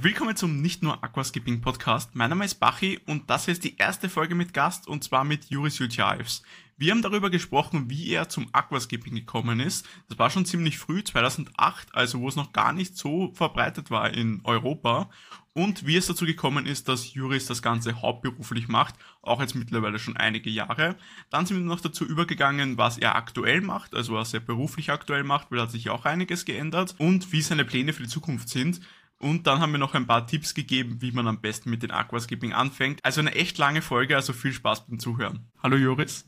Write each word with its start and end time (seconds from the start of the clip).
Willkommen 0.00 0.34
zum 0.34 0.60
Nicht 0.60 0.82
nur 0.82 1.04
Aquaskipping 1.04 1.60
Podcast. 1.60 2.16
Mein 2.16 2.30
Name 2.30 2.44
ist 2.44 2.56
Bachi 2.56 2.98
und 3.06 3.30
das 3.30 3.44
hier 3.44 3.52
ist 3.52 3.62
die 3.62 3.76
erste 3.76 4.08
Folge 4.08 4.34
mit 4.34 4.52
Gast 4.52 4.88
und 4.88 5.04
zwar 5.04 5.22
mit 5.22 5.50
Juris 5.50 5.78
Jutjaevs. 5.78 6.42
Wir 6.76 6.90
haben 6.90 7.02
darüber 7.02 7.30
gesprochen, 7.30 7.88
wie 7.88 8.10
er 8.10 8.28
zum 8.28 8.48
Aquaskipping 8.52 9.14
gekommen 9.14 9.60
ist. 9.60 9.86
Das 10.08 10.18
war 10.18 10.30
schon 10.30 10.46
ziemlich 10.46 10.78
früh, 10.78 11.04
2008, 11.04 11.94
also 11.94 12.18
wo 12.18 12.28
es 12.28 12.34
noch 12.34 12.52
gar 12.52 12.72
nicht 12.72 12.96
so 12.96 13.30
verbreitet 13.34 13.92
war 13.92 14.12
in 14.12 14.40
Europa. 14.42 15.10
Und 15.52 15.86
wie 15.86 15.96
es 15.96 16.06
dazu 16.06 16.24
gekommen 16.24 16.66
ist, 16.66 16.88
dass 16.88 17.14
Juris 17.14 17.46
das 17.46 17.62
Ganze 17.62 18.02
hauptberuflich 18.02 18.66
macht, 18.66 18.96
auch 19.22 19.40
jetzt 19.40 19.54
mittlerweile 19.54 20.00
schon 20.00 20.16
einige 20.16 20.50
Jahre. 20.50 20.96
Dann 21.30 21.46
sind 21.46 21.58
wir 21.58 21.64
noch 21.64 21.80
dazu 21.80 22.04
übergegangen, 22.04 22.76
was 22.76 22.98
er 22.98 23.14
aktuell 23.14 23.60
macht, 23.60 23.94
also 23.94 24.14
was 24.14 24.34
er 24.34 24.40
beruflich 24.40 24.90
aktuell 24.90 25.22
macht, 25.22 25.52
weil 25.52 25.58
da 25.58 25.64
hat 25.64 25.70
sich 25.70 25.90
auch 25.90 26.04
einiges 26.04 26.44
geändert 26.44 26.96
und 26.98 27.30
wie 27.30 27.42
seine 27.42 27.64
Pläne 27.64 27.92
für 27.92 28.02
die 28.02 28.08
Zukunft 28.08 28.48
sind. 28.48 28.80
Und 29.18 29.46
dann 29.46 29.60
haben 29.60 29.72
wir 29.72 29.78
noch 29.78 29.94
ein 29.94 30.06
paar 30.06 30.26
Tipps 30.26 30.54
gegeben, 30.54 31.00
wie 31.00 31.12
man 31.12 31.26
am 31.26 31.40
besten 31.40 31.70
mit 31.70 31.82
den 31.82 31.90
Aquaskipping 31.90 32.52
anfängt. 32.52 33.00
Also 33.02 33.20
eine 33.20 33.34
echt 33.34 33.58
lange 33.58 33.80
Folge, 33.80 34.16
also 34.16 34.32
viel 34.32 34.52
Spaß 34.52 34.86
beim 34.86 34.98
Zuhören. 34.98 35.46
Hallo 35.62 35.76
Joris. 35.76 36.26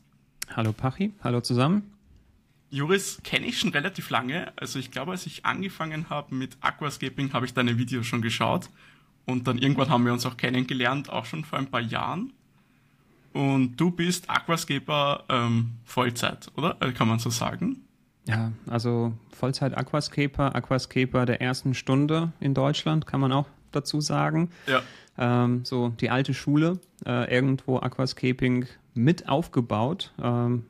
Hallo 0.55 0.71
Pachi, 0.71 1.13
hallo 1.23 1.41
zusammen. 1.41 1.93
Joris 2.69 3.21
kenne 3.23 3.45
ich 3.45 3.59
schon 3.59 3.69
relativ 3.69 4.09
lange. 4.09 4.51
Also 4.57 4.79
ich 4.79 4.91
glaube, 4.91 5.11
als 5.11 5.25
ich 5.25 5.45
angefangen 5.45 6.09
habe 6.09 6.35
mit 6.35 6.57
Aquascaping, 6.61 7.33
habe 7.33 7.45
ich 7.45 7.53
deine 7.53 7.77
Videos 7.77 8.05
schon 8.05 8.21
geschaut. 8.21 8.69
Und 9.25 9.47
dann 9.47 9.57
irgendwann 9.57 9.89
haben 9.89 10.05
wir 10.05 10.13
uns 10.13 10.25
auch 10.25 10.37
kennengelernt, 10.37 11.09
auch 11.09 11.25
schon 11.25 11.45
vor 11.45 11.59
ein 11.59 11.69
paar 11.69 11.81
Jahren. 11.81 12.33
Und 13.33 13.75
du 13.77 13.91
bist 13.91 14.29
Aquascaper 14.29 15.25
ähm, 15.29 15.75
Vollzeit, 15.85 16.49
oder? 16.55 16.77
Äh, 16.81 16.91
kann 16.91 17.07
man 17.07 17.19
so 17.19 17.29
sagen? 17.29 17.86
Ja, 18.27 18.51
also 18.67 19.13
Vollzeit 19.31 19.77
Aquascaper, 19.77 20.53
Aquascaper 20.53 21.25
der 21.25 21.41
ersten 21.41 21.73
Stunde 21.73 22.33
in 22.39 22.53
Deutschland, 22.53 23.07
kann 23.07 23.21
man 23.21 23.31
auch 23.31 23.47
dazu 23.71 24.01
sagen. 24.01 24.49
Ja. 24.67 24.81
Ähm, 25.17 25.63
so 25.63 25.89
die 25.89 26.09
alte 26.09 26.33
Schule, 26.33 26.79
äh, 27.05 27.33
irgendwo 27.33 27.79
Aquascaping 27.79 28.65
mit 28.93 29.29
aufgebaut. 29.29 30.13
Ähm, 30.21 30.65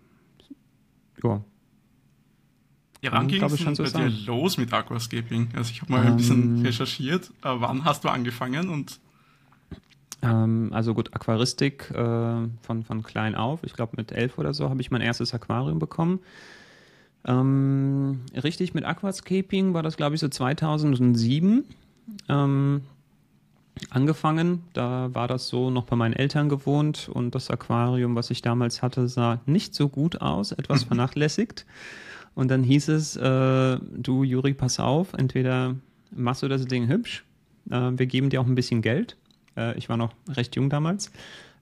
ja. 1.24 1.42
Ja, 3.02 3.12
wann 3.12 3.28
ging 3.28 3.44
es 3.44 3.52
so 3.58 3.84
bei 3.84 3.90
sagen. 3.90 4.10
dir 4.10 4.26
los 4.26 4.58
mit 4.58 4.72
Aquascaping? 4.72 5.50
Also 5.56 5.72
ich 5.72 5.82
habe 5.82 5.92
mal 5.92 6.02
ähm, 6.02 6.12
ein 6.12 6.18
bisschen 6.18 6.62
recherchiert. 6.66 7.32
Äh, 7.44 7.50
wann 7.56 7.86
hast 7.86 8.04
du 8.04 8.10
angefangen 8.10 8.70
und 8.70 9.00
ähm, 10.22 10.72
also 10.74 10.94
gut, 10.94 11.14
Aquaristik 11.14 11.92
äh, 11.92 11.96
von, 12.62 12.84
von 12.84 13.04
klein 13.04 13.36
auf. 13.36 13.64
Ich 13.64 13.74
glaube 13.74 13.94
mit 13.98 14.12
elf 14.12 14.38
oder 14.38 14.54
so 14.54 14.70
habe 14.70 14.82
ich 14.82 14.90
mein 14.90 15.02
erstes 15.02 15.34
Aquarium 15.34 15.80
bekommen. 15.80 16.20
Ähm, 17.28 18.22
richtig 18.42 18.74
mit 18.74 18.86
Aquascaping 18.86 19.74
war 19.74 19.84
das, 19.84 19.98
glaube 19.98 20.16
ich, 20.16 20.22
so 20.22 20.30
2007 20.30 21.66
ähm, 22.30 22.82
angefangen. 23.90 24.64
Da 24.74 25.10
war 25.14 25.28
das 25.28 25.50
so 25.50 25.70
noch 25.70 25.84
bei 25.84 25.96
meinen 25.96 26.14
Eltern 26.14 26.48
gewohnt 26.48 27.10
und 27.10 27.36
das 27.36 27.52
Aquarium, 27.52 28.16
was 28.16 28.32
ich 28.32 28.42
damals 28.42 28.82
hatte, 28.82 29.08
sah 29.10 29.42
nicht 29.46 29.76
so 29.76 29.90
gut 29.90 30.22
aus, 30.22 30.54
etwas 30.54 30.84
vernachlässigt. 30.86 31.66
Und 32.34 32.50
dann 32.50 32.64
hieß 32.64 32.88
es, 32.90 33.16
äh, 33.18 33.78
du 33.98 34.24
Juri, 34.24 34.54
pass 34.54 34.80
auf, 34.80 35.14
entweder 35.14 35.76
machst 36.12 36.44
du 36.44 36.48
das 36.48 36.66
Ding 36.66 36.88
hübsch, 36.88 37.26
äh, 37.70 37.92
wir 37.96 38.06
geben 38.06 38.30
dir 38.30 38.40
auch 38.40 38.46
ein 38.46 38.56
bisschen 38.56 38.82
Geld. 38.82 39.18
Äh, 39.58 39.78
ich 39.78 39.90
war 39.90 39.98
noch 39.98 40.14
recht 40.30 40.56
jung 40.56 40.70
damals 40.70 41.12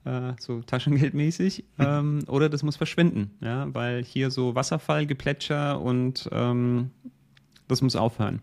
äh, 0.06 0.32
so 0.38 0.62
taschengeldmäßig, 0.62 1.64
ähm, 1.78 2.24
oder 2.28 2.48
das 2.48 2.62
muss 2.62 2.76
verschwinden, 2.76 3.32
ja, 3.40 3.66
weil 3.74 4.04
hier 4.04 4.30
so 4.30 4.54
Wasserfallgeplätscher 4.54 5.80
und 5.80 6.28
ähm, 6.32 6.90
das 7.68 7.82
muss 7.82 7.96
aufhören. 7.96 8.40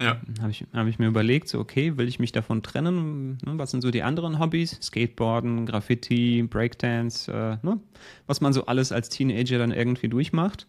Ja. 0.00 0.20
Habe 0.40 0.50
ich, 0.50 0.64
hab 0.72 0.86
ich 0.88 0.98
mir 0.98 1.06
überlegt, 1.06 1.48
so, 1.48 1.60
okay, 1.60 1.96
will 1.96 2.08
ich 2.08 2.18
mich 2.18 2.32
davon 2.32 2.62
trennen? 2.62 3.38
Ne, 3.44 3.58
was 3.58 3.70
sind 3.70 3.82
so 3.82 3.90
die 3.90 4.02
anderen 4.02 4.40
Hobbys? 4.40 4.78
Skateboarden, 4.82 5.66
Graffiti, 5.66 6.42
Breakdance, 6.42 7.30
äh, 7.30 7.64
ne? 7.64 7.78
was 8.26 8.40
man 8.40 8.52
so 8.52 8.66
alles 8.66 8.90
als 8.90 9.10
Teenager 9.10 9.58
dann 9.58 9.70
irgendwie 9.70 10.08
durchmacht. 10.08 10.66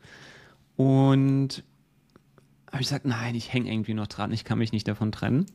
Und 0.76 1.64
habe 2.72 2.82
ich 2.82 2.88
gesagt, 2.90 3.06
nein, 3.06 3.34
ich 3.34 3.52
hänge 3.54 3.72
irgendwie 3.72 3.94
noch 3.94 4.08
dran, 4.08 4.32
ich 4.32 4.44
kann 4.44 4.60
mich 4.60 4.72
nicht 4.72 4.88
davon 4.88 5.12
trennen. 5.12 5.46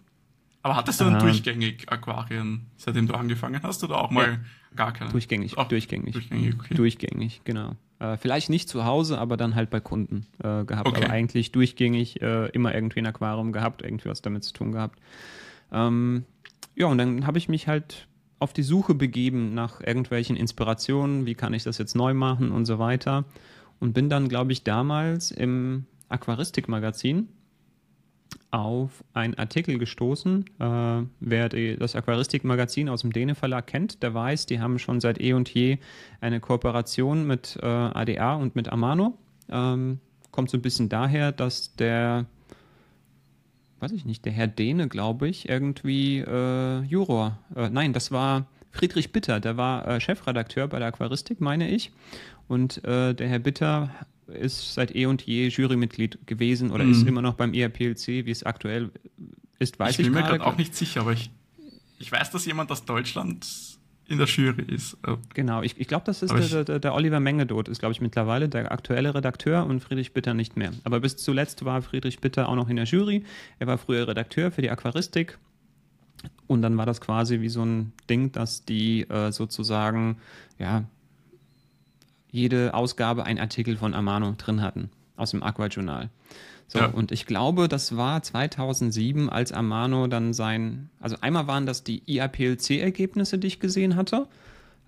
Aber 0.63 0.77
hattest 0.77 1.01
du 1.01 1.05
dann 1.05 1.15
ähm, 1.15 1.21
durchgängig 1.21 1.91
Aquarien, 1.91 2.67
seitdem 2.77 3.07
du 3.07 3.15
angefangen 3.15 3.63
hast, 3.63 3.85
oder 3.85 3.99
auch 3.99 4.11
mal 4.11 4.29
ja, 4.29 4.39
gar 4.75 4.93
keine? 4.93 5.11
Durchgängig, 5.13 5.55
Ach, 5.57 5.69
durchgängig. 5.69 6.13
Durchgängig, 6.13 6.55
okay. 6.55 6.75
durchgängig 6.75 7.43
genau. 7.45 7.77
Äh, 8.01 8.17
vielleicht 8.17 8.51
nicht 8.51 8.69
zu 8.69 8.85
Hause, 8.85 9.19
aber 9.19 9.37
dann 9.37 9.55
halt 9.55 9.71
bei 9.71 9.81
Kunden 9.81 10.27
äh, 10.39 10.65
gehabt. 10.65 10.87
Okay. 10.87 11.05
Aber 11.05 11.13
eigentlich 11.13 11.53
durchgängig 11.53 12.21
äh, 12.23 12.49
immer 12.49 12.75
irgendwie 12.75 13.01
ein 13.01 13.07
Aquarium 13.07 13.53
gehabt, 13.53 13.83
irgendwie 13.83 14.09
was 14.09 14.23
damit 14.23 14.45
zu 14.45 14.53
tun 14.53 14.73
gehabt. 14.73 14.99
Ähm, 15.73 16.25
ja, 16.75 16.87
und 16.87 16.99
dann 16.99 17.27
habe 17.27 17.39
ich 17.39 17.49
mich 17.49 17.67
halt 17.67 18.09
auf 18.39 18.53
die 18.53 18.63
Suche 18.63 18.95
begeben 18.95 19.55
nach 19.55 19.81
irgendwelchen 19.81 20.37
Inspirationen, 20.37 21.27
wie 21.27 21.35
kann 21.35 21.55
ich 21.55 21.65
das 21.65 21.79
jetzt 21.79 21.97
neu 21.97 22.15
machen 22.15 22.53
und 22.53 22.67
so 22.67 22.79
weiter. 22.79 23.25
Und 23.81 23.95
bin 23.95 24.09
dann, 24.09 24.29
glaube 24.29 24.53
ich, 24.53 24.65
damals 24.65 25.31
im 25.31 25.87
Aquaristik-Magazin 26.09 27.29
auf 28.51 29.05
einen 29.13 29.35
Artikel 29.35 29.79
gestoßen. 29.79 30.45
Äh, 30.59 31.03
wer 31.21 31.49
die, 31.49 31.77
das 31.77 31.95
Aquaristik-Magazin 31.95 32.89
aus 32.89 33.03
dem 33.03 33.13
Däne 33.13 33.35
Verlag 33.35 33.67
kennt, 33.67 34.03
der 34.03 34.15
weiß, 34.15 34.47
die 34.47 34.61
haben 34.61 34.79
schon 34.79 35.01
seit 35.01 35.21
eh 35.21 35.35
und 35.35 35.53
je 35.53 35.79
eine 36.21 36.41
Kooperation 36.41 37.27
mit 37.27 37.59
äh, 37.63 37.67
ADA 37.67 38.37
und 38.37 38.57
mit 38.57 38.71
Amano. 38.71 39.19
Ähm, 39.51 40.01
kommt 40.31 40.51
so 40.51 40.57
ein 40.57 40.63
bisschen 40.63 40.89
daher, 40.89 41.33
dass 41.33 41.75
der, 41.77 42.27
weiß 43.81 43.93
ich 43.93 44.05
nicht, 44.05 44.25
der 44.25 44.33
Herr 44.33 44.47
Däne, 44.47 44.89
glaube 44.89 45.29
ich, 45.29 45.49
irgendwie 45.49 46.19
äh, 46.19 46.81
Juror, 46.83 47.39
äh, 47.55 47.69
nein, 47.69 47.93
das 47.93 48.13
war 48.13 48.47
Friedrich 48.71 49.13
Bitter, 49.13 49.41
der 49.41 49.57
war 49.57 49.87
äh, 49.87 50.01
Chefredakteur 50.01 50.69
bei 50.69 50.79
der 50.79 50.89
Aquaristik, 50.89 51.41
meine 51.41 51.69
ich. 51.69 51.93
Und 52.47 52.83
äh, 52.85 53.15
der 53.15 53.29
Herr 53.29 53.39
Bitter 53.39 53.91
ist 54.29 54.75
seit 54.75 54.95
eh 54.95 55.07
und 55.07 55.23
je 55.23 55.49
Jurymitglied 55.49 56.27
gewesen 56.27 56.71
oder 56.71 56.85
mhm. 56.85 56.93
ist 56.93 57.07
immer 57.07 57.23
noch 57.23 57.35
beim 57.35 57.55
ERPLC, 57.55 58.27
wie 58.27 58.31
es 58.31 58.43
aktuell 58.43 58.91
ist, 59.59 59.79
weiß 59.79 59.95
ich, 59.95 60.01
ich 60.01 60.07
bin 60.07 60.15
mir 60.15 60.23
gerade 60.23 60.47
auch 60.47 60.57
nicht 60.57 60.75
sicher, 60.75 61.01
aber 61.01 61.13
ich, 61.13 61.31
ich 61.99 62.13
weiß, 62.13 62.31
dass 62.31 62.47
jemand 62.47 62.71
aus 62.71 62.85
Deutschland 62.85 63.47
in 64.09 64.19
der 64.19 64.27
Jury 64.27 64.63
ist. 64.63 64.97
Äh, 65.07 65.17
genau, 65.35 65.63
ich, 65.63 65.79
ich 65.79 65.87
glaube, 65.87 66.05
das 66.07 66.23
ist 66.23 66.33
der, 66.33 66.65
der, 66.65 66.79
der, 66.79 66.95
Oliver 66.95 67.21
Mengedot, 67.21 67.69
ist, 67.69 67.79
glaube 67.79 67.93
ich, 67.93 68.01
mittlerweile 68.01 68.49
der 68.49 68.73
aktuelle 68.73 69.15
Redakteur 69.15 69.67
und 69.67 69.81
Friedrich 69.81 70.15
Bitter 70.15 70.35
nicht 70.35 70.57
mehr. 70.57 70.73
Aber 70.85 71.01
bis 71.01 71.17
zuletzt 71.17 71.65
war 71.65 71.83
Friedrich 71.83 72.21
Bitter 72.21 72.49
auch 72.49 72.55
noch 72.55 72.71
in 72.71 72.77
der 72.77 72.87
Jury. 72.87 73.25
Er 73.59 73.67
war 73.67 73.77
früher 73.77 74.09
Redakteur 74.09 74.51
für 74.51 74.63
die 74.63 74.71
Aquaristik. 74.71 75.39
Und 76.47 76.63
dann 76.63 76.77
war 76.77 76.87
das 76.87 77.01
quasi 77.01 77.41
wie 77.41 77.51
so 77.51 77.63
ein 77.63 77.93
Ding, 78.09 78.33
dass 78.33 78.65
die 78.65 79.03
äh, 79.03 79.31
sozusagen, 79.31 80.17
ja, 80.59 80.85
jede 82.31 82.75
Ausgabe 82.75 83.25
einen 83.25 83.39
Artikel 83.39 83.77
von 83.77 83.95
Amano 83.95 84.35
drin 84.37 84.63
hatten, 84.63 84.91
aus 85.17 85.31
dem 85.31 85.43
Aqua-Journal. 85.43 86.11
So, 86.67 86.81
ja. 86.81 86.87
und 86.87 87.13
ich 87.13 87.25
glaube, 87.25 87.67
das 87.67 87.97
war 87.97 88.23
2007, 88.23 89.31
als 89.31 89.53
Amano 89.53 90.07
dann 90.07 90.35
sein, 90.35 90.91
also 91.01 91.17
einmal 91.23 91.47
waren 91.47 91.65
das 91.65 91.83
die 91.83 92.03
IAPLC-Ergebnisse, 92.07 93.39
die 93.39 93.47
ich 93.47 93.59
gesehen 93.59 93.97
hatte. 93.97 94.27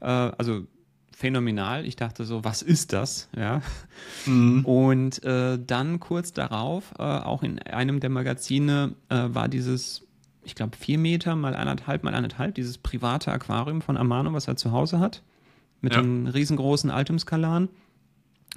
Äh, 0.01 0.07
also 0.07 0.67
phänomenal. 1.11 1.87
Ich 1.87 1.97
dachte 1.97 2.25
so, 2.25 2.45
was 2.45 2.61
ist 2.61 2.93
das? 2.93 3.29
Ja. 3.35 3.63
Mhm. 4.27 4.65
Und 4.67 5.25
äh, 5.25 5.59
dann 5.59 6.01
kurz 6.01 6.35
darauf, 6.35 6.93
äh, 6.99 7.03
auch 7.03 7.43
in 7.43 7.59
einem 7.61 8.01
der 8.01 8.11
Magazine, 8.11 8.95
äh, 9.09 9.29
war 9.29 9.49
dieses, 9.49 10.07
ich 10.45 10.55
glaube, 10.55 10.77
vier 10.77 10.99
Meter 10.99 11.35
mal 11.35 11.55
anderthalb 11.55 12.05
mal 12.05 12.15
anderthalb, 12.15 12.55
dieses 12.55 12.77
private 12.77 13.33
Aquarium 13.33 13.81
von 13.81 13.97
Amano, 13.97 14.35
was 14.35 14.49
er 14.49 14.57
zu 14.57 14.73
Hause 14.73 15.01
hat 15.01 15.23
mit 15.81 15.95
ja. 15.95 16.01
dem 16.01 16.27
riesengroßen 16.27 16.91
Altumskalan, 16.91 17.69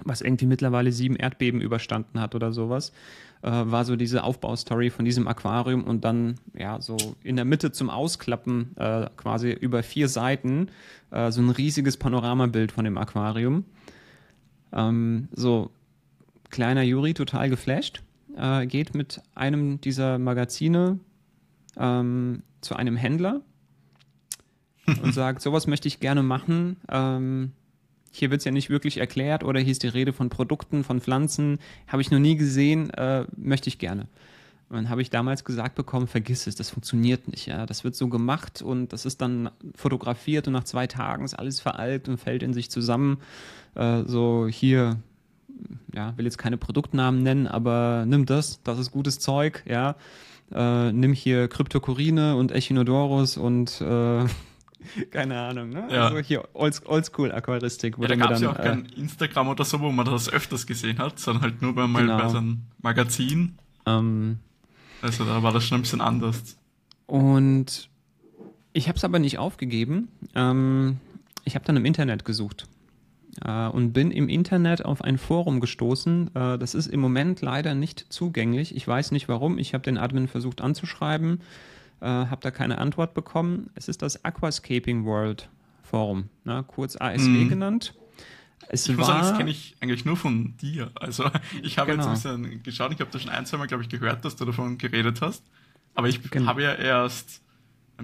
was 0.03 0.21
irgendwie 0.21 0.45
mittlerweile 0.45 0.91
sieben 0.91 1.15
Erdbeben 1.15 1.61
überstanden 1.61 2.19
hat 2.19 2.35
oder 2.35 2.51
sowas, 2.51 2.91
äh, 3.43 3.51
war 3.51 3.85
so 3.85 3.95
diese 3.95 4.23
Aufbaustory 4.23 4.89
von 4.89 5.05
diesem 5.05 5.27
Aquarium 5.27 5.83
und 5.83 6.03
dann 6.03 6.35
ja 6.57 6.81
so 6.81 6.97
in 7.23 7.35
der 7.35 7.45
Mitte 7.45 7.71
zum 7.71 7.89
Ausklappen 7.89 8.75
äh, 8.77 9.07
quasi 9.17 9.51
über 9.51 9.83
vier 9.83 10.07
Seiten 10.07 10.69
äh, 11.11 11.31
so 11.31 11.41
ein 11.41 11.49
riesiges 11.49 11.97
Panoramabild 11.97 12.71
von 12.71 12.85
dem 12.85 12.97
Aquarium. 12.97 13.65
Ähm, 14.71 15.27
so 15.33 15.71
kleiner 16.49 16.83
Juri 16.83 17.13
total 17.13 17.49
geflasht, 17.49 18.01
äh, 18.37 18.65
geht 18.65 18.95
mit 18.95 19.21
einem 19.35 19.79
dieser 19.81 20.17
Magazine 20.17 20.99
ähm, 21.77 22.43
zu 22.61 22.75
einem 22.75 22.95
Händler 22.95 23.41
und 24.87 25.13
sagt, 25.13 25.41
sowas 25.41 25.67
möchte 25.67 25.87
ich 25.87 25.99
gerne 25.99 26.23
machen. 26.23 26.77
Ähm, 26.89 27.51
hier 28.11 28.29
wird 28.29 28.39
es 28.39 28.45
ja 28.45 28.51
nicht 28.51 28.69
wirklich 28.69 28.97
erklärt 28.97 29.43
oder 29.43 29.59
hier 29.59 29.71
ist 29.71 29.83
die 29.83 29.87
Rede 29.87 30.13
von 30.13 30.29
Produkten, 30.29 30.83
von 30.83 31.01
Pflanzen, 31.01 31.59
habe 31.87 32.01
ich 32.01 32.11
noch 32.11 32.19
nie 32.19 32.35
gesehen, 32.35 32.91
äh, 32.91 33.25
möchte 33.35 33.69
ich 33.69 33.79
gerne. 33.79 34.07
Und 34.69 34.77
dann 34.77 34.89
habe 34.89 35.01
ich 35.01 35.09
damals 35.09 35.43
gesagt 35.43 35.75
bekommen, 35.75 36.07
vergiss 36.07 36.47
es, 36.47 36.55
das 36.55 36.69
funktioniert 36.69 37.27
nicht. 37.27 37.47
Ja? 37.47 37.65
Das 37.65 37.83
wird 37.83 37.95
so 37.95 38.07
gemacht 38.07 38.61
und 38.61 38.93
das 38.93 39.05
ist 39.05 39.21
dann 39.21 39.49
fotografiert 39.75 40.47
und 40.47 40.53
nach 40.53 40.63
zwei 40.63 40.87
Tagen 40.87 41.25
ist 41.25 41.33
alles 41.33 41.59
veralkt 41.59 42.07
und 42.07 42.17
fällt 42.17 42.43
in 42.43 42.53
sich 42.53 42.71
zusammen. 42.71 43.17
Äh, 43.75 44.03
so 44.05 44.47
hier, 44.47 44.97
ja, 45.93 46.17
will 46.17 46.25
jetzt 46.25 46.37
keine 46.37 46.57
Produktnamen 46.57 47.23
nennen, 47.23 47.47
aber 47.47 48.05
nimm 48.07 48.25
das, 48.25 48.61
das 48.63 48.79
ist 48.79 48.91
gutes 48.91 49.19
Zeug, 49.19 49.63
ja. 49.67 49.95
äh, 50.51 50.91
nimm 50.91 51.13
hier 51.13 51.47
Kryptokurine 51.47 52.35
und 52.35 52.51
Echinodorus 52.51 53.37
und 53.37 53.81
äh, 53.81 54.25
keine 55.11 55.39
Ahnung, 55.39 55.69
ne? 55.69 55.87
Ja. 55.89 56.07
Also 56.07 56.19
hier 56.19 56.47
Oldschool-Aquaristik. 56.53 57.97
Ja, 57.99 58.07
da 58.07 58.15
gab 58.15 58.31
es 58.31 58.41
ja 58.41 58.51
auch 58.51 58.59
äh, 58.59 58.63
kein 58.63 58.85
Instagram 58.85 59.49
oder 59.49 59.65
so, 59.65 59.79
wo 59.79 59.91
man 59.91 60.05
das 60.05 60.29
öfters 60.29 60.65
gesehen 60.65 60.99
hat, 60.99 61.19
sondern 61.19 61.43
halt 61.43 61.61
nur 61.61 61.75
bei, 61.75 61.87
mal 61.87 62.01
genau. 62.01 62.17
bei 62.17 62.29
so 62.29 62.37
einem 62.37 62.63
Magazin. 62.81 63.57
Ähm, 63.85 64.39
also 65.01 65.25
da 65.25 65.43
war 65.43 65.51
das 65.51 65.65
schon 65.65 65.79
ein 65.79 65.81
bisschen 65.81 66.01
anders. 66.01 66.57
Und 67.05 67.89
ich 68.73 68.87
habe 68.87 68.97
es 68.97 69.03
aber 69.03 69.19
nicht 69.19 69.37
aufgegeben. 69.37 70.07
Ähm, 70.35 70.97
ich 71.45 71.55
habe 71.55 71.65
dann 71.65 71.77
im 71.77 71.85
Internet 71.85 72.25
gesucht 72.25 72.67
äh, 73.45 73.67
und 73.67 73.93
bin 73.93 74.11
im 74.11 74.29
Internet 74.29 74.85
auf 74.85 75.03
ein 75.03 75.17
Forum 75.17 75.59
gestoßen. 75.59 76.35
Äh, 76.35 76.57
das 76.57 76.75
ist 76.75 76.87
im 76.87 76.99
Moment 76.99 77.41
leider 77.41 77.75
nicht 77.75 78.05
zugänglich. 78.09 78.75
Ich 78.75 78.87
weiß 78.87 79.11
nicht 79.11 79.27
warum. 79.27 79.57
Ich 79.57 79.73
habe 79.73 79.83
den 79.83 79.97
Admin 79.97 80.27
versucht 80.27 80.61
anzuschreiben, 80.61 81.41
äh, 82.03 82.05
habe 82.05 82.41
da 82.41 82.51
keine 82.51 82.79
Antwort 82.79 83.13
bekommen. 83.13 83.69
Es 83.75 83.87
ist 83.87 84.01
das 84.01 84.25
Aquascaping 84.25 85.05
World 85.05 85.49
Forum, 85.83 86.29
ne? 86.43 86.63
kurz 86.67 86.97
ASW 86.97 87.45
mm. 87.45 87.49
genannt. 87.49 87.93
Es 88.67 88.87
ich 88.87 88.97
muss 88.97 89.07
sagen, 89.07 89.21
das 89.21 89.37
kenne 89.37 89.49
ich 89.49 89.75
eigentlich 89.79 90.03
nur 90.03 90.17
von 90.17 90.57
dir. 90.57 90.91
Also 90.95 91.29
ich 91.63 91.77
habe 91.77 91.91
genau. 91.91 92.11
jetzt 92.11 92.25
ein 92.25 92.41
bisschen 92.41 92.63
geschaut, 92.63 92.91
ich 92.91 92.99
habe 92.99 93.09
da 93.09 93.19
schon 93.19 93.29
ein, 93.29 93.45
zwei 93.45 93.57
Mal, 93.57 93.67
glaube 93.67 93.83
ich, 93.83 93.89
gehört, 93.89 94.25
dass 94.25 94.35
du 94.35 94.43
davon 94.43 94.77
geredet 94.77 95.21
hast. 95.21 95.43
Aber 95.95 96.09
ich 96.09 96.21
genau. 96.29 96.47
habe 96.47 96.63
ja 96.63 96.73
erst 96.73 97.41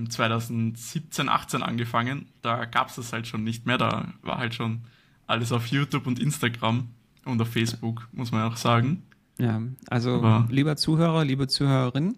2017, 0.07 1.27
18 1.27 1.63
angefangen. 1.63 2.29
Da 2.41 2.65
gab 2.65 2.89
es 2.89 2.95
das 2.95 3.11
halt 3.11 3.27
schon 3.27 3.43
nicht 3.43 3.65
mehr. 3.65 3.77
Da 3.77 4.13
war 4.21 4.37
halt 4.37 4.53
schon 4.53 4.83
alles 5.27 5.51
auf 5.51 5.67
YouTube 5.67 6.07
und 6.07 6.19
Instagram 6.19 6.87
und 7.25 7.41
auf 7.41 7.49
Facebook, 7.49 8.07
muss 8.13 8.31
man 8.31 8.43
auch 8.43 8.55
sagen. 8.55 9.03
Ja, 9.39 9.61
also 9.87 10.15
Aber 10.15 10.47
lieber 10.49 10.75
Zuhörer, 10.75 11.25
liebe 11.25 11.47
Zuhörerin, 11.47 12.17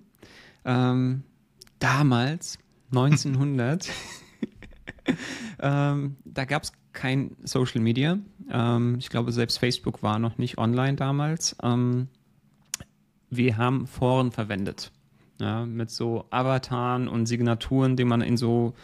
ähm, 0.65 1.23
damals, 1.81 2.57
1900, 2.91 3.89
ähm, 5.59 6.17
da 6.25 6.45
gab 6.45 6.63
es 6.63 6.73
kein 6.93 7.35
Social 7.43 7.81
Media. 7.81 8.19
Ähm, 8.51 8.97
ich 8.99 9.09
glaube, 9.09 9.31
selbst 9.31 9.57
Facebook 9.57 10.03
war 10.03 10.19
noch 10.19 10.37
nicht 10.37 10.57
online 10.57 10.95
damals. 10.95 11.55
Ähm, 11.63 12.07
wir 13.29 13.57
haben 13.57 13.87
Foren 13.87 14.31
verwendet. 14.31 14.91
Ja, 15.39 15.65
mit 15.65 15.89
so 15.89 16.25
Avataren 16.29 17.07
und 17.07 17.25
Signaturen, 17.25 17.95
die 17.95 18.05
man 18.05 18.21
in 18.21 18.37
so 18.37 18.75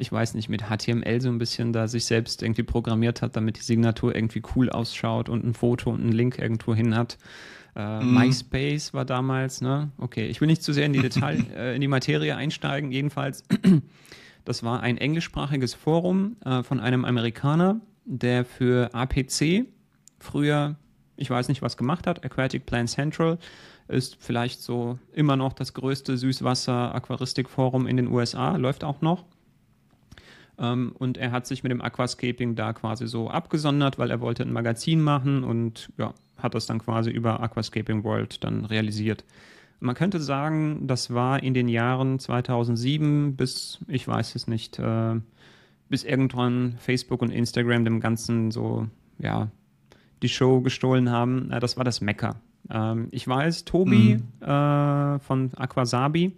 ich 0.00 0.10
weiß 0.10 0.34
nicht, 0.34 0.48
mit 0.48 0.62
HTML 0.62 1.20
so 1.20 1.28
ein 1.28 1.38
bisschen 1.38 1.72
da 1.72 1.86
sich 1.86 2.06
selbst 2.06 2.42
irgendwie 2.42 2.62
programmiert 2.62 3.22
hat, 3.22 3.36
damit 3.36 3.58
die 3.58 3.62
Signatur 3.62 4.14
irgendwie 4.14 4.42
cool 4.56 4.70
ausschaut 4.70 5.28
und 5.28 5.44
ein 5.44 5.54
Foto 5.54 5.90
und 5.90 6.00
einen 6.00 6.12
Link 6.12 6.38
irgendwo 6.38 6.74
hin 6.74 6.96
hat. 6.96 7.18
Äh, 7.76 8.00
mm. 8.02 8.14
MySpace 8.14 8.94
war 8.94 9.04
damals, 9.04 9.60
ne? 9.60 9.90
Okay, 9.98 10.26
ich 10.26 10.40
will 10.40 10.46
nicht 10.46 10.62
zu 10.62 10.72
sehr 10.72 10.86
in 10.86 10.92
die 10.92 11.00
Detail, 11.00 11.44
äh, 11.56 11.74
in 11.74 11.80
die 11.80 11.88
Materie 11.88 12.36
einsteigen. 12.36 12.92
Jedenfalls, 12.92 13.44
das 14.44 14.62
war 14.62 14.80
ein 14.80 14.98
englischsprachiges 14.98 15.74
Forum 15.74 16.36
äh, 16.44 16.62
von 16.62 16.80
einem 16.80 17.04
Amerikaner, 17.04 17.80
der 18.04 18.44
für 18.44 18.94
APC 18.94 19.66
früher, 20.18 20.76
ich 21.16 21.30
weiß 21.30 21.48
nicht, 21.48 21.62
was 21.62 21.76
gemacht 21.76 22.06
hat, 22.06 22.24
Aquatic 22.24 22.66
Plant 22.66 22.90
Central, 22.90 23.38
ist 23.88 24.16
vielleicht 24.20 24.62
so 24.62 24.98
immer 25.12 25.36
noch 25.36 25.52
das 25.52 25.74
größte 25.74 26.16
Süßwasser-Aquaristik-Forum 26.16 27.86
in 27.86 27.96
den 27.96 28.08
USA, 28.08 28.56
läuft 28.56 28.84
auch 28.84 29.00
noch. 29.00 29.24
Ähm, 30.60 30.92
und 30.98 31.16
er 31.16 31.32
hat 31.32 31.46
sich 31.46 31.62
mit 31.62 31.72
dem 31.72 31.80
Aquascaping 31.80 32.54
da 32.54 32.72
quasi 32.72 33.08
so 33.08 33.30
abgesondert, 33.30 33.98
weil 33.98 34.10
er 34.10 34.20
wollte 34.20 34.42
ein 34.42 34.52
Magazin 34.52 35.00
machen 35.00 35.42
und 35.42 35.90
ja, 35.96 36.14
hat 36.36 36.54
das 36.54 36.66
dann 36.66 36.78
quasi 36.78 37.10
über 37.10 37.40
Aquascaping 37.40 38.04
World 38.04 38.44
dann 38.44 38.66
realisiert. 38.66 39.24
Man 39.80 39.94
könnte 39.94 40.20
sagen, 40.20 40.86
das 40.86 41.14
war 41.14 41.42
in 41.42 41.54
den 41.54 41.66
Jahren 41.66 42.18
2007 42.18 43.36
bis, 43.36 43.78
ich 43.88 44.06
weiß 44.06 44.34
es 44.34 44.46
nicht, 44.46 44.78
äh, 44.78 45.14
bis 45.88 46.04
irgendwann 46.04 46.76
Facebook 46.78 47.22
und 47.22 47.30
Instagram 47.30 47.84
dem 47.84 48.00
Ganzen 48.00 48.50
so, 48.50 48.86
ja, 49.18 49.48
die 50.22 50.28
Show 50.28 50.60
gestohlen 50.60 51.10
haben. 51.10 51.50
Äh, 51.50 51.60
das 51.60 51.78
war 51.78 51.84
das 51.84 52.02
Mecker. 52.02 52.36
Ähm, 52.70 53.08
ich 53.10 53.26
weiß, 53.26 53.64
Tobi 53.64 54.18
mhm. 54.18 54.46
äh, 54.46 55.18
von 55.20 55.50
Aquasabi, 55.56 56.36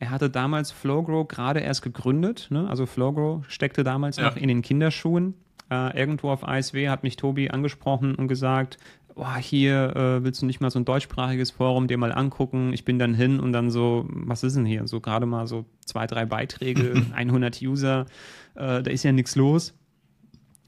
er 0.00 0.10
hatte 0.10 0.30
damals 0.30 0.70
Flowgrow 0.70 1.26
gerade 1.26 1.60
erst 1.60 1.82
gegründet. 1.82 2.48
Ne? 2.50 2.68
Also 2.68 2.86
Flowgrow 2.86 3.44
steckte 3.48 3.84
damals 3.84 4.16
ja. 4.16 4.24
noch 4.24 4.36
in 4.36 4.48
den 4.48 4.62
Kinderschuhen. 4.62 5.34
Äh, 5.70 5.98
irgendwo 5.98 6.30
auf 6.30 6.46
ASW 6.46 6.88
hat 6.88 7.02
mich 7.02 7.16
Tobi 7.16 7.50
angesprochen 7.50 8.14
und 8.14 8.28
gesagt, 8.28 8.78
oh, 9.16 9.36
hier 9.36 9.96
äh, 9.96 10.24
willst 10.24 10.40
du 10.40 10.46
nicht 10.46 10.60
mal 10.60 10.70
so 10.70 10.78
ein 10.78 10.84
deutschsprachiges 10.84 11.50
Forum 11.50 11.88
dir 11.88 11.98
mal 11.98 12.12
angucken. 12.12 12.72
Ich 12.72 12.84
bin 12.84 12.98
dann 12.98 13.14
hin 13.14 13.40
und 13.40 13.52
dann 13.52 13.70
so, 13.70 14.06
was 14.08 14.44
ist 14.44 14.56
denn 14.56 14.64
hier? 14.64 14.86
So 14.86 15.00
gerade 15.00 15.26
mal 15.26 15.46
so 15.46 15.66
zwei, 15.84 16.06
drei 16.06 16.24
Beiträge, 16.24 17.04
100 17.14 17.60
User, 17.62 18.06
äh, 18.54 18.82
da 18.82 18.90
ist 18.90 19.02
ja 19.02 19.12
nichts 19.12 19.36
los. 19.36 19.74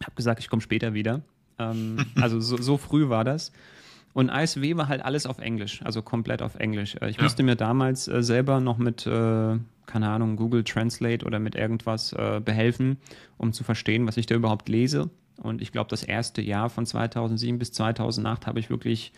Hab 0.05 0.17
gesagt, 0.17 0.41
ich 0.41 0.49
komme 0.49 0.63
später 0.63 0.93
wieder. 0.93 1.23
Ähm, 1.59 2.05
also 2.21 2.41
so, 2.41 2.57
so 2.57 2.77
früh 2.77 3.09
war 3.09 3.25
das. 3.25 3.53
Und 4.13 4.29
ISW 4.29 4.77
war 4.77 4.89
halt 4.89 5.05
alles 5.05 5.27
auf 5.27 5.39
Englisch, 5.39 5.83
also 5.85 6.03
komplett 6.03 6.43
auf 6.43 6.57
Englisch. 6.57 6.97
Äh, 7.01 7.11
ich 7.11 7.17
ja. 7.17 7.23
musste 7.23 7.43
mir 7.43 7.57
damals 7.57 8.09
äh, 8.09 8.23
selber 8.23 8.61
noch 8.61 8.79
mit, 8.79 9.07
äh, 9.07 9.59
keine 9.87 10.09
Ahnung, 10.09 10.37
Google 10.37 10.65
Translate 10.65 11.25
oder 11.25 11.39
mit 11.39 11.55
irgendwas 11.55 12.13
äh, 12.13 12.41
behelfen, 12.45 12.99
um 13.39 13.53
zu 13.53 13.65
verstehen, 13.65 14.07
was 14.07 14.17
ich 14.17 14.27
da 14.27 14.35
überhaupt 14.35 14.69
lese. 14.69 15.11
Und 15.37 15.63
ich 15.63 15.73
glaube, 15.73 15.89
das 15.89 16.03
erste 16.03 16.43
Jahr 16.43 16.69
von 16.69 16.85
2007 16.85 17.59
bis 17.59 17.73
2008 17.73 18.47
habe 18.47 18.61
ich 18.61 18.69
wirklich 18.69 19.13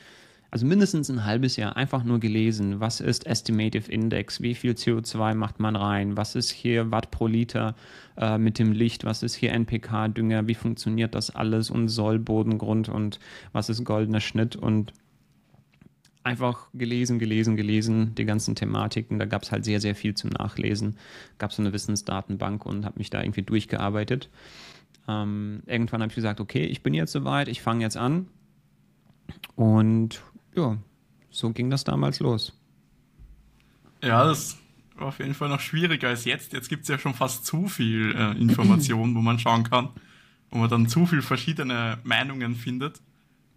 also 0.53 0.67
mindestens 0.67 1.11
ein 1.11 1.25
halbes 1.25 1.57
Jahr 1.57 1.79
einfach 1.79 2.05
nur 2.05 2.21
gelesen, 2.21 2.79
was 2.79 3.01
ist 3.01 3.27
Estimative 3.27 3.91
Index, 3.91 4.43
wie 4.43 4.55
viel 4.55 4.73
CO2 4.73 5.35
macht 5.35 5.61
man 5.61 5.77
rein, 5.77 6.19
was 6.19 6.35
ist 6.35 6.51
hier 6.51 6.91
Watt 6.91 7.11
pro 7.11 7.27
Liter 7.27 7.75
äh, 8.19 8.37
mit 8.37 8.59
dem 8.59 8.71
Licht, 8.71 9.07
was 9.07 9.23
ist 9.23 9.35
hier 9.35 9.53
NPK-Dünger, 9.53 10.47
wie 10.49 10.55
funktioniert 10.55 11.15
das 11.15 11.35
alles 11.35 11.71
und 11.71 11.89
Soll, 11.89 12.19
Bodengrund 12.19 12.91
und 12.91 13.19
was 13.53 13.71
ist 13.71 13.83
goldener 13.83 14.21
Schnitt 14.21 14.55
und 14.55 14.93
einfach 16.23 16.69
gelesen, 16.75 17.19
gelesen, 17.19 17.57
gelesen, 17.57 18.15
die 18.15 18.27
ganzen 18.27 18.55
Thematiken. 18.55 19.19
Da 19.19 19.25
gab 19.25 19.45
es 19.45 19.53
halt 19.53 19.65
sehr, 19.65 19.81
sehr 19.81 19.95
viel 19.95 20.13
zum 20.13 20.29
Nachlesen. 20.29 20.99
Gab 21.39 21.55
so 21.55 21.63
eine 21.63 21.73
Wissensdatenbank 21.73 22.67
und 22.67 22.85
habe 22.85 22.99
mich 22.99 23.09
da 23.09 23.23
irgendwie 23.23 23.43
durchgearbeitet. 23.43 24.29
Ähm, 25.09 25.63
irgendwann 25.65 26.03
habe 26.03 26.11
ich 26.11 26.15
gesagt, 26.17 26.41
okay, 26.41 26.67
ich 26.67 26.83
bin 26.83 26.93
jetzt 26.93 27.13
soweit, 27.13 27.49
ich 27.49 27.63
fange 27.63 27.85
jetzt 27.85 27.97
an. 27.97 28.27
Und 29.57 30.23
ja, 30.55 30.77
so 31.31 31.51
ging 31.51 31.71
das 31.71 31.85
damals 31.85 32.21
los. 32.21 32.53
Ja, 34.03 34.25
das 34.25 34.59
war 34.97 35.09
auf 35.09 35.19
jeden 35.19 35.35
Fall 35.35 35.49
noch 35.49 35.61
schwieriger 35.61 36.09
als 36.09 36.25
jetzt. 36.25 36.53
Jetzt 36.53 36.69
gibt 36.69 36.83
es 36.83 36.89
ja 36.89 36.99
schon 36.99 37.15
fast 37.15 37.47
zu 37.47 37.69
viel 37.69 38.15
äh, 38.15 38.33
Informationen, 38.41 39.15
wo 39.15 39.21
man 39.21 39.39
schauen 39.39 39.65
kann, 39.65 39.91
wo 40.51 40.59
man 40.59 40.69
dann 40.69 40.89
zu 40.89 41.07
viel 41.07 41.23
verschiedene 41.23 41.99
Meinungen 42.05 42.55
findet. 42.55 43.01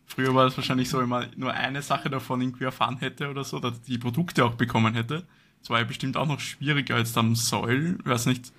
Früher 0.06 0.36
war 0.36 0.46
es 0.46 0.56
wahrscheinlich 0.56 0.90
so, 0.90 1.00
wenn 1.00 1.10
man 1.10 1.28
nur 1.36 1.52
eine 1.52 1.82
Sache 1.82 2.10
davon 2.10 2.42
irgendwie 2.42 2.64
erfahren 2.64 2.98
hätte 2.98 3.30
oder 3.30 3.44
so, 3.44 3.60
dass 3.60 3.82
die 3.82 3.98
Produkte 3.98 4.46
auch 4.46 4.54
bekommen 4.54 4.94
hätte. 4.94 5.26
Das 5.62 5.72
war 5.72 5.80
ja 5.80 5.86
bestimmt 5.86 6.16
auch 6.16 6.28
noch 6.28 6.40
schwieriger 6.40 6.96
als 6.96 7.14
dann 7.14 7.34
Soil. 7.34 7.98
Ich 8.00 8.06
weiß 8.06 8.28
nicht, 8.28 8.54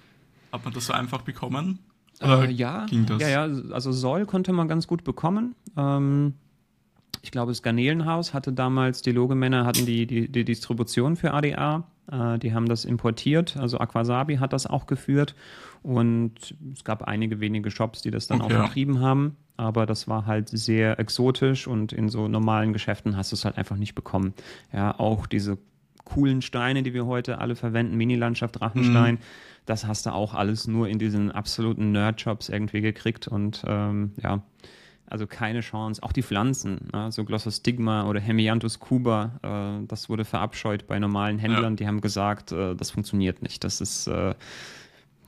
hat 0.52 0.64
man 0.64 0.74
das 0.74 0.86
so 0.86 0.92
einfach 0.92 1.22
bekommen? 1.22 1.78
Äh, 2.20 2.50
ja, 2.50 2.86
ging 2.86 3.06
das? 3.06 3.22
ja, 3.22 3.28
ja, 3.28 3.42
also 3.42 3.92
Soil 3.92 4.26
konnte 4.26 4.52
man 4.52 4.66
ganz 4.68 4.86
gut 4.86 5.04
bekommen. 5.04 5.54
Ähm, 5.76 6.34
ich 7.22 7.30
glaube, 7.30 7.52
das 7.52 7.62
Garnelenhaus 7.62 8.34
hatte 8.34 8.52
damals, 8.52 9.02
die 9.02 9.12
Logemänner 9.12 9.64
hatten 9.64 9.86
die, 9.86 10.06
die, 10.06 10.30
die 10.30 10.44
Distribution 10.44 11.16
für 11.16 11.32
ADA. 11.32 11.84
Äh, 12.10 12.38
die 12.38 12.54
haben 12.54 12.68
das 12.68 12.84
importiert. 12.84 13.56
Also 13.56 13.78
Aquasabi 13.78 14.36
hat 14.36 14.52
das 14.52 14.66
auch 14.66 14.86
geführt. 14.86 15.34
Und 15.82 16.56
es 16.72 16.84
gab 16.84 17.02
einige 17.02 17.40
wenige 17.40 17.70
Shops, 17.70 18.02
die 18.02 18.10
das 18.10 18.26
dann 18.26 18.40
okay. 18.40 18.54
auch 18.54 18.58
vertrieben 18.58 19.00
haben. 19.00 19.36
Aber 19.56 19.86
das 19.86 20.08
war 20.08 20.26
halt 20.26 20.48
sehr 20.50 20.98
exotisch 20.98 21.66
und 21.66 21.92
in 21.92 22.08
so 22.08 22.28
normalen 22.28 22.72
Geschäften 22.72 23.16
hast 23.16 23.32
du 23.32 23.36
es 23.36 23.44
halt 23.44 23.56
einfach 23.56 23.76
nicht 23.76 23.94
bekommen. 23.94 24.34
Ja, 24.72 24.98
auch 24.98 25.26
diese 25.26 25.58
coolen 26.04 26.42
Steine, 26.42 26.82
die 26.82 26.92
wir 26.92 27.06
heute 27.06 27.38
alle 27.38 27.56
verwenden, 27.56 27.96
Mini-Landschaft 27.96 28.60
Drachenstein, 28.60 29.14
mhm. 29.14 29.20
das 29.64 29.86
hast 29.86 30.06
du 30.06 30.10
auch 30.10 30.34
alles 30.34 30.66
nur 30.66 30.88
in 30.88 30.98
diesen 30.98 31.32
absoluten 31.32 31.92
Nerd-Shops 31.92 32.48
irgendwie 32.48 32.82
gekriegt. 32.82 33.28
Und 33.28 33.64
ähm, 33.66 34.12
ja, 34.22 34.42
also 35.08 35.26
keine 35.26 35.60
Chance. 35.60 36.02
Auch 36.02 36.12
die 36.12 36.22
Pflanzen, 36.22 36.88
ne? 36.92 37.12
so 37.12 37.24
Glossostigma 37.24 38.06
oder 38.06 38.20
Hemianthus 38.20 38.80
cuba, 38.80 39.32
äh, 39.42 39.86
das 39.86 40.08
wurde 40.08 40.24
verabscheut 40.24 40.86
bei 40.86 40.98
normalen 40.98 41.38
Händlern. 41.38 41.74
Ja. 41.74 41.76
Die 41.76 41.86
haben 41.86 42.00
gesagt, 42.00 42.52
äh, 42.52 42.74
das 42.74 42.90
funktioniert 42.90 43.42
nicht. 43.42 43.64
Das 43.64 43.80
ist 43.80 44.06
äh, 44.06 44.34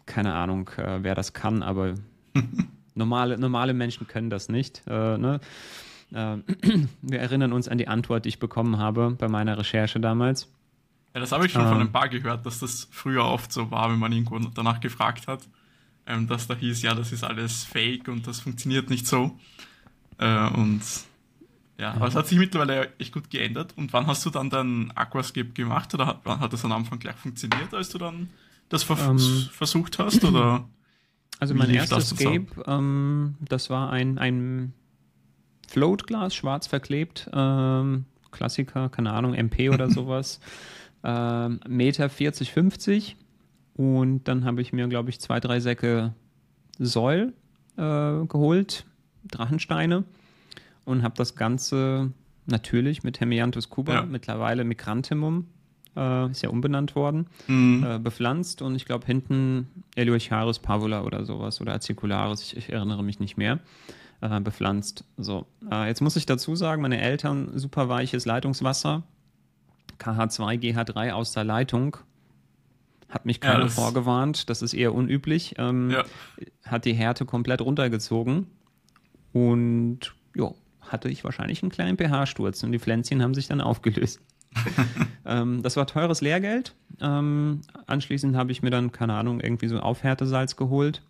keine 0.07 0.35
Ahnung, 0.35 0.71
äh, 0.77 0.99
wer 1.03 1.15
das 1.15 1.33
kann, 1.33 1.63
aber 1.63 1.95
normale, 2.95 3.39
normale 3.39 3.75
Menschen 3.75 4.07
können 4.07 4.31
das 4.31 4.49
nicht. 4.49 4.83
Äh, 4.87 5.19
ne? 5.19 5.41
Äh, 6.13 6.37
wir 7.03 7.21
erinnern 7.21 7.53
uns 7.53 7.69
an 7.69 7.79
die 7.79 7.89
Antwort, 7.89 8.25
die 8.25 8.31
ich 8.31 8.39
bekommen 8.39 8.79
habe 8.79 9.11
bei 9.19 9.29
meiner 9.29 9.59
Recherche 9.59 10.01
damals. 10.01 10.49
Ja, 11.15 11.21
das 11.21 11.33
habe 11.33 11.47
ich 11.47 11.53
schon 11.53 11.67
von 11.67 11.81
ein 11.81 11.93
paar 11.93 12.09
gehört, 12.09 12.45
dass 12.45 12.59
das 12.59 12.89
früher 12.91 13.25
oft 13.25 13.53
so 13.53 13.71
war, 13.71 13.91
wenn 13.91 13.99
man 13.99 14.13
irgendwo 14.13 14.39
danach 14.39 14.81
gefragt 14.81 15.27
hat, 15.27 15.49
ähm, 16.09 16.27
dass 16.27 16.47
da 16.49 16.55
hieß, 16.55 16.83
ja, 16.83 16.95
das 16.95 17.13
ist 17.13 17.23
alles 17.23 17.65
fake 17.65 18.09
und 18.09 18.27
das 18.27 18.41
funktioniert 18.41 18.91
nicht 18.91 19.07
so. 19.07 19.39
Äh, 20.19 20.49
und 20.55 20.81
Ja, 21.79 21.93
aber 21.93 22.09
es 22.09 22.17
hat 22.17 22.27
sich 22.27 22.39
mittlerweile 22.39 22.93
echt 22.99 23.13
gut 23.13 23.31
geändert. 23.31 23.75
Und 23.77 23.93
wann 23.93 24.07
hast 24.09 24.27
du 24.27 24.31
dann 24.31 24.51
dein 24.51 24.91
Aquascape 24.97 25.51
gemacht? 25.51 25.95
Oder 25.95 26.07
hat, 26.07 26.25
hat 26.27 26.53
das 26.53 26.65
am 26.65 26.73
Anfang 26.73 26.99
gleich 26.99 27.15
funktioniert, 27.17 27.73
als 27.73 27.91
du 27.91 27.99
dann 27.99 28.31
das 28.69 28.83
ver 28.83 28.99
ähm, 28.99 29.19
versucht 29.53 29.99
hast? 30.01 30.25
Oder 30.25 30.69
also 31.39 31.55
mein 31.55 31.71
erstes 31.71 32.09
Scape, 32.11 32.47
ähm, 32.67 33.37
das 33.41 33.71
war 33.71 33.91
ein, 33.91 34.19
ein 34.19 34.73
Floatglas, 35.69 36.35
schwarz 36.35 36.67
verklebt. 36.67 37.31
Ähm, 37.33 38.07
Klassiker, 38.31 38.89
keine 38.89 39.13
Ahnung, 39.13 39.35
MP 39.35 39.71
oder 39.71 39.89
sowas. 39.99 40.41
ähm, 41.05 41.61
Meter 41.69 42.09
40, 42.09 42.53
50. 42.53 43.17
Und 43.79 44.25
dann 44.25 44.45
habe 44.45 44.61
ich 44.61 44.73
mir, 44.73 44.89
glaube 44.89 45.09
ich, 45.09 45.21
zwei, 45.21 45.39
drei 45.39 45.61
Säcke 45.61 46.13
Säul 46.81 47.33
äh, 47.77 48.27
geholt, 48.27 48.85
Drachensteine 49.31 50.03
und 50.85 51.05
habe 51.05 51.15
das 51.17 51.37
Ganze 51.37 52.11
natürlich 52.47 53.05
mit 53.05 53.21
Hemianthus 53.21 53.71
cuba, 53.71 53.95
ja. 53.95 54.03
mittlerweile 54.03 54.65
Migrantimum, 54.65 55.47
äh, 55.95 56.29
ist 56.29 56.43
ja 56.43 56.49
umbenannt 56.49 56.97
worden, 56.97 57.29
mhm. 57.47 57.87
äh, 57.89 57.99
bepflanzt 58.01 58.63
und 58.63 58.75
ich 58.75 58.85
glaube 58.85 59.07
hinten 59.07 59.69
Eliocharis 59.95 60.59
pavula 60.59 61.05
oder 61.05 61.25
sowas 61.25 61.61
oder 61.61 61.73
Acicularis, 61.75 62.43
ich, 62.43 62.57
ich 62.57 62.73
erinnere 62.73 63.05
mich 63.05 63.21
nicht 63.21 63.37
mehr, 63.37 63.61
äh, 64.23 64.41
bepflanzt. 64.41 65.05
So, 65.19 65.47
äh, 65.71 65.87
jetzt 65.87 66.01
muss 66.01 66.17
ich 66.17 66.27
dazu 66.27 66.57
sagen, 66.57 66.83
meine 66.83 67.01
Eltern 67.01 67.57
super 67.57 67.89
weiches 67.89 68.27
Leitungswasser, 68.27 69.05
KH2, 70.01 70.59
GH3 70.59 71.13
aus 71.13 71.31
der 71.31 71.45
Leitung, 71.45 71.97
hat 73.09 73.25
mich 73.25 73.41
keiner 73.41 73.65
ja, 73.65 73.69
vorgewarnt, 73.69 74.51
das 74.51 74.63
ist 74.63 74.75
eher 74.75 74.95
unüblich, 74.95 75.55
ähm, 75.59 75.91
ja. 75.91 76.05
hat 76.65 76.85
die 76.85 76.93
Härte 76.93 77.25
komplett 77.25 77.61
runtergezogen 77.61 78.47
und 79.33 80.15
ja, 80.35 80.53
hatte 80.81 81.09
ich 81.09 81.25
wahrscheinlich 81.25 81.63
einen 81.63 81.71
kleinen 81.71 81.97
pH-Sturz 81.97 82.63
und 82.63 82.73
die 82.73 82.79
Pflänzchen 82.79 83.23
haben 83.23 83.35
sich 83.35 83.49
dann 83.49 83.61
aufgelöst. 83.61 84.21
ähm, 85.27 85.63
das 85.63 85.77
war 85.77 85.87
teures 85.87 86.21
Lehrgeld. 86.21 86.75
Ähm, 87.01 87.61
anschließend 87.87 88.37
habe 88.37 88.53
ich 88.53 88.63
mir 88.63 88.71
dann, 88.71 88.93
keine 88.93 89.15
Ahnung, 89.15 89.41
irgendwie 89.41 89.69
so 89.69 89.79
Aufhärtesalz 89.79 90.57
geholt. 90.57 91.03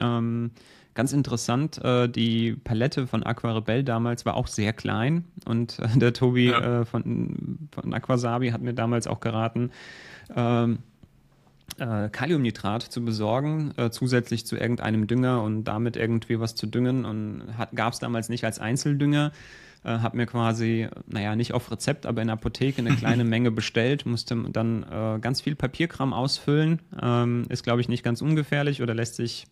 Ähm, 0.00 0.50
ganz 0.94 1.12
interessant, 1.12 1.82
äh, 1.84 2.08
die 2.08 2.52
Palette 2.52 3.06
von 3.06 3.22
Aquarebell 3.22 3.84
damals 3.84 4.26
war 4.26 4.34
auch 4.34 4.46
sehr 4.46 4.72
klein 4.72 5.24
und 5.44 5.78
äh, 5.78 5.98
der 5.98 6.12
Tobi 6.12 6.46
ja. 6.46 6.80
äh, 6.80 6.84
von, 6.84 7.68
von 7.70 7.94
Aquasabi 7.94 8.50
hat 8.50 8.62
mir 8.62 8.74
damals 8.74 9.06
auch 9.06 9.20
geraten, 9.20 9.70
ähm, 10.34 10.78
äh, 11.78 12.08
Kaliumnitrat 12.08 12.82
zu 12.82 13.04
besorgen, 13.04 13.72
äh, 13.76 13.90
zusätzlich 13.90 14.46
zu 14.46 14.56
irgendeinem 14.56 15.06
Dünger 15.06 15.42
und 15.42 15.64
damit 15.64 15.96
irgendwie 15.96 16.40
was 16.40 16.54
zu 16.54 16.66
düngen. 16.66 17.04
Und 17.04 17.42
gab 17.74 17.92
es 17.92 17.98
damals 17.98 18.28
nicht 18.28 18.44
als 18.44 18.58
Einzeldünger. 18.58 19.32
Äh, 19.82 19.98
habe 19.98 20.18
mir 20.18 20.26
quasi, 20.26 20.88
naja, 21.06 21.36
nicht 21.36 21.54
auf 21.54 21.70
Rezept, 21.70 22.04
aber 22.04 22.20
in 22.20 22.28
der 22.28 22.34
Apotheke 22.34 22.80
eine 22.80 22.96
kleine 22.96 23.24
Menge 23.24 23.50
bestellt, 23.50 24.04
musste 24.04 24.36
dann 24.50 24.82
äh, 24.82 25.18
ganz 25.20 25.40
viel 25.40 25.54
Papierkram 25.54 26.12
ausfüllen. 26.12 26.80
Ähm, 27.00 27.46
ist, 27.48 27.62
glaube 27.62 27.80
ich, 27.80 27.88
nicht 27.88 28.02
ganz 28.02 28.20
ungefährlich 28.20 28.82
oder 28.82 28.94
lässt 28.94 29.14
sich 29.14 29.46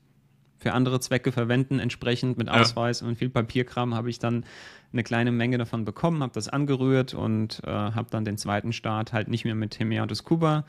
für 0.59 0.73
andere 0.73 1.01
Zwecke 1.01 1.33
verwenden, 1.33 1.79
entsprechend 1.79 2.37
mit 2.37 2.49
Ausweis 2.51 3.01
ja. 3.01 3.07
und 3.07 3.17
viel 3.17 3.31
Papierkram 3.31 3.95
habe 3.95 4.11
ich 4.11 4.19
dann 4.19 4.45
eine 4.93 5.05
kleine 5.05 5.31
Menge 5.31 5.57
davon 5.57 5.85
bekommen, 5.85 6.23
habe 6.23 6.33
das 6.35 6.49
angerührt 6.49 7.15
und 7.15 7.61
äh, 7.65 7.71
habe 7.71 8.09
dann 8.11 8.25
den 8.25 8.39
zweiten 8.39 8.73
Start 8.73 9.13
halt 9.13 9.29
nicht 9.29 9.45
mehr 9.45 9.55
mit 9.55 9.79
Hemianthus 9.79 10.25
cuba 10.25 10.65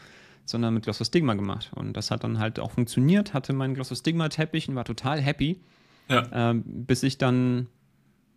sondern 0.50 0.74
mit 0.74 0.84
Glossostigma 0.84 1.34
gemacht. 1.34 1.72
Und 1.76 1.94
das 1.94 2.12
hat 2.12 2.24
dann 2.24 2.40
halt 2.40 2.60
auch 2.60 2.72
funktioniert, 2.72 3.34
hatte 3.34 3.54
meinen 3.54 3.76
Glossostigma-Teppich 3.76 4.70
und 4.70 4.76
war 4.76 4.86
total 4.86 5.22
happy. 5.22 5.60
Ja. 6.10 6.28
Ähm, 6.32 6.64
bis 6.66 7.04
ich 7.04 7.18
dann, 7.18 7.68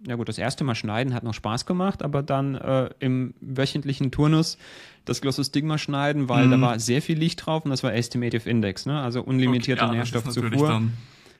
ja 0.06 0.16
gut, 0.16 0.28
das 0.28 0.38
erste 0.38 0.64
Mal 0.64 0.74
schneiden 0.74 1.14
hat 1.14 1.22
noch 1.24 1.34
Spaß 1.34 1.66
gemacht, 1.66 2.02
aber 2.02 2.22
dann 2.22 2.54
äh, 2.54 2.90
im 2.98 3.34
wöchentlichen 3.40 4.10
Turnus 4.10 4.58
das 5.04 5.20
Glossostigma 5.20 5.78
schneiden, 5.78 6.28
weil 6.28 6.46
mhm. 6.46 6.50
da 6.50 6.60
war 6.60 6.78
sehr 6.78 7.02
viel 7.02 7.18
Licht 7.18 7.46
drauf 7.46 7.64
und 7.64 7.70
das 7.70 7.82
war 7.82 7.94
Estimative 7.94 8.48
Index, 8.48 8.86
ne? 8.86 9.00
also 9.00 9.22
unlimitierte 9.22 9.82
okay, 9.82 9.92
ja, 9.92 9.96
Nährstoffzufuhr. 9.96 10.82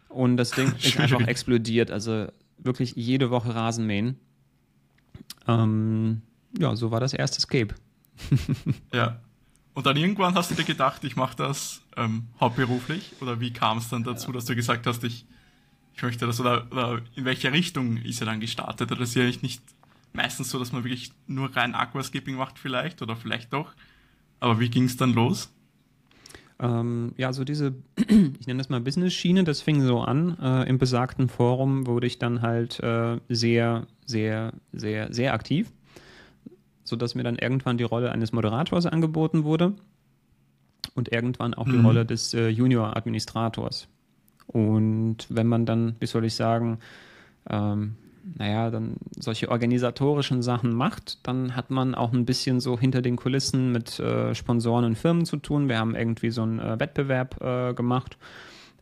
Und 0.09 0.37
das 0.37 0.51
Ding 0.51 0.73
ist 0.83 0.99
einfach 0.99 1.27
explodiert, 1.27 1.91
also 1.91 2.27
wirklich 2.59 2.95
jede 2.97 3.31
Woche 3.31 3.55
Rasenmähen. 3.55 4.17
Ähm, 5.47 6.23
ja, 6.59 6.75
so 6.77 6.91
war 6.91 7.01
das 7.01 7.13
erste 7.13 7.39
Escape. 7.39 7.75
ja. 8.93 9.21
Und 9.75 9.87
dann 9.87 9.97
irgendwann 9.97 10.35
hast 10.35 10.51
du 10.51 10.55
dir 10.55 10.65
gedacht, 10.65 11.03
ich 11.05 11.17
mache 11.17 11.37
das 11.37 11.83
ähm, 11.97 12.29
hauptberuflich? 12.41 13.13
Oder 13.21 13.41
wie 13.41 13.53
kam 13.53 13.79
es 13.79 13.89
dann 13.89 14.05
dazu, 14.05 14.31
dass 14.33 14.45
du 14.45 14.55
gesagt 14.55 14.87
hast, 14.87 15.03
ich, 15.05 15.25
ich 15.95 16.03
möchte 16.03 16.27
das? 16.27 16.41
Oder, 16.41 16.67
oder 16.71 17.01
in 17.15 17.25
welche 17.25 17.53
Richtung 17.53 17.97
ist 17.97 18.21
er 18.21 18.27
dann 18.27 18.41
gestartet? 18.41 18.93
Oder 18.93 19.03
ist 19.03 19.15
ja 19.15 19.25
nicht 19.25 19.63
meistens 20.13 20.51
so, 20.51 20.59
dass 20.59 20.73
man 20.73 20.85
wirklich 20.85 21.13
nur 21.27 21.55
rein 21.57 21.75
Aquascaping 21.75 22.37
macht 22.37 22.59
vielleicht? 22.59 23.01
Oder 23.01 23.17
vielleicht 23.17 23.53
doch? 23.53 23.73
Aber 24.41 24.61
wie 24.61 24.69
ging 24.69 24.85
es 24.85 24.97
dann 24.99 25.15
los? 25.15 25.51
Ähm, 26.61 27.15
ja, 27.17 27.33
so 27.33 27.43
diese, 27.43 27.75
ich 27.97 28.47
nenne 28.47 28.59
das 28.59 28.69
mal 28.69 28.81
Business-Schiene, 28.81 29.43
das 29.45 29.63
fing 29.63 29.81
so 29.81 30.01
an. 30.01 30.39
Äh, 30.39 30.69
Im 30.69 30.79
besagten 30.79 31.31
Forum 31.31 31.87
wurde 31.87 32.07
ich 32.07 32.19
dann 32.19 32.43
halt 32.43 32.79
äh, 32.81 33.19
sehr, 33.31 33.87
sehr, 34.05 34.53
sehr, 34.73 35.13
sehr 35.15 35.33
aktiv 35.33 35.73
sodass 36.93 37.15
mir 37.15 37.23
dann 37.23 37.37
irgendwann 37.37 37.79
die 37.79 37.85
Rolle 37.85 38.13
eines 38.13 38.33
Moderators 38.33 38.85
angeboten 38.85 39.45
wurde 39.45 39.73
und 40.95 41.11
irgendwann 41.11 41.55
auch 41.55 41.65
mhm. 41.65 41.73
die 41.73 41.79
Rolle 41.79 42.05
des 42.05 42.35
äh, 42.35 42.49
Junior-Administrators. 42.49 43.89
Und 44.47 45.17
wenn 45.31 45.47
man 45.47 45.65
dann, 45.65 45.97
wie 46.01 46.07
soll 46.07 46.27
ich 46.27 46.35
sagen, 46.35 46.81
ähm, 47.49 47.95
naja, 48.37 48.71
dann 48.71 48.97
solche 49.19 49.49
organisatorischen 49.49 50.43
Sachen 50.43 50.75
macht, 50.75 51.27
dann 51.27 51.57
hat 51.57 51.71
man 51.71 51.95
auch 51.95 52.13
ein 52.13 52.27
bisschen 52.27 52.61
so 52.61 52.79
hinter 52.79 53.01
den 53.01 53.17
Kulissen 53.17 53.73
mit 53.73 53.99
äh, 53.99 54.35
Sponsoren 54.35 54.85
und 54.85 54.99
Firmen 54.99 55.25
zu 55.25 55.39
tun. 55.39 55.71
Wir 55.71 55.79
haben 55.79 55.95
irgendwie 55.95 56.31
so 56.31 56.43
einen 56.43 56.59
äh, 56.59 56.79
Wettbewerb 56.79 57.41
äh, 57.41 57.73
gemacht 57.73 58.19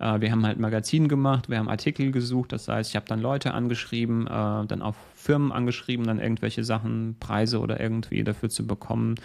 wir 0.01 0.33
haben 0.33 0.47
halt 0.47 0.59
Magazin 0.59 1.09
gemacht, 1.09 1.51
wir 1.51 1.59
haben 1.59 1.69
Artikel 1.69 2.11
gesucht, 2.11 2.53
das 2.53 2.69
heißt, 2.69 2.91
ich 2.91 2.97
habe 2.97 3.07
dann 3.07 3.21
Leute 3.21 3.53
angeschrieben, 3.53 4.27
äh, 4.27 4.31
dann 4.67 4.81
auch 4.81 4.95
Firmen 5.15 5.53
angeschrieben, 5.53 6.07
dann 6.07 6.19
irgendwelche 6.19 6.65
Sachen, 6.65 7.17
Preise 7.21 7.61
oder 7.61 7.79
irgendwie 7.81 8.25
dafür 8.25 8.49
zu 8.49 8.67
bekommen. 8.67 9.17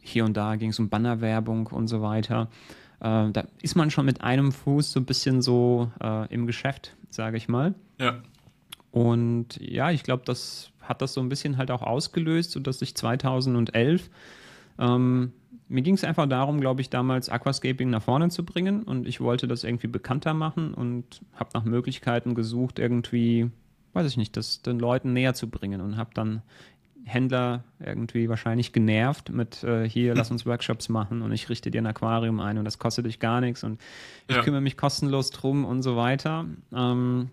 Hier 0.00 0.24
und 0.24 0.36
da 0.36 0.56
ging 0.56 0.70
es 0.70 0.78
um 0.78 0.88
Bannerwerbung 0.88 1.68
und 1.68 1.86
so 1.86 2.02
weiter. 2.02 2.48
Äh, 3.00 3.30
da 3.30 3.44
ist 3.62 3.76
man 3.76 3.90
schon 3.90 4.06
mit 4.06 4.22
einem 4.22 4.50
Fuß 4.50 4.92
so 4.92 5.00
ein 5.00 5.06
bisschen 5.06 5.40
so 5.40 5.90
äh, 6.02 6.32
im 6.34 6.46
Geschäft, 6.46 6.96
sage 7.10 7.36
ich 7.36 7.48
mal. 7.48 7.74
Ja. 8.00 8.20
Und 8.90 9.60
ja, 9.60 9.90
ich 9.90 10.02
glaube, 10.02 10.24
das 10.26 10.72
hat 10.80 11.00
das 11.00 11.14
so 11.14 11.20
ein 11.20 11.28
bisschen 11.28 11.56
halt 11.56 11.70
auch 11.70 11.82
ausgelöst, 11.82 12.50
sodass 12.50 12.82
ich 12.82 12.94
2011 12.94 14.10
ähm, 14.78 15.32
mir 15.74 15.82
ging 15.82 15.94
es 15.94 16.04
einfach 16.04 16.28
darum, 16.28 16.60
glaube 16.60 16.80
ich, 16.80 16.88
damals 16.88 17.28
Aquascaping 17.28 17.90
nach 17.90 18.02
vorne 18.02 18.28
zu 18.30 18.44
bringen 18.44 18.84
und 18.84 19.08
ich 19.08 19.20
wollte 19.20 19.48
das 19.48 19.64
irgendwie 19.64 19.88
bekannter 19.88 20.32
machen 20.32 20.72
und 20.72 21.20
habe 21.34 21.50
nach 21.52 21.64
Möglichkeiten 21.64 22.36
gesucht, 22.36 22.78
irgendwie, 22.78 23.50
weiß 23.92 24.06
ich 24.06 24.16
nicht, 24.16 24.36
das 24.36 24.62
den 24.62 24.78
Leuten 24.78 25.12
näher 25.12 25.34
zu 25.34 25.50
bringen 25.50 25.80
und 25.80 25.96
habe 25.96 26.10
dann 26.14 26.42
Händler 27.04 27.64
irgendwie 27.84 28.28
wahrscheinlich 28.28 28.72
genervt 28.72 29.30
mit 29.30 29.64
äh, 29.64 29.88
hier, 29.88 30.14
lass 30.14 30.30
uns 30.30 30.46
Workshops 30.46 30.88
machen 30.88 31.22
und 31.22 31.32
ich 31.32 31.48
richte 31.48 31.72
dir 31.72 31.82
ein 31.82 31.86
Aquarium 31.86 32.38
ein 32.38 32.56
und 32.56 32.64
das 32.64 32.78
kostet 32.78 33.06
dich 33.06 33.18
gar 33.18 33.40
nichts 33.40 33.64
und 33.64 33.80
ich 34.28 34.36
ja. 34.36 34.42
kümmere 34.42 34.62
mich 34.62 34.76
kostenlos 34.76 35.30
drum 35.30 35.64
und 35.64 35.82
so 35.82 35.96
weiter. 35.96 36.46
Ähm, 36.72 37.30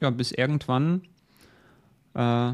ja, 0.00 0.08
bis 0.08 0.32
irgendwann 0.32 1.02
äh, 2.14 2.52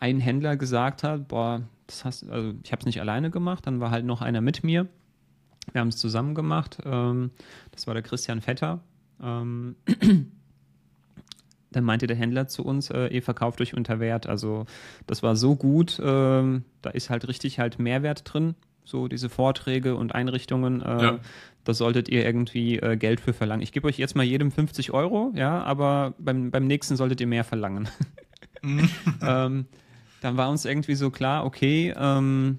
ein 0.00 0.20
Händler 0.20 0.56
gesagt 0.56 1.02
hat, 1.02 1.28
boah, 1.28 1.60
das 1.86 2.04
hast, 2.04 2.28
also 2.28 2.54
ich 2.62 2.72
habe 2.72 2.80
es 2.80 2.86
nicht 2.86 3.00
alleine 3.00 3.30
gemacht, 3.30 3.66
dann 3.66 3.80
war 3.80 3.90
halt 3.90 4.04
noch 4.04 4.22
einer 4.22 4.40
mit 4.40 4.64
mir. 4.64 4.88
Wir 5.72 5.80
haben 5.80 5.88
es 5.88 5.96
zusammen 5.96 6.34
gemacht. 6.34 6.78
Ähm, 6.84 7.30
das 7.72 7.86
war 7.86 7.94
der 7.94 8.02
Christian 8.02 8.40
Vetter. 8.40 8.80
Ähm, 9.22 9.76
dann 11.72 11.84
meinte 11.84 12.06
der 12.06 12.16
Händler 12.16 12.46
zu 12.46 12.64
uns, 12.64 12.90
äh, 12.90 13.08
ihr 13.08 13.22
verkauft 13.22 13.60
euch 13.60 13.74
unter 13.74 14.00
Wert. 14.00 14.26
Also 14.26 14.66
das 15.06 15.22
war 15.22 15.36
so 15.36 15.56
gut, 15.56 16.00
ähm, 16.02 16.64
da 16.82 16.90
ist 16.90 17.10
halt 17.10 17.28
richtig 17.28 17.58
halt 17.58 17.78
Mehrwert 17.78 18.22
drin. 18.32 18.54
So 18.84 19.08
diese 19.08 19.30
Vorträge 19.30 19.96
und 19.96 20.14
Einrichtungen, 20.14 20.82
äh, 20.82 21.02
ja. 21.02 21.18
da 21.64 21.74
solltet 21.74 22.10
ihr 22.10 22.24
irgendwie 22.24 22.78
äh, 22.78 22.96
Geld 22.96 23.18
für 23.20 23.32
verlangen. 23.32 23.62
Ich 23.62 23.72
gebe 23.72 23.88
euch 23.88 23.96
jetzt 23.96 24.14
mal 24.14 24.24
jedem 24.24 24.52
50 24.52 24.92
Euro, 24.92 25.32
ja, 25.34 25.62
aber 25.62 26.12
beim, 26.18 26.50
beim 26.50 26.66
nächsten 26.66 26.96
solltet 26.96 27.20
ihr 27.22 27.26
mehr 27.26 27.44
verlangen. 27.44 27.88
Mhm. 28.60 28.90
ähm, 29.22 29.66
dann 30.24 30.38
war 30.38 30.48
uns 30.48 30.64
irgendwie 30.64 30.94
so 30.94 31.10
klar, 31.10 31.44
okay, 31.44 31.92
ähm, 31.98 32.58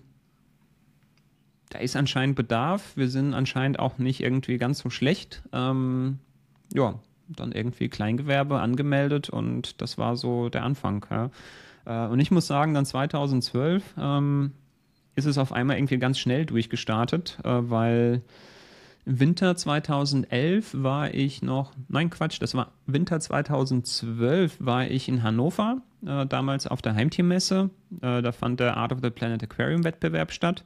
da 1.69 1.79
ist 1.79 1.95
anscheinend 1.95 2.35
Bedarf. 2.35 2.95
Wir 2.95 3.09
sind 3.09 3.33
anscheinend 3.33 3.79
auch 3.79 3.97
nicht 3.97 4.21
irgendwie 4.21 4.59
ganz 4.59 4.77
so 4.79 4.91
schlecht. 4.91 5.41
Ähm, 5.51 6.19
ja, 6.75 6.99
dann 7.27 7.51
irgendwie 7.53 7.89
Kleingewerbe 7.89 8.59
angemeldet 8.59 9.31
und 9.31 9.81
das 9.81 9.97
war 9.97 10.15
so 10.15 10.49
der 10.49 10.63
Anfang. 10.63 11.07
Ja. 11.09 11.31
Äh, 11.85 12.11
und 12.11 12.19
ich 12.19 12.29
muss 12.29 12.45
sagen, 12.45 12.75
dann 12.75 12.85
2012 12.85 13.95
ähm, 13.97 14.51
ist 15.15 15.25
es 15.25 15.39
auf 15.39 15.51
einmal 15.51 15.77
irgendwie 15.77 15.97
ganz 15.97 16.19
schnell 16.19 16.45
durchgestartet, 16.45 17.39
äh, 17.43 17.49
weil 17.49 18.21
Winter 19.05 19.55
2011 19.55 20.75
war 20.81 21.13
ich 21.13 21.43
noch, 21.43 21.73
nein 21.87 22.09
Quatsch, 22.09 22.41
das 22.41 22.55
war 22.55 22.71
Winter 22.87 23.19
2012 23.19 24.57
war 24.59 24.87
ich 24.87 25.07
in 25.07 25.21
Hannover, 25.21 25.81
äh, 26.05 26.25
damals 26.25 26.65
auf 26.65 26.81
der 26.81 26.95
Heimtiermesse. 26.95 27.69
Äh, 28.01 28.23
da 28.23 28.31
fand 28.31 28.59
der 28.59 28.77
Art 28.77 28.91
of 28.91 28.99
the 29.03 29.11
Planet 29.11 29.43
Aquarium 29.43 29.83
Wettbewerb 29.83 30.31
statt, 30.31 30.65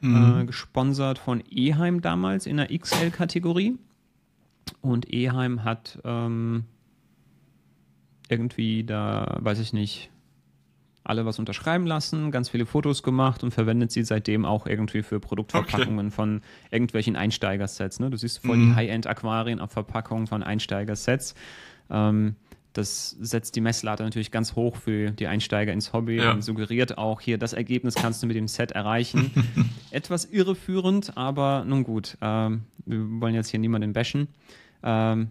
mhm. 0.00 0.40
äh, 0.40 0.44
gesponsert 0.46 1.18
von 1.18 1.42
Eheim 1.48 2.02
damals 2.02 2.46
in 2.46 2.56
der 2.56 2.76
XL-Kategorie. 2.76 3.78
Und 4.80 5.12
Eheim 5.12 5.62
hat 5.62 6.00
ähm, 6.04 6.64
irgendwie 8.28 8.82
da, 8.82 9.38
weiß 9.40 9.60
ich 9.60 9.72
nicht, 9.72 10.10
alle 11.06 11.24
was 11.24 11.38
unterschreiben 11.38 11.86
lassen, 11.86 12.30
ganz 12.30 12.48
viele 12.48 12.66
Fotos 12.66 13.02
gemacht 13.02 13.42
und 13.42 13.52
verwendet 13.52 13.92
sie 13.92 14.02
seitdem 14.02 14.44
auch 14.44 14.66
irgendwie 14.66 15.02
für 15.02 15.20
Produktverpackungen 15.20 16.06
okay. 16.06 16.14
von 16.14 16.40
irgendwelchen 16.70 17.16
Einsteigersets. 17.16 18.00
Ne? 18.00 18.10
Du 18.10 18.16
siehst 18.16 18.44
voll 18.44 18.56
mhm. 18.56 18.70
die 18.70 18.74
High-End-Aquarien 18.76 19.60
auf 19.60 19.70
Verpackungen 19.70 20.26
von 20.26 20.42
Einsteigersets. 20.42 21.34
Ähm, 21.90 22.36
das 22.72 23.10
setzt 23.20 23.56
die 23.56 23.62
Messlatte 23.62 24.02
natürlich 24.02 24.30
ganz 24.30 24.54
hoch 24.54 24.76
für 24.76 25.10
die 25.10 25.26
Einsteiger 25.26 25.72
ins 25.72 25.94
Hobby 25.94 26.16
ja. 26.16 26.32
und 26.32 26.42
suggeriert 26.42 26.98
auch 26.98 27.22
hier, 27.22 27.38
das 27.38 27.54
Ergebnis 27.54 27.94
kannst 27.94 28.22
du 28.22 28.26
mit 28.26 28.36
dem 28.36 28.48
Set 28.48 28.72
erreichen. 28.72 29.30
Etwas 29.90 30.26
irreführend, 30.26 31.16
aber 31.16 31.64
nun 31.66 31.84
gut. 31.84 32.18
Ähm, 32.20 32.64
wir 32.84 32.98
wollen 33.20 33.34
jetzt 33.34 33.48
hier 33.48 33.60
niemanden 33.60 33.94
bashen. 33.94 34.28
Ähm, 34.82 35.30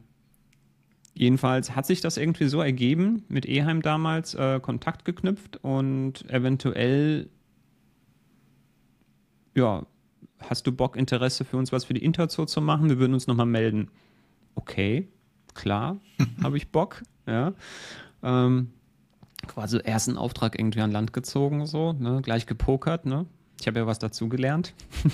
Jedenfalls 1.17 1.74
hat 1.75 1.86
sich 1.86 2.01
das 2.01 2.17
irgendwie 2.17 2.50
so 2.50 2.62
ergeben, 2.62 3.24
mit 3.29 3.45
Eheim 3.45 3.81
damals 3.81 4.34
äh, 4.36 4.60
Kontakt 4.60 5.05
geknüpft 5.05 5.57
und 5.63 6.29
eventuell, 6.29 7.29
ja, 9.55 9.86
hast 10.41 10.67
du 10.67 10.74
Bock, 10.74 10.98
Interesse 10.98 11.45
für 11.45 11.55
uns 11.55 11.72
was 11.72 11.86
für 11.86 11.93
die 11.93 12.03
Interzoo 12.03 12.45
zu 12.45 12.60
machen? 12.60 12.89
Wir 12.89 13.00
würden 13.00 13.13
uns 13.13 13.27
nochmal 13.27 13.45
melden. 13.45 13.89
Okay, 14.55 15.07
klar, 15.53 16.01
habe 16.43 16.57
ich 16.57 16.69
Bock, 16.72 17.01
ja. 17.25 17.53
Ähm, 18.22 18.72
quasi 19.48 19.77
ersten 19.77 20.17
Auftrag 20.17 20.60
irgendwie 20.60 20.81
an 20.81 20.91
Land 20.91 21.13
gezogen, 21.13 21.65
so, 21.65 21.93
ne? 21.93 22.19
gleich 22.24 22.45
gepokert, 22.45 23.05
ne? 23.05 23.25
Ich 23.62 23.67
habe 23.67 23.79
ja 23.79 23.88
was 23.88 24.00
dazu 24.00 24.27
gelernt. 24.27 24.74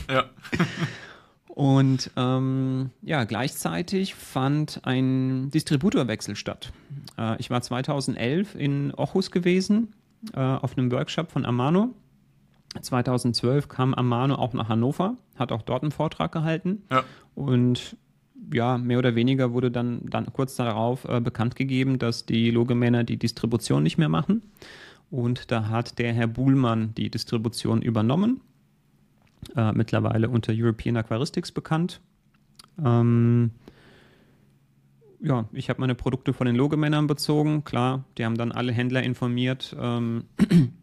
Ja. 0.10 0.26
Und 1.54 2.12
ähm, 2.16 2.92
ja, 3.02 3.26
gleichzeitig 3.26 4.16
fand 4.16 4.82
ein 4.84 5.52
Distributorwechsel 5.52 6.36
statt. 6.38 6.72
Äh, 7.18 7.38
ich 7.40 7.50
war 7.50 7.62
2011 7.62 8.56
in 8.56 8.94
Ochus 8.96 9.32
gewesen, 9.32 9.94
äh, 10.34 10.40
auf 10.40 10.78
einem 10.78 10.92
Workshop 10.92 11.30
von 11.30 11.46
Amano. 11.46 11.94
2012 12.80 13.68
kam 13.68 13.94
Amano 13.94 14.36
auch 14.36 14.54
nach 14.54 14.70
Hannover, 14.70 15.18
hat 15.36 15.52
auch 15.52 15.62
dort 15.62 15.84
einen 15.84 15.92
Vortrag 15.92 16.32
gehalten. 16.32 16.84
Ja. 16.90 17.04
Und 17.36 17.98
ja, 18.54 18.78
mehr 18.78 19.00
oder 19.00 19.16
weniger 19.16 19.52
wurde 19.52 19.72
dann, 19.72 20.06
dann 20.10 20.32
kurz 20.32 20.56
darauf 20.56 21.04
äh, 21.04 21.20
bekannt 21.20 21.58
gegeben, 21.58 22.00
dass 22.00 22.26
die 22.26 22.50
Logemänner 22.50 23.04
die 23.04 23.18
Distribution 23.18 23.84
nicht 23.84 23.98
mehr 23.98 24.10
machen. 24.10 24.42
Und 25.10 25.52
da 25.52 25.68
hat 25.68 26.00
der 26.00 26.14
Herr 26.14 26.28
Buhlmann 26.28 26.96
die 26.96 27.10
Distribution 27.10 27.82
übernommen 27.82 28.40
äh, 29.56 29.72
mittlerweile 29.72 30.30
unter 30.30 30.54
European 30.56 30.98
Aquaristics 30.98 31.52
bekannt. 31.52 32.02
Ähm, 32.84 33.52
ja, 35.22 35.46
ich 35.54 35.70
habe 35.70 35.82
meine 35.82 35.96
Produkte 35.96 36.34
von 36.34 36.48
den 36.48 36.56
Logemännern 36.56 37.08
bezogen. 37.08 37.64
Klar, 37.64 38.06
die 38.18 38.26
haben 38.26 38.38
dann 38.38 38.52
alle 38.52 38.72
Händler 38.72 39.04
informiert, 39.04 39.76
ähm, 39.80 40.24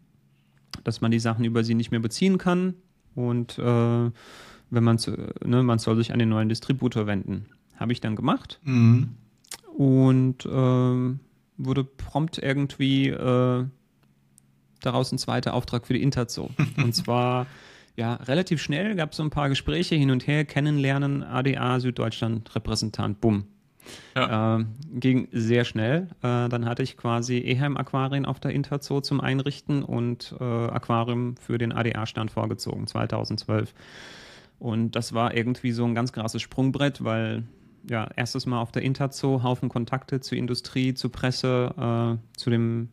dass 0.83 1.01
man 1.01 1.11
die 1.11 1.19
Sachen 1.19 1.45
über 1.45 1.63
sie 1.63 1.73
nicht 1.73 1.91
mehr 1.91 1.99
beziehen 1.99 2.37
kann. 2.37 2.75
Und 3.15 3.59
äh, 3.59 4.11
wenn 4.69 4.83
man, 4.83 4.97
ne, 5.43 5.63
man 5.63 5.79
soll 5.79 5.97
sich 5.97 6.13
an 6.13 6.19
den 6.19 6.29
neuen 6.29 6.49
Distributor 6.49 7.05
wenden. 7.07 7.47
Habe 7.75 7.91
ich 7.91 8.01
dann 8.01 8.15
gemacht. 8.15 8.59
Mhm. 8.63 9.15
Und 9.77 10.45
äh, 10.45 11.17
wurde 11.57 11.83
prompt 11.83 12.37
irgendwie 12.37 13.09
äh, 13.09 13.65
daraus 14.81 15.11
ein 15.11 15.17
zweiter 15.17 15.53
Auftrag 15.53 15.85
für 15.85 15.93
die 15.93 16.01
Interzoo. 16.01 16.49
Und 16.77 16.95
zwar 16.95 17.45
ja, 17.99 18.13
relativ 18.13 18.61
schnell 18.61 18.95
gab 18.95 19.11
es 19.11 19.17
so 19.17 19.23
ein 19.23 19.29
paar 19.29 19.49
Gespräche 19.49 19.95
hin 19.95 20.09
und 20.09 20.25
her, 20.25 20.45
kennenlernen, 20.45 21.21
ADA, 21.21 21.81
Süddeutschland, 21.81 22.55
Repräsentant, 22.55 23.19
bumm. 23.19 23.43
Ja. 24.15 24.59
Äh, 24.59 24.65
ging 24.93 25.27
sehr 25.33 25.65
schnell. 25.65 26.07
Äh, 26.21 26.47
dann 26.47 26.65
hatte 26.65 26.81
ich 26.81 26.95
quasi 26.95 27.39
Eheim-Aquarien 27.39 28.25
auf 28.25 28.39
der 28.39 28.51
Interzoo 28.51 29.01
zum 29.01 29.19
Einrichten 29.19 29.83
und 29.83 30.33
äh, 30.39 30.43
Aquarium 30.43 31.35
für 31.35 31.57
den 31.57 31.73
ADA-Stand 31.73 32.31
vorgezogen, 32.31 32.87
2012. 32.87 33.73
Und 34.59 34.95
das 34.95 35.13
war 35.13 35.35
irgendwie 35.35 35.73
so 35.73 35.83
ein 35.83 35.93
ganz 35.93 36.13
krasses 36.13 36.41
Sprungbrett, 36.41 37.03
weil 37.03 37.43
ja, 37.89 38.07
erstes 38.15 38.45
Mal 38.45 38.61
auf 38.61 38.71
der 38.71 38.83
Interzoo, 38.83 39.43
Haufen 39.43 39.67
Kontakte 39.67 40.21
zur 40.21 40.37
Industrie, 40.37 40.93
zur 40.93 41.11
Presse, 41.11 41.73
äh, 41.77 42.37
zu 42.37 42.49
dem 42.49 42.89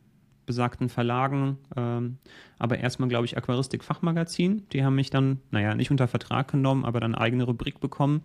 besagten 0.46 0.88
Verlagen, 0.88 1.58
ähm, 1.76 2.18
aber 2.58 2.78
erstmal, 2.78 3.08
glaube 3.08 3.26
ich, 3.26 3.36
Aquaristik-Fachmagazin. 3.36 4.62
Die 4.72 4.84
haben 4.84 4.94
mich 4.94 5.10
dann, 5.10 5.40
naja, 5.50 5.74
nicht 5.74 5.90
unter 5.90 6.08
Vertrag 6.08 6.50
genommen, 6.50 6.84
aber 6.84 7.00
dann 7.00 7.14
eigene 7.14 7.44
Rubrik 7.44 7.80
bekommen 7.80 8.22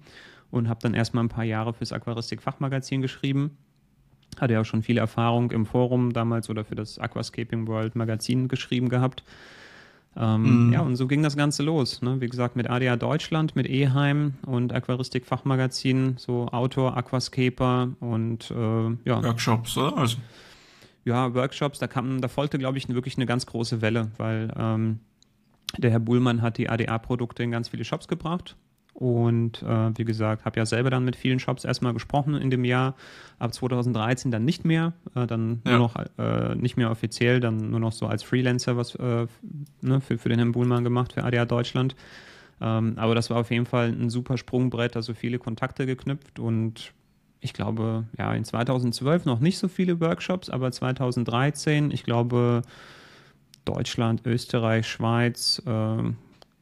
und 0.51 0.69
habe 0.69 0.79
dann 0.81 0.93
erstmal 0.93 1.23
ein 1.23 1.29
paar 1.29 1.43
Jahre 1.43 1.73
fürs 1.73 1.91
Aquaristik-Fachmagazin 1.91 3.01
geschrieben. 3.01 3.57
Hatte 4.39 4.53
ja 4.53 4.62
auch 4.62 4.65
schon 4.65 4.84
viel 4.84 4.97
Erfahrung 4.97 5.51
im 5.51 5.65
Forum 5.65 6.13
damals 6.13 6.49
oder 6.49 6.63
für 6.63 6.75
das 6.75 6.99
Aquascaping 6.99 7.67
World 7.67 7.95
Magazin 7.95 8.47
geschrieben 8.47 8.88
gehabt. 8.88 9.23
Ähm, 10.15 10.67
mhm. 10.67 10.73
Ja, 10.73 10.81
und 10.81 10.95
so 10.97 11.07
ging 11.07 11.23
das 11.23 11.38
Ganze 11.38 11.63
los. 11.63 12.01
Ne? 12.01 12.19
Wie 12.19 12.27
gesagt, 12.27 12.55
mit 12.55 12.69
ADA 12.69 12.97
Deutschland, 12.97 13.55
mit 13.55 13.67
Eheim 13.67 14.34
und 14.45 14.73
Aquaristik 14.73 15.25
Fachmagazin, 15.25 16.15
so 16.17 16.47
Autor, 16.47 16.97
Aquascaper 16.97 17.89
und 17.99 18.51
äh, 18.51 19.10
ja. 19.10 19.23
Workshops, 19.23 19.77
oder? 19.77 19.97
Also 19.97 20.17
ja, 21.03 21.33
Workshops, 21.33 21.79
da 21.79 21.87
kam, 21.87 22.21
da 22.21 22.27
folgte, 22.27 22.57
glaube 22.57 22.77
ich, 22.77 22.87
wirklich 22.89 23.17
eine 23.17 23.25
ganz 23.25 23.45
große 23.45 23.81
Welle, 23.81 24.11
weil 24.17 24.53
ähm, 24.57 24.99
der 25.77 25.91
Herr 25.91 25.99
Buhlmann 25.99 26.41
hat 26.41 26.57
die 26.57 26.69
ADA-Produkte 26.69 27.43
in 27.43 27.51
ganz 27.51 27.69
viele 27.69 27.83
Shops 27.83 28.07
gebracht. 28.07 28.55
Und 28.93 29.63
äh, 29.63 29.97
wie 29.97 30.03
gesagt, 30.03 30.45
habe 30.45 30.59
ja 30.59 30.65
selber 30.65 30.89
dann 30.89 31.05
mit 31.05 31.15
vielen 31.15 31.39
Shops 31.39 31.63
erstmal 31.63 31.93
gesprochen 31.93 32.35
in 32.35 32.49
dem 32.49 32.65
Jahr. 32.65 32.95
Ab 33.39 33.53
2013 33.53 34.31
dann 34.31 34.45
nicht 34.45 34.65
mehr, 34.65 34.93
äh, 35.15 35.25
dann 35.25 35.61
ja. 35.65 35.77
nur 35.77 35.79
noch 35.79 35.95
äh, 36.17 36.55
nicht 36.55 36.77
mehr 36.77 36.91
offiziell, 36.91 37.39
dann 37.39 37.71
nur 37.71 37.79
noch 37.79 37.93
so 37.93 38.05
als 38.05 38.21
Freelancer 38.21 38.77
was 38.77 38.93
äh, 38.95 39.27
ne, 39.81 40.01
für, 40.01 40.17
für 40.17 40.29
den 40.29 40.39
Herrn 40.39 40.51
Buhlmann 40.51 40.83
gemacht, 40.83 41.13
für 41.13 41.23
ADA 41.23 41.45
Deutschland. 41.45 41.95
Ähm, 42.59 42.93
aber 42.97 43.15
das 43.15 43.29
war 43.29 43.37
auf 43.37 43.49
jeden 43.49 43.65
Fall 43.65 43.87
ein 43.89 44.09
super 44.09 44.37
Sprungbrett, 44.37 44.95
also 44.95 45.13
viele 45.13 45.39
Kontakte 45.39 45.85
geknüpft 45.85 46.39
und 46.39 46.93
ich 47.41 47.54
glaube, 47.54 48.06
ja, 48.17 48.34
in 48.34 48.45
2012 48.45 49.25
noch 49.25 49.39
nicht 49.39 49.58
so 49.58 49.67
viele 49.67 49.99
Workshops, 49.99 50.49
aber 50.49 50.71
2013, 50.71 51.91
ich 51.91 52.04
glaube, 52.04 52.62
Deutschland, 53.65 54.25
Österreich, 54.25 54.88
Schweiz, 54.88 55.62
äh, 55.65 56.04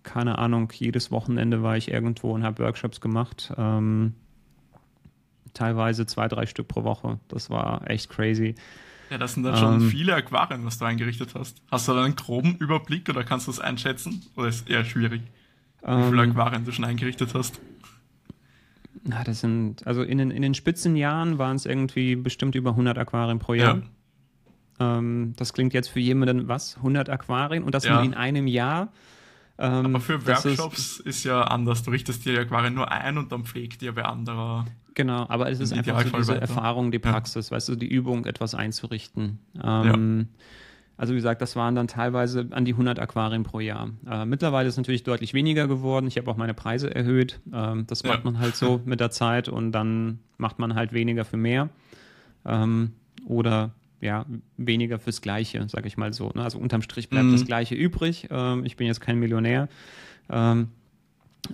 keine 0.04 0.38
Ahnung, 0.38 0.72
jedes 0.74 1.12
Wochenende 1.12 1.62
war 1.62 1.78
ich 1.78 1.92
irgendwo 1.92 2.32
und 2.32 2.44
habe 2.44 2.64
Workshops 2.64 3.02
gemacht. 3.02 3.54
Ähm, 3.58 4.14
teilweise 5.54 6.06
zwei, 6.06 6.28
drei 6.30 6.46
Stück 6.46 6.70
pro 6.70 6.84
Woche. 6.84 7.20
Das 7.28 7.50
war 7.50 7.90
echt 7.90 8.10
crazy. 8.10 8.56
Ja, 9.10 9.18
das 9.18 9.34
sind 9.34 9.44
dann 9.44 9.58
schon 9.58 9.82
ähm, 9.82 9.90
viele 9.90 10.16
Aquarien, 10.16 10.66
was 10.66 10.78
du 10.78 10.86
eingerichtet 10.86 11.34
hast. 11.36 11.62
Hast 11.72 11.88
du 11.88 11.94
da 11.94 12.04
einen 12.04 12.16
groben 12.16 12.56
Überblick 12.58 13.10
oder 13.10 13.24
kannst 13.24 13.48
du 13.48 13.52
das 13.52 13.60
einschätzen? 13.60 14.24
Oder 14.36 14.48
ist 14.48 14.62
es 14.62 14.68
eher 14.68 14.86
schwierig, 14.86 15.24
wie 15.82 16.04
viele 16.10 16.24
ähm, 16.24 16.32
Aquarien 16.32 16.64
du 16.64 16.72
schon 16.72 16.86
eingerichtet 16.86 17.34
hast? 17.34 17.60
Na, 19.04 19.24
das 19.24 19.40
sind, 19.40 19.86
also 19.86 20.04
in 20.04 20.18
den, 20.18 20.32
in 20.32 20.42
den 20.42 20.54
Spitzenjahren 20.54 21.38
waren 21.38 21.56
es 21.56 21.66
irgendwie 21.66 22.16
bestimmt 22.16 22.56
über 22.56 22.72
100 22.72 22.98
Aquarien 22.98 23.40
pro 23.40 23.54
Jahr. 23.54 23.82
Ja. 24.80 24.98
Ähm, 24.98 25.34
das 25.38 25.54
klingt 25.54 25.74
jetzt 25.74 25.90
für 25.90 26.00
jemanden, 26.00 26.48
was? 26.48 26.78
100 26.78 27.10
Aquarien 27.10 27.64
und 27.64 27.76
das 27.76 27.86
ja. 27.86 27.96
nur 27.96 28.04
in 28.04 28.14
einem 28.14 28.48
Jahr. 28.48 28.92
Ähm, 29.58 29.88
Aber 29.88 30.00
für 30.00 30.26
Workshops 30.26 31.00
ist, 31.00 31.00
ist, 31.02 31.24
ja 31.26 31.44
anders. 31.44 31.84
Du 31.84 31.92
richtest 31.92 32.26
dir 32.26 32.34
die 32.34 32.40
Aquarien 32.40 32.74
nur 32.74 32.92
ein 32.92 33.18
und 33.18 33.32
dann 33.32 33.44
pflegt 33.44 33.82
dir 33.82 33.94
bei 33.94 34.06
anderer. 34.06 34.66
Genau, 34.96 35.26
aber 35.30 35.50
es 35.50 35.60
ist 35.60 35.74
einfach 35.74 36.02
so 36.04 36.18
diese 36.18 36.34
weiter. 36.34 36.42
Erfahrung, 36.42 36.92
die 36.92 37.00
Praxis, 37.00 37.50
ja. 37.50 37.56
weißt 37.56 37.70
du, 37.70 37.76
die 37.76 37.88
Übung, 37.88 38.26
etwas 38.26 38.56
einzurichten. 38.56 39.40
Ähm, 39.62 40.28
ja. 40.30 40.36
Also 41.00 41.14
wie 41.14 41.16
gesagt, 41.16 41.42
das 41.42 41.56
waren 41.56 41.76
dann 41.76 41.88
teilweise 41.88 42.50
an 42.52 42.66
die 42.66 42.74
100 42.74 43.00
Aquarien 43.00 43.44
pro 43.44 43.62
Jahr. 43.62 43.90
Äh, 44.06 44.26
mittlerweile 44.26 44.68
ist 44.68 44.74
es 44.74 44.78
natürlich 44.78 45.04
deutlich 45.04 45.34
weniger 45.34 45.66
geworden. 45.66 46.08
Ich 46.08 46.18
habe 46.18 46.30
auch 46.30 46.36
meine 46.36 46.54
Preise 46.54 46.94
erhöht. 46.94 47.40
Ähm, 47.54 47.88
das 47.88 48.04
macht 48.04 48.26
ja. 48.26 48.32
man 48.32 48.40
halt 48.40 48.58
so 48.58 48.82
mit 48.86 49.00
der 49.00 49.10
Zeit 49.10 49.48
und 49.48 49.72
dann 49.72 50.20
macht 50.38 50.60
man 50.60 50.76
halt 50.76 50.92
weniger 50.92 51.24
für 51.24 51.38
mehr. 51.38 51.70
Ähm, 52.46 52.92
oder 53.26 53.72
ja, 54.02 54.26
weniger 54.58 55.00
fürs 55.00 55.22
Gleiche, 55.22 55.66
sage 55.70 55.88
ich 55.88 55.96
mal 55.96 56.12
so. 56.12 56.34
Ne? 56.36 56.44
Also 56.44 56.60
unterm 56.60 56.82
Strich 56.82 57.08
bleibt 57.08 57.28
mhm. 57.28 57.32
das 57.32 57.46
Gleiche 57.46 57.76
übrig. 57.76 58.28
Ähm, 58.30 58.66
ich 58.66 58.76
bin 58.76 58.86
jetzt 58.86 59.00
kein 59.00 59.20
Millionär. 59.20 59.70
Ähm, 60.30 60.68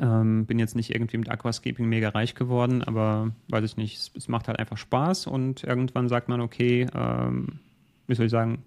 ähm, 0.02 0.48
bin 0.48 0.58
jetzt 0.58 0.76
nicht 0.76 0.90
irgendwie 0.90 1.20
mit 1.20 1.30
Aquascaping 1.30 1.88
mega 1.88 2.10
reich 2.10 2.34
geworden, 2.34 2.82
aber 2.82 3.32
weiß 3.50 3.64
ich 3.64 3.78
nicht, 3.78 3.98
es, 3.98 4.12
es 4.16 4.28
macht 4.28 4.48
halt 4.48 4.58
einfach 4.58 4.78
Spaß 4.78 5.28
und 5.28 5.64
irgendwann 5.64 6.10
sagt 6.10 6.30
man, 6.30 6.42
okay, 6.42 6.88
ähm, 6.96 7.60
wie 8.08 8.16
soll 8.16 8.26
ich 8.26 8.32
sagen, 8.32 8.64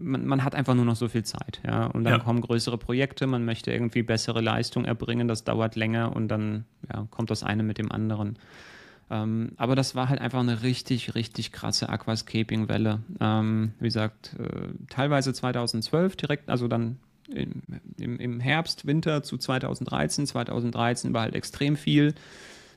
man, 0.00 0.26
man, 0.26 0.44
hat 0.44 0.54
einfach 0.54 0.74
nur 0.74 0.84
noch 0.84 0.96
so 0.96 1.08
viel 1.08 1.24
Zeit, 1.24 1.60
ja. 1.64 1.86
Und 1.86 2.04
dann 2.04 2.14
Ja. 2.14 2.18
kommen 2.18 2.40
größere 2.40 2.78
Projekte, 2.78 3.26
man 3.26 3.44
möchte 3.44 3.72
irgendwie 3.72 4.02
bessere 4.02 4.40
Leistung 4.40 4.84
erbringen, 4.84 5.28
das 5.28 5.44
dauert 5.44 5.76
länger 5.76 6.14
und 6.14 6.28
dann 6.28 6.64
ja, 6.92 7.06
kommt 7.10 7.30
das 7.30 7.42
eine 7.42 7.62
mit 7.62 7.78
dem 7.78 7.92
anderen. 7.92 8.38
Ähm, 9.10 9.52
aber 9.56 9.74
das 9.74 9.94
war 9.94 10.08
halt 10.08 10.20
einfach 10.20 10.40
eine 10.40 10.62
richtig, 10.62 11.14
richtig 11.14 11.50
krasse 11.52 11.88
Aquascaping-Welle. 11.88 13.00
Ähm, 13.20 13.72
wie 13.80 13.86
gesagt, 13.86 14.36
äh, 14.38 14.68
teilweise 14.88 15.32
2012 15.32 16.16
direkt, 16.16 16.48
also 16.48 16.68
dann 16.68 16.98
im, 17.28 17.62
im, 17.98 18.18
im 18.18 18.40
Herbst, 18.40 18.86
Winter 18.86 19.22
zu 19.22 19.36
2013. 19.36 20.26
2013 20.26 21.12
war 21.12 21.22
halt 21.22 21.34
extrem 21.34 21.76
viel. 21.76 22.14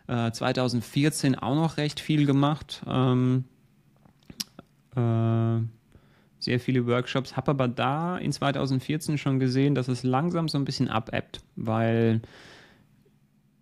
Äh, 0.07 0.31
2014 0.31 1.35
auch 1.35 1.55
noch 1.55 1.77
recht 1.77 1.99
viel 1.99 2.25
gemacht. 2.25 2.83
Ähm, 2.87 3.45
äh, 4.95 5.59
sehr 6.43 6.59
viele 6.59 6.85
Workshops, 6.87 7.35
habe 7.35 7.51
aber 7.51 7.67
da 7.67 8.17
in 8.17 8.31
2014 8.31 9.17
schon 9.17 9.39
gesehen, 9.39 9.75
dass 9.75 9.87
es 9.87 10.03
langsam 10.03 10.47
so 10.47 10.57
ein 10.57 10.65
bisschen 10.65 10.89
abebbt, 10.89 11.41
weil 11.55 12.21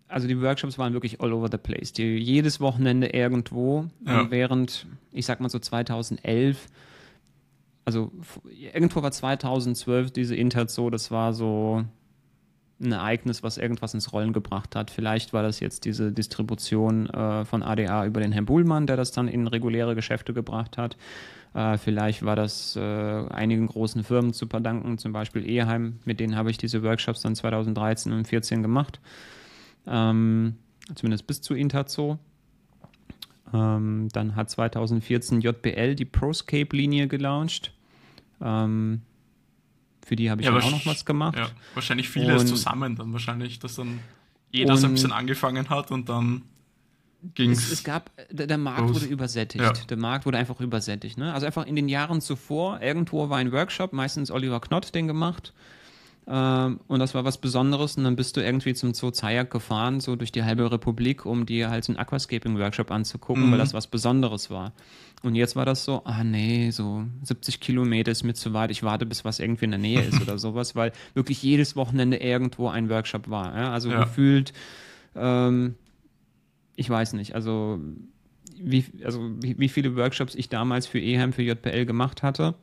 also 0.08 0.28
die 0.28 0.40
Workshops 0.40 0.78
waren 0.78 0.92
wirklich 0.92 1.20
all 1.20 1.32
over 1.32 1.48
the 1.50 1.56
place. 1.56 1.92
Die, 1.92 2.18
jedes 2.18 2.60
Wochenende 2.60 3.08
irgendwo, 3.08 3.86
Ja. 4.06 4.30
Während, 4.30 4.86
ich 5.10 5.24
sag 5.24 5.40
mal 5.40 5.48
so 5.48 5.58
2011, 5.58 6.66
also 7.84 8.12
irgendwo 8.72 9.02
war 9.02 9.10
2012 9.10 10.10
diese 10.10 10.36
Intert 10.36 10.70
so, 10.70 10.90
das 10.90 11.10
war 11.10 11.32
so 11.32 11.84
ein 12.80 12.92
Ereignis, 12.92 13.42
was 13.42 13.58
irgendwas 13.58 13.94
ins 13.94 14.12
Rollen 14.12 14.32
gebracht 14.32 14.74
hat. 14.74 14.90
Vielleicht 14.90 15.32
war 15.32 15.42
das 15.42 15.60
jetzt 15.60 15.84
diese 15.84 16.12
Distribution 16.12 17.08
äh, 17.10 17.44
von 17.44 17.62
ADA 17.62 18.06
über 18.06 18.20
den 18.20 18.32
Herrn 18.32 18.46
Buhlmann, 18.46 18.86
der 18.86 18.96
das 18.96 19.12
dann 19.12 19.28
in 19.28 19.46
reguläre 19.46 19.94
Geschäfte 19.94 20.32
gebracht 20.32 20.78
hat. 20.78 20.96
Äh, 21.54 21.78
vielleicht 21.78 22.24
war 22.24 22.36
das 22.36 22.76
äh, 22.76 22.80
einigen 22.80 23.66
großen 23.66 24.02
Firmen 24.04 24.32
zu 24.32 24.46
verdanken, 24.46 24.98
zum 24.98 25.12
Beispiel 25.12 25.48
Eheim, 25.48 25.98
mit 26.04 26.18
denen 26.18 26.36
habe 26.36 26.50
ich 26.50 26.58
diese 26.58 26.82
Workshops 26.82 27.22
dann 27.22 27.36
2013 27.36 28.12
und 28.12 28.26
2014 28.26 28.62
gemacht. 28.62 29.00
Ähm, 29.86 30.56
zumindest 30.94 31.26
bis 31.26 31.40
zu 31.40 31.54
Interzo. 31.54 32.18
Ähm, 33.52 34.08
dann 34.12 34.34
hat 34.34 34.50
2014 34.50 35.40
JBL 35.40 35.94
die 35.94 36.04
ProScape-Linie 36.04 37.06
gelauncht. 37.06 37.72
Ähm, 38.40 39.02
für 40.06 40.16
die 40.16 40.30
habe 40.30 40.40
ich 40.42 40.46
Ja, 40.48 40.56
auch 40.56 40.70
noch 40.70 40.86
was 40.86 41.04
gemacht. 41.04 41.36
Ja, 41.36 41.48
wahrscheinlich 41.74 42.08
vieles 42.08 42.42
Und- 42.42 42.48
zusammen 42.48 42.96
dann 42.96 43.12
wahrscheinlich, 43.12 43.58
dass 43.58 43.76
dann 43.76 44.00
jeder 44.50 44.76
so 44.76 44.86
ein 44.86 44.92
bisschen 44.94 45.12
angefangen 45.12 45.68
hat 45.70 45.90
und 45.90 46.08
dann 46.08 46.42
ging 47.34 47.52
Es, 47.52 47.70
es 47.70 47.84
gab, 47.84 48.10
der, 48.30 48.46
der 48.48 48.58
Markt 48.58 48.80
los. 48.80 48.94
wurde 48.96 49.06
übersättigt. 49.06 49.62
Ja. 49.64 49.72
Der 49.72 49.96
Markt 49.96 50.26
wurde 50.26 50.38
einfach 50.38 50.60
übersättigt. 50.60 51.16
Ne? 51.18 51.32
Also 51.32 51.46
einfach 51.46 51.66
in 51.66 51.76
den 51.76 51.88
Jahren 51.88 52.20
zuvor, 52.20 52.80
irgendwo 52.82 53.30
war 53.30 53.38
ein 53.38 53.52
Workshop, 53.52 53.92
meistens 53.92 54.30
Oliver 54.30 54.60
Knott 54.60 54.94
den 54.94 55.06
gemacht. 55.06 55.52
Ähm, 56.26 56.78
und 56.86 57.00
das 57.00 57.14
war 57.14 57.24
was 57.24 57.38
Besonderes. 57.38 57.96
Und 57.96 58.04
dann 58.04 58.14
bist 58.16 58.36
du 58.36 58.40
irgendwie 58.42 58.74
zum 58.74 58.94
Zoo 58.94 59.10
Zayak 59.10 59.50
gefahren, 59.50 59.98
so 60.00 60.14
durch 60.16 60.30
die 60.30 60.44
halbe 60.44 60.70
Republik, 60.70 61.26
um 61.26 61.46
dir 61.46 61.68
halt 61.70 61.84
so 61.84 61.92
einen 61.92 61.98
Aquascaping-Workshop 61.98 62.90
anzugucken, 62.92 63.46
Mhm. 63.48 63.50
weil 63.52 63.58
das 63.58 63.74
was 63.74 63.88
Besonderes 63.88 64.48
war. 64.50 64.72
Und 65.24 65.34
jetzt 65.34 65.56
war 65.56 65.64
das 65.64 65.84
so, 65.84 66.02
ah 66.04 66.22
nee, 66.24 66.70
so 66.70 67.04
70 67.22 67.60
Kilometer 67.60 68.10
ist 68.12 68.22
mir 68.24 68.34
zu 68.34 68.52
weit, 68.52 68.70
ich 68.70 68.82
warte, 68.82 69.06
bis 69.06 69.24
was 69.24 69.40
irgendwie 69.40 69.64
in 69.66 69.70
der 69.72 69.78
Nähe 69.80 70.02
ist 70.04 70.20
oder 70.22 70.36
sowas, 70.38 70.74
weil 70.76 70.92
wirklich 71.14 71.42
jedes 71.42 71.74
Wochenende 71.76 72.16
irgendwo 72.18 72.68
ein 72.68 72.88
Workshop 72.88 73.28
war. 73.28 73.56
Ja? 73.56 73.72
Also 73.72 73.90
Ja. 73.90 74.04
gefühlt, 74.04 74.52
ähm, 75.16 75.74
ich 76.76 76.88
weiß 76.88 77.12
nicht, 77.14 77.34
also 77.34 77.78
wie, 78.56 78.84
also 79.04 79.20
wie, 79.40 79.58
wie 79.58 79.68
viele 79.68 79.96
Workshops 79.96 80.34
ich 80.34 80.48
damals 80.48 80.86
für 80.86 81.00
EHAM, 81.00 81.32
für 81.32 81.42
JPL 81.42 81.84
gemacht 81.84 82.22
hatte. 82.22 82.54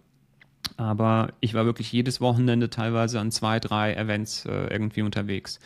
Aber 0.77 1.29
ich 1.39 1.53
war 1.53 1.65
wirklich 1.65 1.91
jedes 1.91 2.21
Wochenende 2.21 2.69
teilweise 2.69 3.19
an 3.19 3.31
zwei, 3.31 3.59
drei 3.59 3.93
Events 3.95 4.45
äh, 4.45 4.67
irgendwie 4.71 5.01
unterwegs. 5.01 5.59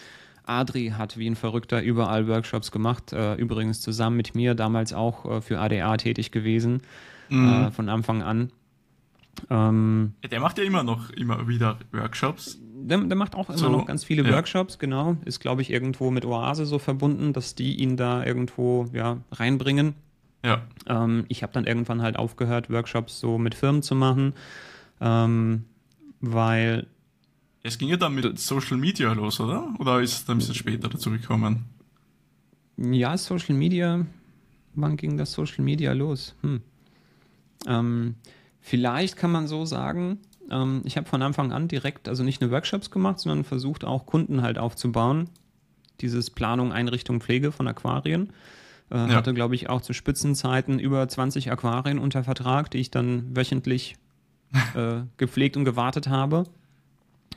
Adri 0.45 0.93
hat 0.97 1.17
wie 1.17 1.29
ein 1.29 1.35
Verrückter 1.35 1.81
überall 1.81 2.27
Workshops 2.27 2.71
gemacht, 2.71 3.13
äh, 3.13 3.35
übrigens 3.35 3.79
zusammen 3.81 4.17
mit 4.17 4.35
mir, 4.35 4.55
damals 4.55 4.91
auch 4.93 5.25
äh, 5.29 5.41
für 5.41 5.59
ADA 5.59 5.95
tätig 5.97 6.31
gewesen, 6.31 6.81
Mhm. 7.29 7.49
äh, 7.67 7.71
von 7.71 7.87
Anfang 7.89 8.21
an. 8.23 8.51
Ähm, 9.49 10.13
der 10.29 10.39
macht 10.39 10.57
ja 10.57 10.63
immer 10.63 10.83
noch 10.83 11.09
immer 11.11 11.47
wieder 11.47 11.77
Workshops. 11.91 12.59
der, 12.75 12.97
der 12.99 13.17
macht 13.17 13.35
auch 13.35 13.49
immer 13.49 13.57
So, 13.57 13.69
noch 13.69 13.85
ganz 13.85 14.03
viele 14.03 14.23
ja. 14.23 14.33
Workshops, 14.35 14.77
genau. 14.79 15.15
Ist, 15.25 15.39
glaube 15.39 15.61
ich, 15.61 15.71
irgendwo 15.71 16.11
mit 16.11 16.25
Oase 16.25 16.65
so 16.65 16.77
verbunden, 16.79 17.33
dass 17.33 17.55
die 17.55 17.75
ihn 17.75 17.97
da 17.97 18.23
irgendwo 18.25 18.87
ja, 18.93 19.17
reinbringen. 19.31 19.95
Ja. 20.45 20.61
Ähm, 20.87 21.25
ich 21.29 21.41
habe 21.43 21.53
dann 21.53 21.65
irgendwann 21.65 22.01
halt 22.01 22.17
aufgehört, 22.17 22.69
Workshops 22.69 23.19
so 23.19 23.37
mit 23.37 23.55
Firmen 23.55 23.81
zu 23.81 23.95
machen, 23.95 24.33
ähm, 25.03 25.65
weil 26.21 26.87
Es 27.61 27.77
ging 27.77 27.89
ja 27.89 27.97
dann 27.97 28.15
mit 28.15 28.39
Social 28.39 28.77
Media 28.77 29.11
los, 29.13 29.39
oder? 29.39 29.73
Oder 29.79 30.01
ist 30.01 30.13
es 30.13 30.25
dann 30.25 30.37
ein 30.37 30.39
bisschen 30.39 30.55
später 30.55 30.87
dazu 30.89 31.11
gekommen? 31.11 31.65
ja, 32.77 33.15
Social 33.17 33.55
Media, 33.55 34.03
wann 34.73 34.97
ging 34.97 35.15
das 35.17 35.31
Social 35.33 35.63
Media 35.63 35.93
los? 35.93 36.35
Hm. 36.41 36.61
Ähm, 37.67 38.15
vielleicht 38.61 39.15
kann 39.15 39.31
man 39.31 39.47
so 39.47 39.65
sagen, 39.65 40.17
ähm, 40.49 40.81
ich 40.83 40.97
habe 40.97 41.07
von 41.07 41.21
Anfang 41.21 41.51
an 41.51 41.67
direkt, 41.67 42.09
also 42.09 42.23
nicht 42.23 42.41
nur 42.41 42.49
Workshops 42.51 42.89
gemacht, 42.91 43.19
sondern 43.19 43.43
versucht 43.43 43.85
auch 43.85 44.05
Kunden 44.05 44.41
halt 44.41 44.57
aufzubauen. 44.57 45.29
Dieses 46.01 46.29
Planung, 46.31 46.71
Einrichtung, 46.71 47.21
Pflege 47.21 47.51
von 47.51 47.67
Aquarien. 47.67 48.29
Äh, 48.89 48.97
Ja. 48.97 49.09
Hatte, 49.09 49.33
glaube 49.33 49.55
ich, 49.55 49.69
auch 49.69 49.81
zu 49.81 49.93
Spitzenzeiten 49.93 50.79
über 50.79 51.07
20 51.07 51.51
Aquarien 51.51 51.99
unter 51.99 52.23
Vertrag, 52.23 52.71
die 52.71 52.79
ich 52.79 52.89
dann 52.91 53.35
wöchentlich 53.35 53.95
äh, 54.75 55.01
gepflegt 55.17 55.57
und 55.57 55.65
gewartet 55.65 56.07
habe. 56.07 56.45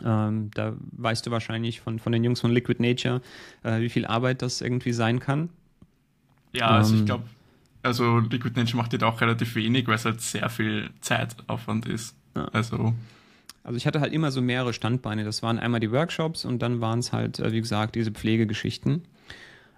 Ähm, 0.05 0.51
da 0.55 0.75
weißt 0.93 1.27
du 1.27 1.31
wahrscheinlich 1.31 1.81
von, 1.81 1.99
von 1.99 2.13
den 2.13 2.23
Jungs 2.23 2.41
von 2.41 2.53
Liquid 2.53 2.83
Nature, 2.83 3.23
äh, 3.63 3.81
wie 3.81 3.89
viel 3.89 4.05
Arbeit 4.07 4.43
das 4.43 4.61
irgendwie 4.61 4.93
sein 4.93 5.21
kann. 5.21 5.49
Ja, 6.53 6.69
also 6.69 6.95
ich 6.95 7.01
Ähm. 7.01 7.07
glaube, 7.07 7.25
also 7.83 8.19
Liquid 8.19 8.59
Nature 8.59 8.77
macht 8.77 8.93
jetzt 8.93 9.05
auch 9.05 9.21
relativ 9.21 9.55
wenig, 9.55 9.87
weil 9.87 9.95
es 9.95 10.05
halt 10.05 10.21
sehr 10.21 10.49
viel 10.51 10.91
Zeitaufwand 11.01 11.87
ist. 11.87 12.15
Ja. 12.35 12.45
Also, 12.53 12.95
Also 13.65 13.77
ich 13.77 13.87
hatte 13.87 14.01
halt 14.01 14.13
immer 14.13 14.31
so 14.31 14.43
mehrere 14.43 14.73
Standbeine. 14.73 15.25
Das 15.25 15.43
waren 15.43 15.59
einmal 15.59 15.81
die 15.81 15.91
Workshops 15.93 16.45
und 16.45 16.61
dann 16.61 16.81
waren 16.81 16.99
es 16.99 17.13
halt, 17.13 17.39
äh, 17.39 17.53
wie 17.53 17.61
gesagt, 17.61 17.95
diese 17.95 18.11
Pflegegeschichten. 18.11 19.03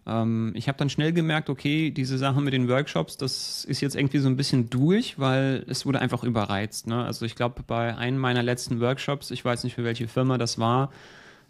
Ähm, 0.08 0.52
ich 0.54 0.68
habe 0.68 0.78
dann 0.78 0.88
schnell 0.88 1.12
gemerkt, 1.12 1.50
okay, 1.50 1.90
diese 1.90 2.16
Sache 2.16 2.40
mit 2.40 2.54
den 2.54 2.68
Workshops, 2.68 3.18
das 3.18 3.64
ist 3.66 3.80
jetzt 3.82 3.94
irgendwie 3.94 4.18
so 4.18 4.28
ein 4.28 4.36
bisschen 4.36 4.70
durch, 4.70 5.18
weil 5.18 5.64
es 5.68 5.84
wurde 5.84 6.00
einfach 6.00 6.24
überreizt. 6.24 6.86
Ne? 6.86 7.04
Also 7.04 7.26
ich 7.26 7.36
glaube, 7.36 7.62
bei 7.66 7.94
einem 7.96 8.18
meiner 8.18 8.42
letzten 8.42 8.80
Workshops, 8.80 9.30
ich 9.30 9.44
weiß 9.44 9.64
nicht 9.64 9.74
für 9.74 9.84
welche 9.84 10.08
Firma 10.08 10.38
das 10.38 10.58
war, 10.58 10.90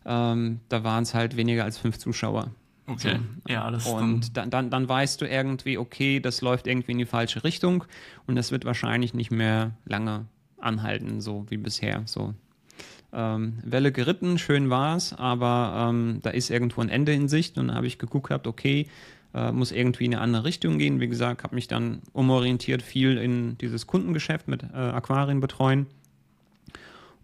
ähm, 0.05 0.61
da 0.69 0.83
waren 0.83 1.05
es 1.05 1.15
halt 1.15 1.37
weniger 1.37 1.65
als 1.65 1.79
fünf 1.79 1.99
Zuschauer. 1.99 2.51
okay. 2.89 3.21
Ja, 3.47 3.71
das 3.71 3.87
ist 3.87 3.93
dann, 3.93 4.03
Und 4.03 4.37
dann, 4.37 4.51
dann, 4.51 4.71
dann 4.71 4.89
weißt 4.89 5.21
du 5.21 5.29
irgendwie, 5.29 5.79
okay, 5.79 6.19
das 6.19 6.41
läuft 6.41 6.67
irgendwie 6.67 6.93
in 6.93 6.99
die 6.99 7.07
falsche 7.07 7.45
Richtung 7.45 7.85
und 8.27 8.35
das 8.35 8.51
wird 8.51 8.65
wahrscheinlich 8.65 9.15
nicht 9.15 9.31
mehr 9.31 9.73
lange 9.85 10.27
anhalten, 10.59 11.21
so 11.21 11.47
wie 11.49 11.59
bisher. 11.59 12.03
So. 12.07 12.35
Ähm, 13.13 13.59
Welle 13.65 13.91
geritten, 13.91 14.39
schön 14.39 14.69
war's, 14.69 15.15
aber 15.15 15.89
ähm, 15.89 16.21
da 16.23 16.31
ist 16.31 16.51
irgendwo 16.51 16.83
ein 16.83 16.91
Ende 16.91 17.13
in 17.13 17.29
Sicht 17.29 17.57
und 17.57 17.69
dann 17.69 17.77
habe 17.77 17.87
ich 17.87 17.99
geguckt 17.99 18.29
gehabt, 18.29 18.47
okay, 18.47 18.87
äh, 19.35 19.53
muss 19.53 19.73
irgendwie 19.73 20.07
in 20.07 20.15
eine 20.15 20.23
andere 20.23 20.45
Richtung 20.45 20.79
gehen. 20.79 21.01
Wie 21.01 21.09
gesagt, 21.09 21.43
habe 21.43 21.55
mich 21.55 21.69
dann 21.69 22.03
umorientiert 22.13 22.83
viel 22.83 23.17
in 23.19 23.57
dieses 23.59 23.87
Kundengeschäft 23.87 24.49
mit 24.49 24.63
äh, 24.63 24.77
Aquarien 24.77 25.41
betreuen. 25.41 25.87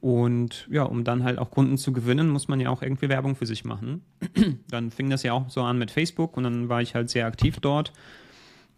Und 0.01 0.69
ja, 0.71 0.83
um 0.83 1.03
dann 1.03 1.25
halt 1.25 1.39
auch 1.39 1.51
Kunden 1.51 1.79
zu 1.79 1.93
gewinnen, 1.93 2.29
muss 2.29 2.47
man 2.47 2.61
ja 2.61 2.69
auch 2.69 2.83
irgendwie 2.83 3.09
Werbung 3.09 3.37
für 3.37 3.47
sich 3.47 3.65
machen. 3.65 4.03
dann 4.69 4.91
fing 4.91 5.09
das 5.09 5.23
ja 5.23 5.33
auch 5.33 5.49
so 5.49 5.63
an 5.63 5.79
mit 5.79 5.91
Facebook 5.91 6.37
und 6.37 6.45
dann 6.45 6.69
war 6.69 6.83
ich 6.83 6.95
halt 6.95 7.09
sehr 7.09 7.27
aktiv 7.27 7.57
dort 7.61 7.93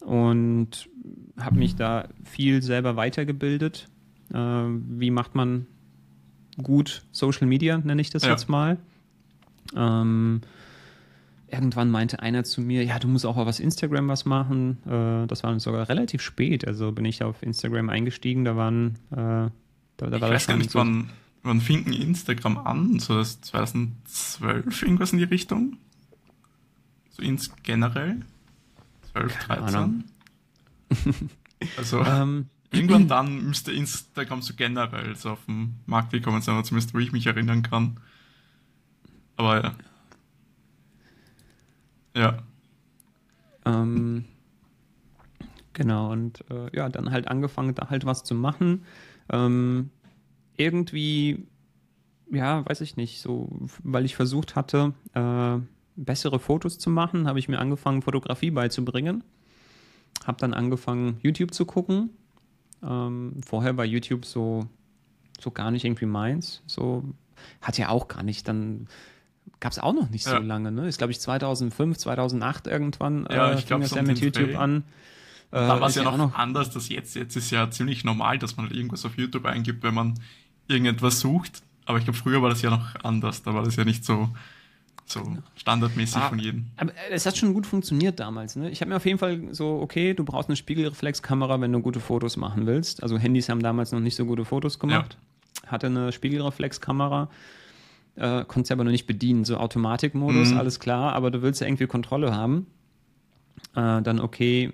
und 0.00 0.88
habe 1.36 1.58
mich 1.58 1.74
da 1.74 2.08
viel 2.22 2.62
selber 2.62 2.94
weitergebildet. 2.94 3.88
Äh, 4.32 4.36
wie 4.38 5.10
macht 5.10 5.34
man 5.34 5.66
gut 6.62 7.02
Social 7.12 7.46
Media, 7.46 7.78
nenne 7.78 8.00
ich 8.00 8.10
das 8.10 8.22
Ja. 8.24 8.30
jetzt 8.30 8.48
mal. 8.48 8.78
Ähm, 9.74 10.40
irgendwann 11.48 11.90
meinte 11.90 12.20
einer 12.20 12.44
zu 12.44 12.60
mir, 12.60 12.84
ja, 12.84 12.98
du 12.98 13.08
musst 13.08 13.26
auch 13.26 13.36
auf 13.36 13.46
was 13.46 13.60
Instagram 13.60 14.08
was 14.08 14.24
machen. 14.24 14.78
Äh, 14.86 15.26
das 15.26 15.42
war 15.42 15.58
sogar 15.60 15.88
relativ 15.88 16.22
spät, 16.22 16.66
also 16.66 16.92
bin 16.92 17.04
ich 17.04 17.22
auf 17.22 17.42
Instagram 17.42 17.88
eingestiegen, 17.88 18.44
da 18.44 18.56
waren 18.56 18.96
äh, 19.10 19.16
da, 19.16 19.50
da 19.98 20.06
ich 20.06 20.12
war 20.12 20.18
das 20.20 20.30
weiß 20.30 20.46
gar 20.48 20.56
nicht, 20.56 20.70
so- 20.70 20.78
wann, 20.80 21.10
wann 21.42 21.60
fing 21.60 21.90
Instagram 21.92 22.58
an? 22.58 22.98
So 22.98 23.14
das 23.16 23.40
2012, 23.42 24.82
irgendwas 24.82 25.12
in 25.12 25.18
die 25.18 25.24
Richtung? 25.24 25.76
So 27.10 27.22
ins 27.22 27.50
generell? 27.62 28.20
12, 29.12 29.38
Keine 29.38 29.60
13? 29.62 29.76
Ahnung. 29.78 30.04
Also, 31.78 32.02
Ähm, 32.06 32.46
irgendwann 32.72 33.08
dann 33.08 33.44
müsste 33.46 33.72
Instagram 33.72 34.42
so 34.42 34.54
generell 34.54 35.16
so 35.16 35.30
auf 35.30 35.44
den 35.46 35.76
Markt 35.86 36.12
gekommen 36.12 36.42
sein, 36.42 36.62
zumindest 36.64 36.94
wo 36.94 36.98
ich 36.98 37.12
mich 37.12 37.26
erinnern 37.26 37.62
kann. 37.62 38.00
Aber 39.36 39.62
ja. 39.62 39.74
Ja. 42.16 42.38
Ähm, 43.66 44.24
genau, 45.74 46.12
und 46.12 46.44
äh, 46.50 46.74
ja, 46.74 46.88
dann 46.88 47.10
halt 47.10 47.28
angefangen, 47.28 47.74
da 47.74 47.90
halt 47.90 48.06
was 48.06 48.24
zu 48.24 48.34
machen. 48.34 48.84
Ähm, 49.30 49.90
irgendwie, 50.56 51.46
ja, 52.30 52.64
weiß 52.66 52.80
ich 52.80 52.96
nicht, 52.96 53.20
so, 53.20 53.48
weil 53.82 54.06
ich 54.06 54.16
versucht 54.16 54.56
hatte, 54.56 54.94
äh, 55.12 55.58
bessere 55.96 56.38
Fotos 56.38 56.78
zu 56.78 56.90
machen, 56.90 57.26
habe 57.26 57.38
ich 57.38 57.48
mir 57.48 57.58
angefangen, 57.58 58.02
Fotografie 58.02 58.50
beizubringen. 58.50 59.24
Habe 60.24 60.38
dann 60.38 60.54
angefangen, 60.54 61.18
YouTube 61.22 61.52
zu 61.52 61.66
gucken. 61.66 62.10
Ähm, 62.86 63.40
vorher 63.44 63.76
war 63.76 63.84
YouTube 63.84 64.24
so, 64.24 64.66
so 65.40 65.50
gar 65.50 65.70
nicht 65.70 65.84
irgendwie 65.84 66.06
meins. 66.06 66.62
So 66.66 67.04
hat 67.60 67.78
ja 67.78 67.88
auch 67.88 68.08
gar 68.08 68.22
nicht 68.22 68.46
dann 68.48 68.88
gab 69.60 69.72
es 69.72 69.78
auch 69.78 69.92
noch 69.92 70.10
nicht 70.10 70.26
ja. 70.26 70.36
so 70.36 70.42
lange, 70.42 70.72
ne? 70.72 70.88
Ist, 70.88 70.98
glaube 70.98 71.12
ich, 71.12 71.20
2005, 71.20 71.98
2008 71.98 72.66
irgendwann 72.66 73.26
ja, 73.30 73.52
äh, 73.52 73.58
ich 73.58 73.64
fing 73.64 73.80
das 73.80 73.94
ja 73.94 74.02
mit 74.02 74.18
YouTube 74.18 74.48
Dreh. 74.48 74.56
an. 74.56 74.84
Äh, 75.50 75.56
da 75.56 75.80
war 75.80 75.88
es 75.88 75.94
ja 75.94 76.02
noch, 76.02 76.16
noch 76.16 76.34
anders, 76.34 76.70
dass 76.70 76.88
jetzt, 76.88 77.14
jetzt 77.14 77.36
ist 77.36 77.50
ja 77.50 77.70
ziemlich 77.70 78.04
normal, 78.04 78.38
dass 78.38 78.56
man 78.56 78.70
irgendwas 78.70 79.04
auf 79.04 79.16
YouTube 79.16 79.44
eingibt, 79.46 79.82
wenn 79.82 79.94
man 79.94 80.14
irgendetwas 80.68 81.20
sucht. 81.20 81.62
Aber 81.84 81.98
ich 81.98 82.04
glaube, 82.04 82.18
früher 82.18 82.42
war 82.42 82.50
das 82.50 82.62
ja 82.62 82.70
noch 82.70 82.96
anders. 83.04 83.42
Da 83.42 83.54
war 83.54 83.62
das 83.62 83.76
ja 83.76 83.84
nicht 83.84 84.04
so, 84.04 84.28
so 85.06 85.36
standardmäßig 85.54 86.16
ah, 86.16 86.28
von 86.28 86.38
jedem. 86.38 86.66
Aber 86.76 86.92
es 87.10 87.26
hat 87.26 87.36
schon 87.36 87.54
gut 87.54 87.66
funktioniert 87.66 88.18
damals. 88.18 88.56
Ne? 88.56 88.70
Ich 88.70 88.80
habe 88.80 88.90
mir 88.90 88.96
auf 88.96 89.06
jeden 89.06 89.18
Fall 89.18 89.40
so, 89.52 89.80
okay, 89.80 90.14
du 90.14 90.24
brauchst 90.24 90.48
eine 90.48 90.56
Spiegelreflexkamera, 90.56 91.60
wenn 91.60 91.72
du 91.72 91.80
gute 91.80 92.00
Fotos 92.00 92.36
machen 92.36 92.66
willst. 92.66 93.02
Also 93.02 93.18
Handys 93.18 93.48
haben 93.48 93.62
damals 93.62 93.92
noch 93.92 94.00
nicht 94.00 94.16
so 94.16 94.24
gute 94.24 94.44
Fotos 94.44 94.78
gemacht. 94.78 95.16
Ja. 95.62 95.70
Hatte 95.70 95.86
eine 95.86 96.12
Spiegelreflexkamera 96.12 97.28
äh, 98.16 98.44
konntest 98.44 98.72
aber 98.72 98.84
noch 98.84 98.90
nicht 98.90 99.06
bedienen. 99.06 99.44
So 99.44 99.58
Automatikmodus, 99.58 100.50
mhm. 100.50 100.58
alles 100.58 100.80
klar, 100.80 101.12
aber 101.12 101.30
du 101.30 101.42
willst 101.42 101.60
ja 101.60 101.66
irgendwie 101.66 101.86
Kontrolle 101.86 102.34
haben. 102.34 102.66
Äh, 103.74 104.02
dann 104.02 104.20
okay. 104.20 104.72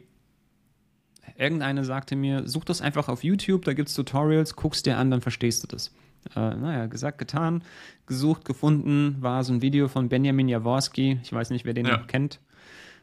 Irgendeine 1.36 1.84
sagte 1.84 2.14
mir, 2.14 2.46
such 2.46 2.64
das 2.64 2.80
einfach 2.80 3.08
auf 3.08 3.24
YouTube, 3.24 3.64
da 3.64 3.72
gibt 3.72 3.88
es 3.88 3.94
Tutorials, 3.94 4.54
guckst 4.54 4.86
dir 4.86 4.96
an, 4.98 5.10
dann 5.10 5.22
verstehst 5.22 5.62
du 5.62 5.66
das. 5.66 5.90
Äh, 6.36 6.54
naja, 6.54 6.86
gesagt, 6.86 7.18
getan, 7.18 7.62
gesucht, 8.06 8.44
gefunden, 8.44 9.16
war 9.20 9.44
so 9.44 9.52
ein 9.52 9.62
Video 9.62 9.88
von 9.88 10.08
Benjamin 10.08 10.48
Jaworski, 10.48 11.18
ich 11.22 11.32
weiß 11.32 11.50
nicht, 11.50 11.64
wer 11.64 11.74
den 11.74 11.86
ja. 11.86 11.98
kennt. 11.98 12.40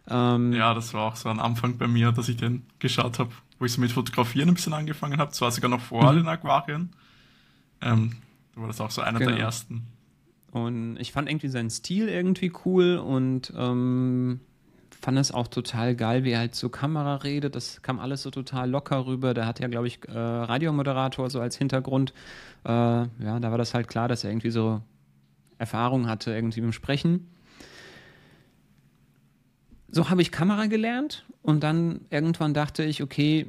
Ähm, 0.10 0.54
ja, 0.54 0.74
das 0.74 0.94
war 0.94 1.04
auch 1.04 1.16
so 1.16 1.30
ein 1.30 1.40
Anfang 1.40 1.78
bei 1.78 1.88
mir, 1.88 2.12
dass 2.12 2.30
ich 2.30 2.38
den 2.38 2.64
geschaut 2.80 3.20
habe, 3.20 3.32
wo 3.60 3.66
ich 3.66 3.74
so 3.74 3.82
mit 3.82 3.92
Fotografieren 3.92 4.50
ein 4.50 4.56
bisschen 4.56 4.74
angefangen 4.74 5.20
habe. 5.20 5.30
Das 5.30 5.42
war 5.42 5.52
sogar 5.52 5.70
noch 5.70 5.82
vor 5.82 6.12
mhm. 6.12 6.18
den 6.18 6.28
Aquarien. 6.28 6.90
Ähm, 7.82 8.14
da 8.56 8.62
war 8.62 8.68
das 8.68 8.82
auch 8.82 8.92
so 8.92 9.02
einer 9.02 9.20
genau. 9.20 9.32
der 9.32 9.40
ersten. 9.40 9.84
Und 10.52 10.98
ich 10.98 11.12
fand 11.12 11.30
irgendwie 11.30 11.48
seinen 11.48 11.70
Stil 11.70 12.10
irgendwie 12.10 12.52
cool 12.66 12.98
und 12.98 13.54
ähm, 13.56 14.40
fand 15.02 15.18
es 15.18 15.32
auch 15.32 15.48
total 15.48 15.96
geil, 15.96 16.24
wie 16.24 16.32
er 16.32 16.40
halt 16.40 16.56
zur 16.56 16.72
Kamera 16.72 17.16
redet. 17.18 17.56
Das 17.56 17.82
kam 17.82 18.00
alles 18.00 18.24
so 18.24 18.32
total 18.32 18.70
locker 18.70 19.06
rüber. 19.06 19.34
Der 19.34 19.46
hat 19.46 19.60
ja, 19.60 19.68
glaube 19.68 19.88
ich, 19.88 20.00
äh, 20.08 20.12
Radiomoderator 20.12 21.30
so 21.30 21.40
als 21.40 21.58
Hintergrund. 21.58 22.14
Äh, 22.66 22.70
ja, 22.70 23.40
da 23.40 23.52
war 23.52 23.58
das 23.58 23.74
halt 23.74 23.88
klar, 23.88 24.08
dass 24.08 24.24
er 24.24 24.32
irgendwie 24.32 24.50
so 24.50 24.82
Erfahrung 25.58 26.08
hatte 26.08 26.32
irgendwie 26.32 26.60
im 26.60 26.74
Sprechen. 26.74 27.28
So 29.92 30.10
habe 30.10 30.22
ich 30.22 30.32
Kamera 30.32 30.68
gelernt 30.68 31.26
und 31.42 31.64
dann 31.64 32.02
irgendwann 32.10 32.54
dachte 32.54 32.84
ich, 32.84 33.02
okay, 33.02 33.48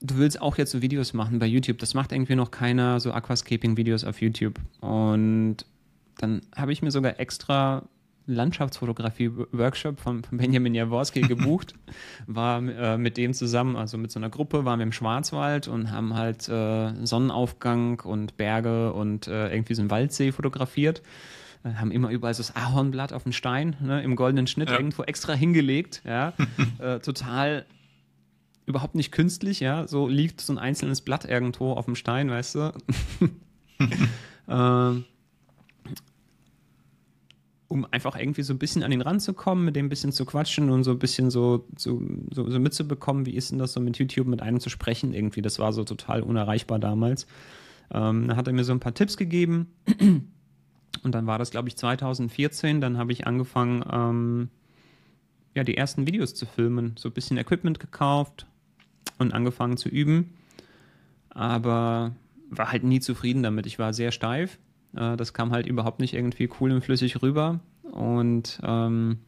du 0.00 0.16
willst 0.18 0.40
auch 0.40 0.58
jetzt 0.58 0.70
so 0.70 0.82
Videos 0.82 1.12
machen 1.12 1.38
bei 1.38 1.46
YouTube. 1.46 1.78
Das 1.78 1.94
macht 1.94 2.12
irgendwie 2.12 2.34
noch 2.34 2.50
keiner, 2.50 3.00
so 3.00 3.12
Aquascaping-Videos 3.12 4.04
auf 4.04 4.20
YouTube. 4.20 4.58
Und 4.80 5.58
dann 6.18 6.42
habe 6.56 6.72
ich 6.72 6.82
mir 6.82 6.90
sogar 6.90 7.20
extra 7.20 7.84
Landschaftsfotografie-Workshop 8.34 10.00
von, 10.00 10.22
von, 10.24 10.38
Benjamin 10.38 10.74
Jaworski 10.74 11.22
gebucht, 11.22 11.74
war 12.26 12.62
äh, 12.62 12.98
mit 12.98 13.16
dem 13.16 13.34
zusammen, 13.34 13.76
also 13.76 13.98
mit 13.98 14.10
so 14.10 14.18
einer 14.18 14.30
Gruppe, 14.30 14.64
waren 14.64 14.78
wir 14.78 14.84
im 14.84 14.92
Schwarzwald 14.92 15.68
und 15.68 15.90
haben 15.90 16.14
halt 16.14 16.48
äh, 16.48 16.94
Sonnenaufgang 17.04 18.00
und 18.00 18.36
Berge 18.36 18.92
und 18.92 19.26
äh, 19.26 19.52
irgendwie 19.52 19.74
so 19.74 19.82
einen 19.82 19.90
Waldsee 19.90 20.32
fotografiert. 20.32 21.02
Äh, 21.64 21.74
haben 21.74 21.90
immer 21.90 22.10
überall 22.10 22.34
so 22.34 22.42
das 22.42 22.56
Ahornblatt 22.56 23.12
auf 23.12 23.24
dem 23.24 23.32
Stein, 23.32 23.76
ne, 23.80 24.02
im 24.02 24.16
goldenen 24.16 24.46
Schnitt 24.46 24.70
ja. 24.70 24.76
irgendwo 24.76 25.02
extra 25.02 25.34
hingelegt, 25.34 26.02
ja, 26.04 26.32
äh, 26.78 27.00
total 27.00 27.66
überhaupt 28.66 28.94
nicht 28.94 29.12
künstlich, 29.12 29.60
ja, 29.60 29.86
so 29.86 30.08
liegt 30.08 30.40
so 30.40 30.52
ein 30.52 30.58
einzelnes 30.58 31.00
Blatt 31.02 31.24
irgendwo 31.24 31.72
auf 31.72 31.84
dem 31.84 31.96
Stein, 31.96 32.30
weißt 32.30 32.54
du. 32.54 32.72
ähm, 34.48 35.04
um 37.70 37.86
einfach 37.92 38.16
irgendwie 38.16 38.42
so 38.42 38.52
ein 38.52 38.58
bisschen 38.58 38.82
an 38.82 38.90
ihn 38.90 39.00
ranzukommen, 39.00 39.64
mit 39.64 39.76
dem 39.76 39.86
ein 39.86 39.88
bisschen 39.88 40.10
zu 40.10 40.24
quatschen 40.24 40.70
und 40.70 40.82
so 40.82 40.90
ein 40.90 40.98
bisschen 40.98 41.30
so, 41.30 41.68
so, 41.76 42.02
so, 42.32 42.50
so 42.50 42.58
mitzubekommen, 42.58 43.26
wie 43.26 43.36
ist 43.36 43.52
denn 43.52 43.60
das 43.60 43.72
so 43.74 43.80
mit 43.80 43.96
YouTube 43.96 44.26
mit 44.26 44.42
einem 44.42 44.58
zu 44.58 44.70
sprechen 44.70 45.14
irgendwie. 45.14 45.40
Das 45.40 45.60
war 45.60 45.72
so 45.72 45.84
total 45.84 46.22
unerreichbar 46.22 46.80
damals. 46.80 47.28
Ähm, 47.92 48.26
dann 48.26 48.36
hat 48.36 48.48
er 48.48 48.54
mir 48.54 48.64
so 48.64 48.72
ein 48.72 48.80
paar 48.80 48.92
Tipps 48.92 49.16
gegeben 49.16 49.68
und 51.04 51.14
dann 51.14 51.28
war 51.28 51.38
das, 51.38 51.52
glaube 51.52 51.68
ich, 51.68 51.76
2014. 51.76 52.80
Dann 52.80 52.98
habe 52.98 53.12
ich 53.12 53.28
angefangen, 53.28 53.84
ähm, 53.88 54.48
ja, 55.54 55.62
die 55.62 55.76
ersten 55.76 56.08
Videos 56.08 56.34
zu 56.34 56.46
filmen, 56.46 56.96
so 56.98 57.08
ein 57.08 57.12
bisschen 57.12 57.38
Equipment 57.38 57.78
gekauft 57.78 58.46
und 59.18 59.32
angefangen 59.32 59.76
zu 59.76 59.88
üben. 59.88 60.34
Aber 61.28 62.16
war 62.50 62.72
halt 62.72 62.82
nie 62.82 62.98
zufrieden 62.98 63.44
damit. 63.44 63.66
Ich 63.66 63.78
war 63.78 63.92
sehr 63.92 64.10
steif 64.10 64.58
äh, 64.96 65.16
das 65.16 65.32
kam 65.32 65.52
halt 65.52 65.66
überhaupt 65.66 66.00
nicht 66.00 66.14
irgendwie 66.14 66.48
cool 66.60 66.72
und 66.72 66.82
flüssig 66.82 67.22
rüber. 67.22 67.60
Und 67.82 68.60
ähm, 68.62 69.18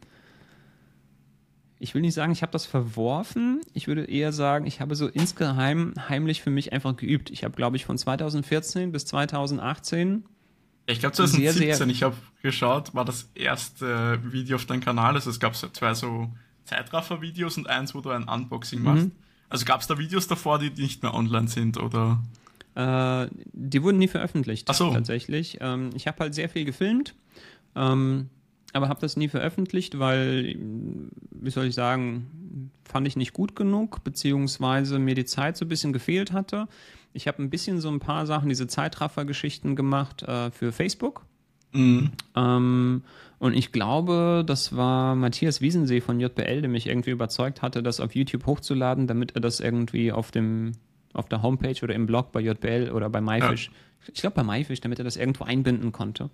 ich 1.79 1.95
will 1.95 2.03
nicht 2.03 2.15
sagen, 2.15 2.33
ich 2.33 2.43
habe 2.43 2.53
das 2.53 2.65
verworfen. 2.65 3.61
Ich 3.73 3.89
würde 3.89 4.05
eher 4.05 4.33
sagen, 4.33 4.67
ich 4.67 4.81
habe 4.81 4.95
so 4.95 5.09
insgeheim 5.09 5.95
heimlich 6.09 6.41
für 6.41 6.51
mich 6.51 6.73
einfach 6.73 6.97
geübt. 6.97 7.31
Ich 7.31 7.43
habe, 7.43 7.57
glaube 7.57 7.77
ich, 7.77 7.85
von 7.85 7.99
2014 7.99 8.93
bis 8.93 9.05
2018. 9.07 10.25
Ich 10.87 11.01
glaube 11.01 11.15
2017, 11.15 11.53
sehr, 11.53 11.75
sehr 11.77 11.87
ich 11.89 12.03
habe 12.03 12.17
geschaut, 12.43 12.95
war 12.95 13.05
das 13.05 13.31
erste 13.35 14.21
Video 14.33 14.57
auf 14.57 14.67
deinem 14.67 14.81
Kanal. 14.81 15.15
Also 15.15 15.31
es 15.31 15.41
gab 15.41 15.57
zwei 15.57 15.95
so 15.95 16.31
Zeitraffer-Videos 16.65 17.57
und 17.57 17.69
eins, 17.69 17.95
wo 17.95 18.01
du 18.01 18.11
ein 18.11 18.29
Unboxing 18.29 18.83
machst. 18.83 19.07
Mhm. 19.07 19.13
Also 19.49 19.65
gab 19.65 19.81
es 19.81 19.87
da 19.87 19.99
Videos 19.99 20.29
davor, 20.29 20.59
die 20.59 20.71
nicht 20.71 21.03
mehr 21.03 21.15
online 21.15 21.49
sind, 21.49 21.79
oder? 21.79 22.21
Äh, 22.75 23.27
die 23.53 23.83
wurden 23.83 23.99
nie 23.99 24.09
veröffentlicht, 24.09 24.69
Ach 24.71 24.75
so. 24.75 24.93
tatsächlich. 24.93 25.59
Ähm, 25.61 25.91
ich 25.95 26.07
habe 26.07 26.19
halt 26.21 26.35
sehr 26.35 26.49
viel 26.49 26.65
gefilmt, 26.65 27.15
ähm, 27.77 28.31
aber 28.73 28.89
habe 28.89 29.01
das 29.01 29.17
nie 29.17 29.29
veröffentlicht, 29.29 29.99
weil, 29.99 30.57
wie 31.31 31.51
soll 31.51 31.67
ich 31.67 31.75
sagen, 31.75 32.71
fand 32.85 33.07
ich 33.07 33.17
nicht 33.17 33.33
gut 33.33 33.55
genug, 33.55 34.03
beziehungsweise 34.05 34.99
mir 34.99 35.15
die 35.15 35.27
Zeit 35.27 35.57
so 35.57 35.65
ein 35.65 35.69
bisschen 35.69 35.93
gefehlt 35.93 36.33
hatte. 36.33 36.69
Ich 37.13 37.29
habe 37.29 37.43
ein 37.43 37.51
bisschen 37.51 37.81
so 37.81 37.91
ein 37.91 38.01
paar 38.01 38.27
Sachen, 38.27 38.49
diese 38.49 38.67
Zeitraffer-Geschichten 38.67 39.77
gemacht 39.77 40.23
äh, 40.23 40.51
für 40.51 40.73
Facebook. 40.73 41.27
Mhm. 41.73 42.13
Ähm, 42.37 43.03
und 43.39 43.55
ich 43.55 43.73
glaube, 43.73 44.45
das 44.47 44.77
war 44.77 45.15
Matthias 45.15 45.61
Wiesensee 45.61 46.01
von 46.01 46.21
JBL, 46.21 46.63
der 46.63 46.71
mich 46.71 46.87
irgendwie 46.87 47.11
überzeugt 47.11 47.61
hatte, 47.61 47.83
das 47.83 48.01
auf 48.01 48.15
YouTube 48.15 48.47
hochzuladen, 48.47 49.07
damit 49.07 49.35
er 49.35 49.41
das 49.41 49.61
irgendwie 49.61 50.13
auf 50.13 50.31
dem 50.31 50.73
auf 51.13 51.29
der 51.29 51.43
Homepage 51.43 51.77
oder 51.83 51.95
im 51.95 52.07
Blog 52.07 52.33
bei 52.33 52.41
JBL 52.41 52.91
oder 52.93 53.11
bei 53.11 53.21
MyFish. 53.21 53.67
Ja. 53.67 53.73
Ich 54.13 54.21
glaube 54.21 54.35
bei 54.35 54.43
MyFish, 54.43 54.81
damit 54.81 54.99
er 54.99 55.05
das 55.05 55.17
irgendwo 55.17 55.45
einbinden 55.45 55.93
konnte. 55.93 56.31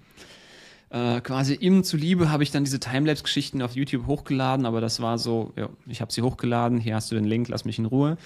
Äh, 0.91 1.21
quasi 1.21 1.55
ihm 1.55 1.85
zuliebe 1.85 2.31
habe 2.31 2.43
ich 2.43 2.51
dann 2.51 2.65
diese 2.65 2.81
Timelapse-Geschichten 2.81 3.61
auf 3.61 3.77
YouTube 3.77 4.07
hochgeladen, 4.07 4.65
aber 4.65 4.81
das 4.81 5.01
war 5.01 5.19
so, 5.19 5.53
ja, 5.57 5.69
ich 5.87 6.01
habe 6.01 6.11
sie 6.13 6.23
hochgeladen, 6.23 6.79
hier 6.79 6.95
hast 6.95 7.11
du 7.11 7.15
den 7.15 7.25
Link, 7.25 7.49
lass 7.49 7.67
mich 7.67 7.79
in 7.79 7.85
Ruhe. 7.85 8.17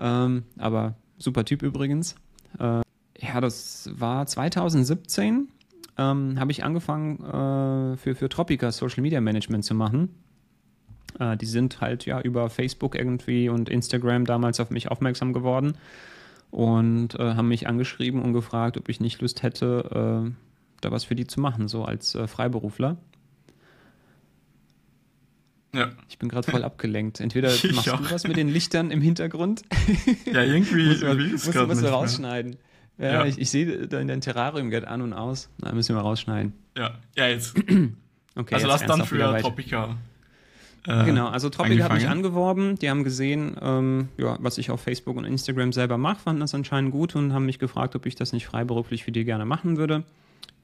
Ähm, 0.00 0.44
aber 0.58 0.94
super 1.18 1.44
Typ 1.44 1.62
übrigens. 1.62 2.14
Äh, 2.58 2.80
ja, 3.20 3.40
das 3.40 3.90
war 3.92 4.26
2017, 4.26 5.48
ähm, 5.98 6.40
habe 6.40 6.52
ich 6.52 6.64
angefangen 6.64 7.18
äh, 7.22 7.96
für, 7.98 8.14
für 8.14 8.28
Tropica 8.30 8.72
Social 8.72 9.02
Media 9.02 9.20
Management 9.20 9.64
zu 9.64 9.74
machen. 9.74 10.08
Äh, 11.18 11.36
die 11.36 11.46
sind 11.46 11.80
halt 11.80 12.06
ja 12.06 12.20
über 12.20 12.50
Facebook 12.50 12.94
irgendwie 12.94 13.48
und 13.48 13.68
Instagram 13.68 14.24
damals 14.24 14.60
auf 14.60 14.70
mich 14.70 14.90
aufmerksam 14.90 15.32
geworden 15.32 15.76
und 16.50 17.18
äh, 17.18 17.34
haben 17.34 17.48
mich 17.48 17.66
angeschrieben 17.66 18.22
und 18.22 18.32
gefragt, 18.32 18.76
ob 18.76 18.88
ich 18.88 19.00
nicht 19.00 19.20
Lust 19.20 19.42
hätte, 19.42 20.24
äh, 20.26 20.30
da 20.80 20.90
was 20.90 21.04
für 21.04 21.14
die 21.14 21.26
zu 21.26 21.40
machen, 21.40 21.68
so 21.68 21.84
als 21.84 22.14
äh, 22.14 22.26
Freiberufler. 22.26 22.96
Ja. 25.74 25.90
Ich 26.08 26.18
bin 26.18 26.28
gerade 26.28 26.50
voll 26.50 26.64
abgelenkt. 26.64 27.20
Entweder 27.20 27.48
machst 27.48 27.86
du 27.86 28.10
was 28.10 28.26
mit 28.26 28.36
den 28.36 28.48
Lichtern 28.48 28.90
im 28.90 29.00
Hintergrund. 29.00 29.62
Ja, 30.24 30.42
irgendwie 30.42 30.88
muss 30.88 31.02
man, 31.02 31.30
musst, 31.30 31.54
musst 31.54 31.82
du 31.82 31.86
rausschneiden. 31.86 32.56
Ja, 32.98 33.12
ja. 33.12 33.24
ich, 33.26 33.38
ich 33.38 33.50
sehe 33.50 33.86
dein 33.86 34.20
Terrarium 34.20 34.70
geht 34.70 34.86
an 34.86 35.02
und 35.02 35.12
aus. 35.12 35.50
Da 35.58 35.72
müssen 35.72 35.94
wir 35.94 36.00
rausschneiden. 36.00 36.54
Ja, 36.76 36.98
ja 37.16 37.28
jetzt. 37.28 37.56
okay, 38.34 38.54
also 38.54 38.54
jetzt 38.54 38.66
lass 38.66 38.84
dann 38.86 39.04
für 39.04 39.38
Tropica 39.40 39.96
äh, 40.86 41.04
genau, 41.04 41.28
also 41.28 41.50
Tropic 41.50 41.82
hat 41.82 41.92
mich 41.92 42.08
angeworben, 42.08 42.76
die 42.78 42.88
haben 42.90 43.04
gesehen, 43.04 43.56
ähm, 43.60 44.08
ja, 44.18 44.36
was 44.40 44.58
ich 44.58 44.70
auf 44.70 44.80
Facebook 44.80 45.16
und 45.16 45.24
Instagram 45.24 45.72
selber 45.72 45.98
mache, 45.98 46.20
fanden 46.20 46.40
das 46.40 46.54
anscheinend 46.54 46.92
gut 46.92 47.16
und 47.16 47.32
haben 47.32 47.46
mich 47.46 47.58
gefragt, 47.58 47.96
ob 47.96 48.06
ich 48.06 48.14
das 48.14 48.32
nicht 48.32 48.46
freiberuflich 48.46 49.04
für 49.04 49.12
die 49.12 49.24
gerne 49.24 49.44
machen 49.44 49.76
würde. 49.76 50.04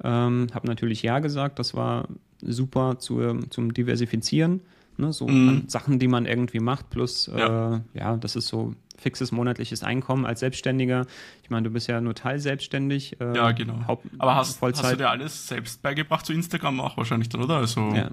Ähm, 0.02 0.48
habe 0.54 0.66
natürlich 0.66 1.02
ja 1.02 1.18
gesagt, 1.18 1.58
das 1.58 1.74
war 1.74 2.08
super 2.40 2.98
zu, 2.98 3.40
zum 3.50 3.74
Diversifizieren, 3.74 4.60
ne, 4.96 5.12
so 5.12 5.26
mhm. 5.28 5.64
Sachen, 5.68 5.98
die 5.98 6.08
man 6.08 6.26
irgendwie 6.26 6.60
macht, 6.60 6.90
plus 6.90 7.30
ja. 7.34 7.76
Äh, 7.76 7.80
ja, 7.94 8.16
das 8.16 8.36
ist 8.36 8.48
so 8.48 8.74
fixes 8.96 9.32
monatliches 9.32 9.82
Einkommen 9.82 10.24
als 10.24 10.40
Selbstständiger. 10.40 11.06
Ich 11.42 11.50
meine, 11.50 11.64
du 11.64 11.70
bist 11.70 11.88
ja 11.88 12.00
nur 12.00 12.14
teilselbstständig. 12.14 13.20
Äh, 13.20 13.36
ja, 13.36 13.52
genau. 13.52 13.86
Haupt 13.86 14.06
Aber 14.18 14.36
hast, 14.36 14.58
Vollzeit. 14.58 14.84
hast 14.84 14.92
du 14.92 14.96
dir 14.98 15.10
alles 15.10 15.48
selbst 15.48 15.82
beigebracht 15.82 16.24
zu 16.24 16.32
Instagram 16.32 16.80
auch 16.80 16.96
wahrscheinlich 16.96 17.28
dann, 17.28 17.42
oder? 17.42 17.56
Also, 17.56 17.92
ja. 17.94 18.10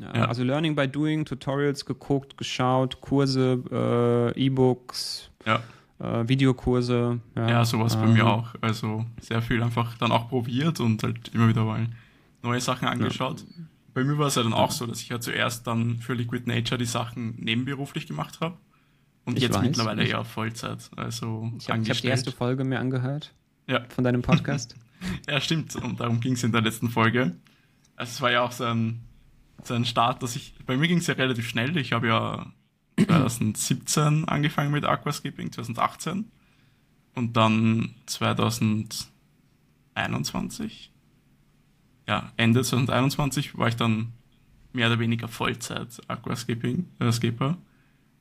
Ja, 0.00 0.14
ja. 0.14 0.24
Also 0.26 0.42
Learning 0.42 0.74
by 0.74 0.88
Doing, 0.88 1.24
Tutorials 1.24 1.84
geguckt, 1.84 2.36
geschaut, 2.36 3.00
Kurse, 3.00 3.62
äh, 4.36 4.46
E-Books, 4.46 5.30
ja. 5.44 5.62
äh, 5.98 6.28
Videokurse. 6.28 7.20
Ja, 7.34 7.64
sowas 7.64 7.94
ähm, 7.94 8.00
bei 8.02 8.06
mir 8.08 8.26
auch. 8.26 8.54
Also 8.60 9.06
sehr 9.20 9.42
viel 9.42 9.62
einfach 9.62 9.96
dann 9.98 10.12
auch 10.12 10.28
probiert 10.28 10.80
und 10.80 11.02
halt 11.02 11.28
immer 11.34 11.48
wieder 11.48 11.64
mal 11.64 11.86
neue 12.42 12.60
Sachen 12.60 12.88
angeschaut. 12.88 13.44
Bei 13.94 14.04
mir 14.04 14.18
war 14.18 14.26
es 14.26 14.34
ja 14.34 14.42
dann 14.42 14.52
auch 14.52 14.70
so, 14.70 14.86
dass 14.86 15.00
ich 15.00 15.08
ja 15.08 15.20
zuerst 15.20 15.66
dann 15.66 15.98
für 16.00 16.12
Liquid 16.12 16.44
Nature 16.46 16.76
die 16.76 16.84
Sachen 16.84 17.34
nebenberuflich 17.38 18.06
gemacht 18.06 18.40
habe. 18.40 18.58
Und 19.24 19.38
ich 19.38 19.42
jetzt 19.42 19.54
weiß, 19.56 19.62
mittlerweile 19.62 20.04
ich, 20.04 20.10
eher 20.10 20.24
Vollzeit. 20.24 20.90
Also 20.96 21.50
ich 21.58 21.70
habe 21.70 21.82
hab 21.82 21.96
die 21.96 22.06
erste 22.06 22.30
Folge 22.30 22.64
mir 22.64 22.78
angehört. 22.78 23.32
Ja. 23.66 23.84
Von 23.88 24.04
deinem 24.04 24.22
Podcast. 24.22 24.76
ja, 25.28 25.40
stimmt. 25.40 25.74
Und 25.76 25.98
darum 25.98 26.20
ging 26.20 26.34
es 26.34 26.44
in 26.44 26.52
der 26.52 26.60
letzten 26.60 26.90
Folge. 26.90 27.36
Also 27.96 28.10
es 28.10 28.20
war 28.20 28.30
ja 28.30 28.42
auch 28.42 28.52
so 28.52 28.64
ein 28.64 29.00
so 29.66 29.74
ein 29.74 29.84
Start, 29.84 30.22
dass 30.22 30.36
ich, 30.36 30.54
bei 30.66 30.76
mir 30.76 30.86
ging 30.88 30.98
es 30.98 31.06
ja 31.06 31.14
relativ 31.14 31.48
schnell. 31.48 31.76
Ich 31.76 31.92
habe 31.92 32.08
ja 32.08 32.52
2017 32.96 34.26
angefangen 34.26 34.72
mit 34.72 34.84
Aquascaping, 34.84 35.52
2018 35.52 36.24
und 37.14 37.36
dann 37.36 37.94
2021, 38.06 40.92
ja, 42.08 42.32
Ende 42.36 42.62
2021 42.62 43.58
war 43.58 43.68
ich 43.68 43.76
dann 43.76 44.12
mehr 44.72 44.88
oder 44.88 44.98
weniger 44.98 45.28
Vollzeit 45.28 46.00
Aquascaping, 46.08 46.88
äh, 47.00 47.12
Skipper. 47.12 47.58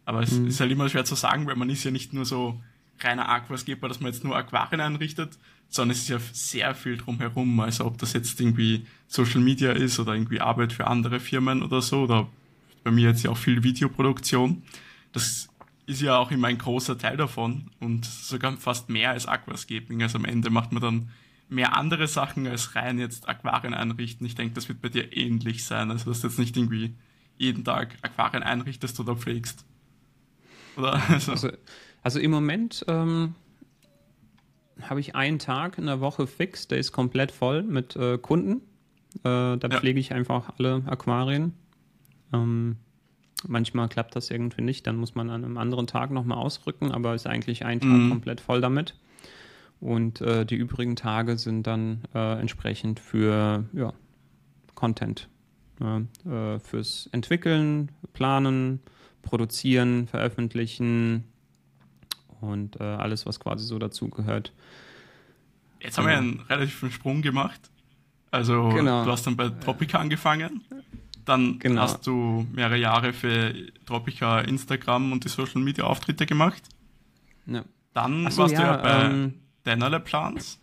Aber 0.05 0.21
es 0.21 0.31
mhm. 0.31 0.47
ist 0.47 0.60
halt 0.60 0.71
immer 0.71 0.89
schwer 0.89 1.05
zu 1.05 1.15
sagen, 1.15 1.47
weil 1.47 1.55
man 1.55 1.69
ist 1.69 1.84
ja 1.84 1.91
nicht 1.91 2.13
nur 2.13 2.25
so 2.25 2.62
reiner 2.99 3.29
Aquascaper, 3.29 3.88
dass 3.88 3.99
man 3.99 4.12
jetzt 4.12 4.23
nur 4.23 4.36
Aquarien 4.36 4.81
einrichtet, 4.81 5.38
sondern 5.69 5.95
es 5.95 6.03
ist 6.03 6.10
ja 6.10 6.19
sehr 6.31 6.75
viel 6.75 6.97
drumherum. 6.97 7.60
Also 7.60 7.86
ob 7.86 7.97
das 7.97 8.13
jetzt 8.13 8.39
irgendwie 8.39 8.86
Social 9.08 9.41
Media 9.41 9.71
ist 9.71 9.99
oder 9.99 10.13
irgendwie 10.13 10.41
Arbeit 10.41 10.73
für 10.73 10.88
andere 10.88 11.19
Firmen 11.19 11.63
oder 11.63 11.81
so, 11.81 12.03
oder 12.03 12.27
bei 12.84 12.91
mir 12.91 13.10
jetzt 13.10 13.23
ja 13.23 13.31
auch 13.31 13.38
viel 13.38 13.63
Videoproduktion. 13.63 14.63
Das 15.12 15.49
ist 15.88 16.01
ja 16.01 16.17
auch 16.17 16.31
immer 16.31 16.47
ein 16.47 16.58
großer 16.58 16.97
Teil 16.97 17.17
davon 17.17 17.69
und 17.79 18.05
sogar 18.05 18.55
fast 18.58 18.89
mehr 18.89 19.12
als 19.12 19.27
Aquascaping. 19.27 20.01
Also 20.01 20.17
am 20.17 20.25
Ende 20.25 20.49
macht 20.49 20.71
man 20.71 20.81
dann 20.81 21.10
mehr 21.49 21.77
andere 21.77 22.08
Sachen 22.08 22.47
als 22.47 22.75
rein 22.75 22.97
jetzt 22.97 23.29
Aquarien 23.29 23.73
einrichten. 23.73 24.25
Ich 24.25 24.36
denke, 24.36 24.55
das 24.55 24.67
wird 24.67 24.81
bei 24.81 24.89
dir 24.89 25.15
ähnlich 25.15 25.65
sein. 25.65 25.91
Also 25.91 26.10
dass 26.10 26.21
du 26.21 26.27
jetzt 26.27 26.39
nicht 26.39 26.58
irgendwie 26.58 26.95
jeden 27.38 27.63
Tag 27.63 27.97
Aquarien 28.01 28.43
einrichtest 28.43 28.99
oder 28.99 29.15
pflegst. 29.15 29.65
Oder? 30.77 31.01
Also, 31.10 31.31
also, 31.31 31.51
also 32.05 32.19
im 32.19 32.29
Moment 32.29 32.85
ähm, 32.87 33.33
habe 34.79 34.99
ich 34.99 35.15
einen 35.15 35.39
Tag 35.39 35.79
in 35.79 35.87
der 35.87 36.01
Woche 36.01 36.27
fix, 36.27 36.67
der 36.67 36.77
ist 36.77 36.91
komplett 36.91 37.31
voll 37.31 37.63
mit 37.63 37.95
äh, 37.95 38.19
Kunden. 38.19 38.61
Äh, 39.23 39.57
da 39.57 39.57
ja. 39.59 39.69
pflege 39.79 39.99
ich 39.99 40.13
einfach 40.13 40.53
alle 40.55 40.83
Aquarien. 40.85 41.53
Ähm, 42.31 42.75
manchmal 43.47 43.89
klappt 43.89 44.15
das 44.15 44.29
irgendwie 44.29 44.61
nicht, 44.61 44.85
dann 44.85 44.97
muss 44.97 45.15
man 45.15 45.31
an 45.31 45.43
einem 45.43 45.57
anderen 45.57 45.87
Tag 45.87 46.11
nochmal 46.11 46.37
ausrücken, 46.37 46.91
aber 46.91 47.15
ist 47.15 47.25
eigentlich 47.25 47.65
ein 47.65 47.79
Tag 47.79 47.89
mhm. 47.89 48.09
komplett 48.11 48.39
voll 48.39 48.61
damit. 48.61 48.93
Und 49.79 50.21
äh, 50.21 50.45
die 50.45 50.57
übrigen 50.57 50.95
Tage 50.95 51.39
sind 51.39 51.65
dann 51.65 52.03
äh, 52.13 52.39
entsprechend 52.39 52.99
für 52.99 53.65
ja, 53.73 53.93
Content. 54.75 55.27
Äh, 55.79 56.59
fürs 56.59 57.09
Entwickeln, 57.11 57.91
Planen, 58.13 58.81
Produzieren, 59.23 60.07
Veröffentlichen, 60.07 61.23
und 62.41 62.79
äh, 62.79 62.83
alles, 62.83 63.25
was 63.25 63.39
quasi 63.39 63.65
so 63.65 63.79
dazugehört. 63.79 64.53
Jetzt 65.79 65.97
haben 65.97 66.07
wir 66.07 66.17
einen 66.17 66.39
relativen 66.49 66.91
Sprung 66.91 67.21
gemacht. 67.21 67.69
Also 68.31 68.69
genau. 68.69 69.05
du 69.05 69.11
hast 69.11 69.25
dann 69.27 69.37
bei 69.37 69.49
Tropica 69.49 69.99
angefangen, 69.99 70.61
dann 71.25 71.59
genau. 71.59 71.81
hast 71.81 72.05
du 72.05 72.45
mehrere 72.51 72.77
Jahre 72.77 73.13
für 73.13 73.53
Tropica 73.85 74.41
Instagram 74.41 75.11
und 75.11 75.23
die 75.23 75.29
Social 75.29 75.61
Media 75.61 75.85
Auftritte 75.85 76.25
gemacht. 76.25 76.63
Ja. 77.45 77.63
Dann 77.93 78.29
so, 78.29 78.43
warst 78.43 78.53
ja, 78.53 78.59
du 78.59 78.65
ja 78.65 78.77
bei 78.77 79.05
ähm, 79.05 79.33
Dennerle 79.65 79.99
Plans. 79.99 80.59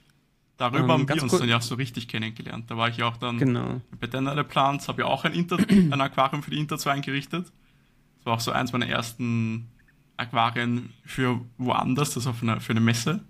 Darüber 0.59 0.81
ähm, 0.81 0.91
haben 0.91 1.09
wir 1.09 1.23
uns 1.23 1.39
dann 1.39 1.49
ja 1.49 1.57
auch 1.57 1.63
so 1.63 1.75
richtig 1.75 2.07
kennengelernt. 2.09 2.71
Da 2.71 2.77
war 2.77 2.89
ich 2.89 2.99
ja 2.99 3.09
auch 3.09 3.17
dann 3.17 3.39
genau. 3.39 3.81
bei 3.99 4.07
Dennerle 4.07 4.45
Plans, 4.45 4.87
habe 4.87 5.03
ja 5.03 5.09
auch 5.09 5.25
ein, 5.25 5.33
Inter 5.33 5.59
ein 5.69 6.01
Aquarium 6.01 6.43
für 6.43 6.51
die 6.51 6.59
Inter 6.59 6.79
2 6.79 6.93
eingerichtet. 6.93 7.47
Das 8.19 8.27
war 8.27 8.35
auch 8.35 8.41
so 8.41 8.53
eins 8.53 8.73
meiner 8.73 8.87
ersten 8.87 9.72
Aquarien 10.23 10.91
für 11.05 11.41
woanders, 11.59 12.15
das 12.15 12.27
auf 12.27 12.43
einer, 12.43 12.61
für 12.61 12.73
eine 12.73 12.81
Messe. 12.81 13.21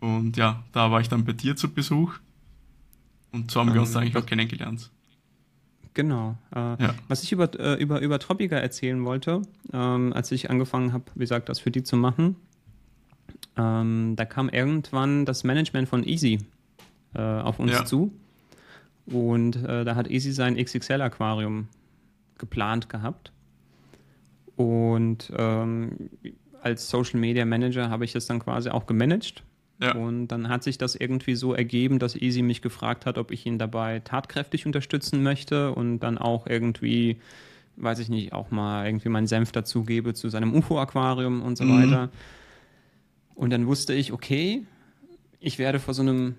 Und 0.00 0.36
ja, 0.36 0.62
da 0.72 0.90
war 0.90 1.00
ich 1.00 1.08
dann 1.08 1.24
bei 1.24 1.32
dir 1.32 1.56
zu 1.56 1.72
Besuch. 1.72 2.14
Und 3.30 3.50
so 3.50 3.60
haben 3.60 3.68
ähm, 3.68 3.74
wir 3.74 3.80
uns 3.82 3.94
ähm, 3.94 3.98
eigentlich 3.98 4.16
auch 4.16 4.26
kennengelernt. 4.26 4.90
Genau. 5.94 6.36
Äh, 6.54 6.58
ja. 6.58 6.94
Was 7.08 7.22
ich 7.22 7.32
über, 7.32 7.48
äh, 7.58 7.80
über, 7.80 8.00
über 8.00 8.18
Tropica 8.18 8.56
erzählen 8.56 9.04
wollte, 9.04 9.42
ähm, 9.72 10.12
als 10.12 10.32
ich 10.32 10.50
angefangen 10.50 10.92
habe, 10.92 11.04
wie 11.14 11.20
gesagt, 11.20 11.48
das 11.48 11.60
für 11.60 11.70
die 11.70 11.82
zu 11.82 11.96
machen, 11.96 12.36
ähm, 13.56 14.14
da 14.16 14.24
kam 14.24 14.48
irgendwann 14.48 15.24
das 15.26 15.44
Management 15.44 15.88
von 15.88 16.04
Easy 16.04 16.38
äh, 17.14 17.20
auf 17.20 17.58
uns 17.58 17.72
ja. 17.72 17.84
zu. 17.84 18.12
Und 19.06 19.56
äh, 19.56 19.84
da 19.84 19.94
hat 19.94 20.08
Easy 20.10 20.32
sein 20.32 20.56
XXL-Aquarium 20.56 21.68
geplant 22.38 22.88
gehabt. 22.88 23.32
Und 24.62 25.32
ähm, 25.36 26.10
als 26.62 26.88
Social 26.88 27.18
Media 27.18 27.44
Manager 27.44 27.90
habe 27.90 28.04
ich 28.04 28.12
das 28.12 28.26
dann 28.26 28.38
quasi 28.38 28.70
auch 28.70 28.86
gemanagt. 28.86 29.42
Ja. 29.80 29.94
Und 29.96 30.28
dann 30.28 30.48
hat 30.48 30.62
sich 30.62 30.78
das 30.78 30.94
irgendwie 30.94 31.34
so 31.34 31.54
ergeben, 31.54 31.98
dass 31.98 32.14
Easy 32.14 32.42
mich 32.42 32.62
gefragt 32.62 33.04
hat, 33.04 33.18
ob 33.18 33.32
ich 33.32 33.46
ihn 33.46 33.58
dabei 33.58 33.98
tatkräftig 33.98 34.64
unterstützen 34.64 35.22
möchte 35.24 35.72
und 35.72 36.00
dann 36.00 36.18
auch 36.18 36.46
irgendwie, 36.46 37.18
weiß 37.76 37.98
ich 37.98 38.08
nicht, 38.08 38.32
auch 38.32 38.52
mal 38.52 38.86
irgendwie 38.86 39.08
meinen 39.08 39.26
Senf 39.26 39.50
dazugebe 39.50 40.14
zu 40.14 40.28
seinem 40.28 40.54
UFO-Aquarium 40.54 41.42
und 41.42 41.58
so 41.58 41.64
mhm. 41.64 41.82
weiter. 41.82 42.10
Und 43.34 43.50
dann 43.50 43.66
wusste 43.66 43.92
ich, 43.92 44.12
okay, 44.12 44.62
ich 45.40 45.58
werde 45.58 45.80
vor 45.80 45.94
so 45.94 46.02
einem, 46.02 46.36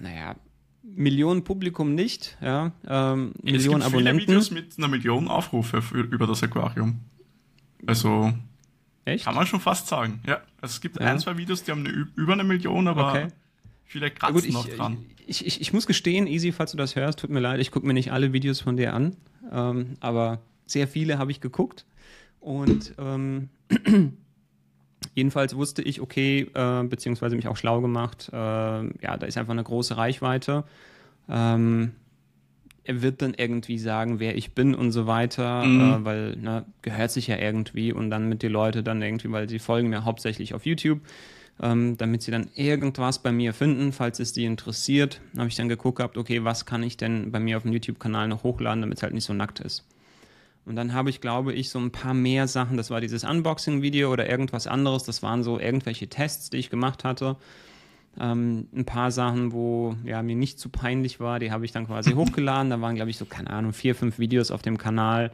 naja, 0.00 0.36
Millionen 0.84 1.42
Publikum 1.42 1.96
nicht, 1.96 2.36
ja, 2.40 2.70
ähm, 2.86 3.32
Millionen 3.42 3.80
es 3.80 3.86
gibt 3.86 3.94
Abonnenten. 3.94 4.20
Viele 4.20 4.28
Videos 4.28 4.50
mit 4.52 4.78
einer 4.78 4.86
Million 4.86 5.26
Aufrufe 5.26 5.82
für, 5.82 6.02
über 6.02 6.28
das 6.28 6.44
Aquarium. 6.44 7.00
Also 7.86 8.32
Echt? 9.04 9.24
kann 9.24 9.34
man 9.34 9.46
schon 9.46 9.60
fast 9.60 9.86
sagen. 9.86 10.20
Ja, 10.26 10.40
also 10.60 10.74
es 10.74 10.80
gibt 10.80 11.00
ja. 11.00 11.06
ein, 11.06 11.18
zwei 11.18 11.36
Videos, 11.36 11.64
die 11.64 11.70
haben 11.70 11.86
eine, 11.86 12.08
über 12.16 12.32
eine 12.32 12.44
Million, 12.44 12.88
aber 12.88 13.10
okay. 13.10 13.28
viele 13.84 14.10
kratzen 14.10 14.34
gut, 14.34 14.44
ich, 14.44 14.54
noch 14.54 14.68
dran. 14.68 15.04
Ich, 15.26 15.46
ich, 15.46 15.60
ich, 15.60 15.72
muss 15.72 15.86
gestehen, 15.86 16.26
Easy, 16.26 16.52
falls 16.52 16.72
du 16.72 16.76
das 16.76 16.96
hörst, 16.96 17.18
tut 17.18 17.30
mir 17.30 17.40
leid, 17.40 17.60
ich 17.60 17.70
gucke 17.70 17.86
mir 17.86 17.94
nicht 17.94 18.12
alle 18.12 18.32
Videos 18.32 18.60
von 18.60 18.76
dir 18.76 18.94
an, 18.94 19.16
ähm, 19.52 19.96
aber 20.00 20.40
sehr 20.66 20.88
viele 20.88 21.18
habe 21.18 21.30
ich 21.30 21.40
geguckt 21.40 21.84
und 22.40 22.94
ähm, 22.98 23.48
jedenfalls 25.14 25.56
wusste 25.56 25.82
ich, 25.82 26.00
okay, 26.00 26.50
äh, 26.54 26.82
beziehungsweise 26.84 27.36
mich 27.36 27.48
auch 27.48 27.56
schlau 27.56 27.80
gemacht, 27.80 28.30
äh, 28.32 28.36
ja, 28.36 29.16
da 29.16 29.26
ist 29.26 29.38
einfach 29.38 29.52
eine 29.52 29.64
große 29.64 29.96
Reichweite. 29.96 30.64
Ähm, 31.28 31.92
er 32.84 33.02
wird 33.02 33.22
dann 33.22 33.34
irgendwie 33.34 33.78
sagen, 33.78 34.20
wer 34.20 34.36
ich 34.36 34.52
bin 34.52 34.74
und 34.74 34.92
so 34.92 35.06
weiter, 35.06 35.64
mhm. 35.64 35.80
äh, 35.80 36.04
weil 36.04 36.36
ne, 36.36 36.66
gehört 36.82 37.10
sich 37.10 37.26
ja 37.26 37.36
irgendwie 37.36 37.92
und 37.92 38.10
dann 38.10 38.28
mit 38.28 38.42
die 38.42 38.48
Leute 38.48 38.82
dann 38.82 39.02
irgendwie, 39.02 39.30
weil 39.32 39.48
sie 39.48 39.58
folgen 39.58 39.88
mir 39.88 40.04
hauptsächlich 40.04 40.54
auf 40.54 40.66
YouTube, 40.66 41.00
ähm, 41.62 41.96
damit 41.96 42.22
sie 42.22 42.30
dann 42.30 42.50
irgendwas 42.54 43.22
bei 43.22 43.32
mir 43.32 43.54
finden, 43.54 43.92
falls 43.92 44.20
es 44.20 44.32
die 44.32 44.44
interessiert, 44.44 45.20
habe 45.36 45.48
ich 45.48 45.56
dann 45.56 45.68
geguckt 45.68 45.96
gehabt, 45.96 46.18
okay, 46.18 46.44
was 46.44 46.66
kann 46.66 46.82
ich 46.82 46.96
denn 46.96 47.32
bei 47.32 47.40
mir 47.40 47.56
auf 47.56 47.62
dem 47.62 47.72
YouTube-Kanal 47.72 48.28
noch 48.28 48.42
hochladen, 48.42 48.82
damit 48.82 48.98
es 48.98 49.02
halt 49.02 49.14
nicht 49.14 49.24
so 49.24 49.32
nackt 49.32 49.60
ist. 49.60 49.84
Und 50.66 50.76
dann 50.76 50.94
habe 50.94 51.10
ich, 51.10 51.20
glaube 51.20 51.52
ich, 51.52 51.68
so 51.68 51.78
ein 51.78 51.90
paar 51.90 52.14
mehr 52.14 52.48
Sachen, 52.48 52.76
das 52.76 52.90
war 52.90 53.00
dieses 53.00 53.24
Unboxing-Video 53.24 54.10
oder 54.12 54.28
irgendwas 54.28 54.66
anderes, 54.66 55.04
das 55.04 55.22
waren 55.22 55.42
so 55.42 55.58
irgendwelche 55.58 56.08
Tests, 56.08 56.50
die 56.50 56.56
ich 56.58 56.70
gemacht 56.70 57.04
hatte. 57.04 57.36
Ähm, 58.18 58.68
ein 58.74 58.84
paar 58.84 59.10
Sachen, 59.10 59.52
wo 59.52 59.96
ja, 60.04 60.22
mir 60.22 60.36
nicht 60.36 60.58
zu 60.58 60.68
peinlich 60.68 61.18
war, 61.18 61.38
die 61.38 61.50
habe 61.50 61.64
ich 61.64 61.72
dann 61.72 61.86
quasi 61.86 62.12
hochgeladen. 62.14 62.70
Da 62.70 62.80
waren, 62.80 62.94
glaube 62.94 63.10
ich, 63.10 63.18
so, 63.18 63.24
keine 63.24 63.50
Ahnung, 63.50 63.72
vier, 63.72 63.94
fünf 63.94 64.18
Videos 64.18 64.50
auf 64.50 64.62
dem 64.62 64.78
Kanal. 64.78 65.32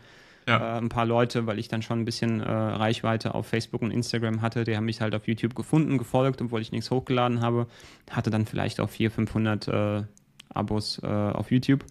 Ja. 0.49 0.77
Äh, 0.77 0.79
ein 0.79 0.89
paar 0.89 1.07
Leute, 1.07 1.47
weil 1.47 1.59
ich 1.59 1.69
dann 1.69 1.83
schon 1.83 2.01
ein 2.01 2.05
bisschen 2.05 2.41
äh, 2.41 2.51
Reichweite 2.51 3.35
auf 3.35 3.47
Facebook 3.47 3.83
und 3.83 3.91
Instagram 3.91 4.43
hatte, 4.43 4.65
die 4.65 4.77
haben 4.77 4.87
mich 4.87 5.01
halt 5.01 5.15
auf 5.15 5.29
YouTube 5.29 5.55
gefunden, 5.55 5.99
gefolgt, 5.99 6.41
obwohl 6.41 6.61
ich 6.61 6.73
nichts 6.73 6.91
hochgeladen 6.91 7.41
habe. 7.41 7.67
Hatte 8.11 8.31
dann 8.31 8.47
vielleicht 8.47 8.81
auch 8.81 8.89
400, 8.89 9.15
500 9.15 9.69
äh, 9.69 10.03
Abos 10.49 11.01
äh, 11.03 11.07
auf 11.07 11.51
YouTube. 11.51 11.85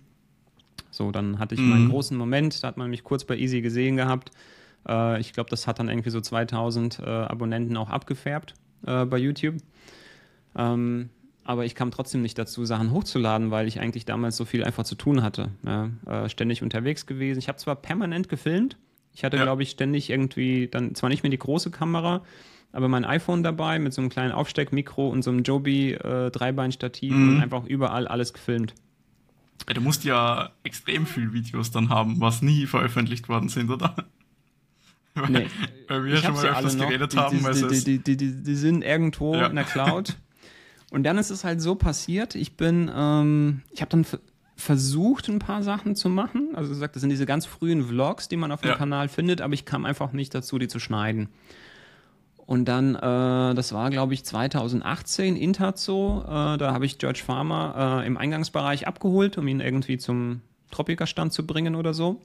So, 0.91 1.11
dann 1.11 1.39
hatte 1.39 1.55
ich 1.55 1.61
mhm. 1.61 1.69
meinen 1.69 1.89
großen 1.89 2.17
Moment, 2.17 2.63
da 2.63 2.69
hat 2.69 2.77
man 2.77 2.89
mich 2.89 3.03
kurz 3.03 3.23
bei 3.23 3.37
Easy 3.37 3.61
gesehen 3.61 3.95
gehabt. 3.95 4.31
Äh, 4.87 5.21
ich 5.21 5.33
glaube, 5.33 5.49
das 5.49 5.67
hat 5.67 5.79
dann 5.79 5.87
irgendwie 5.87 6.09
so 6.09 6.19
2000 6.19 6.99
äh, 6.99 7.05
Abonnenten 7.05 7.77
auch 7.77 7.89
abgefärbt 7.89 8.55
bei 8.81 9.17
YouTube. 9.17 9.55
Ähm, 10.55 11.09
aber 11.43 11.65
ich 11.65 11.73
kam 11.73 11.89
trotzdem 11.89 12.21
nicht 12.21 12.37
dazu, 12.37 12.65
Sachen 12.65 12.91
hochzuladen, 12.91 13.49
weil 13.49 13.67
ich 13.67 13.79
eigentlich 13.79 14.05
damals 14.05 14.37
so 14.37 14.45
viel 14.45 14.63
einfach 14.63 14.83
zu 14.83 14.95
tun 14.95 15.23
hatte. 15.23 15.49
Ja, 15.65 15.89
äh, 16.05 16.29
ständig 16.29 16.61
unterwegs 16.61 17.05
gewesen. 17.05 17.39
Ich 17.39 17.47
habe 17.47 17.57
zwar 17.57 17.75
permanent 17.75 18.29
gefilmt, 18.29 18.77
ich 19.13 19.23
hatte, 19.23 19.37
ja. 19.37 19.43
glaube 19.43 19.63
ich, 19.63 19.71
ständig 19.71 20.09
irgendwie 20.09 20.67
dann 20.67 20.95
zwar 20.95 21.09
nicht 21.09 21.23
mehr 21.23 21.29
die 21.29 21.39
große 21.39 21.71
Kamera, 21.71 22.23
aber 22.71 22.87
mein 22.87 23.03
iPhone 23.03 23.43
dabei 23.43 23.79
mit 23.79 23.93
so 23.93 24.01
einem 24.01 24.09
kleinen 24.09 24.31
Aufsteckmikro 24.31 25.09
und 25.09 25.23
so 25.23 25.31
einem 25.31 25.43
Joby 25.43 25.93
äh, 25.93 26.29
Dreibeinstativ 26.29 27.13
mhm. 27.13 27.29
und 27.29 27.41
einfach 27.41 27.65
überall 27.65 28.07
alles 28.07 28.33
gefilmt. 28.33 28.75
Ja, 29.67 29.73
du 29.73 29.81
musst 29.81 30.03
ja 30.03 30.51
extrem 30.63 31.05
viel 31.05 31.33
Videos 31.33 31.71
dann 31.71 31.89
haben, 31.89 32.21
was 32.21 32.41
nie 32.41 32.65
veröffentlicht 32.65 33.27
worden 33.27 33.49
sind, 33.49 33.69
oder? 33.69 33.95
Nee. 35.27 35.47
Weil 35.89 36.05
wir 36.05 36.13
ich 36.13 36.21
schon 36.21 36.33
mal 36.33 36.45
öfters 36.45 36.77
geredet 36.77 37.11
die, 37.11 37.17
haben. 37.17 37.39
Die, 37.83 38.15
die, 38.15 38.55
sind 38.55 38.83
irgendwo 38.83 39.35
ja. 39.35 39.47
in 39.47 39.55
der 39.55 39.65
Cloud. 39.65 40.15
Und 40.91 41.03
dann 41.03 41.17
ist 41.17 41.29
es 41.29 41.43
halt 41.43 41.61
so 41.61 41.75
passiert, 41.75 42.35
ich 42.35 42.57
bin, 42.57 42.91
ähm, 42.93 43.61
ich 43.71 43.81
habe 43.81 43.91
dann 43.91 44.05
versucht, 44.55 45.29
ein 45.29 45.39
paar 45.39 45.63
Sachen 45.63 45.95
zu 45.95 46.09
machen. 46.09 46.49
Also 46.55 46.69
gesagt, 46.69 46.95
das 46.95 47.01
sind 47.01 47.09
diese 47.09 47.25
ganz 47.25 47.45
frühen 47.45 47.83
Vlogs, 47.83 48.27
die 48.27 48.37
man 48.37 48.51
auf 48.51 48.61
dem 48.61 48.71
ja. 48.71 48.75
Kanal 48.75 49.07
findet, 49.07 49.41
aber 49.41 49.53
ich 49.53 49.65
kam 49.65 49.85
einfach 49.85 50.11
nicht 50.11 50.33
dazu, 50.35 50.57
die 50.59 50.67
zu 50.67 50.79
schneiden. 50.79 51.29
Und 52.45 52.65
dann, 52.65 52.95
äh, 52.95 53.53
das 53.53 53.73
war 53.73 53.91
glaube 53.91 54.15
ich 54.15 54.25
2018, 54.25 55.35
Interzo, 55.35 56.23
äh, 56.23 56.57
da 56.57 56.73
habe 56.73 56.85
ich 56.85 56.97
George 56.97 57.21
Farmer 57.23 58.01
äh, 58.03 58.07
im 58.07 58.17
Eingangsbereich 58.17 58.87
abgeholt, 58.87 59.37
um 59.37 59.47
ihn 59.47 59.59
irgendwie 59.59 59.99
zum 59.99 60.41
Tropikerstand 60.71 61.31
zu 61.31 61.45
bringen 61.45 61.75
oder 61.75 61.93
so, 61.93 62.21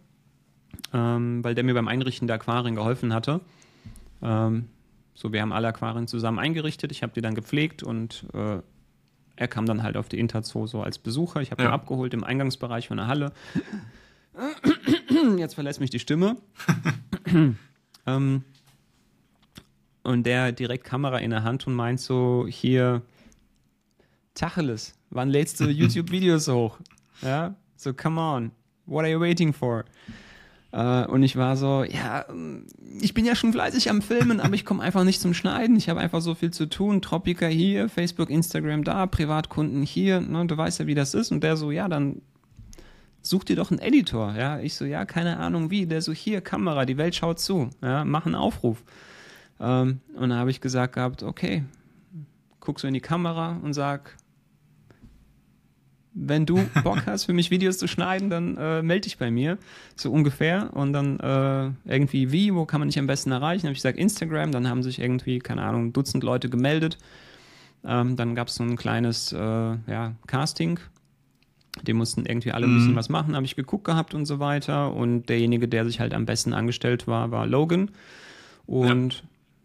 ähm, 0.94 1.44
weil 1.44 1.54
der 1.54 1.62
mir 1.62 1.74
beim 1.74 1.88
Einrichten 1.88 2.26
der 2.26 2.36
Aquarien 2.36 2.74
geholfen 2.74 3.12
hatte. 3.12 3.40
Ähm, 4.22 4.68
so, 5.14 5.32
wir 5.32 5.40
haben 5.40 5.52
alle 5.52 5.68
Aquarien 5.68 6.08
zusammen 6.08 6.38
eingerichtet, 6.38 6.90
ich 6.90 7.02
habe 7.02 7.12
die 7.12 7.20
dann 7.20 7.34
gepflegt 7.34 7.82
und 7.82 8.26
äh, 8.34 8.58
er 9.36 9.48
kam 9.48 9.66
dann 9.66 9.82
halt 9.82 9.96
auf 9.96 10.08
die 10.08 10.18
Interzoo 10.18 10.66
so 10.66 10.82
als 10.82 10.98
Besucher. 10.98 11.40
Ich 11.40 11.50
habe 11.50 11.62
ja. 11.62 11.68
ihn 11.68 11.72
abgeholt 11.72 12.14
im 12.14 12.22
Eingangsbereich 12.22 12.88
von 12.88 12.98
der 12.98 13.06
Halle. 13.06 13.32
Jetzt 15.38 15.54
verlässt 15.54 15.80
mich 15.80 15.90
die 15.90 15.98
Stimme. 15.98 16.36
ähm, 18.06 18.44
und 20.02 20.24
der 20.24 20.52
direkt 20.52 20.84
Kamera 20.84 21.18
in 21.18 21.30
der 21.30 21.42
Hand 21.42 21.66
und 21.66 21.74
meint 21.74 21.98
so, 21.98 22.46
hier, 22.48 23.02
Tacheles, 24.34 24.94
wann 25.10 25.30
lädst 25.30 25.60
du 25.60 25.64
YouTube-Videos 25.68 26.48
hoch? 26.48 26.78
Ja, 27.22 27.54
so 27.76 27.92
come 27.92 28.20
on, 28.20 28.50
what 28.86 29.04
are 29.04 29.10
you 29.10 29.20
waiting 29.20 29.52
for? 29.52 29.84
Uh, 30.76 31.06
und 31.08 31.22
ich 31.22 31.36
war 31.36 31.56
so, 31.56 31.84
ja, 31.84 32.24
ich 33.00 33.14
bin 33.14 33.24
ja 33.24 33.36
schon 33.36 33.52
fleißig 33.52 33.90
am 33.90 34.02
Filmen, 34.02 34.40
aber 34.40 34.54
ich 34.54 34.64
komme 34.64 34.82
einfach 34.82 35.04
nicht 35.04 35.20
zum 35.20 35.32
Schneiden. 35.32 35.76
Ich 35.76 35.88
habe 35.88 36.00
einfach 36.00 36.20
so 36.20 36.34
viel 36.34 36.50
zu 36.50 36.68
tun. 36.68 37.00
Tropica 37.00 37.46
hier, 37.46 37.88
Facebook, 37.88 38.28
Instagram 38.28 38.82
da, 38.82 39.06
Privatkunden 39.06 39.84
hier. 39.84 40.20
Ne, 40.20 40.44
du 40.46 40.56
weißt 40.56 40.80
ja, 40.80 40.88
wie 40.88 40.96
das 40.96 41.14
ist. 41.14 41.30
Und 41.30 41.44
der 41.44 41.56
so, 41.56 41.70
ja, 41.70 41.86
dann 41.86 42.22
such 43.22 43.44
dir 43.44 43.54
doch 43.54 43.70
einen 43.70 43.78
Editor. 43.78 44.34
Ja, 44.36 44.58
ich 44.58 44.74
so, 44.74 44.84
ja, 44.84 45.04
keine 45.04 45.36
Ahnung 45.36 45.70
wie. 45.70 45.86
Der 45.86 46.02
so, 46.02 46.12
hier, 46.12 46.40
Kamera, 46.40 46.84
die 46.86 46.98
Welt 46.98 47.14
schaut 47.14 47.38
zu. 47.38 47.70
Ja, 47.80 48.04
mach 48.04 48.26
einen 48.26 48.34
Aufruf. 48.34 48.82
Ähm, 49.60 50.00
und 50.16 50.30
da 50.30 50.36
habe 50.38 50.50
ich 50.50 50.60
gesagt 50.60 50.94
gehabt, 50.94 51.22
okay, 51.22 51.62
guck 52.58 52.80
so 52.80 52.88
in 52.88 52.94
die 52.94 53.00
Kamera 53.00 53.60
und 53.62 53.74
sag, 53.74 54.16
wenn 56.14 56.46
du 56.46 56.64
Bock 56.84 57.02
hast, 57.06 57.24
für 57.24 57.32
mich 57.32 57.50
Videos 57.50 57.78
zu 57.78 57.88
schneiden, 57.88 58.30
dann 58.30 58.56
äh, 58.56 58.82
melde 58.82 59.02
dich 59.02 59.18
bei 59.18 59.30
mir, 59.30 59.58
so 59.96 60.10
ungefähr. 60.10 60.70
Und 60.72 60.92
dann 60.92 61.18
äh, 61.20 61.92
irgendwie, 61.92 62.32
wie, 62.32 62.54
wo 62.54 62.64
kann 62.64 62.80
man 62.80 62.88
dich 62.88 62.98
am 62.98 63.06
besten 63.06 63.32
erreichen? 63.32 63.62
Dann 63.62 63.70
habe 63.70 63.72
ich 63.74 63.82
gesagt, 63.82 63.98
Instagram, 63.98 64.52
dann 64.52 64.68
haben 64.68 64.82
sich 64.82 65.00
irgendwie, 65.00 65.40
keine 65.40 65.62
Ahnung, 65.62 65.92
Dutzend 65.92 66.22
Leute 66.22 66.48
gemeldet. 66.48 66.98
Ähm, 67.84 68.16
dann 68.16 68.34
gab 68.34 68.48
es 68.48 68.54
so 68.54 68.64
ein 68.64 68.76
kleines 68.76 69.32
äh, 69.32 69.38
ja, 69.38 70.14
Casting. 70.26 70.78
Die 71.82 71.92
mussten 71.92 72.24
irgendwie 72.24 72.52
alle 72.52 72.66
ein 72.66 72.74
bisschen 72.74 72.92
mhm. 72.92 72.96
was 72.96 73.08
machen, 73.08 73.34
habe 73.34 73.44
ich 73.44 73.56
geguckt 73.56 73.84
gehabt 73.84 74.14
und 74.14 74.26
so 74.26 74.38
weiter. 74.38 74.94
Und 74.94 75.28
derjenige, 75.28 75.66
der 75.66 75.84
sich 75.84 75.98
halt 75.98 76.14
am 76.14 76.24
besten 76.24 76.52
angestellt 76.52 77.08
war, 77.08 77.32
war 77.32 77.46
Logan. 77.46 77.90
Und 78.66 79.24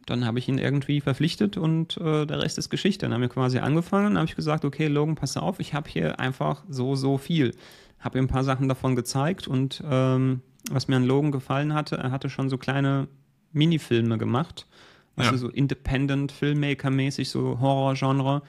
dann 0.09 0.25
habe 0.25 0.39
ich 0.39 0.47
ihn 0.47 0.57
irgendwie 0.57 1.01
verpflichtet 1.01 1.57
und 1.57 1.97
äh, 1.97 2.25
der 2.25 2.41
Rest 2.41 2.57
ist 2.57 2.69
Geschichte. 2.69 3.05
Dann 3.05 3.13
haben 3.13 3.21
wir 3.21 3.29
quasi 3.29 3.59
angefangen, 3.59 4.17
habe 4.17 4.25
ich 4.27 4.35
gesagt, 4.35 4.65
okay, 4.65 4.87
Logan, 4.87 5.15
pass 5.15 5.37
auf, 5.37 5.59
ich 5.59 5.73
habe 5.73 5.89
hier 5.89 6.19
einfach 6.19 6.63
so, 6.69 6.95
so 6.95 7.17
viel. 7.17 7.55
Habe 7.99 8.17
ihm 8.17 8.25
ein 8.25 8.29
paar 8.29 8.43
Sachen 8.43 8.67
davon 8.67 8.95
gezeigt 8.95 9.47
und 9.47 9.83
ähm, 9.89 10.41
was 10.71 10.87
mir 10.87 10.95
an 10.95 11.05
Logan 11.05 11.31
gefallen 11.31 11.73
hatte, 11.73 11.97
er 11.97 12.11
hatte 12.11 12.29
schon 12.29 12.49
so 12.49 12.57
kleine 12.57 13.07
Minifilme 13.51 14.17
gemacht, 14.17 14.67
also 15.15 15.31
ja. 15.31 15.37
so 15.37 15.49
Independent 15.49 16.31
Filmmaker-mäßig, 16.31 17.29
so 17.29 17.59
Horror-Genre, 17.59 18.41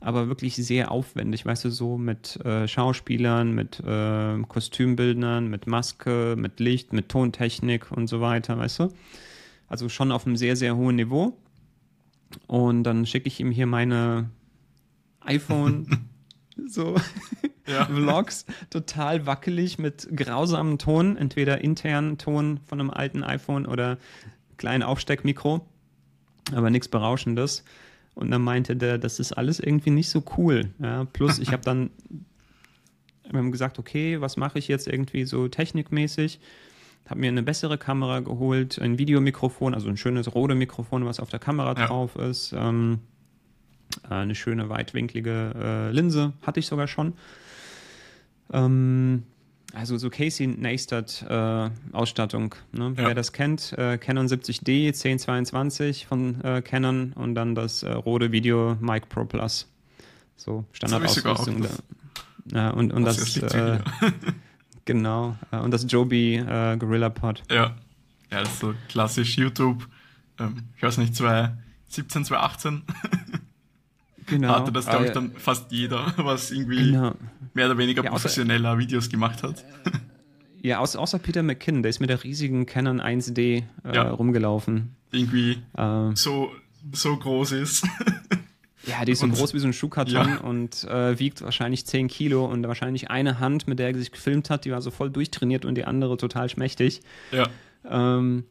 aber 0.00 0.28
wirklich 0.28 0.56
sehr 0.56 0.90
aufwendig, 0.90 1.46
weißt 1.46 1.64
du, 1.64 1.70
so 1.70 1.96
mit 1.96 2.36
äh, 2.44 2.68
Schauspielern, 2.68 3.52
mit 3.52 3.80
äh, 3.80 4.38
Kostümbildnern, 4.46 5.48
mit 5.48 5.66
Maske, 5.66 6.34
mit 6.36 6.60
Licht, 6.60 6.92
mit 6.92 7.08
Tontechnik 7.08 7.90
und 7.90 8.06
so 8.06 8.20
weiter, 8.20 8.58
weißt 8.58 8.80
du. 8.80 8.88
Also 9.68 9.88
schon 9.88 10.12
auf 10.12 10.26
einem 10.26 10.36
sehr, 10.36 10.56
sehr 10.56 10.76
hohen 10.76 10.96
Niveau. 10.96 11.36
Und 12.46 12.84
dann 12.84 13.06
schicke 13.06 13.28
ich 13.28 13.40
ihm 13.40 13.50
hier 13.50 13.66
meine 13.66 14.30
iPhone 15.20 15.86
so 16.66 16.96
ja. 17.66 17.86
Vlogs, 17.86 18.46
total 18.70 19.26
wackelig 19.26 19.78
mit 19.78 20.08
grausamem 20.14 20.78
Ton, 20.78 21.16
entweder 21.16 21.62
internen 21.62 22.18
Ton 22.18 22.58
von 22.66 22.80
einem 22.80 22.90
alten 22.90 23.22
iPhone 23.22 23.66
oder 23.66 23.98
kleinen 24.56 24.82
Aufsteckmikro, 24.82 25.66
aber 26.52 26.70
nichts 26.70 26.88
Berauschendes. 26.88 27.64
Und 28.14 28.30
dann 28.30 28.42
meinte 28.42 28.76
der, 28.76 28.98
das 28.98 29.18
ist 29.18 29.32
alles 29.32 29.58
irgendwie 29.58 29.90
nicht 29.90 30.08
so 30.08 30.22
cool. 30.36 30.70
Ja, 30.78 31.04
plus 31.04 31.38
ich 31.38 31.50
habe 31.50 31.62
dann 31.64 31.90
wir 33.30 33.38
haben 33.38 33.52
gesagt, 33.52 33.78
okay, 33.78 34.20
was 34.20 34.36
mache 34.36 34.58
ich 34.58 34.68
jetzt 34.68 34.86
irgendwie 34.86 35.24
so 35.24 35.48
technikmäßig? 35.48 36.40
Habe 37.06 37.20
mir 37.20 37.28
eine 37.28 37.42
bessere 37.42 37.78
Kamera 37.78 38.20
geholt, 38.20 38.78
ein 38.78 38.98
Videomikrofon, 38.98 39.74
also 39.74 39.88
ein 39.88 39.96
schönes 39.96 40.34
Rode 40.34 40.54
Mikrofon, 40.54 41.04
was 41.04 41.20
auf 41.20 41.30
der 41.30 41.40
Kamera 41.40 41.74
ja. 41.78 41.86
drauf 41.86 42.16
ist. 42.16 42.52
Ähm, 42.56 43.00
eine 44.08 44.34
schöne 44.34 44.68
weitwinklige 44.68 45.52
äh, 45.54 45.90
Linse 45.90 46.32
hatte 46.42 46.60
ich 46.60 46.66
sogar 46.66 46.88
schon. 46.88 47.14
Ähm, 48.52 49.24
also 49.74 49.98
so 49.98 50.08
Casey 50.08 50.46
Neistat 50.46 51.24
äh, 51.28 51.70
Ausstattung. 51.92 52.54
Ne? 52.72 52.94
Ja. 52.96 53.08
Wer 53.08 53.14
das 53.14 53.32
kennt, 53.32 53.72
äh, 53.76 53.98
Canon 53.98 54.26
70D 54.26 54.86
1022 54.88 56.06
von 56.06 56.40
äh, 56.42 56.62
Canon 56.62 57.12
und 57.14 57.34
dann 57.34 57.54
das 57.54 57.82
äh, 57.82 57.92
Rode 57.92 58.32
Video 58.32 58.76
Mic 58.80 59.06
Pro 59.08 59.24
Plus. 59.24 59.68
So 60.36 60.64
Standardausrüstung. 60.72 61.66
Ja, 62.52 62.70
und 62.70 62.92
und 62.92 63.04
das, 63.04 63.34
das 63.34 63.54
äh, 63.54 63.78
Genau. 64.84 65.36
Äh, 65.50 65.58
und 65.58 65.70
das 65.70 65.86
Joby 65.88 66.36
äh, 66.36 66.76
Gorilla 66.76 67.10
Pod. 67.10 67.42
Ja. 67.50 67.74
Ja, 68.30 68.40
das 68.40 68.54
ist 68.54 68.60
so 68.60 68.74
klassisch 68.88 69.36
YouTube. 69.36 69.86
Ähm, 70.38 70.64
ich 70.76 70.82
weiß 70.82 70.98
nicht, 70.98 71.14
2017, 71.14 72.24
2018. 72.24 72.82
genau. 74.26 74.48
Hatte 74.48 74.72
das, 74.72 74.86
glaube 74.86 75.06
ich, 75.06 75.12
dann 75.12 75.32
fast 75.36 75.70
jeder, 75.70 76.12
was 76.16 76.50
irgendwie 76.50 76.90
genau. 76.90 77.14
mehr 77.52 77.66
oder 77.66 77.78
weniger 77.78 78.02
ja, 78.02 78.10
professioneller 78.10 78.70
außer, 78.70 78.78
Videos 78.78 79.08
gemacht 79.08 79.42
hat. 79.42 79.64
ja, 80.62 80.78
außer, 80.78 80.98
außer 80.98 81.18
Peter 81.18 81.42
McKinnon, 81.42 81.82
der 81.82 81.90
ist 81.90 82.00
mit 82.00 82.10
der 82.10 82.24
riesigen 82.24 82.66
Canon 82.66 83.00
1D 83.00 83.38
äh, 83.84 83.94
ja. 83.94 84.10
rumgelaufen. 84.10 84.96
Irgendwie 85.12 85.62
äh, 85.76 86.10
so, 86.14 86.50
so 86.92 87.16
groß 87.16 87.52
ist. 87.52 87.86
Ja, 88.86 89.04
die 89.04 89.12
ist 89.12 89.20
so 89.20 89.26
und, 89.26 89.34
groß 89.34 89.54
wie 89.54 89.58
so 89.58 89.66
ein 89.66 89.72
Schuhkarton 89.72 90.28
ja. 90.28 90.40
und 90.40 90.84
äh, 90.84 91.18
wiegt 91.18 91.42
wahrscheinlich 91.42 91.86
10 91.86 92.08
Kilo 92.08 92.44
und 92.44 92.66
wahrscheinlich 92.66 93.10
eine 93.10 93.40
Hand, 93.40 93.66
mit 93.66 93.78
der 93.78 93.88
er 93.88 93.98
sich 93.98 94.12
gefilmt 94.12 94.50
hat, 94.50 94.64
die 94.64 94.72
war 94.72 94.82
so 94.82 94.90
voll 94.90 95.10
durchtrainiert 95.10 95.64
und 95.64 95.74
die 95.74 95.84
andere 95.84 96.16
total 96.16 96.48
schmächtig. 96.48 97.00
Ja. 97.32 97.48
Ähm, 97.88 98.44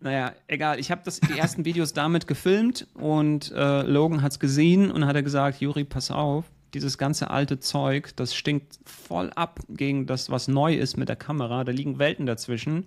naja, 0.00 0.32
egal. 0.46 0.78
Ich 0.78 0.90
habe 0.90 1.02
die 1.28 1.38
ersten 1.38 1.64
Videos 1.64 1.92
damit 1.92 2.26
gefilmt 2.26 2.86
und 2.94 3.50
äh, 3.52 3.82
Logan 3.82 4.22
hat 4.22 4.32
es 4.32 4.38
gesehen 4.38 4.90
und 4.90 5.06
hat 5.06 5.16
er 5.16 5.22
gesagt, 5.22 5.60
Juri, 5.60 5.84
pass 5.84 6.10
auf, 6.10 6.44
dieses 6.74 6.98
ganze 6.98 7.30
alte 7.30 7.58
Zeug, 7.58 8.14
das 8.16 8.34
stinkt 8.34 8.78
voll 8.84 9.30
ab 9.34 9.60
gegen 9.68 10.06
das, 10.06 10.30
was 10.30 10.48
neu 10.48 10.74
ist 10.74 10.96
mit 10.96 11.08
der 11.08 11.16
Kamera. 11.16 11.64
Da 11.64 11.72
liegen 11.72 11.98
Welten 11.98 12.26
dazwischen. 12.26 12.84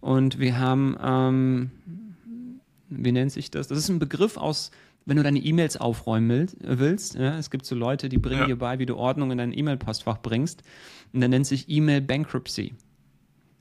Und 0.00 0.40
wir 0.40 0.58
haben, 0.58 0.96
ähm, 1.00 1.70
wie 2.88 3.12
nennt 3.12 3.30
sich 3.30 3.50
das? 3.52 3.68
Das 3.68 3.78
ist 3.78 3.88
ein 3.88 4.00
Begriff 4.00 4.36
aus 4.36 4.72
wenn 5.04 5.16
du 5.16 5.22
deine 5.22 5.38
E-Mails 5.38 5.76
aufräumen 5.76 6.48
willst, 6.60 7.14
ja, 7.14 7.36
es 7.38 7.50
gibt 7.50 7.66
so 7.66 7.74
Leute, 7.74 8.08
die 8.08 8.18
bringen 8.18 8.42
ja. 8.42 8.46
dir 8.46 8.58
bei, 8.58 8.78
wie 8.78 8.86
du 8.86 8.96
Ordnung 8.96 9.30
in 9.30 9.38
dein 9.38 9.56
E-Mail-Postfach 9.56 10.18
bringst. 10.18 10.62
Und 11.12 11.20
dann 11.20 11.30
nennt 11.30 11.46
sich 11.46 11.68
E-Mail 11.68 12.00
Bankruptcy. 12.00 12.74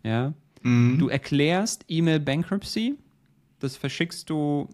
Ja. 0.03 0.33
Mhm. 0.61 0.97
Du 0.99 1.09
erklärst 1.09 1.85
E-Mail 1.87 2.19
Bankruptcy, 2.19 2.95
das 3.59 3.75
verschickst 3.75 4.29
du 4.29 4.69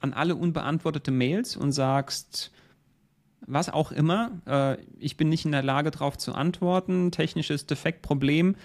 an 0.00 0.12
alle 0.12 0.36
unbeantwortete 0.36 1.10
Mails 1.10 1.56
und 1.56 1.72
sagst, 1.72 2.52
was 3.46 3.68
auch 3.68 3.92
immer, 3.92 4.40
äh, 4.46 4.76
ich 4.98 5.16
bin 5.16 5.28
nicht 5.28 5.44
in 5.44 5.52
der 5.52 5.62
Lage, 5.62 5.90
darauf 5.90 6.18
zu 6.18 6.34
antworten, 6.34 7.10
technisches 7.10 7.66
Defekt, 7.66 8.02
Problem, 8.02 8.56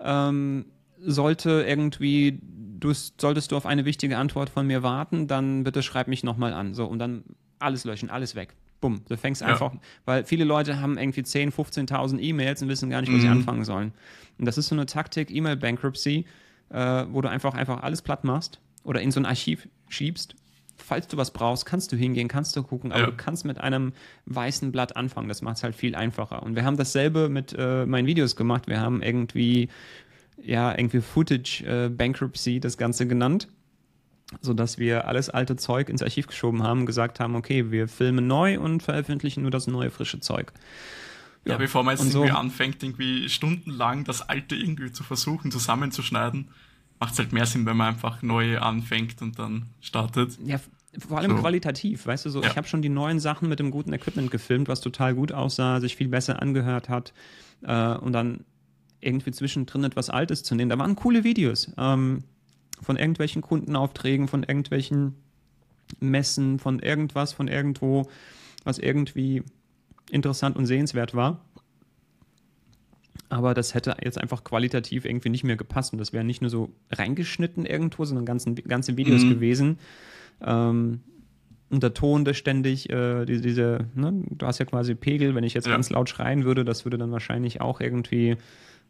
ähm, 0.00 0.66
sollte 0.98 1.64
irgendwie 1.66 2.40
du 2.86 2.92
solltest 2.94 3.52
du 3.52 3.56
auf 3.56 3.66
eine 3.66 3.84
wichtige 3.84 4.16
Antwort 4.18 4.50
von 4.50 4.66
mir 4.66 4.82
warten, 4.82 5.26
dann 5.26 5.64
bitte 5.64 5.82
schreib 5.82 6.08
mich 6.08 6.24
nochmal 6.24 6.52
an. 6.52 6.74
So, 6.74 6.86
und 6.86 6.98
dann 6.98 7.24
alles 7.58 7.84
löschen, 7.84 8.10
alles 8.10 8.34
weg. 8.34 8.54
Bumm. 8.80 9.02
Du 9.08 9.16
fängst 9.16 9.40
ja. 9.40 9.48
einfach, 9.48 9.72
weil 10.04 10.24
viele 10.24 10.44
Leute 10.44 10.80
haben 10.80 10.98
irgendwie 10.98 11.22
10, 11.22 11.52
15.000 11.52 12.18
E-Mails 12.20 12.62
und 12.62 12.68
wissen 12.68 12.90
gar 12.90 13.00
nicht, 13.00 13.10
wo 13.10 13.16
mhm. 13.16 13.20
sie 13.20 13.28
anfangen 13.28 13.64
sollen. 13.64 13.92
Und 14.38 14.44
das 14.44 14.58
ist 14.58 14.68
so 14.68 14.74
eine 14.74 14.86
Taktik, 14.86 15.30
E-Mail-Bankruptcy, 15.30 16.26
äh, 16.68 17.04
wo 17.10 17.20
du 17.20 17.28
einfach, 17.28 17.54
einfach 17.54 17.82
alles 17.82 18.02
platt 18.02 18.24
machst 18.24 18.60
oder 18.84 19.00
in 19.00 19.10
so 19.10 19.20
ein 19.20 19.26
Archiv 19.26 19.68
schiebst, 19.88 20.36
falls 20.76 21.08
du 21.08 21.16
was 21.16 21.32
brauchst, 21.32 21.66
kannst 21.66 21.92
du 21.92 21.96
hingehen, 21.96 22.28
kannst 22.28 22.56
du 22.56 22.62
gucken, 22.62 22.92
aber 22.92 23.00
ja. 23.00 23.06
du 23.06 23.16
kannst 23.16 23.44
mit 23.44 23.58
einem 23.58 23.92
weißen 24.26 24.72
Blatt 24.72 24.96
anfangen. 24.96 25.28
Das 25.28 25.42
macht 25.42 25.56
es 25.56 25.62
halt 25.62 25.74
viel 25.74 25.94
einfacher. 25.94 26.42
Und 26.42 26.54
wir 26.54 26.64
haben 26.64 26.76
dasselbe 26.76 27.28
mit 27.28 27.54
äh, 27.58 27.86
meinen 27.86 28.06
Videos 28.06 28.36
gemacht. 28.36 28.68
Wir 28.68 28.80
haben 28.80 29.02
irgendwie, 29.02 29.68
ja, 30.42 30.76
irgendwie 30.76 31.00
Footage 31.00 31.64
äh, 31.66 31.88
Bankruptcy 31.88 32.60
das 32.60 32.76
Ganze 32.76 33.06
genannt 33.06 33.48
sodass 34.40 34.78
wir 34.78 35.06
alles 35.06 35.30
alte 35.30 35.56
Zeug 35.56 35.88
ins 35.88 36.02
Archiv 36.02 36.26
geschoben 36.26 36.62
haben, 36.62 36.86
gesagt 36.86 37.20
haben, 37.20 37.36
okay, 37.36 37.70
wir 37.70 37.88
filmen 37.88 38.26
neu 38.26 38.58
und 38.58 38.82
veröffentlichen 38.82 39.42
nur 39.42 39.50
das 39.50 39.66
neue, 39.66 39.90
frische 39.90 40.20
Zeug. 40.20 40.52
Ja, 41.44 41.52
ja 41.52 41.58
bevor 41.58 41.84
man 41.84 41.96
jetzt 41.96 42.10
so, 42.10 42.20
irgendwie 42.20 42.36
anfängt, 42.36 42.82
irgendwie 42.82 43.28
stundenlang 43.28 44.04
das 44.04 44.28
alte 44.28 44.56
irgendwie 44.56 44.90
zu 44.90 45.04
versuchen 45.04 45.50
zusammenzuschneiden, 45.50 46.48
macht 46.98 47.12
es 47.12 47.18
halt 47.18 47.32
mehr 47.32 47.46
Sinn, 47.46 47.66
wenn 47.66 47.76
man 47.76 47.94
einfach 47.94 48.22
neu 48.22 48.58
anfängt 48.58 49.22
und 49.22 49.38
dann 49.38 49.66
startet. 49.80 50.38
Ja, 50.44 50.58
vor 51.06 51.18
allem 51.18 51.36
so. 51.36 51.42
qualitativ, 51.42 52.06
weißt 52.06 52.26
du, 52.26 52.30
so, 52.30 52.42
ja. 52.42 52.48
ich 52.48 52.56
habe 52.56 52.66
schon 52.66 52.82
die 52.82 52.88
neuen 52.88 53.20
Sachen 53.20 53.48
mit 53.48 53.60
dem 53.60 53.70
guten 53.70 53.92
Equipment 53.92 54.30
gefilmt, 54.30 54.66
was 54.66 54.80
total 54.80 55.14
gut 55.14 55.30
aussah, 55.30 55.78
sich 55.80 55.94
viel 55.94 56.08
besser 56.08 56.42
angehört 56.42 56.88
hat 56.88 57.12
äh, 57.62 57.94
und 57.94 58.12
dann 58.12 58.44
irgendwie 59.00 59.32
zwischendrin 59.32 59.84
etwas 59.84 60.10
Altes 60.10 60.42
zu 60.42 60.54
nehmen. 60.54 60.70
Da 60.70 60.78
waren 60.78 60.96
coole 60.96 61.24
Videos 61.24 61.72
ähm, 61.76 62.24
von 62.80 62.96
irgendwelchen 62.96 63.42
Kundenaufträgen, 63.42 64.28
von 64.28 64.42
irgendwelchen 64.42 65.14
Messen, 66.00 66.58
von 66.58 66.80
irgendwas, 66.80 67.32
von 67.32 67.48
irgendwo, 67.48 68.08
was 68.64 68.78
irgendwie 68.78 69.42
interessant 70.10 70.56
und 70.56 70.66
sehenswert 70.66 71.14
war. 71.14 71.44
Aber 73.28 73.54
das 73.54 73.74
hätte 73.74 73.96
jetzt 74.02 74.18
einfach 74.18 74.44
qualitativ 74.44 75.04
irgendwie 75.04 75.30
nicht 75.30 75.44
mehr 75.44 75.56
gepasst. 75.56 75.92
Und 75.92 75.98
das 75.98 76.12
wäre 76.12 76.24
nicht 76.24 76.42
nur 76.42 76.50
so 76.50 76.70
reingeschnitten 76.92 77.66
irgendwo, 77.66 78.04
sondern 78.04 78.24
ganzen, 78.24 78.54
ganze 78.54 78.96
Videos 78.96 79.24
mhm. 79.24 79.30
gewesen. 79.30 79.78
Ähm, 80.40 81.00
und 81.68 81.82
der 81.82 81.94
Ton, 81.94 82.24
der 82.24 82.34
ständig, 82.34 82.88
äh, 82.90 83.24
diese, 83.24 83.42
diese 83.42 83.86
ne, 83.94 84.22
du 84.30 84.46
hast 84.46 84.58
ja 84.58 84.64
quasi 84.64 84.94
Pegel, 84.94 85.34
wenn 85.34 85.42
ich 85.42 85.54
jetzt 85.54 85.66
ja. 85.66 85.72
ganz 85.72 85.90
laut 85.90 86.08
schreien 86.08 86.44
würde, 86.44 86.64
das 86.64 86.84
würde 86.84 86.98
dann 86.98 87.10
wahrscheinlich 87.10 87.60
auch 87.60 87.80
irgendwie 87.80 88.36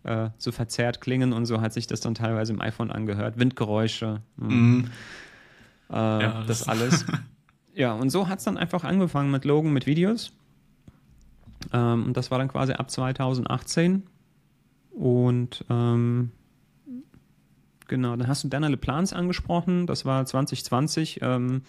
äh, 0.07 0.31
so 0.39 0.53
verzerrt 0.53 1.01
klingen 1.01 1.33
und 1.33 1.47
so 1.47 1.61
hat 1.61 1.73
sich 1.73 1.87
das 1.87 2.01
dann 2.01 2.15
teilweise 2.15 2.53
im 2.53 2.61
iPhone 2.61 2.91
angehört. 2.91 3.39
Windgeräusche, 3.39 4.21
hm. 4.39 4.49
mhm. 4.49 4.91
äh, 5.91 5.95
ja, 5.95 6.45
das, 6.47 6.61
das 6.61 6.69
alles. 6.69 7.05
ja, 7.75 7.93
und 7.93 8.11
so 8.11 8.29
hat 8.29 8.39
es 8.39 8.45
dann 8.45 8.57
einfach 8.57 8.85
angefangen 8.85 9.31
mit 9.31 9.45
Logan, 9.45 9.73
mit 9.73 9.87
Videos. 9.87 10.33
Ähm, 11.73 12.07
und 12.07 12.17
das 12.17 12.31
war 12.31 12.39
dann 12.39 12.49
quasi 12.49 12.73
ab 12.73 12.91
2018. 12.91 14.05
Und 14.91 15.65
ähm, 15.69 16.31
genau, 17.89 18.17
dann 18.17 18.29
hast 18.29 18.45
du 18.45 18.49
Dana 18.49 18.75
Plans 18.77 19.13
angesprochen. 19.13 19.87
Das 19.87 20.05
war 20.05 20.25
2020, 20.25 21.21
ähm, 21.23 21.63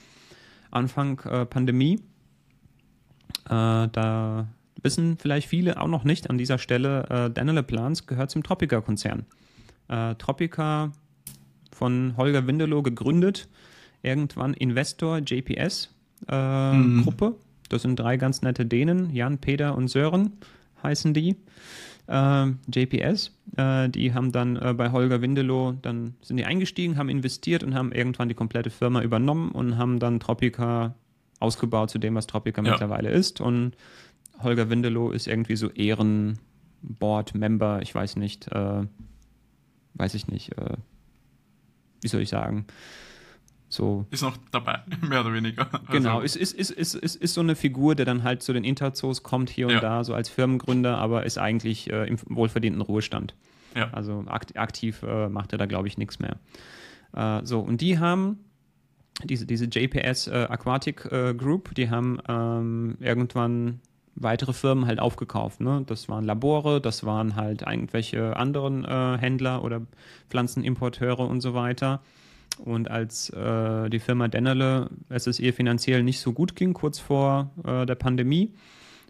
Anfang 0.70 1.20
äh, 1.22 1.46
Pandemie. 1.46 2.02
Äh, 3.46 3.88
da 3.88 4.48
wissen 4.84 5.18
vielleicht 5.18 5.48
viele 5.48 5.80
auch 5.82 5.88
noch 5.88 6.04
nicht 6.04 6.30
an 6.30 6.38
dieser 6.38 6.58
Stelle, 6.58 7.06
äh, 7.10 7.30
Daniel 7.30 7.64
Plans 7.64 8.08
gehört 8.08 8.32
zum 8.32 8.44
Tropica-Konzern. 8.44 9.26
Äh, 9.88 10.16
Tropica 10.16 10.92
von 11.72 12.16
Holger 12.18 12.48
Windelow 12.48 12.82
gegründet, 12.82 13.48
irgendwann 14.02 14.54
Investor 14.54 15.20
JPS 15.20 15.94
äh, 16.28 16.74
mhm. 16.74 17.04
Gruppe. 17.04 17.36
Das 17.70 17.82
sind 17.82 17.98
drei 17.98 18.18
ganz 18.18 18.42
nette 18.42 18.66
Dänen, 18.66 19.14
Jan, 19.14 19.38
Peter 19.40 19.76
und 19.76 19.90
Sören 19.90 20.34
heißen 20.84 21.14
die 21.14 21.36
äh, 22.08 22.48
JPS. 22.74 23.32
Äh, 23.58 23.90
die 23.90 24.14
haben 24.14 24.32
dann 24.32 24.56
äh, 24.56 24.74
bei 24.74 24.92
Holger 24.92 25.22
Windelow, 25.22 25.74
dann 25.82 26.16
sind 26.22 26.38
die 26.38 26.46
eingestiegen, 26.46 26.98
haben 26.98 27.10
investiert 27.10 27.64
und 27.64 27.76
haben 27.76 27.92
irgendwann 27.92 28.30
die 28.30 28.36
komplette 28.36 28.70
Firma 28.70 29.02
übernommen 29.02 29.52
und 29.52 29.78
haben 29.78 30.00
dann 30.00 30.20
Tropica 30.20 30.96
ausgebaut 31.40 31.90
zu 31.90 32.00
dem, 32.00 32.16
was 32.16 32.28
Tropica 32.28 32.64
ja. 32.64 32.72
mittlerweile 32.72 33.10
ist. 33.10 33.42
Und 33.42 33.74
Holger 34.42 34.70
Windelow 34.70 35.12
ist 35.12 35.28
irgendwie 35.28 35.56
so 35.56 35.70
Ehrenboard-Member, 35.70 37.82
ich 37.82 37.94
weiß 37.94 38.16
nicht, 38.18 38.52
äh, 38.52 38.84
weiß 39.96 40.14
ich 40.14 40.28
nicht, 40.28 40.58
äh, 40.58 40.78
wie 42.02 42.08
soll 42.08 42.22
ich 42.22 42.30
sagen, 42.30 42.66
so. 43.70 44.06
Ist 44.12 44.22
noch 44.22 44.38
dabei, 44.52 44.82
mehr 45.02 45.22
oder 45.22 45.34
weniger. 45.34 45.68
Also 45.72 45.92
genau, 45.92 46.22
ist, 46.22 46.36
ist, 46.36 46.54
ist, 46.54 46.72
ist, 46.72 46.96
ist, 46.96 47.16
ist 47.16 47.34
so 47.34 47.42
eine 47.42 47.56
Figur, 47.56 47.96
der 47.96 48.06
dann 48.06 48.24
halt 48.24 48.44
zu 48.44 48.54
den 48.54 48.64
Interzoos 48.64 49.24
kommt 49.24 49.50
hier 49.50 49.68
und 49.68 49.74
ja. 49.74 49.82
da, 49.82 50.04
so 50.04 50.14
als 50.14 50.30
Firmengründer, 50.30 50.98
aber 50.98 51.26
ist 51.26 51.38
eigentlich 51.38 51.92
äh, 51.92 52.08
im 52.08 52.18
wohlverdienten 52.28 52.82
Ruhestand. 52.82 53.36
Ja. 53.76 53.90
Also 53.92 54.24
akt, 54.28 54.58
aktiv 54.58 55.04
äh, 55.04 55.30
macht 55.30 55.52
er 55.52 55.58
da, 55.58 55.66
glaube 55.66 55.88
ich, 55.88 55.98
nichts 55.98 56.20
mehr. 56.20 56.38
Äh, 57.14 57.46
so, 57.46 57.60
und 57.60 57.82
die 57.82 58.00
haben 58.00 58.40
diese, 59.24 59.46
diese 59.46 59.66
JPS 59.66 60.28
äh, 60.28 60.48
Aquatic 60.50 61.06
äh, 61.12 61.34
Group, 61.34 61.74
die 61.76 61.90
haben 61.90 62.20
ähm, 62.28 62.98
irgendwann 63.00 63.82
weitere 64.20 64.54
Firmen 64.54 64.86
halt 64.86 65.00
aufgekauft. 65.00 65.62
Ne? 65.62 65.84
Das 65.86 66.10
waren 66.10 66.26
Labore, 66.26 66.82
das 66.82 67.06
waren 67.06 67.36
halt 67.36 67.62
irgendwelche 67.62 68.36
anderen 68.36 68.84
äh, 68.84 69.18
Händler 69.18 69.64
oder 69.64 69.82
Pflanzenimporteure 70.30 71.28
und 71.28 71.42
so 71.42 71.54
weiter. 71.54 72.02
Und 72.64 72.90
als 72.90 73.30
äh, 73.30 73.90
die 73.90 74.00
Firma 74.00 74.28
Dennerle, 74.28 74.90
es 75.10 75.28
ist 75.28 75.40
ihr 75.40 75.54
finanziell 75.54 76.04
nicht 76.04 76.20
so 76.20 76.34
gut 76.34 76.56
ging, 76.56 76.74
kurz 76.74 76.98
vor 76.98 77.52
äh, 77.64 77.86
der 77.86 77.96
Pandemie, 77.96 78.54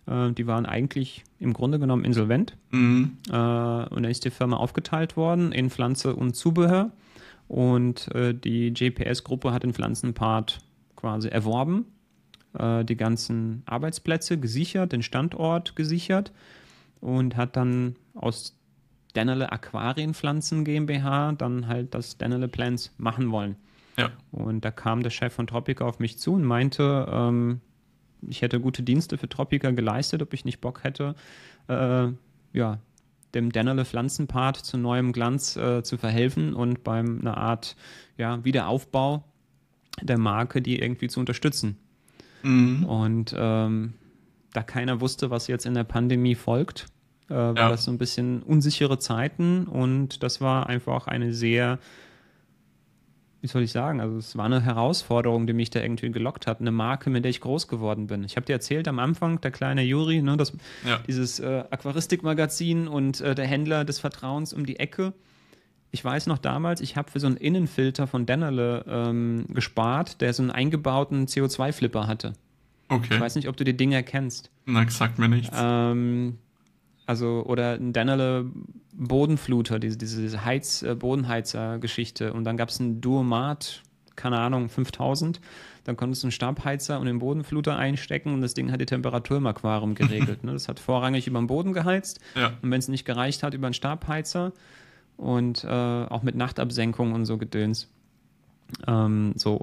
äh, 0.06 0.32
die 0.32 0.48
waren 0.48 0.66
eigentlich 0.66 1.24
im 1.40 1.54
Grunde 1.54 1.80
genommen 1.80 2.04
insolvent. 2.04 2.58
Mhm. 2.72 3.18
Äh, 3.30 3.32
und 3.32 4.04
dann 4.04 4.06
ist 4.06 4.26
die 4.26 4.32
Firma 4.32 4.58
aufgeteilt 4.58 5.16
worden 5.16 5.52
in 5.54 5.70
Pflanze 5.70 6.16
und 6.16 6.36
Zubehör. 6.36 6.92
Und 7.48 8.14
äh, 8.14 8.34
die 8.34 8.74
JPS-Gruppe 8.76 9.54
hat 9.54 9.64
den 9.64 9.74
Pflanzenpart 9.74 10.60
quasi 10.98 11.30
erworben, 11.30 11.86
äh, 12.54 12.84
die 12.84 12.96
ganzen 12.96 13.64
Arbeitsplätze 13.66 14.40
gesichert, 14.40 14.92
den 14.92 15.04
Standort 15.04 15.76
gesichert 15.76 16.32
und 17.02 17.36
hat 17.36 17.56
dann 17.56 17.96
aus 18.14 18.58
Dennerle 19.16 19.52
Aquarienpflanzen 19.52 20.64
GmbH 20.64 21.32
dann 21.32 21.68
halt 21.68 21.96
das 21.96 22.18
Dennerle 22.18 22.48
Plants 22.48 22.94
machen 22.98 23.32
wollen. 23.32 23.56
Ja. 23.98 24.12
Und 24.32 24.64
da 24.64 24.70
kam 24.70 25.02
der 25.02 25.10
Chef 25.10 25.34
von 25.34 25.48
Tropica 25.48 25.86
auf 25.86 26.00
mich 26.00 26.20
zu 26.20 26.34
und 26.34 26.44
meinte, 26.44 27.08
ähm, 27.12 27.62
ich 28.28 28.42
hätte 28.42 28.60
gute 28.60 28.84
Dienste 28.84 29.18
für 29.18 29.28
Tropica 29.28 29.72
geleistet, 29.72 30.22
ob 30.22 30.34
ich 30.34 30.46
nicht 30.46 30.62
Bock 30.62 30.84
hätte, 30.84 31.16
äh, 31.68 32.10
ja, 32.54 32.80
dem 33.34 33.52
Dennerle 33.52 33.86
Pflanzenpart 33.86 34.58
zu 34.58 34.78
neuem 34.78 35.12
Glanz 35.12 35.58
äh, 35.58 35.84
zu 35.84 35.98
verhelfen 35.98 36.54
und 36.54 36.84
beim 36.84 37.20
einer 37.20 37.38
Art 37.38 37.76
ja, 38.18 38.44
Wiederaufbau 38.44 39.24
der 40.02 40.18
Marke 40.18 40.62
die 40.62 40.80
irgendwie 40.80 41.08
zu 41.08 41.20
unterstützen. 41.20 41.78
Mhm. 42.44 42.86
Und 42.86 43.36
ähm, 43.38 43.94
da 44.54 44.64
keiner 44.64 45.02
wusste, 45.02 45.30
was 45.30 45.48
jetzt 45.48 45.66
in 45.66 45.74
der 45.74 45.84
Pandemie 45.84 46.36
folgt, 46.36 46.88
äh, 47.30 47.34
war 47.34 47.56
ja. 47.56 47.70
das 47.70 47.84
so 47.84 47.92
ein 47.92 47.98
bisschen 47.98 48.42
unsichere 48.42 49.00
Zeiten 49.00 49.68
und 49.68 50.24
das 50.24 50.42
war 50.42 50.68
einfach 50.68 51.08
eine 51.08 51.34
sehr, 51.34 51.80
wie 53.42 53.48
soll 53.48 53.64
ich 53.64 53.72
sagen, 53.72 54.00
also 54.00 54.18
es 54.18 54.38
war 54.38 54.46
eine 54.46 54.62
Herausforderung, 54.62 55.46
die 55.46 55.54
mich 55.54 55.70
da 55.70 55.82
irgendwie 55.82 56.10
gelockt 56.10 56.48
hat, 56.48 56.62
eine 56.62 56.72
Marke, 56.72 57.10
mit 57.10 57.24
der 57.24 57.30
ich 57.30 57.42
groß 57.42 57.68
geworden 57.68 58.08
bin. 58.08 58.24
Ich 58.24 58.36
habe 58.36 58.46
dir 58.46 58.54
erzählt 58.54 58.88
am 58.88 59.00
Anfang, 59.00 59.42
der 59.42 59.52
kleine 59.52 59.84
Juri, 59.84 60.22
ne, 60.22 60.38
das, 60.38 60.54
ja. 60.88 61.00
dieses 61.06 61.40
äh, 61.40 61.66
Aquaristikmagazin 61.70 62.88
und 62.88 63.22
äh, 63.22 63.36
der 63.36 63.46
Händler 63.46 63.84
des 63.84 64.00
Vertrauens 64.00 64.54
um 64.54 64.66
die 64.66 64.80
Ecke. 64.80 65.14
Ich 65.98 66.06
weiß 66.06 66.28
noch 66.28 66.38
damals, 66.38 66.80
ich 66.80 66.96
habe 66.96 67.10
für 67.10 67.20
so 67.20 67.26
einen 67.26 67.38
Innenfilter 67.38 68.06
von 68.06 68.28
Dennerle 68.28 68.86
ähm, 68.88 69.46
gespart, 69.50 70.22
der 70.22 70.32
so 70.32 70.44
einen 70.44 70.52
eingebauten 70.52 71.26
CO2-Flipper 71.26 72.06
hatte. 72.06 72.34
Okay. 72.88 73.16
Ich 73.16 73.20
weiß 73.20 73.34
nicht, 73.34 73.48
ob 73.48 73.58
du 73.58 73.64
die 73.64 73.76
Dinge 73.76 74.04
kennst. 74.04 74.52
Na, 74.68 74.88
sagt 74.88 75.18
mir 75.18 75.28
nichts. 75.28 75.58
Ähm, 75.60 76.38
also, 77.08 77.44
oder 77.48 77.74
ein 77.74 77.94
Dennerle 77.94 78.46
Bodenfluter, 78.94 79.80
diese, 79.80 79.98
diese 79.98 80.46
Heiz, 80.46 80.84
äh, 80.84 80.94
Bodenheizer-Geschichte. 80.94 82.32
Und 82.32 82.44
dann 82.44 82.58
gab 82.58 82.70
es 82.70 82.80
ein 82.80 83.02
Duomat, 83.02 83.82
keine 84.16 84.38
Ahnung, 84.38 84.70
5000. 84.70 85.42
Dann 85.84 85.98
konntest 85.98 86.22
du 86.22 86.28
einen 86.28 86.32
Stabheizer 86.32 87.00
und 87.00 87.08
den 87.08 87.18
Bodenfluter 87.18 87.76
einstecken 87.76 88.36
und 88.36 88.42
das 88.42 88.54
Ding 88.54 88.72
hat 88.72 88.82
die 88.82 88.86
Temperatur 88.86 89.38
im 89.38 89.48
Aquarium 89.48 89.96
geregelt. 89.96 90.44
ne? 90.44 90.54
Das 90.54 90.68
hat 90.68 90.80
vorrangig 90.80 91.26
über 91.26 91.40
den 91.40 91.48
Boden 91.48 91.74
geheizt. 91.74 92.20
Ja. 92.36 92.52
Und 92.62 92.70
wenn 92.70 92.78
es 92.78 92.88
nicht 92.88 93.04
gereicht 93.04 93.42
hat, 93.42 93.56
über 93.56 93.66
einen 93.66 93.74
Stabheizer 93.74 94.54
und 95.18 95.64
äh, 95.64 95.68
auch 95.68 96.24
mit 96.24 96.36
Nachtabsenkung 96.36 97.14
und 97.14 97.26
so 97.26 97.38
Gedöns. 97.38 97.90
Ähm, 98.88 99.34
so. 99.36 99.62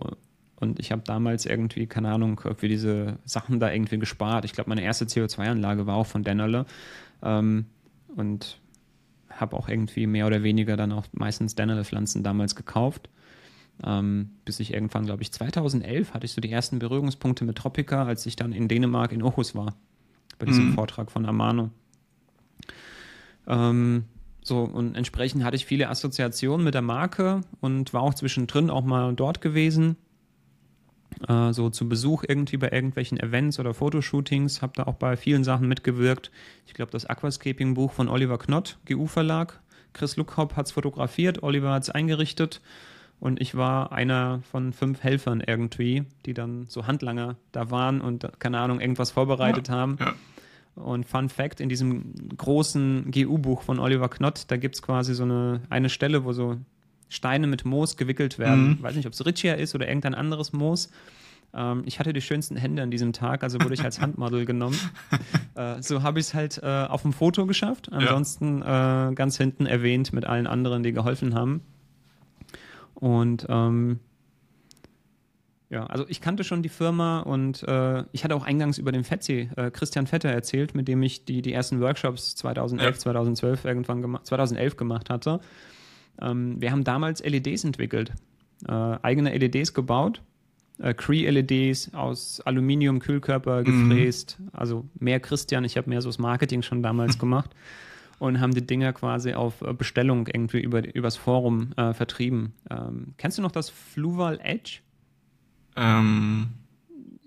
Und 0.56 0.78
ich 0.78 0.92
habe 0.92 1.02
damals 1.04 1.46
irgendwie, 1.46 1.86
keine 1.86 2.12
Ahnung, 2.12 2.40
für 2.56 2.68
diese 2.68 3.18
Sachen 3.24 3.60
da 3.60 3.72
irgendwie 3.72 3.98
gespart. 3.98 4.44
Ich 4.44 4.52
glaube, 4.52 4.70
meine 4.70 4.82
erste 4.82 5.04
CO2-Anlage 5.04 5.86
war 5.86 5.96
auch 5.96 6.06
von 6.06 6.22
Dennerle. 6.22 6.66
Ähm, 7.22 7.66
und 8.16 8.58
habe 9.30 9.56
auch 9.56 9.68
irgendwie 9.68 10.06
mehr 10.06 10.26
oder 10.26 10.42
weniger 10.42 10.76
dann 10.76 10.92
auch 10.92 11.06
meistens 11.12 11.54
Dennerle-Pflanzen 11.54 12.22
damals 12.22 12.54
gekauft. 12.54 13.08
Ähm, 13.84 14.30
bis 14.44 14.60
ich 14.60 14.72
irgendwann, 14.72 15.04
glaube 15.04 15.22
ich, 15.22 15.32
2011 15.32 16.14
hatte 16.14 16.26
ich 16.26 16.32
so 16.32 16.40
die 16.40 16.50
ersten 16.50 16.78
Berührungspunkte 16.78 17.44
mit 17.44 17.56
Tropica, 17.56 18.04
als 18.04 18.24
ich 18.26 18.36
dann 18.36 18.52
in 18.52 18.68
Dänemark 18.68 19.10
in 19.12 19.22
Aarhus 19.22 19.54
war. 19.54 19.74
Bei 20.38 20.46
diesem 20.46 20.70
mhm. 20.70 20.74
Vortrag 20.74 21.10
von 21.10 21.26
Amano. 21.26 21.70
Ähm, 23.46 24.04
so, 24.44 24.60
und 24.60 24.94
entsprechend 24.94 25.42
hatte 25.42 25.56
ich 25.56 25.64
viele 25.64 25.88
Assoziationen 25.88 26.62
mit 26.62 26.74
der 26.74 26.82
Marke 26.82 27.40
und 27.60 27.94
war 27.94 28.02
auch 28.02 28.12
zwischendrin 28.12 28.68
auch 28.68 28.84
mal 28.84 29.14
dort 29.14 29.40
gewesen. 29.40 29.96
Äh, 31.26 31.54
so 31.54 31.70
zu 31.70 31.88
Besuch 31.88 32.24
irgendwie 32.28 32.58
bei 32.58 32.70
irgendwelchen 32.70 33.18
Events 33.18 33.58
oder 33.58 33.72
Fotoshootings, 33.72 34.60
habe 34.60 34.74
da 34.76 34.84
auch 34.84 34.96
bei 34.96 35.16
vielen 35.16 35.44
Sachen 35.44 35.66
mitgewirkt. 35.66 36.30
Ich 36.66 36.74
glaube, 36.74 36.92
das 36.92 37.06
Aquascaping-Buch 37.06 37.92
von 37.92 38.08
Oliver 38.08 38.36
Knott, 38.36 38.78
GU 38.86 39.06
Verlag. 39.06 39.60
Chris 39.94 40.16
Luckhop 40.16 40.56
hat 40.56 40.66
es 40.66 40.72
fotografiert, 40.72 41.42
Oliver 41.42 41.72
hat 41.72 41.84
es 41.84 41.90
eingerichtet 41.90 42.60
und 43.20 43.40
ich 43.40 43.54
war 43.54 43.92
einer 43.92 44.42
von 44.50 44.74
fünf 44.74 45.02
Helfern 45.02 45.40
irgendwie, 45.40 46.04
die 46.26 46.34
dann 46.34 46.66
so 46.68 46.86
Handlanger 46.86 47.36
da 47.52 47.70
waren 47.70 48.02
und, 48.02 48.28
keine 48.40 48.58
Ahnung, 48.58 48.80
irgendwas 48.80 49.12
vorbereitet 49.12 49.68
ja, 49.68 49.74
haben. 49.74 49.96
Ja. 50.00 50.14
Und 50.74 51.06
Fun 51.06 51.28
Fact: 51.28 51.60
In 51.60 51.68
diesem 51.68 52.14
großen 52.36 53.10
GU-Buch 53.10 53.62
von 53.62 53.78
Oliver 53.78 54.08
Knott, 54.08 54.44
da 54.48 54.56
gibt 54.56 54.74
es 54.74 54.82
quasi 54.82 55.14
so 55.14 55.22
eine, 55.22 55.60
eine 55.70 55.88
Stelle, 55.88 56.24
wo 56.24 56.32
so 56.32 56.58
Steine 57.08 57.46
mit 57.46 57.64
Moos 57.64 57.96
gewickelt 57.96 58.38
werden. 58.38 58.66
Mhm. 58.66 58.72
Ich 58.72 58.82
weiß 58.82 58.96
nicht, 58.96 59.06
ob 59.06 59.12
es 59.12 59.24
Ritchia 59.24 59.54
ist 59.54 59.74
oder 59.74 59.86
irgendein 59.86 60.14
anderes 60.14 60.52
Moos. 60.52 60.90
Ähm, 61.54 61.82
ich 61.86 61.98
hatte 61.98 62.12
die 62.12 62.20
schönsten 62.20 62.56
Hände 62.56 62.82
an 62.82 62.90
diesem 62.90 63.12
Tag, 63.12 63.42
also 63.42 63.60
wurde 63.60 63.74
ich 63.74 63.84
als 63.84 64.00
Handmodel 64.00 64.44
genommen. 64.44 64.78
Äh, 65.54 65.80
so 65.80 66.02
habe 66.02 66.18
ich 66.18 66.26
es 66.26 66.34
halt 66.34 66.60
äh, 66.64 66.66
auf 66.66 67.02
dem 67.02 67.12
Foto 67.12 67.46
geschafft. 67.46 67.92
Ansonsten 67.92 68.58
ja. 68.58 69.10
äh, 69.10 69.14
ganz 69.14 69.36
hinten 69.36 69.66
erwähnt 69.66 70.12
mit 70.12 70.24
allen 70.24 70.48
anderen, 70.48 70.82
die 70.82 70.92
geholfen 70.92 71.34
haben. 71.34 71.60
Und 72.94 73.46
ähm, 73.48 74.00
ja, 75.74 75.86
also 75.86 76.04
ich 76.08 76.20
kannte 76.20 76.44
schon 76.44 76.62
die 76.62 76.68
Firma 76.68 77.18
und 77.20 77.64
äh, 77.64 78.04
ich 78.12 78.22
hatte 78.22 78.36
auch 78.36 78.44
eingangs 78.44 78.78
über 78.78 78.92
den 78.92 79.02
Fetzi, 79.02 79.50
äh, 79.56 79.72
Christian 79.72 80.06
Vetter 80.06 80.28
erzählt, 80.28 80.76
mit 80.76 80.86
dem 80.86 81.02
ich 81.02 81.24
die, 81.24 81.42
die 81.42 81.52
ersten 81.52 81.80
Workshops 81.80 82.36
2011, 82.36 82.94
ja. 82.94 83.00
2012 83.00 83.64
irgendwann 83.64 84.00
gemacht, 84.00 84.24
2011 84.24 84.76
gemacht 84.76 85.10
hatte. 85.10 85.40
Ähm, 86.22 86.60
wir 86.60 86.70
haben 86.70 86.84
damals 86.84 87.24
LEDs 87.24 87.64
entwickelt, 87.64 88.12
äh, 88.68 88.72
eigene 88.72 89.36
LEDs 89.36 89.74
gebaut, 89.74 90.22
äh, 90.78 90.94
Cree-LEDs 90.94 91.92
aus 91.92 92.40
Aluminium-Kühlkörper 92.42 93.62
mhm. 93.62 93.88
gefräst, 93.88 94.36
mhm. 94.38 94.50
also 94.52 94.84
mehr 95.00 95.18
Christian, 95.18 95.64
ich 95.64 95.76
habe 95.76 95.90
mehr 95.90 96.02
so 96.02 96.08
das 96.08 96.20
Marketing 96.20 96.62
schon 96.62 96.84
damals 96.84 97.18
gemacht 97.18 97.50
und 98.20 98.40
haben 98.40 98.54
die 98.54 98.64
Dinger 98.64 98.92
quasi 98.92 99.34
auf 99.34 99.60
äh, 99.62 99.72
Bestellung 99.72 100.28
irgendwie 100.28 100.60
über, 100.60 100.94
übers 100.94 101.16
Forum 101.16 101.72
äh, 101.76 101.92
vertrieben. 101.94 102.52
Ähm, 102.70 103.14
kennst 103.18 103.38
du 103.38 103.42
noch 103.42 103.50
das 103.50 103.70
Fluval 103.70 104.38
Edge? 104.40 104.83
Ähm, 105.76 106.48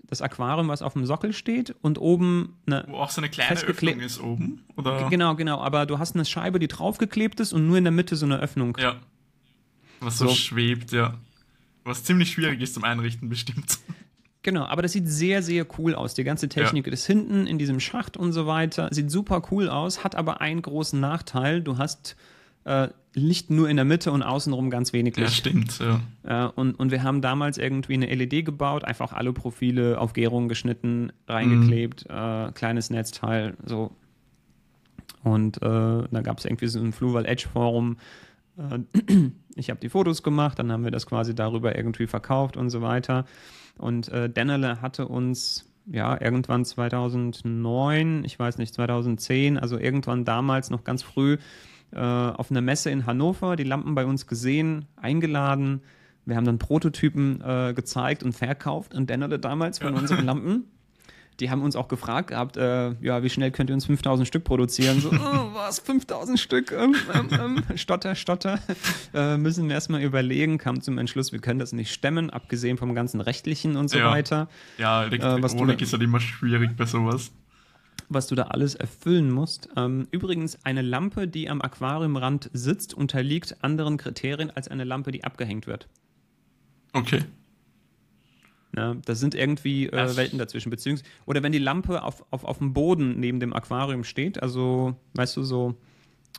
das 0.08 0.22
Aquarium, 0.22 0.68
was 0.68 0.80
auf 0.80 0.94
dem 0.94 1.04
Sockel 1.04 1.32
steht 1.32 1.74
und 1.82 1.98
oben 1.98 2.56
eine. 2.66 2.84
Wo 2.88 2.96
auch 2.96 3.10
so 3.10 3.20
eine 3.20 3.28
kleine 3.28 3.60
Öffnung 3.60 4.00
ist 4.00 4.20
oben, 4.20 4.64
oder? 4.76 5.08
Genau, 5.10 5.34
genau, 5.34 5.60
aber 5.60 5.84
du 5.84 5.98
hast 5.98 6.14
eine 6.14 6.24
Scheibe, 6.24 6.58
die 6.58 6.68
draufgeklebt 6.68 7.40
ist 7.40 7.52
und 7.52 7.66
nur 7.66 7.76
in 7.76 7.84
der 7.84 7.90
Mitte 7.92 8.16
so 8.16 8.24
eine 8.24 8.38
Öffnung. 8.38 8.76
Ja. 8.80 8.96
Was 10.00 10.18
so, 10.18 10.28
so 10.28 10.34
schwebt, 10.34 10.92
ja. 10.92 11.14
Was 11.84 12.04
ziemlich 12.04 12.30
schwierig 12.30 12.60
ist 12.60 12.74
zum 12.74 12.84
Einrichten, 12.84 13.28
bestimmt. 13.28 13.78
Genau, 14.42 14.64
aber 14.64 14.82
das 14.82 14.92
sieht 14.92 15.08
sehr, 15.08 15.42
sehr 15.42 15.66
cool 15.78 15.94
aus. 15.96 16.14
Die 16.14 16.24
ganze 16.24 16.48
Technik 16.48 16.86
ja. 16.86 16.92
ist 16.92 17.04
hinten 17.06 17.46
in 17.46 17.58
diesem 17.58 17.80
Schacht 17.80 18.16
und 18.16 18.32
so 18.32 18.46
weiter. 18.46 18.88
Sieht 18.92 19.10
super 19.10 19.42
cool 19.50 19.68
aus, 19.68 20.04
hat 20.04 20.14
aber 20.14 20.40
einen 20.40 20.62
großen 20.62 20.98
Nachteil. 20.98 21.60
Du 21.60 21.76
hast 21.76 22.16
äh, 22.64 22.88
Licht 23.14 23.50
nur 23.50 23.68
in 23.68 23.76
der 23.76 23.84
Mitte 23.84 24.12
und 24.12 24.22
außenrum 24.22 24.70
ganz 24.70 24.92
wenig 24.92 25.16
Licht. 25.16 25.28
Ja, 25.28 25.34
stimmt, 25.34 25.80
ja. 25.80 26.46
Äh, 26.46 26.50
und, 26.54 26.78
und 26.78 26.90
wir 26.90 27.02
haben 27.02 27.20
damals 27.20 27.58
irgendwie 27.58 27.94
eine 27.94 28.06
LED 28.06 28.44
gebaut, 28.44 28.84
einfach 28.84 29.12
alle 29.12 29.32
Profile 29.32 29.98
auf 29.98 30.12
Gärung 30.12 30.48
geschnitten, 30.48 31.12
reingeklebt, 31.26 32.08
mhm. 32.08 32.14
äh, 32.14 32.52
kleines 32.52 32.90
Netzteil, 32.90 33.56
so. 33.64 33.92
Und 35.24 35.56
äh, 35.58 35.60
da 35.60 36.20
gab 36.22 36.38
es 36.38 36.44
irgendwie 36.44 36.68
so 36.68 36.78
ein 36.80 36.92
Fluval 36.92 37.26
Edge 37.26 37.48
Forum. 37.52 37.96
Äh, 38.56 38.78
ich 39.56 39.70
habe 39.70 39.80
die 39.80 39.88
Fotos 39.88 40.22
gemacht, 40.22 40.58
dann 40.58 40.70
haben 40.70 40.84
wir 40.84 40.90
das 40.90 41.06
quasi 41.06 41.34
darüber 41.34 41.76
irgendwie 41.76 42.06
verkauft 42.06 42.56
und 42.56 42.70
so 42.70 42.82
weiter. 42.82 43.24
Und 43.78 44.08
äh, 44.08 44.30
Dennerle 44.30 44.80
hatte 44.80 45.08
uns 45.08 45.64
ja, 45.90 46.20
irgendwann 46.20 46.64
2009, 46.64 48.24
ich 48.24 48.38
weiß 48.38 48.58
nicht, 48.58 48.74
2010, 48.74 49.58
also 49.58 49.78
irgendwann 49.78 50.24
damals 50.24 50.70
noch 50.70 50.84
ganz 50.84 51.02
früh 51.02 51.38
äh, 51.92 51.98
auf 51.98 52.50
einer 52.50 52.60
Messe 52.60 52.90
in 52.90 53.06
Hannover, 53.06 53.56
die 53.56 53.64
Lampen 53.64 53.94
bei 53.94 54.04
uns 54.04 54.26
gesehen, 54.26 54.86
eingeladen. 54.96 55.82
Wir 56.24 56.36
haben 56.36 56.44
dann 56.44 56.58
Prototypen 56.58 57.40
äh, 57.40 57.72
gezeigt 57.74 58.22
und 58.22 58.32
verkauft 58.32 58.94
und 58.94 59.08
Dennerte 59.08 59.38
damals 59.38 59.78
von 59.78 59.94
ja. 59.94 60.00
unseren 60.00 60.24
Lampen. 60.26 60.64
Die 61.40 61.50
haben 61.50 61.62
uns 61.62 61.76
auch 61.76 61.86
gefragt 61.86 62.30
gehabt, 62.30 62.56
äh, 62.56 62.94
ja, 63.00 63.22
wie 63.22 63.30
schnell 63.30 63.52
könnt 63.52 63.70
ihr 63.70 63.74
uns 63.74 63.86
5000 63.86 64.26
Stück 64.26 64.42
produzieren? 64.42 65.00
So, 65.00 65.10
oh, 65.12 65.54
was, 65.54 65.78
5000 65.78 66.38
Stück? 66.38 66.72
Ähm, 66.72 66.96
ähm, 67.14 67.28
ähm, 67.30 67.62
stotter, 67.76 68.16
stotter. 68.16 68.58
Äh, 69.14 69.38
müssen 69.38 69.68
wir 69.68 69.74
erstmal 69.74 70.02
überlegen, 70.02 70.58
kam 70.58 70.80
zum 70.80 70.98
Entschluss, 70.98 71.30
wir 71.30 71.38
können 71.38 71.60
das 71.60 71.72
nicht 71.72 71.92
stemmen, 71.92 72.30
abgesehen 72.30 72.76
vom 72.76 72.92
ganzen 72.94 73.20
Rechtlichen 73.20 73.76
und 73.76 73.88
so 73.88 73.98
ja. 73.98 74.10
weiter. 74.10 74.48
Ja, 74.78 75.04
Elektronik 75.04 75.80
äh, 75.80 75.84
ist 75.84 75.92
halt 75.92 76.02
immer 76.02 76.20
schwierig 76.20 76.76
bei 76.76 76.86
sowas 76.86 77.30
was 78.08 78.26
du 78.26 78.34
da 78.34 78.44
alles 78.44 78.74
erfüllen 78.74 79.30
musst. 79.30 79.68
Ähm, 79.76 80.08
übrigens, 80.10 80.64
eine 80.64 80.82
Lampe, 80.82 81.28
die 81.28 81.48
am 81.48 81.60
Aquariumrand 81.60 82.50
sitzt, 82.52 82.94
unterliegt 82.94 83.62
anderen 83.62 83.96
Kriterien 83.96 84.50
als 84.50 84.68
eine 84.68 84.84
Lampe, 84.84 85.12
die 85.12 85.24
abgehängt 85.24 85.66
wird. 85.66 85.88
Okay. 86.92 87.24
Ja, 88.76 88.94
da 88.94 89.14
sind 89.14 89.34
irgendwie 89.34 89.86
äh, 89.86 90.16
Welten 90.16 90.38
dazwischen. 90.38 90.70
Beziehungs 90.70 91.02
oder 91.26 91.42
wenn 91.42 91.52
die 91.52 91.58
Lampe 91.58 92.02
auf, 92.02 92.24
auf, 92.30 92.44
auf 92.44 92.58
dem 92.58 92.74
Boden 92.74 93.18
neben 93.18 93.40
dem 93.40 93.52
Aquarium 93.52 94.04
steht, 94.04 94.42
also, 94.42 94.94
weißt 95.14 95.36
du, 95.36 95.42
so, 95.42 95.74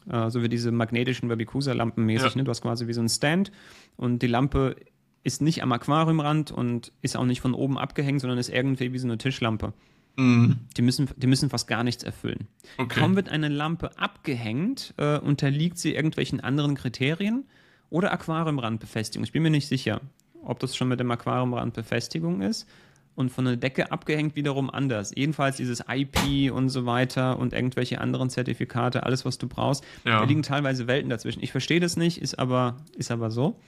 äh, 0.09 0.29
so 0.29 0.43
wie 0.43 0.49
diese 0.49 0.71
magnetischen 0.71 1.29
Webikusa-Lampen 1.29 2.05
mäßig, 2.05 2.31
ja. 2.31 2.37
ne? 2.37 2.43
du 2.43 2.51
hast 2.51 2.61
quasi 2.61 2.87
wie 2.87 2.93
so 2.93 3.01
ein 3.01 3.09
Stand 3.09 3.51
und 3.97 4.21
die 4.21 4.27
Lampe 4.27 4.75
ist 5.23 5.41
nicht 5.41 5.63
am 5.63 5.71
Aquariumrand 5.71 6.51
und 6.51 6.91
ist 7.01 7.17
auch 7.17 7.25
nicht 7.25 7.41
von 7.41 7.53
oben 7.53 7.77
abgehängt, 7.77 8.21
sondern 8.21 8.37
ist 8.37 8.49
irgendwie 8.49 8.93
wie 8.93 8.99
so 8.99 9.07
eine 9.07 9.17
Tischlampe. 9.17 9.73
Mhm. 10.15 10.57
Die, 10.75 10.81
müssen, 10.81 11.09
die 11.15 11.27
müssen 11.27 11.49
fast 11.49 11.67
gar 11.67 11.83
nichts 11.83 12.03
erfüllen. 12.03 12.47
Okay. 12.77 12.99
Kaum 12.99 13.15
wird 13.15 13.29
eine 13.29 13.47
Lampe 13.47 13.97
abgehängt, 13.97 14.93
äh, 14.97 15.17
unterliegt 15.17 15.77
sie 15.77 15.95
irgendwelchen 15.95 16.39
anderen 16.41 16.75
Kriterien 16.75 17.45
oder 17.89 18.11
Aquariumrandbefestigung. 18.11 19.23
Ich 19.23 19.31
bin 19.31 19.43
mir 19.43 19.49
nicht 19.49 19.67
sicher, 19.67 20.01
ob 20.43 20.59
das 20.59 20.75
schon 20.75 20.87
mit 20.87 20.99
dem 20.99 21.09
Aquariumrandbefestigung 21.11 22.41
ist. 22.41 22.67
Und 23.15 23.31
von 23.31 23.43
der 23.43 23.57
Decke 23.57 23.91
abgehängt 23.91 24.37
wiederum 24.37 24.69
anders. 24.69 25.11
Jedenfalls 25.13 25.57
dieses 25.57 25.83
IP 25.89 26.53
und 26.53 26.69
so 26.69 26.85
weiter 26.85 27.37
und 27.37 27.51
irgendwelche 27.51 27.99
anderen 27.99 28.29
Zertifikate, 28.29 29.03
alles, 29.03 29.25
was 29.25 29.37
du 29.37 29.49
brauchst. 29.49 29.83
Ja. 30.05 30.19
Da 30.19 30.23
liegen 30.23 30.41
teilweise 30.41 30.87
Welten 30.87 31.09
dazwischen. 31.09 31.43
Ich 31.43 31.51
verstehe 31.51 31.81
das 31.81 31.97
nicht, 31.97 32.19
ist 32.19 32.39
aber, 32.39 32.77
ist 32.95 33.11
aber 33.11 33.29
so. 33.29 33.59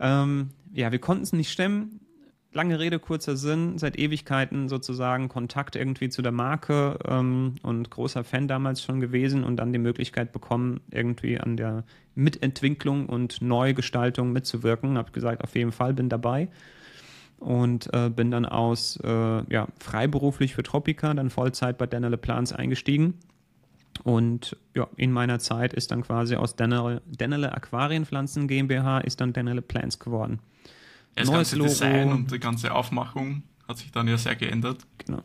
Ähm, 0.00 0.52
ja, 0.72 0.90
wir 0.90 1.00
konnten 1.00 1.22
es 1.22 1.34
nicht 1.34 1.50
stemmen 1.50 2.00
lange 2.52 2.78
Rede, 2.78 2.98
kurzer 2.98 3.36
Sinn, 3.36 3.78
seit 3.78 3.98
Ewigkeiten 3.98 4.68
sozusagen 4.68 5.28
Kontakt 5.28 5.76
irgendwie 5.76 6.08
zu 6.08 6.22
der 6.22 6.32
Marke 6.32 6.98
ähm, 7.06 7.54
und 7.62 7.90
großer 7.90 8.24
Fan 8.24 8.48
damals 8.48 8.82
schon 8.82 9.00
gewesen 9.00 9.44
und 9.44 9.56
dann 9.56 9.72
die 9.72 9.78
Möglichkeit 9.78 10.32
bekommen, 10.32 10.80
irgendwie 10.90 11.38
an 11.38 11.56
der 11.56 11.84
Mitentwicklung 12.14 13.06
und 13.06 13.40
Neugestaltung 13.40 14.32
mitzuwirken. 14.32 14.98
Habe 14.98 15.12
gesagt, 15.12 15.42
auf 15.42 15.54
jeden 15.54 15.72
Fall 15.72 15.94
bin 15.94 16.08
dabei 16.08 16.48
und 17.38 17.92
äh, 17.92 18.10
bin 18.10 18.30
dann 18.30 18.46
aus 18.46 18.98
äh, 19.02 19.52
ja, 19.52 19.68
freiberuflich 19.78 20.54
für 20.54 20.62
Tropica, 20.62 21.12
dann 21.14 21.30
Vollzeit 21.30 21.78
bei 21.78 21.86
Dennerle 21.86 22.18
Plants 22.18 22.52
eingestiegen. 22.52 23.14
Und 24.04 24.56
ja, 24.74 24.88
in 24.96 25.12
meiner 25.12 25.38
Zeit 25.38 25.74
ist 25.74 25.90
dann 25.90 26.02
quasi 26.02 26.36
aus 26.36 26.56
Dennerle 26.56 27.52
Aquarienpflanzen 27.52 28.48
GmbH 28.48 28.98
ist 28.98 29.20
dann 29.20 29.32
Dennerle 29.32 29.62
Plants 29.62 29.98
geworden. 29.98 30.40
Das 31.14 31.28
Neues 31.28 31.50
ganze 31.50 31.56
Logo. 31.56 31.68
Design 31.68 32.12
und 32.12 32.30
die 32.30 32.38
ganze 32.38 32.74
Aufmachung 32.74 33.42
hat 33.68 33.78
sich 33.78 33.92
dann 33.92 34.08
ja 34.08 34.16
sehr 34.16 34.36
geändert. 34.36 34.86
Genau, 34.98 35.22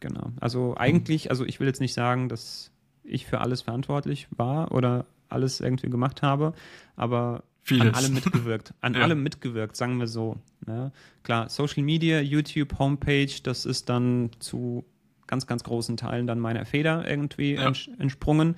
genau. 0.00 0.32
Also 0.40 0.76
eigentlich, 0.76 1.30
also 1.30 1.44
ich 1.44 1.60
will 1.60 1.66
jetzt 1.66 1.80
nicht 1.80 1.94
sagen, 1.94 2.28
dass 2.28 2.70
ich 3.04 3.26
für 3.26 3.40
alles 3.40 3.62
verantwortlich 3.62 4.28
war 4.30 4.72
oder 4.72 5.06
alles 5.28 5.60
irgendwie 5.60 5.90
gemacht 5.90 6.22
habe, 6.22 6.54
aber 6.96 7.44
Vieles. 7.62 7.88
an 7.88 7.94
allem 7.94 8.14
mitgewirkt. 8.14 8.74
An 8.80 8.94
ja. 8.94 9.02
allem 9.02 9.22
mitgewirkt, 9.22 9.76
sagen 9.76 9.98
wir 9.98 10.06
so. 10.06 10.36
Ja, 10.66 10.72
ne? 10.72 10.92
klar, 11.22 11.48
Social 11.48 11.82
Media, 11.82 12.20
YouTube, 12.20 12.78
Homepage, 12.78 13.32
das 13.42 13.66
ist 13.66 13.88
dann 13.88 14.30
zu 14.38 14.84
ganz, 15.26 15.46
ganz 15.46 15.62
großen 15.64 15.96
Teilen 15.96 16.26
dann 16.26 16.40
meiner 16.40 16.64
Feder 16.64 17.08
irgendwie 17.08 17.54
ja. 17.54 17.72
entsprungen. 17.98 18.56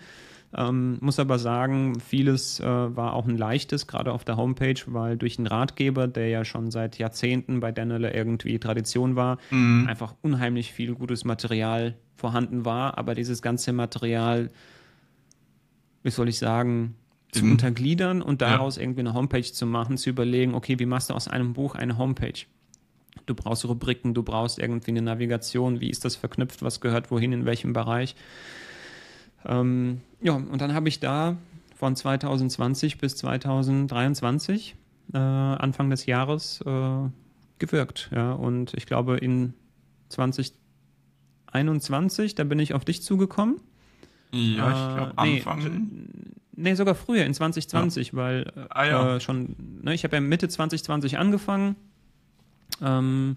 Ähm, 0.57 0.98
muss 1.01 1.20
aber 1.20 1.38
sagen, 1.38 2.01
vieles 2.01 2.59
äh, 2.59 2.64
war 2.64 3.12
auch 3.12 3.26
ein 3.26 3.38
leichtes, 3.38 3.86
gerade 3.86 4.12
auf 4.12 4.24
der 4.24 4.36
Homepage, 4.36 4.80
weil 4.86 5.16
durch 5.16 5.38
einen 5.38 5.46
Ratgeber, 5.46 6.09
der 6.09 6.28
ja 6.28 6.44
schon 6.44 6.72
seit 6.72 6.98
Jahrzehnten 6.98 7.61
bei 7.61 7.70
Dennele 7.70 8.12
irgendwie 8.12 8.59
Tradition 8.59 9.14
war, 9.14 9.38
mhm. 9.51 9.86
einfach 9.88 10.14
unheimlich 10.22 10.72
viel 10.72 10.94
gutes 10.94 11.24
Material 11.24 11.96
vorhanden 12.16 12.64
war. 12.64 12.98
Aber 12.98 13.14
dieses 13.14 13.42
ganze 13.42 13.72
Material, 13.72 14.51
wie 16.03 16.11
soll 16.11 16.28
ich 16.28 16.38
sagen, 16.38 16.96
zu 17.30 17.44
mhm. 17.44 17.53
untergliedern 17.53 18.22
und 18.22 18.42
daraus 18.42 18.76
ja. 18.76 18.82
irgendwie 18.82 19.01
eine 19.01 19.14
Homepage 19.14 19.42
zu 19.42 19.66
machen, 19.66 19.96
zu 19.96 20.11
überlegen, 20.11 20.55
okay, 20.55 20.80
wie 20.80 20.86
machst 20.86 21.11
du 21.11 21.14
aus 21.14 21.28
einem 21.28 21.53
Buch 21.53 21.76
eine 21.76 21.96
Homepage? 21.96 22.46
Du 23.26 23.34
brauchst 23.34 23.64
Rubriken, 23.64 24.14
du 24.14 24.24
brauchst 24.24 24.59
irgendwie 24.59 24.90
eine 24.90 25.03
Navigation, 25.03 25.80
wie 25.80 25.90
ist 25.90 26.05
das 26.05 26.16
verknüpft, 26.16 26.62
was 26.62 26.80
gehört 26.80 27.12
wohin, 27.12 27.32
in 27.32 27.44
welchem 27.44 27.72
Bereich. 27.72 28.16
Ähm, 29.45 30.01
ja, 30.20 30.32
und 30.32 30.61
dann 30.61 30.74
habe 30.74 30.88
ich 30.88 30.99
da 31.01 31.36
von 31.76 31.97
2020 31.97 32.99
bis 32.99 33.16
2023, 33.16 34.76
äh, 35.12 35.18
Anfang 35.18 35.91
des 35.91 36.07
Jahres, 36.07 36.61
äh, 36.66 37.09
gewirkt. 37.59 38.11
Ja? 38.12 38.32
Und 38.32 38.74
ich 38.74 38.86
glaube, 38.86 39.18
in 39.18 39.55
2021, 40.09 42.34
da 42.34 42.43
bin 42.45 42.59
ich 42.59 42.74
auf 42.74 42.84
dich 42.84 43.03
zugekommen. 43.03 43.61
Ja, 44.32 44.49
ich 44.49 44.57
glaube 44.97 45.14
äh, 45.16 45.24
nee, 45.24 45.36
Anfang. 45.38 46.09
Nee, 46.55 46.74
sogar 46.74 46.95
früher, 46.95 47.24
in 47.24 47.32
2020, 47.32 48.09
ja. 48.09 48.16
weil 48.16 48.43
äh, 48.55 48.66
ah, 48.70 48.84
ja. 48.84 49.16
äh, 49.16 49.20
schon, 49.20 49.57
ne, 49.82 49.95
ich 49.95 50.05
habe 50.05 50.16
ja 50.16 50.20
Mitte 50.20 50.47
2020 50.49 51.16
angefangen. 51.18 51.76
Ähm, 52.82 53.36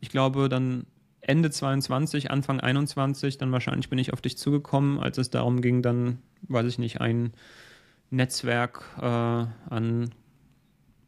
ich 0.00 0.08
glaube, 0.08 0.48
dann 0.48 0.86
Ende 1.22 1.50
22, 1.50 2.30
Anfang 2.32 2.60
21, 2.60 3.38
dann 3.38 3.52
wahrscheinlich 3.52 3.88
bin 3.88 3.98
ich 3.98 4.12
auf 4.12 4.20
dich 4.20 4.36
zugekommen, 4.36 4.98
als 4.98 5.18
es 5.18 5.30
darum 5.30 5.60
ging, 5.60 5.80
dann, 5.80 6.18
weiß 6.48 6.66
ich 6.66 6.78
nicht, 6.78 7.00
ein 7.00 7.32
Netzwerk 8.10 8.84
äh, 9.00 9.04
an 9.04 10.10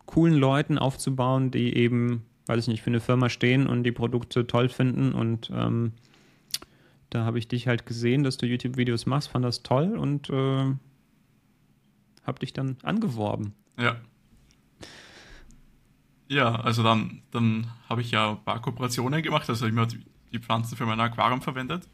coolen 0.07 0.35
Leuten 0.35 0.79
aufzubauen, 0.79 1.51
die 1.51 1.77
eben, 1.77 2.25
weiß 2.47 2.61
ich 2.61 2.69
nicht, 2.69 2.83
für 2.83 2.91
eine 2.91 3.01
Firma 3.01 3.29
stehen 3.29 3.67
und 3.67 3.83
die 3.83 3.93
Produkte 3.93 4.47
toll 4.47 4.69
finden. 4.69 5.13
Und 5.13 5.51
ähm, 5.53 5.93
da 7.11 7.25
habe 7.25 7.41
ich 7.41 7.49
dich 7.49 7.67
halt 7.67 7.85
gesehen, 7.85 8.23
dass 8.23 8.37
du 8.37 8.47
YouTube-Videos 8.47 9.07
machst, 9.07 9.29
fand 9.29 9.45
das 9.45 9.65
toll 9.65 9.97
und 9.99 10.31
äh, 10.31 10.75
habe 12.23 12.39
dich 12.41 12.53
dann 12.53 12.77
angeworben. 12.85 13.53
Ja. 13.79 13.97
Ja, 16.29 16.55
also 16.57 16.83
dann, 16.83 17.23
dann 17.31 17.71
habe 17.89 18.01
ich 18.01 18.11
ja 18.11 18.31
ein 18.31 18.45
paar 18.45 18.61
Kooperationen 18.61 19.23
gemacht, 19.23 19.49
also 19.49 19.67
immer 19.67 19.87
die, 19.87 20.01
die 20.33 20.39
Pflanzen 20.39 20.77
für 20.77 20.87
mein 20.87 21.01
Aquarium 21.01 21.43
verwendet. 21.43 21.89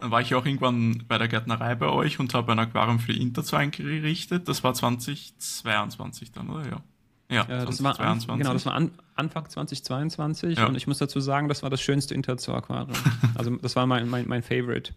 Dann 0.00 0.10
war 0.12 0.20
ich 0.20 0.34
auch 0.34 0.46
irgendwann 0.46 1.04
bei 1.08 1.18
der 1.18 1.26
Gärtnerei 1.26 1.74
bei 1.74 1.88
euch 1.88 2.20
und 2.20 2.32
habe 2.34 2.52
ein 2.52 2.58
Aquarium 2.58 3.00
für 3.00 3.12
Interzo 3.12 3.56
eingerichtet. 3.56 4.48
Das 4.48 4.62
war 4.62 4.74
2022 4.74 6.30
dann, 6.30 6.50
oder? 6.50 6.68
Ja. 6.68 6.82
Ja, 7.30 7.46
ja 7.48 7.64
das 7.66 7.82
war 7.82 7.98
an, 8.00 8.20
genau, 8.20 8.52
das 8.54 8.64
war 8.64 8.74
an, 8.74 8.92
Anfang 9.14 9.48
2022 9.48 10.56
ja. 10.56 10.66
und 10.66 10.76
ich 10.76 10.86
muss 10.86 10.98
dazu 10.98 11.20
sagen, 11.20 11.48
das 11.48 11.62
war 11.62 11.68
das 11.68 11.82
schönste 11.82 12.14
Interzo-Aquarium. 12.14 12.96
also 13.34 13.56
das 13.56 13.76
war 13.76 13.86
mein, 13.86 14.08
mein, 14.08 14.26
mein 14.28 14.42
Favorite. 14.42 14.94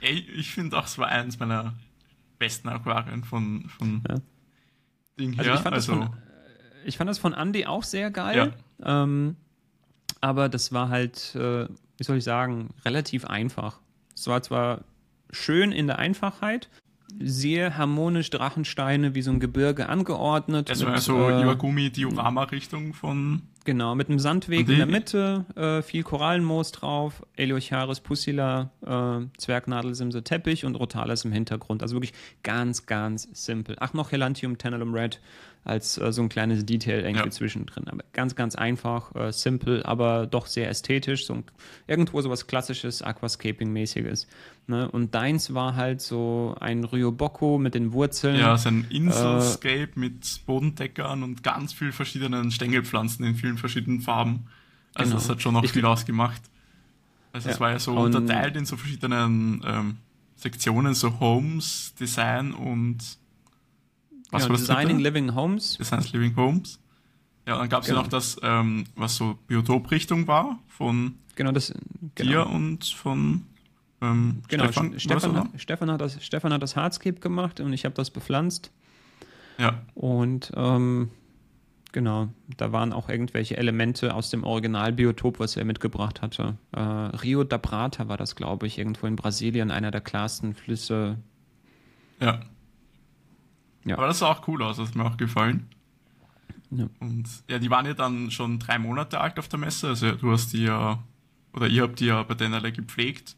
Ey, 0.00 0.26
ich 0.34 0.50
finde 0.50 0.76
auch, 0.76 0.86
es 0.86 0.98
war 0.98 1.08
eines 1.08 1.38
meiner 1.38 1.74
besten 2.38 2.68
Aquarien 2.68 3.22
von, 3.22 3.68
von 3.68 4.02
ja. 4.08 4.16
Ding 5.18 5.38
also 5.38 5.50
her. 5.50 5.54
Ich 5.54 5.60
fand, 5.60 5.74
also, 5.74 5.92
von, 5.92 6.16
ich 6.86 6.96
fand, 6.96 7.10
das 7.10 7.18
von 7.18 7.32
Andy 7.32 7.66
auch 7.66 7.82
sehr 7.82 8.10
geil. 8.10 8.52
Ja. 8.80 9.02
Ähm, 9.02 9.36
aber 10.20 10.48
das 10.48 10.72
war 10.72 10.88
halt, 10.88 11.34
äh, 11.34 11.66
wie 11.98 12.04
soll 12.04 12.16
ich 12.16 12.24
sagen, 12.24 12.70
relativ 12.84 13.24
einfach. 13.24 13.80
Es 14.14 14.26
war 14.26 14.42
zwar 14.42 14.80
schön 15.30 15.72
in 15.72 15.86
der 15.86 15.98
Einfachheit, 15.98 16.68
sehr 17.20 17.76
harmonisch 17.76 18.30
Drachensteine 18.30 19.14
wie 19.14 19.22
so 19.22 19.30
ein 19.30 19.40
Gebirge 19.40 19.88
angeordnet. 19.88 20.70
Also 20.70 20.88
mit, 20.88 21.00
so 21.00 21.28
äh, 21.28 21.42
Iwagumi-Diorama-Richtung 21.42 22.94
von. 22.94 23.42
Genau, 23.64 23.94
mit 23.94 24.08
einem 24.08 24.20
Sandweg 24.20 24.68
in 24.68 24.76
der 24.76 24.86
Mitte, 24.86 25.44
äh, 25.56 25.82
viel 25.82 26.04
Korallenmoos 26.04 26.70
drauf, 26.70 27.24
Eliocharis 27.34 28.00
pusilla, 28.00 28.70
äh, 28.84 29.26
Zwergnadelsimse 29.38 30.22
Teppich 30.22 30.64
und 30.64 30.76
Rotalis 30.76 31.24
im 31.24 31.32
Hintergrund. 31.32 31.82
Also 31.82 31.96
wirklich 31.96 32.12
ganz, 32.44 32.86
ganz 32.86 33.28
simpel. 33.32 33.76
Ach, 33.80 33.92
noch 33.92 34.12
Helantium 34.12 34.56
Tenellum 34.56 34.94
Red 34.94 35.20
als 35.66 35.98
äh, 35.98 36.12
so 36.12 36.22
ein 36.22 36.28
kleines 36.28 36.64
Detail 36.64 37.00
irgendwie 37.00 37.24
ja. 37.24 37.30
zwischendrin. 37.30 37.88
Aber 37.88 38.04
ganz, 38.12 38.36
ganz 38.36 38.54
einfach, 38.54 39.14
äh, 39.14 39.32
simpel, 39.32 39.82
aber 39.82 40.26
doch 40.26 40.46
sehr 40.46 40.68
ästhetisch. 40.70 41.26
So 41.26 41.34
ein, 41.34 41.44
irgendwo 41.86 42.20
so 42.20 42.30
was 42.30 42.46
klassisches, 42.46 43.04
Aquascaping-mäßiges. 43.04 44.26
Ne? 44.68 44.88
Und 44.88 45.14
deins 45.14 45.54
war 45.54 45.74
halt 45.74 46.00
so 46.00 46.56
ein 46.60 46.84
Ryoboko 46.84 47.58
mit 47.58 47.74
den 47.74 47.92
Wurzeln. 47.92 48.38
Ja, 48.38 48.56
so 48.56 48.68
ein 48.68 48.86
Inselscape 48.90 49.90
äh, 49.94 49.98
mit 49.98 50.40
Bodendeckern 50.46 51.22
und 51.22 51.42
ganz 51.42 51.72
vielen 51.72 51.92
verschiedenen 51.92 52.50
Stängelpflanzen 52.50 53.24
in 53.24 53.34
vielen 53.34 53.58
verschiedenen 53.58 54.00
Farben. 54.00 54.46
Also 54.94 55.10
genau. 55.10 55.20
das 55.20 55.28
hat 55.28 55.42
schon 55.42 55.54
noch 55.54 55.64
ich, 55.64 55.72
viel 55.72 55.84
ausgemacht. 55.84 56.42
Also 57.32 57.50
es 57.50 57.60
war 57.60 57.72
ja 57.72 57.78
so 57.78 57.94
unterteilt 57.94 58.56
in 58.56 58.64
so 58.64 58.76
verschiedenen 58.76 59.62
ähm, 59.66 59.96
Sektionen, 60.36 60.94
so 60.94 61.20
Homes, 61.20 61.94
Design 61.98 62.52
und 62.52 63.18
was 64.30 64.42
ja, 64.42 64.48
war 64.48 64.56
das 64.56 64.66
Designing 64.66 64.96
dritte? 64.96 65.02
Living 65.02 65.34
Homes. 65.34 65.78
Designs 65.78 66.12
Living 66.12 66.36
Homes. 66.36 66.80
Ja, 67.46 67.58
dann 67.58 67.68
gab 67.68 67.82
es 67.82 67.88
genau. 67.88 68.00
ja 68.00 68.02
noch 68.02 68.10
das, 68.10 68.36
ähm, 68.42 68.84
was 68.96 69.16
so 69.16 69.38
Biotoprichtung 69.46 70.26
war 70.26 70.58
von 70.66 71.16
genau, 71.36 71.52
das, 71.52 71.72
genau. 72.16 72.30
dir 72.30 72.46
und 72.46 72.84
von 72.84 73.44
ähm, 74.00 74.42
genau, 74.48 74.64
Stefan. 74.64 74.98
Stefan, 74.98 75.36
hat, 75.36 75.48
Stefan, 75.56 75.90
hat 75.90 76.00
das, 76.00 76.24
Stefan 76.24 76.52
hat 76.52 76.62
das 76.62 76.76
Hardscape 76.76 77.20
gemacht 77.20 77.60
und 77.60 77.72
ich 77.72 77.84
habe 77.84 77.94
das 77.94 78.10
bepflanzt. 78.10 78.72
Ja. 79.58 79.82
Und 79.94 80.52
ähm, 80.54 81.10
genau, 81.92 82.28
da 82.56 82.72
waren 82.72 82.92
auch 82.92 83.08
irgendwelche 83.08 83.56
Elemente 83.56 84.14
aus 84.14 84.30
dem 84.30 84.44
Originalbiotop, 84.44 85.38
was 85.38 85.56
er 85.56 85.64
mitgebracht 85.64 86.22
hatte. 86.22 86.56
Äh, 86.72 86.80
Rio 86.80 87.44
da 87.44 87.58
Prata 87.58 88.08
war 88.08 88.16
das, 88.16 88.36
glaube 88.36 88.66
ich, 88.66 88.78
irgendwo 88.78 89.06
in 89.06 89.16
Brasilien, 89.16 89.70
einer 89.70 89.90
der 89.90 90.02
klarsten 90.02 90.54
Flüsse. 90.54 91.16
Ja. 92.20 92.40
Ja. 93.86 93.96
Aber 93.96 94.08
das 94.08 94.18
sah 94.18 94.32
auch 94.32 94.46
cool 94.48 94.62
aus, 94.62 94.76
das 94.76 94.88
hat 94.88 94.96
mir 94.96 95.04
auch 95.04 95.16
gefallen. 95.16 95.68
Ja. 96.70 96.88
Und 96.98 97.24
ja, 97.48 97.58
die 97.58 97.70
waren 97.70 97.86
ja 97.86 97.94
dann 97.94 98.30
schon 98.30 98.58
drei 98.58 98.78
Monate 98.78 99.20
alt 99.20 99.38
auf 99.38 99.48
der 99.48 99.58
Messe. 99.58 99.88
Also 99.88 100.12
du 100.12 100.32
hast 100.32 100.52
die 100.52 100.64
ja, 100.64 101.02
oder 101.52 101.68
ihr 101.68 101.82
habt 101.82 102.00
die 102.00 102.06
ja 102.06 102.22
bei 102.24 102.34
Dennerle 102.34 102.72
gepflegt. 102.72 103.36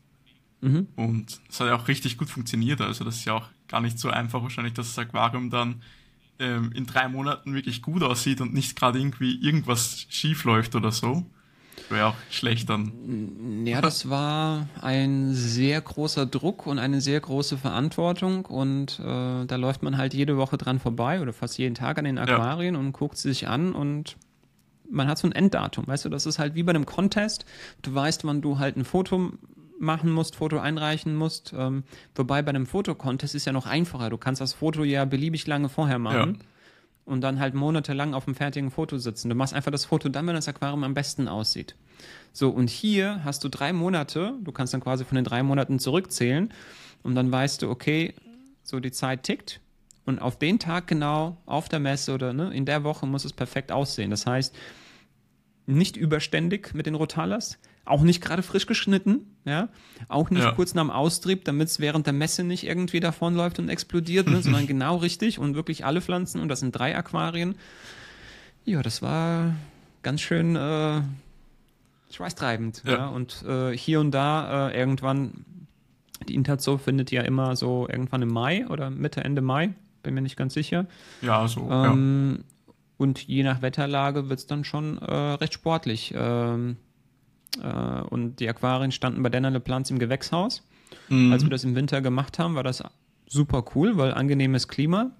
Mhm. 0.62 0.88
Und 0.96 1.40
es 1.48 1.60
hat 1.60 1.68
ja 1.68 1.76
auch 1.76 1.86
richtig 1.86 2.16
gut 2.16 2.30
funktioniert. 2.30 2.80
Also 2.80 3.04
das 3.04 3.16
ist 3.16 3.26
ja 3.26 3.34
auch 3.34 3.46
gar 3.68 3.82
nicht 3.82 3.98
so 3.98 4.08
einfach 4.08 4.42
wahrscheinlich, 4.42 4.72
dass 4.72 4.94
das 4.94 4.98
Aquarium 4.98 5.50
dann 5.50 5.82
ähm, 6.38 6.72
in 6.72 6.86
drei 6.86 7.08
Monaten 7.08 7.54
wirklich 7.54 7.82
gut 7.82 8.02
aussieht 8.02 8.40
und 8.40 8.54
nicht 8.54 8.74
gerade 8.74 8.98
irgendwie 8.98 9.38
irgendwas 9.40 10.06
schief 10.08 10.44
läuft 10.44 10.74
oder 10.74 10.90
so. 10.90 11.26
Wäre 11.88 12.06
auch 12.06 12.14
schlecht 12.30 12.68
dann. 12.68 13.64
Ja, 13.66 13.80
das 13.80 14.10
war 14.10 14.68
ein 14.80 15.32
sehr 15.32 15.80
großer 15.80 16.26
Druck 16.26 16.66
und 16.66 16.78
eine 16.78 17.00
sehr 17.00 17.20
große 17.20 17.58
Verantwortung 17.58 18.46
und 18.46 19.00
äh, 19.00 19.46
da 19.46 19.56
läuft 19.56 19.82
man 19.82 19.96
halt 19.96 20.14
jede 20.14 20.36
Woche 20.36 20.58
dran 20.58 20.78
vorbei 20.78 21.20
oder 21.20 21.32
fast 21.32 21.58
jeden 21.58 21.74
Tag 21.74 21.98
an 21.98 22.04
den 22.04 22.18
Aquarien 22.18 22.74
ja. 22.74 22.80
und 22.80 22.92
guckt 22.92 23.18
sich 23.18 23.48
an 23.48 23.72
und 23.72 24.16
man 24.90 25.08
hat 25.08 25.18
so 25.18 25.28
ein 25.28 25.32
Enddatum, 25.32 25.86
weißt 25.86 26.06
du, 26.06 26.08
das 26.08 26.26
ist 26.26 26.38
halt 26.38 26.54
wie 26.54 26.62
bei 26.62 26.70
einem 26.70 26.86
Contest. 26.86 27.44
Du 27.82 27.94
weißt, 27.94 28.24
wann 28.24 28.40
du 28.40 28.58
halt 28.58 28.76
ein 28.76 28.84
Foto 28.84 29.32
machen 29.78 30.10
musst, 30.10 30.36
Foto 30.36 30.58
einreichen 30.58 31.14
musst. 31.14 31.54
Ähm, 31.56 31.84
wobei 32.14 32.42
bei 32.42 32.50
einem 32.50 32.66
Fotocontest 32.66 33.34
ist 33.34 33.44
ja 33.44 33.52
noch 33.52 33.66
einfacher. 33.66 34.10
Du 34.10 34.18
kannst 34.18 34.40
das 34.40 34.54
Foto 34.54 34.84
ja 34.84 35.04
beliebig 35.04 35.46
lange 35.46 35.68
vorher 35.68 35.98
machen. 35.98 36.38
Ja 36.40 36.46
und 37.08 37.22
dann 37.22 37.40
halt 37.40 37.54
monatelang 37.54 38.14
auf 38.14 38.26
dem 38.26 38.34
fertigen 38.34 38.70
Foto 38.70 38.98
sitzen. 38.98 39.28
Du 39.28 39.34
machst 39.34 39.54
einfach 39.54 39.72
das 39.72 39.86
Foto 39.86 40.08
dann, 40.08 40.26
wenn 40.26 40.34
das 40.34 40.48
Aquarium 40.48 40.84
am 40.84 40.94
besten 40.94 41.26
aussieht. 41.26 41.74
So, 42.32 42.50
und 42.50 42.70
hier 42.70 43.24
hast 43.24 43.42
du 43.42 43.48
drei 43.48 43.72
Monate, 43.72 44.34
du 44.42 44.52
kannst 44.52 44.74
dann 44.74 44.80
quasi 44.80 45.04
von 45.04 45.16
den 45.16 45.24
drei 45.24 45.42
Monaten 45.42 45.78
zurückzählen 45.78 46.52
und 47.02 47.14
dann 47.14 47.32
weißt 47.32 47.62
du, 47.62 47.70
okay, 47.70 48.14
so 48.62 48.78
die 48.78 48.92
Zeit 48.92 49.22
tickt 49.22 49.60
und 50.04 50.20
auf 50.20 50.38
den 50.38 50.58
Tag 50.58 50.86
genau, 50.86 51.38
auf 51.46 51.68
der 51.68 51.80
Messe 51.80 52.12
oder 52.12 52.32
ne, 52.32 52.52
in 52.54 52.66
der 52.66 52.84
Woche 52.84 53.06
muss 53.06 53.24
es 53.24 53.32
perfekt 53.32 53.72
aussehen. 53.72 54.10
Das 54.10 54.26
heißt, 54.26 54.54
nicht 55.66 55.96
überständig 55.96 56.74
mit 56.74 56.86
den 56.86 56.94
Rotalas, 56.94 57.58
auch 57.88 58.02
nicht 58.02 58.22
gerade 58.22 58.42
frisch 58.42 58.66
geschnitten, 58.66 59.20
ja, 59.44 59.68
auch 60.08 60.30
nicht 60.30 60.44
ja. 60.44 60.52
kurz 60.52 60.74
nach 60.74 60.82
dem 60.82 60.90
Austrieb, 60.90 61.44
damit 61.44 61.68
es 61.68 61.80
während 61.80 62.06
der 62.06 62.12
Messe 62.12 62.44
nicht 62.44 62.64
irgendwie 62.64 63.00
davonläuft 63.00 63.58
und 63.58 63.68
explodiert, 63.68 64.28
ne, 64.28 64.42
sondern 64.42 64.66
genau 64.66 64.96
richtig 64.96 65.38
und 65.38 65.54
wirklich 65.54 65.84
alle 65.84 66.00
Pflanzen 66.00 66.40
und 66.40 66.48
das 66.48 66.60
sind 66.60 66.72
drei 66.72 66.96
Aquarien. 66.96 67.56
Ja, 68.64 68.82
das 68.82 69.00
war 69.02 69.54
ganz 70.02 70.20
schön 70.20 70.56
äh, 70.56 71.00
schweißtreibend. 72.10 72.82
Ja. 72.84 72.92
ja. 72.92 73.08
Und 73.08 73.44
äh, 73.46 73.76
hier 73.76 74.00
und 74.00 74.10
da 74.10 74.68
äh, 74.68 74.78
irgendwann, 74.78 75.44
die 76.28 76.34
Interzoo 76.34 76.78
findet 76.78 77.10
ja 77.10 77.22
immer 77.22 77.56
so 77.56 77.88
irgendwann 77.88 78.22
im 78.22 78.28
Mai 78.28 78.66
oder 78.68 78.90
Mitte, 78.90 79.24
Ende 79.24 79.40
Mai, 79.40 79.70
bin 80.02 80.14
mir 80.14 80.22
nicht 80.22 80.36
ganz 80.36 80.54
sicher. 80.54 80.86
Ja, 81.22 81.48
so. 81.48 81.68
Ähm, 81.70 82.38
ja. 82.38 82.74
Und 82.98 83.26
je 83.26 83.44
nach 83.44 83.62
Wetterlage 83.62 84.28
wird 84.28 84.40
es 84.40 84.46
dann 84.46 84.64
schon 84.64 84.98
äh, 84.98 85.14
recht 85.14 85.54
sportlich. 85.54 86.12
Ähm, 86.16 86.76
äh, 87.62 88.00
und 88.02 88.40
die 88.40 88.48
Aquarien 88.48 88.92
standen 88.92 89.22
bei 89.22 89.28
Dennerle 89.28 89.60
Plants 89.60 89.90
im 89.90 89.98
Gewächshaus. 89.98 90.62
Mhm. 91.08 91.32
Als 91.32 91.42
wir 91.42 91.50
das 91.50 91.64
im 91.64 91.74
Winter 91.74 92.00
gemacht 92.00 92.38
haben, 92.38 92.54
war 92.54 92.62
das 92.62 92.82
super 93.26 93.64
cool, 93.74 93.96
weil 93.96 94.12
angenehmes 94.12 94.68
Klima. 94.68 95.10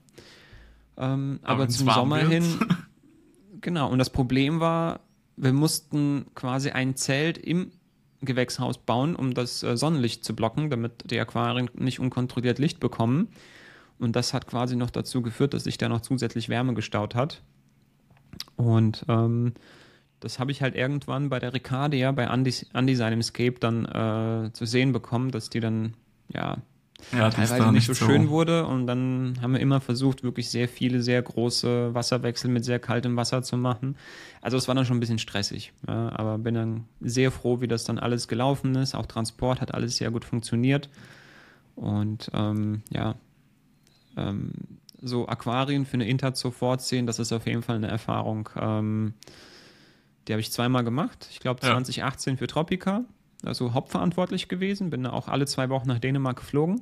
Ähm, 0.97 1.41
aber, 1.43 1.63
aber 1.63 1.69
zum 1.69 1.91
Sommer 1.91 2.19
hin. 2.19 2.45
Genau. 3.61 3.91
Und 3.91 3.99
das 3.99 4.11
Problem 4.11 4.61
war, 4.61 5.01
wir 5.37 5.53
mussten 5.53 6.27
quasi 6.37 6.71
ein 6.71 6.95
Zelt 6.95 7.39
im 7.39 7.73
Gewächshaus 8.21 8.79
bauen, 8.79 9.17
um 9.17 9.35
das 9.35 9.63
äh, 9.63 9.77
Sonnenlicht 9.77 10.25
zu 10.25 10.35
blocken, 10.35 10.71
damit 10.71 11.11
die 11.11 11.19
Aquarien 11.19 11.71
nicht 11.75 12.01
unkontrolliert 12.01 12.59
Licht 12.59 12.81
bekommen. 12.81 13.29
Und 13.99 14.15
das 14.15 14.33
hat 14.33 14.47
quasi 14.47 14.77
noch 14.77 14.91
dazu 14.91 15.23
geführt, 15.23 15.55
dass 15.55 15.65
sich 15.65 15.79
da 15.79 15.89
noch 15.89 16.03
zusätzlich 16.03 16.49
Wärme 16.49 16.75
gestaut 16.75 17.15
hat. 17.15 17.43
Und 18.57 19.05
ähm, 19.09 19.55
das 20.21 20.39
habe 20.39 20.51
ich 20.51 20.63
halt 20.63 20.75
irgendwann 20.75 21.29
bei 21.29 21.39
der 21.39 21.55
Ricardia, 21.55 22.13
bei 22.13 22.25
Andy, 22.25 22.55
Andy 22.75 22.97
seinem 22.97 23.21
Escape 23.21 23.57
dann 23.61 23.85
äh, 23.85 24.53
zu 24.53 24.67
sehen 24.67 24.93
bekommen, 24.93 25.31
dass 25.31 25.51
die 25.51 25.61
dann 25.61 25.95
ja 26.33 26.59
ja, 27.13 27.31
teilweise 27.31 27.73
nicht 27.73 27.87
so, 27.87 27.95
so 27.95 28.07
schön 28.07 28.29
wurde. 28.29 28.67
Und 28.67 28.87
dann 28.87 29.39
haben 29.41 29.53
wir 29.53 29.61
immer 29.61 29.81
versucht, 29.81 30.23
wirklich 30.23 30.51
sehr 30.51 30.69
viele, 30.69 31.01
sehr 31.01 31.23
große 31.23 31.95
Wasserwechsel 31.95 32.51
mit 32.51 32.65
sehr 32.65 32.79
kaltem 32.79 33.17
Wasser 33.17 33.43
zu 33.43 33.57
machen. 33.57 33.97
Also 34.43 34.57
es 34.57 34.69
war 34.69 34.75
dann 34.75 34.85
schon 34.85 34.97
ein 34.97 35.01
bisschen 35.01 35.19
stressig. 35.19 35.73
Ja, 35.87 36.11
aber 36.15 36.39
bin 36.39 36.55
dann 36.55 36.85
sehr 37.01 37.31
froh, 37.31 37.61
wie 37.61 37.69
das 37.69 37.85
dann 37.85 37.99
alles 37.99 38.29
gelaufen 38.29 38.75
ist. 38.75 38.95
Auch 38.95 39.07
Transport 39.07 39.61
hat 39.61 39.75
alles 39.75 39.97
sehr 39.97 40.11
gut 40.11 40.25
funktioniert. 40.25 40.89
Und 41.77 42.31
ähm, 42.35 42.83
ja, 42.91 43.15
ähm, 44.17 44.51
so 45.01 45.29
Aquarien 45.29 45.87
für 45.87 45.95
eine 45.95 46.09
Inter 46.09 46.35
zu 46.35 46.51
vorziehen, 46.51 47.07
das 47.07 47.21
ist 47.21 47.33
auf 47.33 47.47
jeden 47.47 47.63
Fall 47.63 47.77
eine 47.77 47.87
Erfahrung. 47.87 48.49
Ähm, 48.61 49.15
die 50.29 50.33
habe 50.33 50.41
ich 50.41 50.53
zweimal 50.53 50.85
gemacht. 50.85 51.27
Ich 51.31 51.41
glaube 51.41 51.61
2018 51.61 52.35
ja. 52.35 52.39
für 52.39 52.47
Tropica 52.47 53.05
also 53.45 53.73
hauptverantwortlich 53.75 54.49
gewesen, 54.49 54.91
bin 54.91 55.05
da 55.05 55.11
auch 55.11 55.29
alle 55.29 55.47
zwei 55.47 55.69
Wochen 55.69 55.89
nach 55.89 55.99
Dänemark 55.99 56.39
geflogen, 56.39 56.81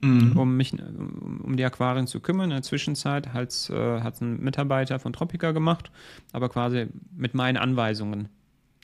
mhm. 0.00 0.36
um 0.36 0.56
mich 0.56 0.72
um 0.72 1.56
die 1.56 1.64
Aquarien 1.64 2.06
zu 2.06 2.20
kümmern. 2.20 2.50
In 2.50 2.56
der 2.56 2.62
Zwischenzeit 2.62 3.32
hat 3.32 3.70
äh, 3.70 4.00
hat 4.00 4.20
ein 4.20 4.40
Mitarbeiter 4.40 4.98
von 4.98 5.12
Tropica 5.12 5.52
gemacht, 5.52 5.90
aber 6.32 6.48
quasi 6.48 6.86
mit 7.16 7.34
meinen 7.34 7.56
Anweisungen. 7.56 8.28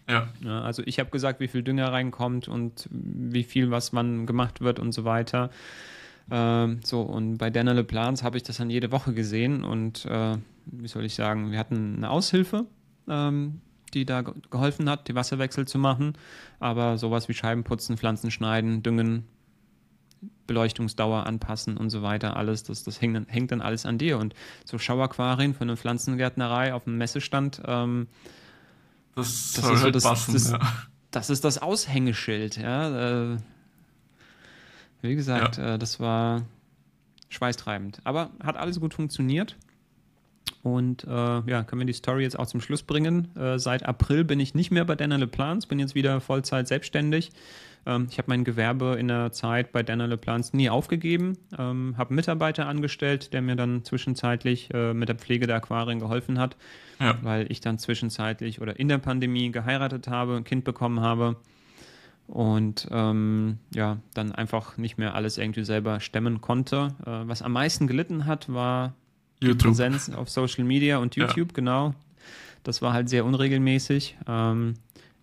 Ja. 0.09 0.29
ja 0.41 0.63
also 0.63 0.83
ich 0.85 0.99
habe 0.99 1.11
gesagt, 1.11 1.39
wie 1.39 1.49
viel 1.49 1.63
Dünger 1.63 1.93
reinkommt 1.93 2.49
und 2.49 2.89
wie 2.91 3.45
viel 3.45 3.71
was 3.71 3.93
wann 3.93 4.27
gemacht 4.27 4.61
wird 4.61 4.81
und 4.81 4.93
so 4.93 5.05
weiter. 5.05 5.51
Ähm, 6.31 6.81
so, 6.85 7.03
und 7.03 7.39
bei 7.39 7.51
Daniel 7.51 7.85
Plans 7.85 8.23
habe 8.23 8.37
ich 8.37 8.43
das 8.43 8.57
dann 8.57 8.71
jede 8.71 8.91
Woche 8.91 9.13
gesehen 9.13 9.65
und 9.65 10.05
äh, 10.07 10.37
wie 10.67 10.89
soll 10.89 11.05
ich 11.05 11.15
sagen, 11.15 11.51
wir 11.53 11.59
hatten 11.59 11.97
eine 11.97 12.11
Aushilfe, 12.11 12.67
ähm, 13.09 13.61
die 13.95 14.07
da 14.07 14.23
geholfen 14.23 14.89
hat, 14.89 15.09
die 15.09 15.15
Wasserwechsel 15.15 15.67
zu 15.67 15.79
machen. 15.79 16.15
Aber 16.61 16.99
sowas 16.99 17.29
wie 17.29 17.35
Scheiben 17.35 17.65
putzen, 17.65 17.97
Pflanzen 17.97 18.31
schneiden, 18.31 18.83
düngen, 18.83 19.25
Beleuchtungsdauer 20.47 21.27
anpassen 21.27 21.77
und 21.77 21.91
so 21.91 22.03
weiter, 22.03 22.37
alles, 22.37 22.63
das, 22.63 22.85
das 22.85 23.01
hängt, 23.01 23.31
hängt 23.31 23.53
dann 23.53 23.61
alles 23.61 23.87
an 23.87 23.99
dir. 23.99 24.19
Und 24.19 24.35
so 24.65 24.79
Schauaquarien 24.79 25.55
für 25.55 25.63
eine 25.63 25.77
Pflanzengärtnerei 25.77 26.75
auf 26.75 26.87
einem 26.87 26.99
Messestand, 26.99 27.63
ähm, 27.67 28.09
das, 29.15 29.53
das, 29.53 29.71
ist 29.71 29.83
halt 29.83 29.95
das, 29.95 30.05
passen, 30.05 30.33
das, 30.33 30.51
ja. 30.53 30.61
das, 31.11 31.31
ist 31.31 31.45
das 31.45 31.61
Aushängeschild, 31.61 32.57
ja. 32.57 33.33
Äh, 33.33 33.37
wie 35.03 35.15
gesagt, 35.15 35.59
ja. 35.59 35.75
äh, 35.75 35.79
das 35.79 36.01
war 36.01 36.43
schweißtreibend. 37.29 38.01
Aber 38.05 38.31
hat 38.43 38.57
alles 38.57 38.81
gut 38.81 38.95
funktioniert. 38.95 39.57
Und 40.63 41.05
äh, 41.05 41.11
ja, 41.11 41.65
können 41.65 41.81
wir 41.81 41.87
die 41.87 41.93
Story 41.93 42.23
jetzt 42.23 42.39
auch 42.39 42.47
zum 42.47 42.61
Schluss 42.61 42.85
bringen. 42.85 43.37
Äh, 43.37 43.59
seit 43.59 43.85
April 43.85 44.25
bin 44.25 44.39
ich 44.39 44.55
nicht 44.55 44.71
mehr 44.71 44.85
bei 44.85 44.95
Dana 44.95 45.17
Le 45.17 45.27
Plans, 45.27 45.67
bin 45.67 45.81
jetzt 45.81 45.95
wieder 45.95 46.21
Vollzeit 46.21 46.69
selbstständig. 46.69 47.31
Ähm, 47.85 48.07
ich 48.11 48.19
habe 48.19 48.27
mein 48.29 48.45
Gewerbe 48.45 48.97
in 48.99 49.09
der 49.09 49.33
Zeit 49.33 49.73
bei 49.73 49.83
Dana 49.83 50.07
Le 50.07 50.17
Plans 50.17 50.53
nie 50.53 50.71
aufgegeben, 50.71 51.37
ähm, 51.59 51.97
habe 51.99 52.11
einen 52.11 52.17
Mitarbeiter 52.17 52.67
angestellt, 52.69 53.33
der 53.33 53.43
mir 53.43 53.57
dann 53.57 53.85
zwischenzeitlich 53.85 54.73
äh, 54.73 54.95
mit 54.95 55.09
der 55.09 55.17
Pflege 55.17 55.49
der 55.49 55.57
Aquarien 55.57 55.99
geholfen 55.99 56.39
hat, 56.39 56.57
ja. 57.01 57.17
weil 57.23 57.51
ich 57.51 57.61
dann 57.61 57.79
zwischenzeitlich 57.79 58.61
oder 58.61 58.79
in 58.79 58.89
der 58.89 58.99
Pandemie 58.99 59.51
geheiratet 59.51 60.07
habe, 60.07 60.37
ein 60.37 60.45
Kind 60.45 60.63
bekommen 60.63 61.01
habe 61.01 61.37
und 62.29 62.87
ähm, 62.93 63.59
ja, 63.75 63.99
dann 64.15 64.33
einfach 64.33 64.77
nicht 64.77 64.97
mehr 64.97 65.15
alles 65.15 65.39
irgendwie 65.39 65.65
selber 65.65 65.99
stemmen 65.99 66.41
konnte. 66.41 66.95
Äh, 67.05 67.29
was 67.29 67.43
am 67.43 67.53
meisten 67.53 67.89
gelitten 67.89 68.27
hat, 68.27 68.53
war 68.53 68.95
YouTube. 69.43 69.71
Präsenz 69.71 70.11
auf 70.11 70.29
Social 70.29 70.65
Media 70.65 70.99
und 70.99 71.17
YouTube, 71.17 71.49
ja. 71.49 71.55
genau. 71.55 71.95
Das 72.63 72.83
war 72.83 72.93
halt 72.93 73.09
sehr 73.09 73.25
unregelmäßig. 73.25 74.17
Ähm, 74.27 74.75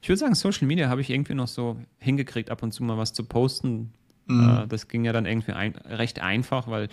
ich 0.02 0.10
würde 0.10 0.20
sagen, 0.20 0.36
Social 0.36 0.68
Media 0.68 0.90
habe 0.90 1.02
ich 1.02 1.10
irgendwie 1.10 1.34
noch 1.34 1.48
so 1.48 1.78
hingekriegt, 2.00 2.50
ab 2.50 2.64
und 2.64 2.74
zu 2.74 2.84
mal 2.84 2.98
was 2.98 3.14
zu 3.14 3.24
posten. 3.24 3.92
Mhm. 4.28 4.50
Äh, 4.50 4.68
das 4.68 4.88
ging 4.88 5.06
ja 5.06 5.14
dann 5.14 5.26
irgendwie 5.26 5.54
ein, 5.54 5.76
recht 5.76 6.20
einfach, 6.22 6.68
weil, 6.68 6.90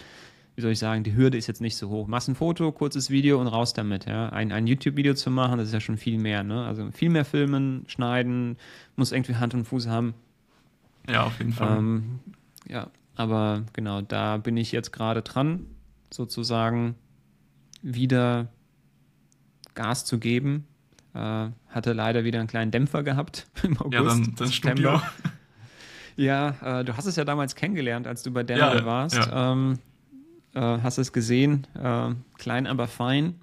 wie 0.54 0.62
soll 0.62 0.72
ich 0.72 0.78
sagen, 0.78 1.04
die 1.04 1.14
Hürde 1.14 1.38
ist 1.38 1.46
jetzt 1.46 1.60
nicht 1.60 1.76
so 1.76 1.88
hoch. 1.88 2.06
Machst 2.06 2.28
ein 2.28 2.34
Foto, 2.34 2.72
kurzes 2.72 3.10
Video 3.10 3.40
und 3.40 3.46
raus 3.46 3.74
damit. 3.74 4.06
Ja? 4.06 4.30
Ein, 4.30 4.52
ein 4.52 4.66
YouTube-Video 4.66 5.14
zu 5.14 5.30
machen, 5.30 5.58
das 5.58 5.68
ist 5.68 5.74
ja 5.74 5.80
schon 5.80 5.98
viel 5.98 6.18
mehr. 6.18 6.42
Ne? 6.42 6.64
Also 6.64 6.90
viel 6.90 7.10
mehr 7.10 7.24
filmen, 7.24 7.84
schneiden, 7.86 8.56
muss 8.96 9.12
irgendwie 9.12 9.36
Hand 9.36 9.54
und 9.54 9.64
Fuß 9.64 9.88
haben. 9.88 10.14
Ja, 11.08 11.24
auf 11.24 11.38
jeden 11.38 11.52
Fall. 11.52 11.78
Ähm, 11.78 12.20
ja, 12.68 12.88
aber 13.14 13.62
genau, 13.72 14.02
da 14.02 14.38
bin 14.38 14.56
ich 14.56 14.72
jetzt 14.72 14.92
gerade 14.92 15.22
dran, 15.22 15.66
sozusagen 16.12 16.96
wieder 17.82 18.48
Gas 19.74 20.04
zu 20.04 20.18
geben. 20.18 20.66
Äh, 21.14 21.48
hatte 21.68 21.92
leider 21.92 22.24
wieder 22.24 22.40
einen 22.40 22.48
kleinen 22.48 22.70
Dämpfer 22.70 23.02
gehabt 23.02 23.46
im 23.62 23.78
August. 23.78 23.94
Ja, 23.94 24.02
dann 24.02 24.34
das 24.36 24.54
Studio. 24.54 25.00
Ja, 26.18 26.80
äh, 26.80 26.84
du 26.84 26.96
hast 26.96 27.04
es 27.04 27.16
ja 27.16 27.26
damals 27.26 27.54
kennengelernt, 27.54 28.06
als 28.06 28.22
du 28.22 28.30
bei 28.30 28.42
Daniel 28.42 28.78
ja, 28.78 28.86
warst. 28.86 29.16
Ja. 29.16 29.52
Ähm, 29.52 29.78
äh, 30.54 30.60
hast 30.60 30.96
es 30.96 31.12
gesehen, 31.12 31.66
äh, 31.74 32.14
klein 32.38 32.66
aber 32.66 32.88
fein. 32.88 33.34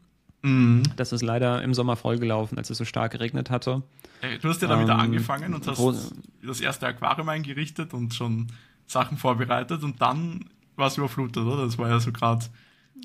Mhm. 0.42 0.84
Das 0.96 1.12
ist 1.12 1.22
leider 1.22 1.62
im 1.62 1.74
Sommer 1.74 1.96
vollgelaufen, 1.96 2.58
als 2.58 2.70
es 2.70 2.80
so 2.80 2.86
stark 2.86 3.12
geregnet 3.12 3.50
hatte. 3.52 3.84
Hey, 4.22 4.40
du 4.40 4.50
hast 4.50 4.62
ja 4.62 4.68
damit 4.68 4.90
ähm, 4.90 4.96
angefangen 4.96 5.54
und 5.54 5.68
hast 5.68 6.14
das 6.46 6.62
erste 6.62 6.88
Aquarium 6.88 7.30
eingerichtet 7.30 7.94
und 7.94 8.14
schon 8.14 8.48
Sachen 8.88 9.18
vorbereitet 9.18 9.84
und 9.84 10.02
dann 10.02 10.46
war 10.76 10.88
es 10.88 10.98
überflutet, 10.98 11.44
oder? 11.46 11.66
Das 11.66 11.78
war 11.78 11.90
ja 11.90 12.00
so 12.00 12.12
gerade 12.12 12.46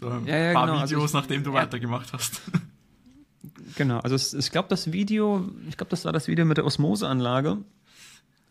so 0.00 0.08
ein 0.08 0.26
ja, 0.26 0.36
ja, 0.36 0.52
paar 0.52 0.66
genau. 0.66 0.78
Also 0.78 0.96
Videos, 0.96 1.14
also 1.14 1.18
ich, 1.18 1.22
nachdem 1.22 1.44
du 1.44 1.50
ja. 1.50 1.62
weitergemacht 1.62 2.12
hast. 2.12 2.42
Genau, 3.76 4.00
also 4.00 4.14
es, 4.14 4.34
ich 4.34 4.50
glaube, 4.50 4.68
das 4.68 4.92
Video, 4.92 5.48
ich 5.68 5.76
glaube, 5.76 5.90
das 5.90 6.04
war 6.04 6.12
das 6.12 6.26
Video 6.28 6.44
mit 6.44 6.56
der 6.56 6.64
Osmoseanlage. 6.64 7.58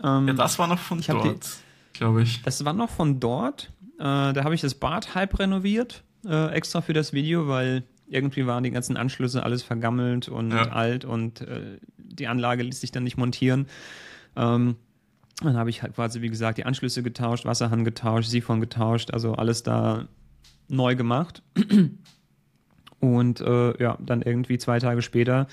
Ähm, 0.03 0.27
ja, 0.27 0.33
das 0.33 0.59
war 0.59 0.67
noch 0.67 0.79
von 0.79 1.01
dort, 1.01 1.49
glaube 1.93 2.23
ich. 2.23 2.41
Das 2.43 2.63
war 2.63 2.73
noch 2.73 2.89
von 2.89 3.19
dort. 3.19 3.71
Äh, 3.99 4.03
da 4.33 4.43
habe 4.43 4.55
ich 4.55 4.61
das 4.61 4.75
Bad 4.75 5.15
halb 5.15 5.39
renoviert, 5.39 6.03
äh, 6.25 6.51
extra 6.51 6.81
für 6.81 6.93
das 6.93 7.13
Video, 7.13 7.47
weil 7.47 7.83
irgendwie 8.07 8.45
waren 8.45 8.63
die 8.63 8.71
ganzen 8.71 8.95
Anschlüsse 8.95 9.43
alles 9.43 9.63
vergammelt 9.63 10.29
und 10.29 10.51
ja. 10.51 10.69
alt 10.69 11.03
und 11.03 11.41
äh, 11.41 11.77
die 11.97 12.27
Anlage 12.27 12.63
ließ 12.63 12.79
sich 12.79 12.91
dann 12.91 13.03
nicht 13.03 13.17
montieren. 13.17 13.67
Ähm, 14.35 14.75
dann 15.41 15.57
habe 15.57 15.69
ich 15.69 15.83
halt 15.83 15.95
quasi, 15.95 16.21
wie 16.21 16.29
gesagt, 16.29 16.57
die 16.57 16.65
Anschlüsse 16.65 17.03
getauscht, 17.03 17.45
Wasserhahn 17.45 17.83
getauscht, 17.83 18.29
Siphon 18.29 18.59
getauscht, 18.59 19.11
also 19.11 19.33
alles 19.33 19.63
da 19.63 20.07
neu 20.67 20.95
gemacht. 20.95 21.41
Und 22.99 23.41
äh, 23.41 23.81
ja, 23.81 23.97
dann 23.99 24.21
irgendwie 24.21 24.57
zwei 24.57 24.79
Tage 24.79 25.01
später 25.01 25.47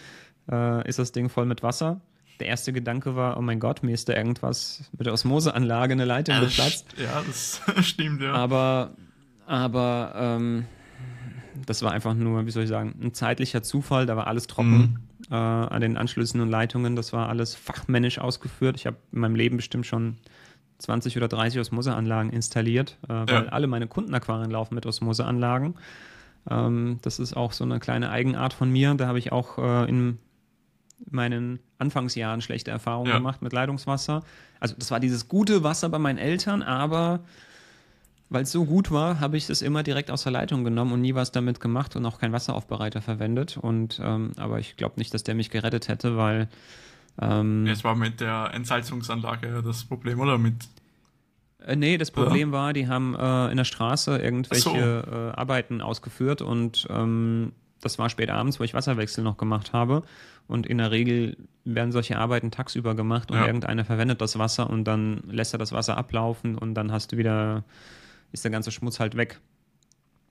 äh, 0.50 0.88
ist 0.88 0.98
das 0.98 1.12
Ding 1.12 1.28
voll 1.28 1.46
mit 1.46 1.62
Wasser. 1.62 2.00
Der 2.40 2.48
erste 2.48 2.72
Gedanke 2.72 3.14
war, 3.14 3.36
oh 3.36 3.42
mein 3.42 3.60
Gott, 3.60 3.82
mir 3.82 3.92
ist 3.92 4.08
da 4.08 4.14
irgendwas 4.14 4.90
mit 4.96 5.06
der 5.06 5.12
Osmoseanlage 5.12 5.92
eine 5.92 6.04
Leitung 6.04 6.40
geplatzt. 6.40 6.94
Ja, 6.98 7.22
das 7.26 7.60
stimmt, 7.86 8.22
ja. 8.22 8.32
Aber, 8.32 8.92
aber 9.46 10.14
ähm, 10.16 10.64
das 11.66 11.82
war 11.82 11.92
einfach 11.92 12.14
nur, 12.14 12.44
wie 12.46 12.50
soll 12.50 12.64
ich 12.64 12.68
sagen, 12.68 12.94
ein 13.00 13.14
zeitlicher 13.14 13.62
Zufall. 13.62 14.06
Da 14.06 14.16
war 14.16 14.26
alles 14.26 14.46
trocken 14.46 14.98
mhm. 15.28 15.30
äh, 15.30 15.34
an 15.34 15.80
den 15.80 15.96
Anschlüssen 15.96 16.40
und 16.40 16.48
Leitungen. 16.48 16.96
Das 16.96 17.12
war 17.12 17.28
alles 17.28 17.54
fachmännisch 17.54 18.18
ausgeführt. 18.18 18.76
Ich 18.76 18.86
habe 18.86 18.96
in 19.12 19.20
meinem 19.20 19.36
Leben 19.36 19.56
bestimmt 19.56 19.86
schon 19.86 20.16
20 20.84 21.16
oder 21.16 21.28
30 21.28 21.60
Osmoseanlagen 21.60 22.30
installiert, 22.32 22.96
äh, 23.08 23.12
weil 23.12 23.44
ja. 23.44 23.46
alle 23.46 23.66
meine 23.66 23.86
Kundenaquarien 23.86 24.50
laufen 24.50 24.74
mit 24.74 24.86
Osmoseanlagen. 24.86 25.74
Ähm, 26.50 26.98
das 27.02 27.18
ist 27.18 27.36
auch 27.36 27.52
so 27.52 27.64
eine 27.64 27.80
kleine 27.80 28.10
Eigenart 28.10 28.52
von 28.52 28.70
mir. 28.70 28.94
Da 28.94 29.06
habe 29.06 29.18
ich 29.18 29.32
auch 29.32 29.58
äh, 29.58 29.88
in 29.88 30.18
meinen 31.10 31.58
Anfangsjahren 31.78 32.40
schlechte 32.40 32.70
Erfahrungen 32.70 33.10
ja. 33.10 33.16
gemacht 33.16 33.42
mit 33.42 33.52
Leitungswasser. 33.52 34.22
Also 34.60 34.74
das 34.78 34.90
war 34.90 35.00
dieses 35.00 35.28
gute 35.28 35.62
Wasser 35.62 35.88
bei 35.88 35.98
meinen 35.98 36.18
Eltern, 36.18 36.62
aber 36.62 37.20
weil 38.30 38.44
es 38.44 38.52
so 38.52 38.64
gut 38.64 38.90
war, 38.90 39.20
habe 39.20 39.36
ich 39.36 39.48
es 39.48 39.62
immer 39.62 39.82
direkt 39.82 40.10
aus 40.10 40.22
der 40.22 40.32
Leitung 40.32 40.64
genommen 40.64 40.92
und 40.92 41.00
nie 41.00 41.14
was 41.14 41.30
damit 41.32 41.60
gemacht 41.60 41.94
und 41.96 42.04
auch 42.06 42.18
keinen 42.18 42.32
Wasseraufbereiter 42.32 43.02
verwendet. 43.02 43.56
Und 43.56 44.00
ähm, 44.02 44.32
aber 44.36 44.58
ich 44.58 44.76
glaube 44.76 44.94
nicht, 44.98 45.12
dass 45.14 45.24
der 45.24 45.34
mich 45.34 45.50
gerettet 45.50 45.88
hätte, 45.88 46.16
weil 46.16 46.48
ähm, 47.20 47.66
es 47.66 47.84
war 47.84 47.94
mit 47.94 48.20
der 48.20 48.50
Entsalzungsanlage 48.54 49.62
das 49.62 49.84
Problem, 49.84 50.20
oder 50.20 50.38
mit 50.38 50.68
äh, 51.66 51.76
nee, 51.76 51.96
das 51.96 52.10
Problem 52.10 52.52
war, 52.52 52.72
die 52.72 52.88
haben 52.88 53.14
äh, 53.14 53.50
in 53.50 53.56
der 53.56 53.64
Straße 53.64 54.18
irgendwelche 54.18 54.62
so. 54.70 55.10
äh, 55.10 55.30
Arbeiten 55.32 55.80
ausgeführt 55.80 56.42
und 56.42 56.86
ähm, 56.90 57.52
das 57.80 57.98
war 57.98 58.08
spät 58.08 58.30
abends, 58.30 58.58
wo 58.58 58.64
ich 58.64 58.74
Wasserwechsel 58.74 59.22
noch 59.22 59.36
gemacht 59.36 59.72
habe. 59.72 60.02
Und 60.46 60.66
in 60.66 60.78
der 60.78 60.90
Regel 60.90 61.36
werden 61.64 61.92
solche 61.92 62.18
Arbeiten 62.18 62.50
tagsüber 62.50 62.94
gemacht 62.94 63.30
und 63.30 63.38
ja. 63.38 63.46
irgendeiner 63.46 63.84
verwendet 63.84 64.20
das 64.20 64.38
Wasser 64.38 64.68
und 64.68 64.84
dann 64.84 65.22
lässt 65.26 65.54
er 65.54 65.58
das 65.58 65.72
Wasser 65.72 65.96
ablaufen 65.96 66.58
und 66.58 66.74
dann 66.74 66.92
hast 66.92 67.12
du 67.12 67.16
wieder, 67.16 67.64
ist 68.32 68.44
der 68.44 68.50
ganze 68.50 68.70
Schmutz 68.70 69.00
halt 69.00 69.16
weg. 69.16 69.40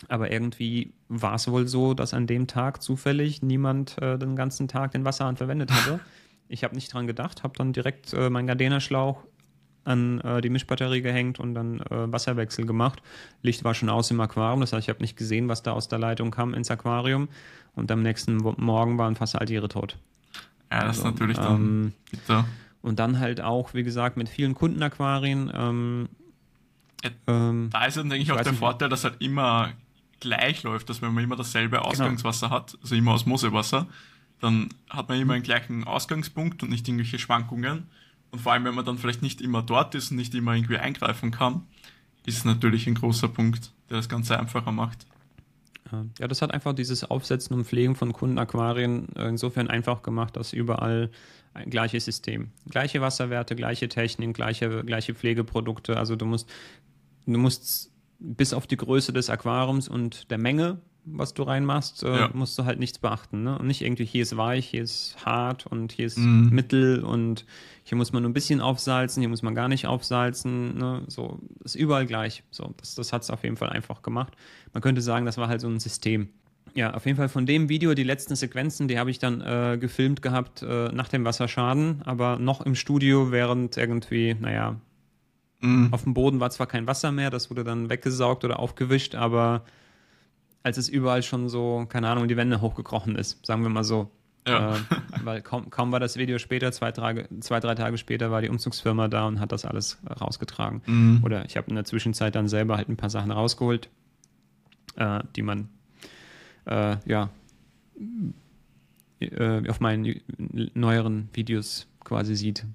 Aber 0.10 0.32
irgendwie 0.32 0.94
war 1.08 1.36
es 1.36 1.48
wohl 1.48 1.68
so, 1.68 1.94
dass 1.94 2.14
an 2.14 2.28
dem 2.28 2.46
Tag 2.46 2.84
zufällig 2.84 3.42
niemand 3.42 4.00
äh, 4.02 4.20
den 4.20 4.36
ganzen 4.36 4.68
Tag 4.68 4.92
den 4.92 5.06
Wasserhahn 5.06 5.38
verwendet 5.38 5.72
hatte. 5.72 6.00
Ich 6.48 6.64
habe 6.64 6.76
nicht 6.76 6.94
dran 6.94 7.08
gedacht, 7.08 7.44
habe 7.44 7.56
dann 7.58 7.74
direkt 7.74 8.14
äh, 8.14 8.30
meinen 8.30 8.48
Gardena-Schlauch 8.48 9.24
an 9.86 10.22
äh, 10.22 10.41
die 10.41 10.50
Mischbatterie 10.50 11.02
gehängt 11.02 11.39
und 11.39 11.54
dann 11.54 11.80
äh, 11.82 12.12
Wasserwechsel 12.12 12.66
gemacht. 12.66 13.02
Licht 13.41 13.64
war 13.64 13.74
schon 13.74 13.89
aus 13.89 14.12
im 14.12 14.20
Aquarium, 14.20 14.62
das 14.62 14.74
heißt, 14.74 14.84
ich 14.84 14.89
habe 14.89 15.02
nicht 15.02 15.18
gesehen, 15.18 15.50
was 15.50 15.64
da 15.64 15.74
aus 15.74 15.88
der 15.88 16.00
Leitung 16.00 16.32
kam 16.32 16.54
ins 16.54 16.72
Aquarium. 16.72 17.28
Und 17.76 17.91
am 17.91 18.02
nächsten 18.02 18.38
Morgen 18.38 18.98
waren 18.98 19.16
fast 19.16 19.36
all 19.36 19.48
Tiere 19.48 19.68
tot. 19.68 19.98
Ja, 20.72 20.82
das 20.82 20.98
also, 20.98 21.02
ist 21.02 21.06
natürlich 21.06 21.38
dann 21.38 21.56
ähm, 21.56 21.94
bitter. 22.12 22.46
Und 22.82 23.00
dann 23.00 23.20
halt 23.20 23.41
auch, 23.41 23.74
wie 23.74 23.84
gesagt, 23.84 24.18
mit 24.18 24.30
vielen 24.30 24.54
Kundenaquarien. 24.54 25.52
Ähm, 25.54 26.10
ähm, 27.28 27.70
da 27.72 27.86
ist 27.86 27.98
dann 27.98 28.12
eigentlich 28.12 28.32
auch 28.32 28.41
der 28.41 28.52
nicht. 28.52 28.60
Vorteil, 28.60 28.89
dass 28.89 29.04
halt 29.04 29.16
immer 29.20 29.72
gleich 30.20 30.64
läuft, 30.64 30.89
dass 30.89 31.02
wenn 31.02 31.14
man 31.14 31.24
immer 31.24 31.36
dasselbe 31.36 31.78
genau. 31.78 31.89
Ausgangswasser 31.89 32.48
genau. 32.48 32.60
hat, 32.60 32.78
also 32.82 32.96
immer 32.96 33.14
Osmosewasser, 33.14 33.88
dann 34.44 34.70
hat 34.89 35.08
man 35.08 35.20
immer 35.20 35.34
einen 35.34 35.44
gleichen 35.44 35.86
Ausgangspunkt 35.86 36.64
und 36.64 36.70
nicht 36.70 36.86
irgendwelche 36.88 37.18
Schwankungen. 37.18 37.88
Und 38.30 38.39
vor 38.39 38.52
allem, 38.52 38.66
wenn 38.66 38.76
man 38.76 38.84
dann 38.84 38.98
vielleicht 38.98 39.22
nicht 39.22 39.39
immer 39.39 39.62
dort 39.62 39.96
ist 39.96 40.12
und 40.12 40.18
nicht 40.18 40.36
immer 40.36 40.54
irgendwie 40.54 40.78
eingreifen 40.78 41.32
kann, 41.32 41.66
ist 42.26 42.38
es 42.39 42.46
natürlich 42.46 42.86
ein 42.88 42.96
großer 42.96 43.30
Punkt, 43.30 43.72
der 43.89 43.98
das 43.98 44.10
Ganze 44.10 44.38
einfacher 44.38 44.72
macht. 44.72 45.06
Ja, 46.20 46.28
das 46.28 46.41
hat 46.41 46.52
einfach 46.52 46.74
dieses 46.74 47.04
Aufsetzen 47.04 47.56
und 47.56 47.66
Pflegen 47.66 47.96
von 47.96 48.12
Kundenaquarien 48.12 49.08
insofern 49.16 49.70
einfach 49.70 50.02
gemacht, 50.02 50.36
dass 50.36 50.52
überall 50.52 51.12
ein 51.54 51.70
gleiches 51.70 52.06
System. 52.06 52.50
Gleiche 52.70 53.00
Wasserwerte, 53.00 53.56
gleiche 53.56 53.88
Technik, 53.88 54.34
gleiche, 54.34 54.84
gleiche 54.84 55.14
Pflegeprodukte. 55.14 55.98
Also 55.98 56.16
du 56.16 56.26
musst, 56.26 56.50
du 57.28 57.38
musst 57.38 57.91
bis 58.20 58.54
auf 58.54 58.66
die 58.68 58.78
Größe 58.78 59.14
des 59.14 59.30
Aquariums 59.30 59.88
und 59.88 60.32
der 60.32 60.38
Menge, 60.38 60.82
was 61.06 61.34
du 61.34 61.43
reinmachst, 61.43 62.04
äh, 62.04 62.16
ja. 62.16 62.30
musst 62.34 62.58
du 62.58 62.66
halt 62.66 62.80
nichts 62.80 62.99
beachten. 62.99 63.43
Ne? 63.43 63.58
Und 63.58 63.68
nicht 63.68 63.82
irgendwie, 63.82 64.06
hier 64.06 64.24
ist 64.24 64.38
weich, 64.38 64.68
hier 64.68 64.84
ist 64.84 65.18
hart 65.26 65.66
und 65.66 65.91
hier 65.91 66.06
ist 66.06 66.18
mhm. 66.18 66.49
mittel 66.51 67.04
und 67.04 67.45
hier 67.84 67.97
muss 67.97 68.14
man 68.14 68.24
nur 68.24 68.30
ein 68.30 68.34
bisschen 68.34 68.62
aufsalzen, 68.62 69.22
hier 69.22 69.30
muss 69.30 69.41
man 69.41 69.56
gar 69.56 69.68
nicht 69.68 69.86
aufsalzen. 69.86 70.78
Ne? 70.78 71.04
So, 71.08 71.39
ist 71.64 71.76
überall 71.76 72.06
gleich. 72.06 72.43
So, 72.51 72.74
das, 72.78 72.95
das 72.95 73.12
hat 73.12 73.24
es 73.24 73.30
auf 73.30 73.43
jeden 73.43 73.58
Fall 73.58 73.70
einfach 73.70 74.01
gemacht. 74.01 74.34
Man 74.74 74.82
könnte 74.82 75.01
sagen, 75.01 75.26
das 75.26 75.38
war 75.38 75.49
halt 75.49 75.62
so 75.62 75.68
ein 75.68 75.80
System. 75.80 76.30
Ja, 76.76 76.93
auf 76.93 77.06
jeden 77.06 77.18
Fall 77.18 77.30
von 77.30 77.45
dem 77.45 77.70
Video, 77.70 77.93
die 77.93 78.04
letzten 78.04 78.36
Sequenzen, 78.36 78.88
die 78.88 78.97
habe 78.97 79.12
ich 79.12 79.20
dann 79.20 79.41
äh, 79.41 79.78
gefilmt 79.80 80.22
gehabt 80.22 80.64
äh, 80.64 80.89
nach 80.91 81.08
dem 81.08 81.24
Wasserschaden, 81.24 82.01
aber 82.04 82.39
noch 82.39 82.62
im 82.62 82.74
Studio, 82.74 83.32
während 83.32 83.78
irgendwie, 83.78 84.36
naja, 84.39 84.78
mhm. 85.60 85.89
auf 85.91 86.04
dem 86.04 86.16
Boden 86.16 86.39
war 86.39 86.49
zwar 86.49 86.66
kein 86.66 86.88
Wasser 86.88 87.12
mehr, 87.12 87.30
das 87.30 87.51
wurde 87.51 87.64
dann 87.64 87.89
weggesaugt 87.89 88.43
oder 88.43 88.58
aufgewischt, 88.58 89.14
aber 89.14 89.64
als 90.64 90.78
es 90.78 90.89
überall 90.89 91.24
schon 91.24 91.49
so, 91.49 91.86
keine 91.88 92.07
Ahnung, 92.07 92.28
die 92.28 92.38
Wände 92.38 92.61
hochgekrochen 92.61 93.16
ist, 93.16 93.45
sagen 93.45 93.64
wir 93.64 93.70
mal 93.70 93.84
so. 93.84 94.09
Ja. 94.47 94.76
Äh, 94.76 94.80
weil 95.24 95.41
kaum, 95.41 95.70
kaum 95.70 95.91
war 95.91 95.99
das 95.99 96.18
Video 96.18 96.38
später, 96.38 96.72
zwei, 96.72 96.91
Tage, 96.91 97.28
zwei, 97.41 97.59
drei 97.59 97.76
Tage 97.76 97.97
später 97.97 98.32
war 98.32 98.41
die 98.41 98.49
Umzugsfirma 98.49 99.07
da 99.07 99.28
und 99.28 99.39
hat 99.39 99.51
das 99.51 99.66
alles 99.66 99.99
rausgetragen. 100.20 100.82
Mhm. 100.86 101.22
Oder 101.24 101.45
ich 101.45 101.57
habe 101.57 101.70
in 101.70 101.76
der 101.76 101.86
Zwischenzeit 101.86 102.36
dann 102.36 102.47
selber 102.47 102.78
halt 102.78 102.89
ein 102.89 102.97
paar 102.97 103.09
Sachen 103.09 103.32
rausgeholt, 103.32 103.89
äh, 104.95 105.22
die 105.36 105.43
man 105.43 105.70
äh, 106.66 106.97
ja, 107.05 107.30
äh, 109.20 109.70
auf 109.70 109.80
meinen 109.80 110.22
neueren 110.74 111.30
Videos 111.34 111.88
quasi 112.03 112.36
sieht. 112.36 112.66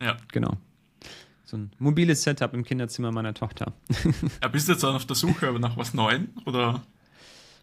Ja. 0.00 0.16
Genau. 0.32 0.56
So 1.44 1.56
ein 1.56 1.72
mobiles 1.78 2.22
Setup 2.22 2.54
im 2.54 2.64
Kinderzimmer 2.64 3.12
meiner 3.12 3.34
Tochter. 3.34 3.72
ja, 4.42 4.48
bist 4.48 4.68
du 4.68 4.72
jetzt 4.72 4.84
dann 4.84 4.94
auf 4.94 5.04
der 5.04 5.16
Suche 5.16 5.52
nach 5.58 5.76
was 5.76 5.94
Neuem 5.94 6.28
oder? 6.46 6.82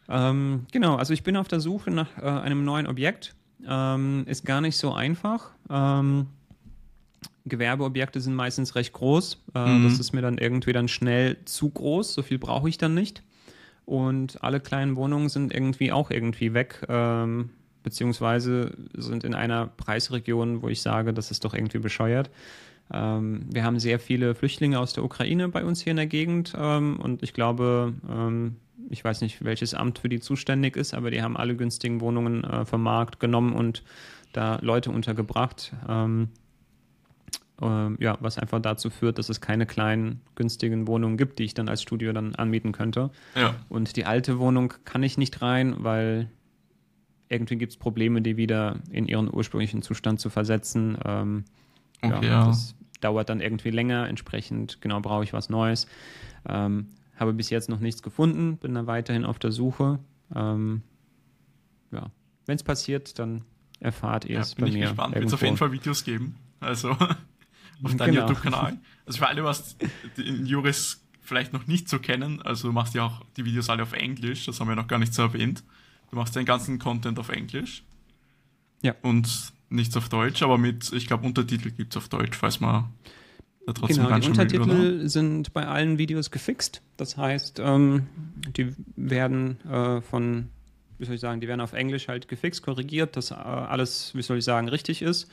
Ähm, 0.09 0.65
genau, 0.71 0.95
also 0.95 1.13
ich 1.13 1.23
bin 1.23 1.37
auf 1.37 1.47
der 1.47 1.59
Suche 1.59 1.91
nach 1.91 2.17
äh, 2.17 2.21
einem 2.21 2.63
neuen 2.63 2.87
Objekt. 2.87 3.35
Ähm, 3.67 4.23
ist 4.27 4.45
gar 4.45 4.61
nicht 4.61 4.77
so 4.77 4.93
einfach. 4.93 5.51
Ähm, 5.69 6.27
Gewerbeobjekte 7.45 8.21
sind 8.21 8.35
meistens 8.35 8.75
recht 8.75 8.93
groß. 8.93 9.43
Äh, 9.55 9.67
mhm. 9.67 9.83
Das 9.83 9.99
ist 9.99 10.13
mir 10.13 10.21
dann 10.21 10.37
irgendwie 10.37 10.73
dann 10.73 10.87
schnell 10.87 11.37
zu 11.45 11.69
groß. 11.69 12.13
So 12.13 12.21
viel 12.21 12.39
brauche 12.39 12.69
ich 12.69 12.77
dann 12.77 12.93
nicht. 12.93 13.23
Und 13.85 14.43
alle 14.43 14.59
kleinen 14.59 14.95
Wohnungen 14.95 15.29
sind 15.29 15.53
irgendwie 15.53 15.91
auch 15.91 16.11
irgendwie 16.11 16.53
weg, 16.53 16.85
ähm, 16.89 17.51
beziehungsweise 17.83 18.75
sind 18.93 19.23
in 19.23 19.33
einer 19.33 19.67
Preisregion, 19.67 20.61
wo 20.61 20.67
ich 20.67 20.81
sage, 20.81 21.13
das 21.13 21.31
ist 21.31 21.45
doch 21.45 21.53
irgendwie 21.53 21.79
bescheuert. 21.79 22.29
Ähm, 22.91 23.45
wir 23.49 23.63
haben 23.63 23.79
sehr 23.79 23.99
viele 23.99 24.35
Flüchtlinge 24.35 24.77
aus 24.77 24.91
der 24.91 25.05
Ukraine 25.05 25.47
bei 25.47 25.63
uns 25.63 25.81
hier 25.81 25.91
in 25.91 25.97
der 25.97 26.07
Gegend 26.07 26.53
ähm, 26.57 26.99
und 26.99 27.23
ich 27.23 27.33
glaube, 27.33 27.93
ich 28.89 29.03
weiß 29.03 29.21
nicht, 29.21 29.43
welches 29.43 29.73
Amt 29.73 29.99
für 29.99 30.09
die 30.09 30.19
zuständig 30.19 30.75
ist, 30.75 30.93
aber 30.93 31.11
die 31.11 31.21
haben 31.21 31.37
alle 31.37 31.55
günstigen 31.55 32.01
Wohnungen 32.01 32.43
äh, 32.43 32.65
vom 32.65 32.83
Markt 32.83 33.19
genommen 33.19 33.53
und 33.53 33.83
da 34.33 34.59
Leute 34.61 34.91
untergebracht. 34.91 35.73
Ähm, 35.87 36.29
äh, 37.61 38.03
ja, 38.03 38.17
was 38.19 38.37
einfach 38.37 38.61
dazu 38.61 38.89
führt, 38.89 39.17
dass 39.17 39.29
es 39.29 39.41
keine 39.41 39.65
kleinen, 39.65 40.21
günstigen 40.35 40.87
Wohnungen 40.87 41.17
gibt, 41.17 41.39
die 41.39 41.43
ich 41.43 41.53
dann 41.53 41.69
als 41.69 41.81
Studio 41.81 42.13
dann 42.13 42.35
anmieten 42.35 42.71
könnte. 42.71 43.09
Ja. 43.35 43.55
Und 43.69 43.95
die 43.95 44.05
alte 44.05 44.39
Wohnung 44.39 44.73
kann 44.85 45.03
ich 45.03 45.17
nicht 45.17 45.41
rein, 45.41 45.75
weil 45.79 46.29
irgendwie 47.29 47.57
gibt 47.57 47.73
es 47.73 47.77
Probleme, 47.77 48.21
die 48.21 48.37
wieder 48.37 48.77
in 48.91 49.07
ihren 49.07 49.33
ursprünglichen 49.33 49.81
Zustand 49.81 50.19
zu 50.19 50.29
versetzen. 50.29 50.97
Ähm, 51.03 51.43
okay, 52.01 52.25
ja, 52.25 52.31
ja. 52.31 52.45
Das 52.45 52.75
dauert 53.01 53.29
dann 53.29 53.41
irgendwie 53.41 53.69
länger, 53.69 54.07
entsprechend 54.07 54.81
genau 54.81 55.01
brauche 55.01 55.23
ich 55.23 55.33
was 55.33 55.49
Neues. 55.49 55.87
Ähm, 56.47 56.87
habe 57.17 57.33
bis 57.33 57.49
jetzt 57.49 57.69
noch 57.69 57.79
nichts 57.79 58.01
gefunden, 58.01 58.57
bin 58.57 58.73
da 58.75 58.87
weiterhin 58.87 59.25
auf 59.25 59.39
der 59.39 59.51
Suche. 59.51 59.99
Ähm, 60.33 60.81
ja, 61.91 62.11
wenn 62.45 62.55
es 62.55 62.63
passiert, 62.63 63.19
dann 63.19 63.43
erfahrt 63.79 64.25
ihr 64.25 64.39
es 64.39 64.55
ja, 64.57 64.65
bei 64.65 64.71
mir. 64.71 64.77
Ich 64.77 64.89
gespannt. 64.89 65.15
Wird 65.15 65.25
es 65.25 65.33
auf 65.33 65.41
jeden 65.41 65.57
Fall 65.57 65.71
Videos 65.71 66.03
geben. 66.03 66.35
Also 66.59 66.91
auf 67.83 67.95
deinem 67.95 68.13
genau. 68.13 68.27
YouTube-Kanal. 68.27 68.77
Also 69.05 69.19
für 69.19 69.27
alle, 69.27 69.43
was 69.43 69.77
den 70.17 70.45
Juris 70.45 71.03
vielleicht 71.21 71.53
noch 71.53 71.67
nicht 71.67 71.89
so 71.89 71.99
kennen, 71.99 72.41
also 72.41 72.69
du 72.69 72.73
machst 72.73 72.93
ja 72.93 73.03
auch 73.03 73.21
die 73.35 73.45
Videos 73.45 73.69
alle 73.69 73.83
auf 73.83 73.93
Englisch, 73.93 74.45
das 74.45 74.59
haben 74.59 74.69
wir 74.69 74.75
noch 74.75 74.87
gar 74.87 74.99
nicht 74.99 75.13
so 75.13 75.23
erwähnt. 75.23 75.63
Du 76.09 76.15
machst 76.15 76.35
den 76.35 76.45
ganzen 76.45 76.79
Content 76.79 77.19
auf 77.19 77.29
Englisch. 77.29 77.83
Ja. 78.81 78.95
Und 79.01 79.51
nichts 79.69 79.97
auf 79.97 80.07
Deutsch, 80.07 80.41
aber 80.41 80.57
mit, 80.57 80.91
ich 80.93 81.07
glaube, 81.07 81.25
Untertitel 81.25 81.71
gibt 81.71 81.93
es 81.93 81.97
auf 81.97 82.07
Deutsch, 82.07 82.37
falls 82.37 82.59
man 82.59 82.85
Genau, 83.73 84.19
die 84.19 84.27
Untertitel 84.27 85.07
sind 85.07 85.53
bei 85.53 85.67
allen 85.67 85.97
Videos 85.97 86.31
gefixt. 86.31 86.81
Das 86.95 87.17
heißt, 87.17 87.59
ähm, 87.63 88.07
die 88.55 88.73
werden 88.95 89.59
äh, 89.69 90.01
von, 90.01 90.47
wie 90.97 91.05
soll 91.05 91.15
ich 91.15 91.21
sagen, 91.21 91.41
die 91.41 91.47
werden 91.47 91.61
auf 91.61 91.73
Englisch 91.73 92.07
halt 92.07 92.27
gefixt, 92.27 92.63
korrigiert, 92.63 93.17
dass 93.17 93.31
äh, 93.31 93.35
alles, 93.35 94.15
wie 94.15 94.21
soll 94.21 94.37
ich 94.37 94.45
sagen, 94.45 94.69
richtig 94.69 95.01
ist 95.01 95.27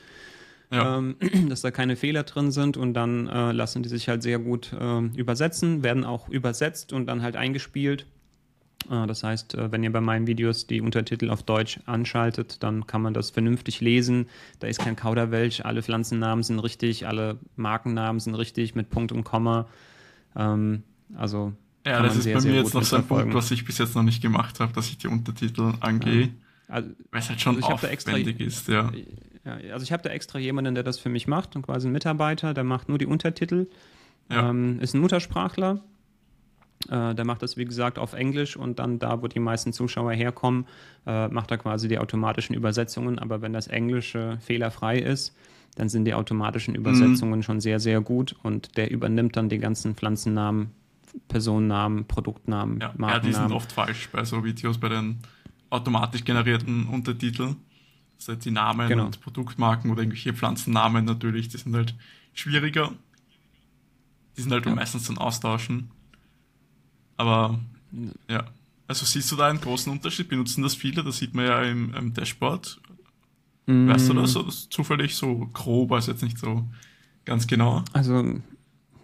ja. 0.71 0.97
ähm, 0.97 1.15
dass 1.49 1.61
da 1.61 1.71
keine 1.71 1.95
Fehler 1.95 2.23
drin 2.23 2.51
sind 2.51 2.77
und 2.77 2.93
dann 2.93 3.27
äh, 3.27 3.51
lassen 3.51 3.83
die 3.83 3.89
sich 3.89 4.09
halt 4.09 4.23
sehr 4.23 4.39
gut 4.39 4.73
äh, 4.73 4.99
übersetzen, 5.15 5.83
werden 5.83 6.03
auch 6.03 6.29
übersetzt 6.29 6.93
und 6.93 7.07
dann 7.07 7.21
halt 7.21 7.35
eingespielt. 7.35 8.05
Äh, 8.89 9.07
das 9.07 9.23
heißt, 9.23 9.55
äh, 9.55 9.71
wenn 9.71 9.83
ihr 9.83 9.91
bei 9.91 10.01
meinen 10.01 10.27
Videos 10.27 10.67
die 10.67 10.81
Untertitel 10.81 11.29
auf 11.29 11.43
Deutsch 11.43 11.79
anschaltet, 11.85 12.63
dann 12.63 12.87
kann 12.87 13.01
man 13.01 13.13
das 13.13 13.31
vernünftig 13.31 13.81
lesen. 13.81 14.27
Da 14.59 14.67
ist 14.67 14.79
kein 14.79 14.95
Kauderwelsch, 14.95 15.61
alle 15.61 15.83
Pflanzennamen 15.83 16.43
sind 16.43 16.59
richtig, 16.59 17.07
alle 17.07 17.39
Markennamen 17.55 18.19
sind 18.19 18.35
richtig 18.35 18.75
mit 18.75 18.89
Punkt 18.89 19.11
und 19.11 19.23
Komma. 19.23 19.67
Ähm, 20.35 20.83
also 21.15 21.53
ja, 21.85 22.01
das 22.01 22.15
ist 22.15 22.23
sehr, 22.23 22.37
bei 22.37 22.41
mir 22.41 22.55
jetzt 22.55 22.73
noch 22.73 22.83
so 22.83 22.95
ein 22.95 23.07
Punkt, 23.07 23.33
was 23.33 23.51
ich 23.51 23.63
bis 23.63 23.77
jetzt 23.77 23.95
noch 23.95 24.03
nicht 24.03 24.21
gemacht 24.21 24.59
habe, 24.59 24.73
dass 24.73 24.87
ich 24.89 24.97
die 24.97 25.07
Untertitel 25.07 25.73
angehe. 25.81 26.21
Ja. 26.21 26.29
Also, 26.67 26.89
weil 27.11 27.19
es 27.21 27.29
halt 27.29 27.41
schon 27.41 27.57
also 27.57 27.67
aufwendig 27.67 28.39
ist, 28.39 28.67
ja. 28.67 28.91
Ja, 29.45 29.57
also 29.71 29.83
ich 29.83 29.91
habe 29.91 30.01
da 30.01 30.09
extra 30.09 30.39
jemanden, 30.39 30.73
der 30.73 30.83
das 30.83 30.97
für 30.97 31.09
mich 31.09 31.27
macht 31.27 31.55
und 31.55 31.61
quasi 31.61 31.85
einen 31.85 31.93
Mitarbeiter, 31.93 32.55
der 32.55 32.63
macht 32.63 32.89
nur 32.89 32.97
die 32.97 33.05
Untertitel. 33.05 33.67
Ja. 34.31 34.49
Ähm, 34.49 34.79
ist 34.79 34.95
ein 34.95 35.01
Muttersprachler. 35.01 35.83
Äh, 36.89 37.15
der 37.15 37.25
macht 37.25 37.41
das, 37.41 37.57
wie 37.57 37.65
gesagt, 37.65 37.99
auf 37.99 38.13
Englisch 38.13 38.55
und 38.55 38.79
dann 38.79 38.99
da, 38.99 39.21
wo 39.21 39.27
die 39.27 39.39
meisten 39.39 39.73
Zuschauer 39.73 40.13
herkommen, 40.13 40.65
äh, 41.05 41.27
macht 41.27 41.51
er 41.51 41.57
quasi 41.57 41.87
die 41.87 41.99
automatischen 41.99 42.55
Übersetzungen. 42.55 43.19
Aber 43.19 43.41
wenn 43.41 43.53
das 43.53 43.67
Englische 43.67 44.37
fehlerfrei 44.41 44.99
ist, 44.99 45.35
dann 45.75 45.89
sind 45.89 46.05
die 46.05 46.13
automatischen 46.13 46.73
mhm. 46.73 46.79
Übersetzungen 46.79 47.39
mhm. 47.39 47.43
schon 47.43 47.59
sehr, 47.59 47.79
sehr 47.79 48.01
gut 48.01 48.35
und 48.43 48.77
der 48.77 48.91
übernimmt 48.91 49.35
dann 49.35 49.49
die 49.49 49.59
ganzen 49.59 49.95
Pflanzennamen, 49.95 50.71
Personennamen, 51.27 52.05
Produktnamen, 52.05 52.79
ja, 52.79 52.93
Markennamen. 52.97 53.13
Ja, 53.13 53.19
die 53.19 53.33
sind 53.33 53.51
oft 53.51 53.71
falsch 53.71 54.09
bei 54.11 54.23
so 54.23 54.43
Videos, 54.43 54.77
bei 54.77 54.89
den 54.89 55.19
automatisch 55.69 56.23
generierten 56.23 56.87
Untertiteln. 56.87 57.57
Das 58.17 58.29
heißt, 58.29 58.45
die 58.45 58.51
Namen 58.51 58.87
genau. 58.87 59.05
und 59.05 59.19
Produktmarken 59.21 59.91
oder 59.91 60.01
irgendwelche 60.01 60.33
Pflanzennamen 60.33 61.05
natürlich, 61.05 61.49
die 61.49 61.57
sind 61.57 61.75
halt 61.75 61.95
schwieriger. 62.33 62.91
Die 64.37 64.41
sind 64.41 64.51
halt 64.51 64.65
ja. 64.65 64.75
meistens 64.75 65.03
zum 65.03 65.17
Austauschen. 65.17 65.91
Aber 67.17 67.59
ja. 68.29 68.45
Also 68.87 69.05
siehst 69.05 69.31
du 69.31 69.35
da 69.35 69.47
einen 69.47 69.61
großen 69.61 69.91
Unterschied? 69.91 70.29
Benutzen 70.29 70.61
das 70.61 70.75
viele? 70.75 71.03
Das 71.03 71.17
sieht 71.17 71.33
man 71.33 71.45
ja 71.45 71.63
im, 71.63 71.93
im 71.95 72.13
Dashboard. 72.13 72.79
Mm. 73.65 73.87
Weißt 73.87 74.09
du 74.09 74.13
das? 74.13 74.33
das 74.33 74.69
zufällig 74.69 75.15
so 75.15 75.49
grob, 75.53 75.91
also 75.91 76.11
jetzt 76.11 76.21
nicht 76.21 76.37
so 76.37 76.65
ganz 77.25 77.47
genau. 77.47 77.83
Also 77.93 78.23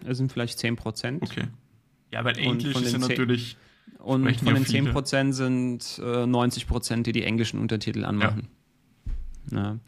es 0.04 0.18
sind 0.18 0.32
vielleicht 0.32 0.58
10%. 0.58 1.22
Okay. 1.22 1.48
Ja, 2.12 2.24
weil 2.24 2.38
Englisch 2.38 2.76
ist 2.76 2.92
ja 2.92 2.98
natürlich. 2.98 3.56
Und 3.98 4.28
von 4.36 4.54
den 4.54 4.64
10% 4.64 5.32
sind 5.32 6.00
äh, 6.02 6.24
90%, 6.24 7.02
die 7.02 7.12
die 7.12 7.24
englischen 7.24 7.60
Untertitel 7.60 8.04
anmachen. 8.04 8.42
Ja. 8.42 8.48
Ja. 9.50 9.78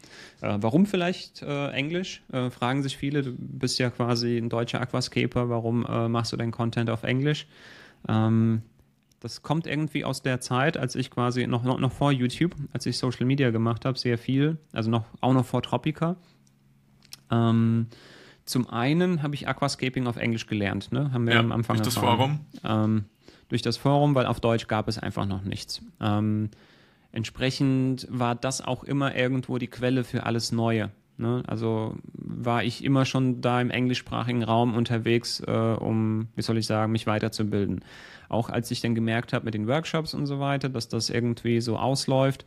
Äh, 0.41 0.57
warum 0.61 0.85
vielleicht 0.85 1.41
äh, 1.41 1.69
Englisch? 1.69 2.21
Äh, 2.31 2.49
fragen 2.49 2.83
sich 2.83 2.97
viele. 2.97 3.23
Du 3.23 3.33
bist 3.37 3.79
ja 3.79 3.89
quasi 3.89 4.37
ein 4.37 4.49
deutscher 4.49 4.81
Aquascaper. 4.81 5.49
Warum 5.49 5.85
äh, 5.85 6.09
machst 6.09 6.33
du 6.33 6.37
deinen 6.37 6.51
Content 6.51 6.89
auf 6.89 7.03
Englisch? 7.03 7.47
Ähm, 8.07 8.61
das 9.19 9.41
kommt 9.41 9.65
irgendwie 9.65 10.05
aus 10.05 10.21
der 10.21 10.39
Zeit, 10.39 10.77
als 10.77 10.95
ich 10.95 11.09
quasi 11.09 11.47
noch, 11.47 11.63
noch, 11.63 11.79
noch 11.79 11.91
vor 11.91 12.11
YouTube, 12.11 12.55
als 12.73 12.85
ich 12.85 12.97
Social 12.97 13.25
Media 13.25 13.49
gemacht 13.49 13.85
habe, 13.85 13.97
sehr 13.97 14.17
viel, 14.17 14.57
also 14.71 14.91
noch, 14.91 15.05
auch 15.21 15.33
noch 15.33 15.45
vor 15.45 15.63
Tropica. 15.63 16.15
Ähm, 17.31 17.87
zum 18.45 18.69
einen 18.69 19.23
habe 19.23 19.33
ich 19.33 19.47
Aquascaping 19.47 20.05
auf 20.05 20.17
Englisch 20.17 20.45
gelernt, 20.45 20.91
ne? 20.91 21.11
haben 21.11 21.25
wir 21.25 21.33
ja, 21.33 21.39
am 21.39 21.51
Anfang 21.51 21.77
durch 21.77 21.95
erfahren. 21.95 22.41
das 22.51 22.61
Forum. 22.61 22.83
Ähm, 22.83 23.05
durch 23.49 23.61
das 23.61 23.77
Forum, 23.77 24.13
weil 24.15 24.27
auf 24.27 24.39
Deutsch 24.39 24.67
gab 24.67 24.87
es 24.87 24.99
einfach 24.99 25.25
noch 25.25 25.41
nichts. 25.41 25.81
Ähm, 25.99 26.49
entsprechend 27.11 28.07
war 28.11 28.35
das 28.35 28.61
auch 28.61 28.83
immer 28.83 29.15
irgendwo 29.15 29.57
die 29.57 29.67
Quelle 29.67 30.03
für 30.03 30.23
alles 30.23 30.51
Neue. 30.51 30.91
Ne? 31.17 31.43
Also 31.47 31.95
war 32.13 32.63
ich 32.63 32.83
immer 32.83 33.05
schon 33.05 33.41
da 33.41 33.61
im 33.61 33.69
englischsprachigen 33.69 34.43
Raum 34.43 34.75
unterwegs, 34.75 35.39
äh, 35.39 35.51
um, 35.51 36.27
wie 36.35 36.41
soll 36.41 36.57
ich 36.57 36.67
sagen, 36.67 36.91
mich 36.91 37.07
weiterzubilden. 37.07 37.83
Auch 38.27 38.49
als 38.49 38.71
ich 38.71 38.81
dann 38.81 38.95
gemerkt 38.95 39.33
habe 39.33 39.45
mit 39.45 39.53
den 39.53 39.67
Workshops 39.67 40.13
und 40.13 40.25
so 40.25 40.39
weiter, 40.39 40.69
dass 40.69 40.89
das 40.89 41.09
irgendwie 41.09 41.61
so 41.61 41.77
ausläuft, 41.77 42.45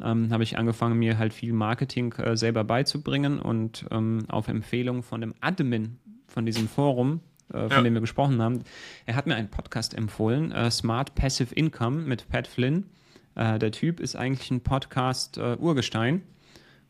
ähm, 0.00 0.32
habe 0.32 0.42
ich 0.42 0.58
angefangen, 0.58 0.98
mir 0.98 1.18
halt 1.18 1.32
viel 1.32 1.52
Marketing 1.52 2.12
äh, 2.14 2.36
selber 2.36 2.64
beizubringen 2.64 3.38
und 3.38 3.86
ähm, 3.90 4.24
auf 4.28 4.48
Empfehlung 4.48 5.02
von 5.02 5.20
dem 5.20 5.34
Admin 5.40 5.98
von 6.26 6.46
diesem 6.46 6.68
Forum, 6.68 7.20
äh, 7.52 7.68
von 7.68 7.70
ja. 7.70 7.82
dem 7.82 7.94
wir 7.94 8.00
gesprochen 8.00 8.40
haben, 8.42 8.60
er 9.06 9.16
hat 9.16 9.26
mir 9.26 9.36
einen 9.36 9.50
Podcast 9.50 9.94
empfohlen, 9.94 10.52
äh, 10.52 10.70
Smart 10.70 11.14
Passive 11.14 11.54
Income 11.54 12.02
mit 12.02 12.28
Pat 12.28 12.46
Flynn. 12.46 12.86
Äh, 13.34 13.58
der 13.58 13.72
Typ 13.72 14.00
ist 14.00 14.16
eigentlich 14.16 14.50
ein 14.50 14.60
Podcast-Urgestein. 14.60 16.22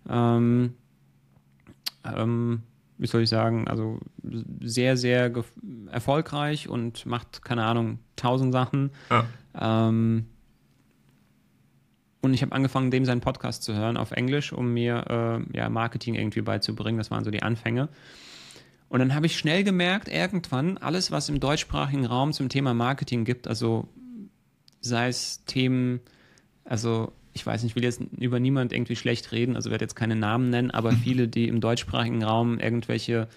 Äh, 0.09 0.13
ähm, 0.13 0.75
ähm, 2.05 2.63
wie 2.99 3.07
soll 3.07 3.23
ich 3.23 3.29
sagen, 3.29 3.67
also 3.69 3.99
sehr, 4.61 4.97
sehr 4.97 5.33
erfolgreich 5.91 6.69
und 6.69 7.07
macht, 7.07 7.45
keine 7.45 7.65
Ahnung, 7.65 7.99
tausend 8.17 8.53
Sachen. 8.53 8.91
Ja. 9.11 9.27
Ähm, 9.59 10.27
und 12.21 12.33
ich 12.33 12.43
habe 12.43 12.53
angefangen, 12.53 12.91
dem 12.91 13.05
seinen 13.05 13.21
Podcast 13.21 13.63
zu 13.65 13.75
hören 13.75 13.97
auf 13.97 14.13
Englisch, 14.13 14.53
um 14.53 14.73
mir 14.73 15.45
äh, 15.53 15.57
ja, 15.57 15.69
Marketing 15.69 16.15
irgendwie 16.15 16.41
beizubringen. 16.41 16.99
Das 16.99 17.11
waren 17.11 17.25
so 17.25 17.31
die 17.31 17.43
Anfänge. 17.43 17.89
Und 18.89 19.01
dann 19.01 19.15
habe 19.15 19.27
ich 19.27 19.37
schnell 19.37 19.65
gemerkt, 19.65 20.09
irgendwann, 20.09 20.79
alles, 20.79 21.11
was 21.11 21.29
im 21.29 21.41
deutschsprachigen 21.41 22.07
Raum 22.07 22.33
zum 22.33 22.49
Thema 22.49 22.75
Marketing 22.75 23.25
gibt, 23.25 23.49
also 23.49 23.89
sei 24.81 25.09
es 25.09 25.45
Themen, 25.47 26.01
also 26.65 27.13
ich 27.35 27.45
weiß 27.45 27.63
nicht, 27.63 27.73
ich 27.73 27.77
will 27.77 27.83
jetzt 27.83 28.01
über 28.19 28.39
niemand 28.39 28.73
irgendwie 28.73 28.97
schlecht 28.97 29.33
reden, 29.33 29.57
also 29.57 29.71
werde 29.71 29.85
jetzt 29.85 29.97
keine 29.97 30.17
Namen 30.17 30.51
nennen, 30.51 30.71
aber 30.71 30.93
viele, 30.93 31.29
die 31.29 31.49
im 31.49 31.61
deutschsprachigen 31.61 32.23
Raum 32.23 32.61
irgendwelche 32.61 33.29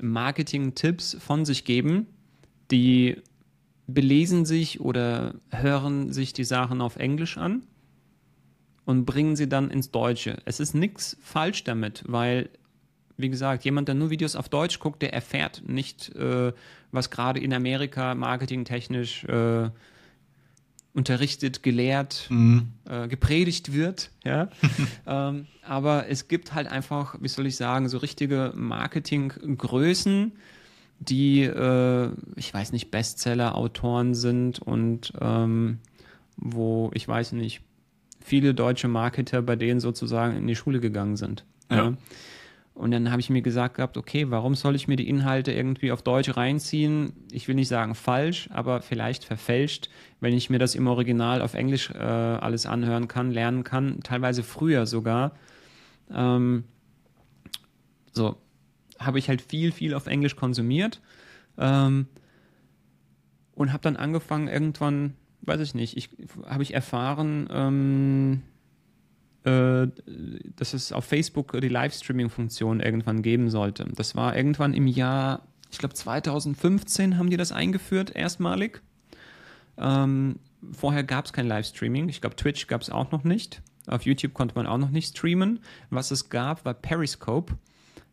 Marketing-Tipps 0.00 1.16
von 1.20 1.44
sich 1.44 1.64
geben, 1.64 2.06
die 2.70 3.16
belesen 3.86 4.44
sich 4.44 4.80
oder 4.80 5.36
hören 5.50 6.12
sich 6.12 6.32
die 6.32 6.44
Sachen 6.44 6.80
auf 6.80 6.96
Englisch 6.96 7.38
an 7.38 7.62
und 8.84 9.06
bringen 9.06 9.36
sie 9.36 9.48
dann 9.48 9.70
ins 9.70 9.92
Deutsche. 9.92 10.38
Es 10.44 10.60
ist 10.60 10.74
nichts 10.74 11.16
falsch 11.22 11.62
damit, 11.62 12.02
weil, 12.06 12.50
wie 13.16 13.30
gesagt, 13.30 13.64
jemand, 13.64 13.86
der 13.86 13.94
nur 13.94 14.10
Videos 14.10 14.34
auf 14.34 14.48
Deutsch 14.48 14.80
guckt, 14.80 15.00
der 15.00 15.14
erfährt 15.14 15.62
nicht, 15.66 16.14
äh, 16.16 16.52
was 16.90 17.10
gerade 17.10 17.38
in 17.38 17.54
Amerika 17.54 18.14
marketingtechnisch 18.16 19.24
äh, 19.24 19.70
unterrichtet, 20.94 21.62
gelehrt, 21.62 22.26
mhm. 22.30 22.68
äh, 22.88 23.08
gepredigt 23.08 23.72
wird. 23.72 24.10
Ja? 24.24 24.48
ähm, 25.06 25.46
aber 25.62 26.08
es 26.08 26.28
gibt 26.28 26.54
halt 26.54 26.66
einfach, 26.66 27.16
wie 27.20 27.28
soll 27.28 27.46
ich 27.46 27.56
sagen, 27.56 27.88
so 27.88 27.98
richtige 27.98 28.52
Marketinggrößen, 28.56 30.32
die, 31.00 31.42
äh, 31.42 32.10
ich 32.36 32.52
weiß 32.52 32.72
nicht, 32.72 32.90
Bestseller-Autoren 32.90 34.14
sind 34.14 34.58
und 34.58 35.12
ähm, 35.20 35.78
wo, 36.36 36.90
ich 36.94 37.06
weiß 37.06 37.32
nicht, 37.32 37.60
viele 38.20 38.54
deutsche 38.54 38.88
Marketer 38.88 39.42
bei 39.42 39.56
denen 39.56 39.80
sozusagen 39.80 40.36
in 40.36 40.46
die 40.46 40.56
Schule 40.56 40.80
gegangen 40.80 41.16
sind. 41.16 41.44
Ja. 41.70 41.76
ja. 41.76 41.94
Und 42.78 42.92
dann 42.92 43.10
habe 43.10 43.20
ich 43.20 43.28
mir 43.28 43.42
gesagt 43.42 43.74
gehabt, 43.74 43.96
okay, 43.96 44.30
warum 44.30 44.54
soll 44.54 44.76
ich 44.76 44.86
mir 44.86 44.94
die 44.94 45.08
Inhalte 45.08 45.50
irgendwie 45.50 45.90
auf 45.90 46.02
Deutsch 46.02 46.36
reinziehen? 46.36 47.12
Ich 47.32 47.48
will 47.48 47.56
nicht 47.56 47.66
sagen 47.66 47.96
falsch, 47.96 48.48
aber 48.52 48.82
vielleicht 48.82 49.24
verfälscht, 49.24 49.90
wenn 50.20 50.32
ich 50.32 50.48
mir 50.48 50.60
das 50.60 50.76
im 50.76 50.86
Original 50.86 51.42
auf 51.42 51.54
Englisch 51.54 51.90
äh, 51.90 51.98
alles 51.98 52.66
anhören 52.66 53.08
kann, 53.08 53.32
lernen 53.32 53.64
kann, 53.64 53.98
teilweise 54.04 54.44
früher 54.44 54.86
sogar. 54.86 55.32
Ähm, 56.08 56.62
so, 58.12 58.36
habe 59.00 59.18
ich 59.18 59.28
halt 59.28 59.42
viel, 59.42 59.72
viel 59.72 59.92
auf 59.92 60.06
Englisch 60.06 60.36
konsumiert 60.36 61.00
ähm, 61.58 62.06
und 63.56 63.72
habe 63.72 63.82
dann 63.82 63.96
angefangen, 63.96 64.46
irgendwann 64.46 65.14
weiß 65.42 65.60
ich 65.62 65.74
nicht, 65.74 65.96
ich 65.96 66.10
habe 66.46 66.62
ich 66.62 66.74
erfahren, 66.74 67.48
ähm, 67.50 68.42
äh, 68.44 68.57
dass 69.44 70.74
es 70.74 70.92
auf 70.92 71.04
Facebook 71.04 71.58
die 71.60 71.68
Livestreaming-Funktion 71.68 72.80
irgendwann 72.80 73.22
geben 73.22 73.50
sollte. 73.50 73.86
Das 73.94 74.14
war 74.14 74.36
irgendwann 74.36 74.74
im 74.74 74.86
Jahr, 74.86 75.46
ich 75.70 75.78
glaube 75.78 75.94
2015 75.94 77.16
haben 77.16 77.30
die 77.30 77.36
das 77.36 77.52
eingeführt, 77.52 78.14
erstmalig. 78.14 78.82
Ähm, 79.78 80.36
vorher 80.72 81.04
gab 81.04 81.26
es 81.26 81.32
kein 81.32 81.46
Livestreaming. 81.46 82.08
Ich 82.08 82.20
glaube, 82.20 82.36
Twitch 82.36 82.66
gab 82.66 82.82
es 82.82 82.90
auch 82.90 83.10
noch 83.10 83.24
nicht. 83.24 83.62
Auf 83.86 84.02
YouTube 84.02 84.34
konnte 84.34 84.54
man 84.54 84.66
auch 84.66 84.78
noch 84.78 84.90
nicht 84.90 85.16
streamen. 85.16 85.60
Was 85.90 86.10
es 86.10 86.28
gab, 86.28 86.64
war 86.64 86.74
Periscope. 86.74 87.54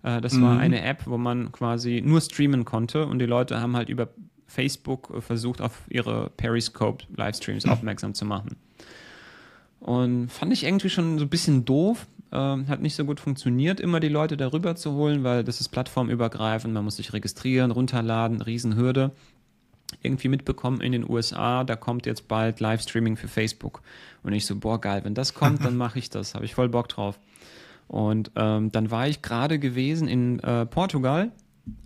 Äh, 0.03 0.21
das 0.21 0.34
mhm. 0.34 0.43
war 0.43 0.59
eine 0.59 0.82
App, 0.84 1.07
wo 1.07 1.17
man 1.17 1.51
quasi 1.51 2.01
nur 2.05 2.21
streamen 2.21 2.65
konnte 2.65 3.05
und 3.07 3.19
die 3.19 3.26
Leute 3.26 3.59
haben 3.59 3.76
halt 3.76 3.89
über 3.89 4.09
Facebook 4.47 5.11
versucht, 5.21 5.59
auf 5.59 5.82
ihre 5.89 6.30
Periscope-Livestreams 6.38 7.65
aufmerksam 7.69 8.13
zu 8.13 8.26
machen. 8.26 8.57
Und 9.86 10.29
fand 10.29 10.51
ich 10.51 10.63
irgendwie 10.63 10.89
schon 10.89 11.19
so 11.19 11.25
ein 11.25 11.29
bisschen 11.29 11.63
doof. 11.63 12.07
Ähm, 12.31 12.67
hat 12.67 12.81
nicht 12.81 12.95
so 12.95 13.05
gut 13.05 13.19
funktioniert, 13.19 13.79
immer 13.79 13.99
die 13.99 14.09
Leute 14.09 14.36
darüber 14.36 14.75
zu 14.75 14.93
holen, 14.93 15.23
weil 15.23 15.43
das 15.43 15.61
ist 15.61 15.69
plattformübergreifend. 15.69 16.73
Man 16.73 16.83
muss 16.83 16.95
sich 16.95 17.13
registrieren, 17.13 17.69
runterladen, 17.69 18.41
Riesenhürde. 18.41 19.11
Irgendwie 20.01 20.27
mitbekommen 20.27 20.81
in 20.81 20.91
den 20.91 21.07
USA, 21.07 21.63
da 21.63 21.75
kommt 21.75 22.07
jetzt 22.07 22.27
bald 22.27 22.59
Livestreaming 22.59 23.15
für 23.15 23.27
Facebook. 23.27 23.83
Und 24.23 24.33
ich 24.33 24.47
so, 24.47 24.55
boah, 24.55 24.81
geil, 24.81 25.01
wenn 25.03 25.13
das 25.13 25.36
kommt, 25.36 25.63
dann 25.63 25.77
mache 25.77 25.99
ich 25.99 26.09
das. 26.09 26.33
Habe 26.33 26.45
ich 26.45 26.55
voll 26.55 26.67
Bock 26.67 26.89
drauf. 26.89 27.19
Und 27.88 28.31
ähm, 28.36 28.71
dann 28.71 28.89
war 28.89 29.07
ich 29.07 29.21
gerade 29.21 29.59
gewesen 29.59 30.07
in 30.07 30.39
äh, 30.39 30.65
Portugal. 30.65 31.31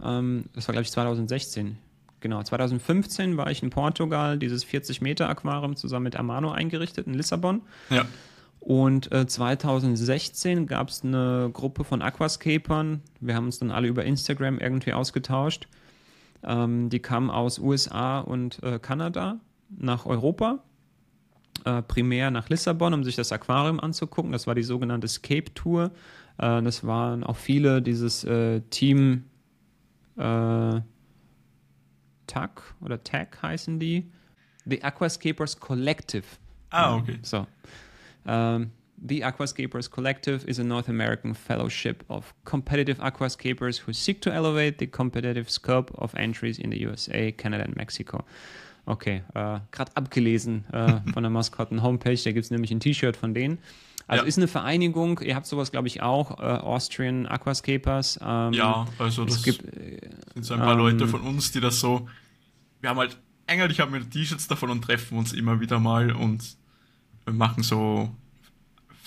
Ähm, 0.01 0.45
das 0.55 0.69
war, 0.69 0.71
glaube 0.71 0.83
ich, 0.83 0.91
2016 0.91 1.77
genau, 2.19 2.43
2015 2.43 3.37
war 3.37 3.49
ich 3.51 3.63
in 3.63 3.69
Portugal, 3.69 4.37
dieses 4.37 4.65
40-Meter-Aquarium 4.65 5.75
zusammen 5.75 6.05
mit 6.05 6.15
Amano 6.15 6.51
eingerichtet 6.51 7.07
in 7.07 7.13
Lissabon. 7.13 7.61
Ja. 7.89 8.05
Und 8.59 9.11
äh, 9.11 9.25
2016 9.25 10.67
gab 10.67 10.89
es 10.89 11.03
eine 11.03 11.49
Gruppe 11.53 11.83
von 11.83 12.01
Aquascapern. 12.01 13.01
Wir 13.21 13.35
haben 13.35 13.45
uns 13.45 13.59
dann 13.59 13.71
alle 13.71 13.87
über 13.87 14.03
Instagram 14.03 14.59
irgendwie 14.59 14.93
ausgetauscht. 14.93 15.67
Ähm, 16.43 16.89
die 16.89 16.99
kamen 16.99 17.29
aus 17.29 17.59
USA 17.59 18.19
und 18.19 18.61
äh, 18.63 18.79
Kanada 18.79 19.39
nach 19.69 20.05
Europa. 20.05 20.59
Äh, 21.65 21.81
primär 21.83 22.31
nach 22.31 22.49
Lissabon, 22.49 22.93
um 22.93 23.03
sich 23.03 23.15
das 23.15 23.31
Aquarium 23.31 23.79
anzugucken. 23.79 24.31
Das 24.31 24.47
war 24.47 24.55
die 24.55 24.63
sogenannte 24.63 25.07
Scape 25.07 25.53
Tour. 25.53 25.91
Äh, 26.37 26.61
das 26.61 26.85
waren 26.85 27.23
auch 27.23 27.37
viele 27.37 27.81
dieses 27.81 28.23
äh, 28.23 28.61
Team 28.69 29.25
äh, 30.17 30.81
TAC 32.29 32.61
oder 32.81 33.03
TAC 33.03 33.41
heißen 33.41 33.79
die. 33.79 34.05
The 34.65 34.83
Aquascapers 34.83 35.59
Collective. 35.59 36.25
Ah, 36.69 36.95
okay. 36.95 37.19
So. 37.23 37.47
Um, 38.25 38.71
the 39.01 39.21
Aquascapers 39.21 39.89
Collective 39.89 40.45
is 40.47 40.59
a 40.59 40.63
North 40.63 40.89
American 40.89 41.33
fellowship 41.33 42.03
of 42.09 42.33
competitive 42.45 42.99
aquascapers 42.99 43.79
who 43.79 43.93
seek 43.93 44.21
to 44.21 44.31
elevate 44.31 44.77
the 44.77 44.87
competitive 44.87 45.49
scope 45.49 45.91
of 45.97 46.13
entries 46.15 46.59
in 46.59 46.69
the 46.69 46.79
USA, 46.81 47.31
Canada 47.31 47.63
and 47.63 47.75
Mexico. 47.75 48.25
Okay, 48.85 49.21
äh, 49.35 49.59
gerade 49.71 49.95
abgelesen 49.95 50.65
äh, 50.71 50.99
von 51.13 51.23
der 51.23 51.29
Maskotten-Homepage, 51.29 52.23
da 52.23 52.31
gibt 52.31 52.45
es 52.45 52.51
nämlich 52.51 52.71
ein 52.71 52.79
T-Shirt 52.79 53.15
von 53.15 53.33
denen. 53.33 53.59
Also 54.09 54.23
ja. 54.23 54.27
ist 54.27 54.37
eine 54.37 54.47
Vereinigung, 54.47 55.19
ihr 55.21 55.35
habt 55.35 55.45
sowas, 55.45 55.71
glaube 55.71 55.87
ich, 55.87 56.01
auch, 56.01 56.39
äh, 56.39 56.43
Austrian 56.43 57.27
Aquascapers. 57.27 58.19
Ähm, 58.23 58.53
ja, 58.53 58.87
also 58.97 59.23
das 59.23 59.43
gibt, 59.43 59.63
äh, 59.63 59.99
sind 60.33 60.45
so 60.45 60.55
ein 60.55 60.61
paar 60.61 60.73
ähm, 60.73 60.79
Leute 60.79 61.07
von 61.07 61.21
uns, 61.21 61.51
die 61.51 61.59
das 61.59 61.79
so, 61.79 62.09
wir 62.81 62.89
haben 62.89 62.97
halt, 62.97 63.19
eigentlich 63.45 63.79
haben 63.79 63.93
wir 63.93 64.09
T-Shirts 64.09 64.47
davon 64.47 64.71
und 64.71 64.81
treffen 64.81 65.15
uns 65.15 65.31
immer 65.31 65.59
wieder 65.59 65.79
mal 65.79 66.11
und 66.11 66.57
machen 67.27 67.61
so 67.61 68.09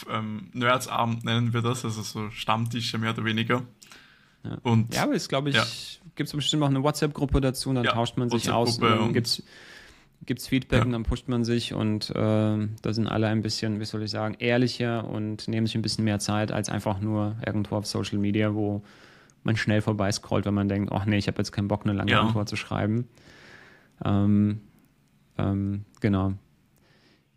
ähm, 0.08 0.50
Nerdsabend 0.52 1.24
nennen 1.24 1.52
wir 1.52 1.62
das, 1.62 1.84
also 1.84 2.02
so 2.02 2.30
Stammtische 2.30 2.96
mehr 2.96 3.10
oder 3.10 3.24
weniger. 3.24 3.62
Ja, 4.44 4.58
und, 4.62 4.94
ja 4.94 5.02
aber 5.02 5.14
es 5.14 5.28
glaube 5.28 5.50
ich, 5.50 5.56
ja. 5.56 5.64
gibt 6.14 6.28
es 6.28 6.32
bestimmt 6.32 6.62
auch 6.62 6.68
eine 6.68 6.84
WhatsApp-Gruppe 6.84 7.40
dazu 7.40 7.70
und 7.70 7.74
dann 7.74 7.84
ja, 7.86 7.92
tauscht 7.92 8.16
man 8.16 8.30
sich 8.30 8.50
aus. 8.52 8.78
Und 8.78 8.88
dann 8.88 9.12
gibt 9.12 9.26
es 9.26 9.42
gibt 10.24 10.40
es 10.40 10.48
Feedback 10.48 10.80
ja. 10.80 10.84
und 10.84 10.92
dann 10.92 11.02
pusht 11.02 11.28
man 11.28 11.44
sich 11.44 11.74
und 11.74 12.10
äh, 12.10 12.14
da 12.14 12.92
sind 12.92 13.08
alle 13.08 13.26
ein 13.26 13.42
bisschen, 13.42 13.80
wie 13.80 13.84
soll 13.84 14.02
ich 14.02 14.10
sagen, 14.10 14.36
ehrlicher 14.38 15.08
und 15.08 15.48
nehmen 15.48 15.66
sich 15.66 15.74
ein 15.74 15.82
bisschen 15.82 16.04
mehr 16.04 16.18
Zeit 16.18 16.52
als 16.52 16.68
einfach 16.68 17.00
nur 17.00 17.36
irgendwo 17.44 17.76
auf 17.76 17.86
Social 17.86 18.18
Media, 18.18 18.54
wo 18.54 18.82
man 19.42 19.56
schnell 19.56 19.80
vorbei 19.80 20.12
scrollt, 20.12 20.46
wenn 20.46 20.54
man 20.54 20.68
denkt, 20.68 20.92
ach 20.92 21.04
nee, 21.06 21.18
ich 21.18 21.26
habe 21.26 21.38
jetzt 21.38 21.52
keinen 21.52 21.68
Bock, 21.68 21.84
eine 21.84 21.92
lange 21.92 22.12
ja. 22.12 22.20
Antwort 22.20 22.48
zu 22.48 22.56
schreiben. 22.56 23.08
Ähm, 24.04 24.60
ähm, 25.38 25.84
genau. 26.00 26.34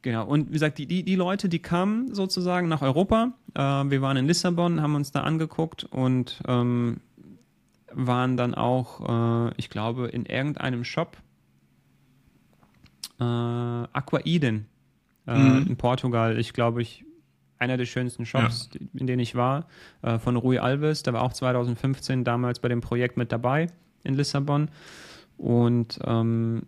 Genau, 0.03 0.25
und 0.27 0.49
wie 0.49 0.53
gesagt, 0.53 0.77
die, 0.77 0.85
die, 0.85 1.03
die 1.03 1.15
Leute, 1.15 1.49
die 1.49 1.57
kamen 1.57 2.13
sozusagen 2.13 2.67
nach 2.67 2.83
Europa. 2.83 3.33
Äh, 3.55 3.59
wir 3.61 4.03
waren 4.03 4.17
in 4.17 4.27
Lissabon, 4.27 4.79
haben 4.79 4.93
uns 4.93 5.11
da 5.11 5.21
angeguckt 5.21 5.85
und 5.85 6.43
ähm, 6.47 6.97
waren 7.91 8.37
dann 8.37 8.53
auch, 8.53 9.47
äh, 9.49 9.53
ich 9.57 9.71
glaube, 9.71 10.07
in 10.07 10.27
irgendeinem 10.27 10.83
Shop 10.83 11.17
äh, 13.19 13.23
Aqua 13.23 14.19
Eden 14.23 14.67
äh, 15.27 15.37
mhm. 15.37 15.67
in 15.67 15.77
Portugal. 15.77 16.37
Ich 16.37 16.53
glaube, 16.53 16.81
ich 16.81 17.05
einer 17.57 17.77
der 17.77 17.85
schönsten 17.85 18.25
Shops, 18.25 18.69
ja. 18.73 18.81
in 18.93 19.07
denen 19.07 19.19
ich 19.19 19.35
war, 19.35 19.67
äh, 20.01 20.19
von 20.19 20.35
Rui 20.35 20.57
Alves. 20.57 21.03
Der 21.03 21.13
war 21.13 21.21
auch 21.21 21.33
2015 21.33 22.23
damals 22.23 22.59
bei 22.59 22.67
dem 22.67 22.81
Projekt 22.81 23.17
mit 23.17 23.31
dabei 23.31 23.67
in 24.03 24.15
Lissabon. 24.15 24.69
Und 25.37 25.99
ähm, 26.05 26.63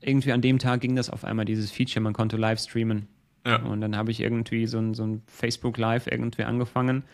irgendwie 0.00 0.32
an 0.32 0.40
dem 0.40 0.58
Tag 0.58 0.80
ging 0.80 0.96
das 0.96 1.10
auf 1.10 1.24
einmal, 1.24 1.44
dieses 1.44 1.70
Feature, 1.70 2.02
man 2.02 2.12
konnte 2.12 2.36
live 2.36 2.60
streamen. 2.60 3.08
Ja. 3.46 3.56
Und 3.62 3.80
dann 3.80 3.96
habe 3.96 4.10
ich 4.10 4.20
irgendwie 4.20 4.66
so 4.66 4.78
ein, 4.78 4.94
so 4.94 5.04
ein 5.04 5.22
Facebook 5.26 5.78
Live 5.78 6.06
irgendwie 6.06 6.44
angefangen 6.44 7.04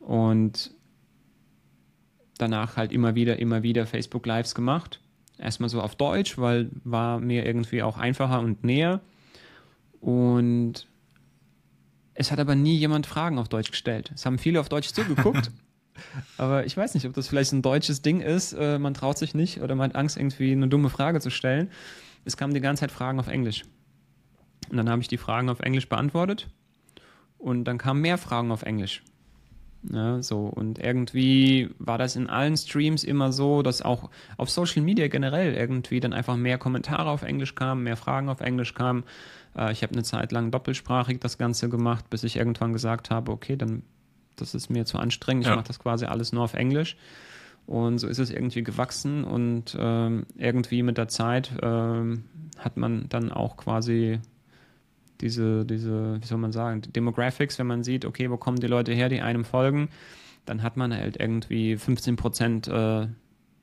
und 0.00 0.72
danach 2.38 2.76
halt 2.76 2.92
immer 2.92 3.14
wieder, 3.14 3.38
immer 3.38 3.62
wieder 3.62 3.86
Facebook 3.86 4.26
Lives 4.26 4.54
gemacht. 4.54 5.00
Erstmal 5.38 5.68
so 5.68 5.80
auf 5.80 5.96
Deutsch, 5.96 6.38
weil 6.38 6.70
war 6.84 7.18
mir 7.18 7.46
irgendwie 7.46 7.82
auch 7.82 7.98
einfacher 7.98 8.40
und 8.40 8.64
näher. 8.64 9.00
Und 10.00 10.86
es 12.14 12.30
hat 12.30 12.38
aber 12.38 12.54
nie 12.54 12.76
jemand 12.76 13.06
Fragen 13.06 13.38
auf 13.38 13.48
Deutsch 13.48 13.70
gestellt. 13.70 14.12
Es 14.14 14.26
haben 14.26 14.38
viele 14.38 14.60
auf 14.60 14.68
Deutsch 14.68 14.92
zugeguckt. 14.92 15.50
aber 16.38 16.66
ich 16.66 16.76
weiß 16.76 16.94
nicht, 16.94 17.06
ob 17.06 17.14
das 17.14 17.28
vielleicht 17.28 17.52
ein 17.52 17.62
deutsches 17.62 18.02
Ding 18.02 18.20
ist. 18.20 18.52
Äh, 18.52 18.78
man 18.78 18.94
traut 18.94 19.18
sich 19.18 19.34
nicht 19.34 19.60
oder 19.60 19.74
man 19.74 19.90
hat 19.90 19.96
Angst, 19.96 20.16
irgendwie 20.16 20.52
eine 20.52 20.68
dumme 20.68 20.90
Frage 20.90 21.20
zu 21.20 21.30
stellen. 21.30 21.70
Es 22.24 22.36
kamen 22.36 22.54
die 22.54 22.60
ganze 22.60 22.80
Zeit 22.80 22.92
Fragen 22.92 23.18
auf 23.18 23.28
Englisch. 23.28 23.64
Und 24.70 24.76
dann 24.76 24.88
habe 24.88 25.02
ich 25.02 25.08
die 25.08 25.18
Fragen 25.18 25.48
auf 25.48 25.60
Englisch 25.60 25.88
beantwortet. 25.88 26.48
Und 27.38 27.64
dann 27.64 27.78
kamen 27.78 28.00
mehr 28.00 28.18
Fragen 28.18 28.52
auf 28.52 28.62
Englisch. 28.62 29.02
Ja, 29.90 30.22
so, 30.22 30.46
und 30.46 30.78
irgendwie 30.78 31.70
war 31.78 31.98
das 31.98 32.14
in 32.14 32.28
allen 32.28 32.56
Streams 32.56 33.02
immer 33.02 33.32
so, 33.32 33.62
dass 33.62 33.82
auch 33.82 34.10
auf 34.36 34.48
Social 34.48 34.82
Media 34.82 35.08
generell 35.08 35.54
irgendwie 35.54 35.98
dann 35.98 36.12
einfach 36.12 36.36
mehr 36.36 36.56
Kommentare 36.56 37.10
auf 37.10 37.22
Englisch 37.22 37.56
kamen, 37.56 37.82
mehr 37.82 37.96
Fragen 37.96 38.28
auf 38.28 38.40
Englisch 38.40 38.74
kamen. 38.74 39.02
Äh, 39.56 39.72
ich 39.72 39.82
habe 39.82 39.92
eine 39.92 40.04
Zeit 40.04 40.30
lang 40.30 40.52
doppelsprachig 40.52 41.18
das 41.18 41.36
Ganze 41.36 41.68
gemacht, 41.68 42.08
bis 42.10 42.22
ich 42.22 42.36
irgendwann 42.36 42.72
gesagt 42.72 43.10
habe, 43.10 43.32
okay, 43.32 43.56
dann 43.56 43.82
das 44.36 44.54
ist 44.54 44.70
mir 44.70 44.84
zu 44.84 44.98
anstrengend, 44.98 45.44
ich 45.44 45.50
ja. 45.50 45.56
mache 45.56 45.68
das 45.68 45.78
quasi 45.78 46.06
alles 46.06 46.32
nur 46.32 46.44
auf 46.44 46.54
Englisch. 46.54 46.96
Und 47.66 47.98
so 47.98 48.08
ist 48.08 48.18
es 48.18 48.30
irgendwie 48.30 48.64
gewachsen 48.64 49.24
und 49.24 49.76
ähm, 49.78 50.26
irgendwie 50.36 50.82
mit 50.82 50.98
der 50.98 51.08
Zeit 51.08 51.52
ähm, 51.62 52.24
hat 52.58 52.76
man 52.76 53.08
dann 53.08 53.30
auch 53.30 53.56
quasi 53.56 54.18
diese, 55.22 55.64
diese, 55.64 56.20
wie 56.20 56.26
soll 56.26 56.38
man 56.38 56.52
sagen, 56.52 56.82
Demographics, 56.82 57.58
wenn 57.58 57.66
man 57.66 57.84
sieht, 57.84 58.04
okay, 58.04 58.30
wo 58.30 58.36
kommen 58.36 58.58
die 58.58 58.66
Leute 58.66 58.92
her, 58.92 59.08
die 59.08 59.20
einem 59.20 59.44
folgen, 59.44 59.88
dann 60.44 60.62
hat 60.62 60.76
man 60.76 60.92
halt 60.92 61.18
irgendwie 61.18 61.76
15 61.76 62.16
Prozent 62.16 62.68
äh, 62.68 63.06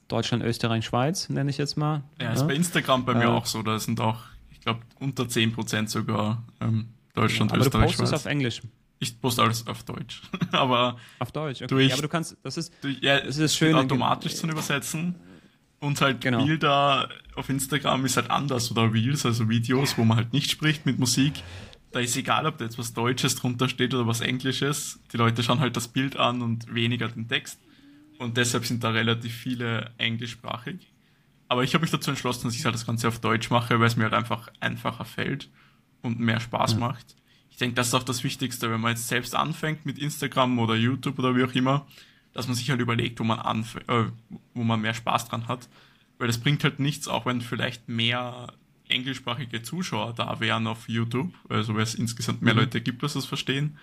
Deutschland, 0.07 0.43
Österreich, 0.43 0.85
Schweiz, 0.85 1.29
nenne 1.29 1.49
ich 1.49 1.57
jetzt 1.57 1.77
mal. 1.77 2.03
Ja, 2.19 2.27
ja. 2.27 2.33
ist 2.33 2.47
bei 2.47 2.55
Instagram 2.55 3.05
bei 3.05 3.13
mir 3.13 3.25
äh, 3.25 3.27
auch 3.27 3.45
so, 3.45 3.61
da 3.61 3.77
sind 3.77 3.99
auch, 3.99 4.21
ich 4.49 4.61
glaube, 4.61 4.79
unter 4.99 5.27
10 5.27 5.51
Prozent 5.51 5.89
sogar 5.89 6.43
ähm, 6.61 6.87
Deutschland, 7.13 7.51
ja, 7.51 7.57
aber 7.57 7.65
Österreich, 7.65 7.81
du 7.81 7.87
postest 7.87 8.09
Schweiz. 8.11 8.25
auf 8.25 8.31
Englisch. 8.31 8.61
Ich 9.01 9.21
poste 9.21 9.43
alles 9.43 9.65
auf 9.67 9.83
Deutsch. 9.83 10.23
aber 10.51 10.97
auf 11.19 11.31
Deutsch, 11.31 11.61
okay. 11.61 11.67
Durch, 11.67 11.87
ja, 11.89 11.93
aber 11.93 12.01
du 12.01 12.09
kannst, 12.09 12.37
das 12.43 12.57
ist, 12.57 12.73
durch, 12.81 12.97
ja, 13.01 13.19
das 13.19 13.37
ist 13.37 13.55
schön. 13.55 13.75
Automatisch 13.75 14.35
zu 14.35 14.47
übersetzen. 14.47 15.15
Und 15.79 16.01
halt 16.01 16.21
genau. 16.21 16.45
Bilder 16.45 17.09
auf 17.35 17.49
Instagram 17.49 18.05
ist 18.05 18.17
halt 18.17 18.29
anders 18.29 18.69
oder 18.71 18.91
Reels, 18.93 19.25
also 19.25 19.47
Videos, 19.49 19.97
wo 19.97 20.03
man 20.03 20.17
halt 20.17 20.33
nicht 20.33 20.51
spricht 20.51 20.85
mit 20.85 20.99
Musik. 20.99 21.33
Da 21.91 22.01
ist 22.01 22.17
egal, 22.17 22.45
ob 22.45 22.57
da 22.57 22.65
jetzt 22.65 22.77
was 22.77 22.93
Deutsches 22.93 23.35
drunter 23.35 23.69
steht 23.69 23.93
oder 23.93 24.05
was 24.05 24.21
Englisches. 24.21 24.99
Die 25.11 25.17
Leute 25.17 25.41
schauen 25.41 25.59
halt 25.59 25.75
das 25.75 25.87
Bild 25.87 26.17
an 26.17 26.41
und 26.41 26.73
weniger 26.73 27.07
den 27.07 27.27
Text. 27.27 27.59
Und 28.19 28.35
deshalb 28.35 28.65
sind 28.65 28.83
da 28.83 28.89
relativ 28.89 29.33
viele 29.33 29.91
englischsprachig. 29.97 30.91
Aber 31.47 31.63
ich 31.63 31.73
habe 31.73 31.81
mich 31.81 31.91
dazu 31.91 32.11
entschlossen, 32.11 32.47
dass 32.47 32.55
ich 32.55 32.65
halt 32.65 32.75
das 32.75 32.85
Ganze 32.85 33.07
auf 33.07 33.19
Deutsch 33.19 33.49
mache, 33.49 33.79
weil 33.79 33.87
es 33.87 33.95
mir 33.95 34.03
halt 34.03 34.13
einfach 34.13 34.49
einfacher 34.59 35.05
fällt 35.05 35.49
und 36.01 36.19
mehr 36.19 36.39
Spaß 36.39 36.73
ja. 36.73 36.79
macht. 36.79 37.15
Ich 37.49 37.57
denke, 37.57 37.75
das 37.75 37.87
ist 37.87 37.93
auch 37.95 38.03
das 38.03 38.23
Wichtigste, 38.23 38.69
wenn 38.69 38.81
man 38.81 38.91
jetzt 38.91 39.07
selbst 39.07 39.35
anfängt 39.35 39.85
mit 39.85 39.97
Instagram 39.97 40.59
oder 40.59 40.75
YouTube 40.75 41.17
oder 41.17 41.35
wie 41.35 41.43
auch 41.43 41.53
immer, 41.53 41.87
dass 42.33 42.47
man 42.47 42.55
sich 42.55 42.69
halt 42.69 42.81
überlegt, 42.81 43.19
wo 43.19 43.23
man 43.23 43.39
anf 43.39 43.75
äh, 43.87 44.05
wo 44.53 44.63
man 44.63 44.81
mehr 44.81 44.93
Spaß 44.93 45.29
dran 45.29 45.47
hat. 45.47 45.67
Weil 46.17 46.27
das 46.27 46.37
bringt 46.37 46.63
halt 46.63 46.79
nichts, 46.79 47.07
auch 47.07 47.25
wenn 47.25 47.41
vielleicht 47.41 47.87
mehr 47.87 48.53
englischsprachige 48.89 49.61
Zuschauer 49.61 50.13
da 50.13 50.39
wären 50.39 50.67
auf 50.67 50.89
YouTube, 50.89 51.33
also 51.47 51.75
weil 51.75 51.83
es 51.83 51.95
insgesamt 51.95 52.41
mehr 52.41 52.53
mhm. 52.53 52.61
Leute 52.61 52.81
gibt, 52.81 53.03
was 53.03 53.13
das 53.13 53.25
verstehen, 53.25 53.77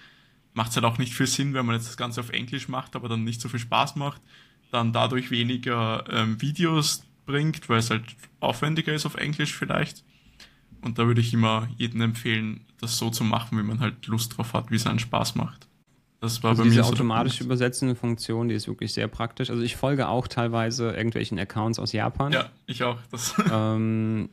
macht 0.52 0.70
es 0.70 0.76
halt 0.76 0.84
auch 0.84 0.98
nicht 0.98 1.14
viel 1.14 1.26
Sinn, 1.26 1.54
wenn 1.54 1.66
man 1.66 1.76
jetzt 1.76 1.88
das 1.88 1.96
Ganze 1.96 2.20
auf 2.20 2.30
Englisch 2.30 2.68
macht, 2.68 2.96
aber 2.96 3.08
dann 3.08 3.24
nicht 3.24 3.40
so 3.40 3.48
viel 3.48 3.60
Spaß 3.60 3.96
macht, 3.96 4.20
dann 4.70 4.92
dadurch 4.92 5.30
weniger 5.30 6.04
ähm, 6.10 6.40
Videos 6.40 7.04
bringt, 7.24 7.68
weil 7.68 7.78
es 7.78 7.90
halt 7.90 8.04
aufwendiger 8.40 8.92
ist 8.92 9.06
auf 9.06 9.16
Englisch 9.16 9.54
vielleicht. 9.54 10.04
Und 10.80 10.98
da 10.98 11.06
würde 11.06 11.20
ich 11.20 11.32
immer 11.34 11.68
jedem 11.76 12.00
empfehlen, 12.00 12.64
das 12.80 12.98
so 12.98 13.10
zu 13.10 13.24
machen, 13.24 13.58
wie 13.58 13.62
man 13.62 13.80
halt 13.80 14.06
Lust 14.06 14.36
drauf 14.36 14.52
hat, 14.52 14.70
wie 14.70 14.76
es 14.76 14.86
einen 14.86 14.98
Spaß 14.98 15.34
macht. 15.34 15.65
Das 16.26 16.42
war 16.42 16.50
also 16.50 16.62
bei 16.62 16.68
diese 16.68 16.80
mir 16.80 16.84
so 16.84 16.92
automatische 16.92 17.44
übersetzende 17.44 17.94
Funktion, 17.94 18.48
die 18.48 18.54
ist 18.54 18.66
wirklich 18.66 18.92
sehr 18.92 19.06
praktisch. 19.06 19.48
Also 19.48 19.62
ich 19.62 19.76
folge 19.76 20.08
auch 20.08 20.26
teilweise 20.26 20.90
irgendwelchen 20.90 21.38
Accounts 21.38 21.78
aus 21.78 21.92
Japan. 21.92 22.32
Ja, 22.32 22.50
ich 22.66 22.82
auch. 22.82 22.98
Ähm, 23.52 24.28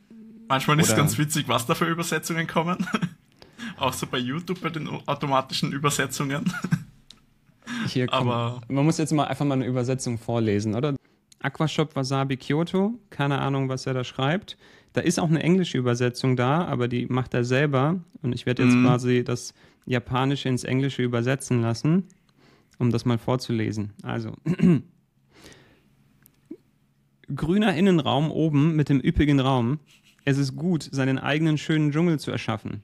Manchmal 0.48 0.78
ist 0.80 0.90
es 0.90 0.96
ganz 0.96 1.16
witzig, 1.18 1.48
was 1.48 1.66
da 1.66 1.74
für 1.74 1.86
Übersetzungen 1.86 2.46
kommen. 2.46 2.86
auch 3.78 3.92
so 3.92 4.06
bei 4.06 4.18
YouTube 4.18 4.60
bei 4.60 4.70
den 4.70 4.88
automatischen 5.06 5.72
Übersetzungen. 5.72 6.52
Hier 7.86 8.06
kommt, 8.06 8.22
Aber 8.22 8.60
man 8.68 8.84
muss 8.84 8.98
jetzt 8.98 9.12
mal 9.12 9.24
einfach 9.24 9.44
mal 9.44 9.54
eine 9.54 9.66
Übersetzung 9.66 10.18
vorlesen, 10.18 10.74
oder? 10.74 10.94
Aquashop 11.40 11.94
Wasabi 11.94 12.36
Kyoto, 12.36 12.94
keine 13.10 13.38
Ahnung, 13.38 13.68
was 13.68 13.86
er 13.86 13.94
da 13.94 14.04
schreibt. 14.04 14.56
Da 14.92 15.00
ist 15.00 15.18
auch 15.18 15.28
eine 15.28 15.42
englische 15.42 15.78
Übersetzung 15.78 16.36
da, 16.36 16.64
aber 16.64 16.88
die 16.88 17.06
macht 17.06 17.34
er 17.34 17.44
selber. 17.44 18.00
Und 18.22 18.34
ich 18.34 18.46
werde 18.46 18.64
jetzt 18.64 18.74
mm. 18.74 18.84
quasi 18.84 19.24
das 19.24 19.54
Japanische 19.86 20.48
ins 20.48 20.64
Englische 20.64 21.02
übersetzen 21.02 21.60
lassen, 21.60 22.04
um 22.78 22.90
das 22.90 23.04
mal 23.04 23.18
vorzulesen. 23.18 23.92
Also, 24.02 24.32
grüner 27.34 27.74
Innenraum 27.74 28.30
oben 28.30 28.76
mit 28.76 28.88
dem 28.88 29.00
üppigen 29.00 29.40
Raum. 29.40 29.78
Es 30.24 30.38
ist 30.38 30.56
gut, 30.56 30.88
seinen 30.90 31.18
eigenen 31.18 31.58
schönen 31.58 31.90
Dschungel 31.90 32.18
zu 32.18 32.30
erschaffen. 32.30 32.82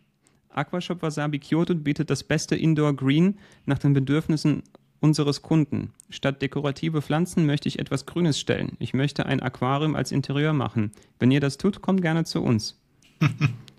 Aquashop 0.50 1.02
Wasabi 1.02 1.38
Kyoto 1.38 1.74
bietet 1.74 2.10
das 2.10 2.24
beste 2.24 2.56
Indoor 2.56 2.94
Green 2.94 3.38
nach 3.66 3.78
den 3.78 3.92
Bedürfnissen 3.92 4.62
unseres 5.00 5.42
Kunden. 5.42 5.92
Statt 6.10 6.42
dekorative 6.42 7.02
Pflanzen 7.02 7.46
möchte 7.46 7.68
ich 7.68 7.78
etwas 7.78 8.04
Grünes 8.04 8.38
stellen. 8.38 8.72
Ich 8.78 8.92
möchte 8.92 9.26
ein 9.26 9.40
Aquarium 9.40 9.96
als 9.96 10.12
Interieur 10.12 10.52
machen. 10.52 10.92
Wenn 11.18 11.30
ihr 11.30 11.40
das 11.40 11.56
tut, 11.56 11.80
kommt 11.80 12.02
gerne 12.02 12.24
zu 12.24 12.42
uns. 12.42 12.78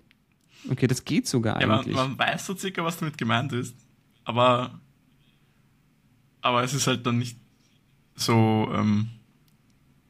Okay, 0.70 0.86
das 0.86 1.04
geht 1.04 1.26
sogar 1.26 1.60
ja, 1.60 1.68
eigentlich. 1.68 1.94
Man, 1.94 2.16
man 2.16 2.18
weiß 2.18 2.46
so 2.46 2.56
circa, 2.56 2.84
was 2.84 2.96
damit 2.98 3.18
gemeint 3.18 3.52
ist, 3.52 3.76
aber, 4.24 4.80
aber 6.40 6.62
es 6.62 6.74
ist 6.74 6.86
halt 6.86 7.04
dann 7.06 7.18
nicht 7.18 7.36
so, 8.14 8.68
ähm, 8.72 9.08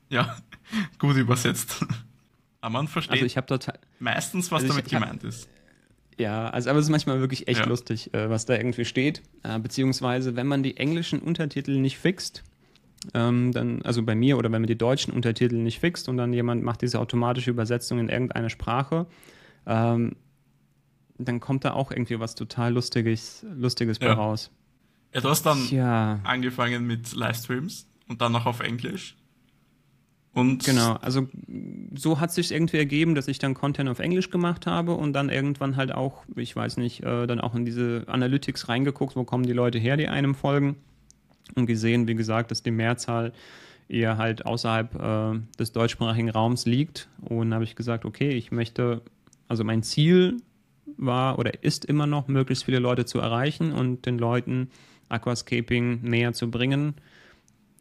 ja, 0.08 0.36
gut 0.98 1.16
übersetzt. 1.16 1.84
Aber 2.60 2.72
man 2.72 2.88
versteht 2.88 3.22
also 3.22 3.26
ich 3.26 3.34
total, 3.34 3.78
meistens, 3.98 4.50
was 4.50 4.62
also 4.62 4.74
damit 4.74 4.88
gemeint 4.88 5.24
ist. 5.24 5.48
Ja, 6.18 6.50
also 6.50 6.70
aber 6.70 6.78
es 6.78 6.86
ist 6.86 6.90
manchmal 6.90 7.20
wirklich 7.20 7.48
echt 7.48 7.60
ja. 7.60 7.66
lustig, 7.66 8.12
äh, 8.14 8.28
was 8.28 8.44
da 8.44 8.54
irgendwie 8.54 8.84
steht. 8.84 9.22
Äh, 9.42 9.58
beziehungsweise, 9.58 10.36
wenn 10.36 10.46
man 10.46 10.62
die 10.62 10.76
englischen 10.76 11.20
Untertitel 11.20 11.78
nicht 11.78 11.98
fixt, 11.98 12.44
ähm, 13.14 13.52
dann, 13.52 13.82
also 13.82 14.02
bei 14.02 14.14
mir 14.14 14.38
oder 14.38 14.52
wenn 14.52 14.62
man 14.62 14.68
die 14.68 14.78
deutschen 14.78 15.12
Untertitel 15.12 15.56
nicht 15.56 15.80
fixt 15.80 16.08
und 16.08 16.16
dann 16.16 16.32
jemand 16.32 16.62
macht 16.62 16.82
diese 16.82 17.00
automatische 17.00 17.50
Übersetzung 17.50 17.98
in 17.98 18.08
irgendeine 18.08 18.50
Sprache, 18.50 19.06
ähm, 19.66 20.16
dann 21.18 21.40
kommt 21.40 21.64
da 21.64 21.72
auch 21.72 21.90
irgendwie 21.90 22.18
was 22.18 22.34
total 22.34 22.72
Lustiges, 22.72 23.44
Lustiges 23.54 23.98
ja. 24.00 24.08
bei 24.08 24.14
raus. 24.14 24.50
Ja, 25.14 25.20
du 25.20 25.28
hast 25.28 25.44
dann 25.44 25.68
ja. 25.68 26.20
angefangen 26.24 26.86
mit 26.86 27.12
Livestreams 27.14 27.86
und 28.08 28.20
dann 28.20 28.32
noch 28.32 28.46
auf 28.46 28.60
Englisch. 28.60 29.16
Und 30.34 30.64
genau, 30.64 30.94
also 30.94 31.28
so 31.94 32.18
hat 32.18 32.32
sich 32.32 32.52
irgendwie 32.52 32.78
ergeben, 32.78 33.14
dass 33.14 33.28
ich 33.28 33.38
dann 33.38 33.52
Content 33.52 33.90
auf 33.90 33.98
Englisch 33.98 34.30
gemacht 34.30 34.66
habe 34.66 34.94
und 34.94 35.12
dann 35.12 35.28
irgendwann 35.28 35.76
halt 35.76 35.92
auch, 35.92 36.24
ich 36.36 36.56
weiß 36.56 36.78
nicht, 36.78 37.02
äh, 37.02 37.26
dann 37.26 37.38
auch 37.38 37.54
in 37.54 37.66
diese 37.66 38.04
Analytics 38.06 38.68
reingeguckt, 38.70 39.14
wo 39.14 39.24
kommen 39.24 39.44
die 39.44 39.52
Leute 39.52 39.78
her, 39.78 39.98
die 39.98 40.08
einem 40.08 40.34
folgen 40.34 40.76
und 41.54 41.66
gesehen, 41.66 42.08
wie 42.08 42.14
gesagt, 42.14 42.50
dass 42.50 42.62
die 42.62 42.70
Mehrzahl 42.70 43.34
eher 43.88 44.16
halt 44.16 44.46
außerhalb 44.46 44.94
äh, 44.94 45.40
des 45.58 45.72
deutschsprachigen 45.72 46.30
Raums 46.30 46.64
liegt 46.64 47.08
und 47.20 47.52
habe 47.52 47.64
ich 47.64 47.76
gesagt, 47.76 48.06
okay, 48.06 48.30
ich 48.30 48.50
möchte, 48.50 49.02
also 49.48 49.64
mein 49.64 49.82
Ziel 49.82 50.38
war 50.96 51.38
oder 51.38 51.62
ist 51.62 51.84
immer 51.84 52.06
noch, 52.06 52.28
möglichst 52.28 52.64
viele 52.64 52.78
Leute 52.78 53.04
zu 53.04 53.18
erreichen 53.18 53.72
und 53.72 54.06
den 54.06 54.18
Leuten 54.18 54.70
Aquascaping 55.08 56.02
näher 56.02 56.32
zu 56.32 56.50
bringen, 56.50 56.94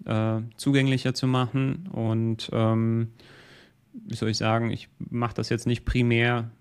äh, 0.05 0.41
zugänglicher 0.57 1.13
zu 1.13 1.27
machen. 1.27 1.89
Und 1.91 2.49
ähm, 2.51 3.09
wie 3.93 4.15
soll 4.15 4.29
ich 4.29 4.38
sagen, 4.38 4.71
ich 4.71 4.89
mache 4.97 5.33
das 5.35 5.49
jetzt 5.49 5.67
nicht 5.67 5.85
primär 5.85 6.51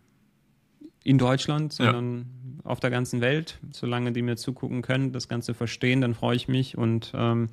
in 1.02 1.18
Deutschland, 1.18 1.72
sondern 1.72 2.26
ja. 2.58 2.70
auf 2.70 2.80
der 2.80 2.90
ganzen 2.90 3.20
Welt. 3.20 3.58
Solange 3.72 4.12
die 4.12 4.22
mir 4.22 4.36
zugucken 4.36 4.82
können, 4.82 5.12
das 5.12 5.28
Ganze 5.28 5.54
verstehen, 5.54 6.00
dann 6.00 6.14
freue 6.14 6.36
ich 6.36 6.48
mich 6.48 6.76
und 6.76 7.12
ähm, 7.14 7.48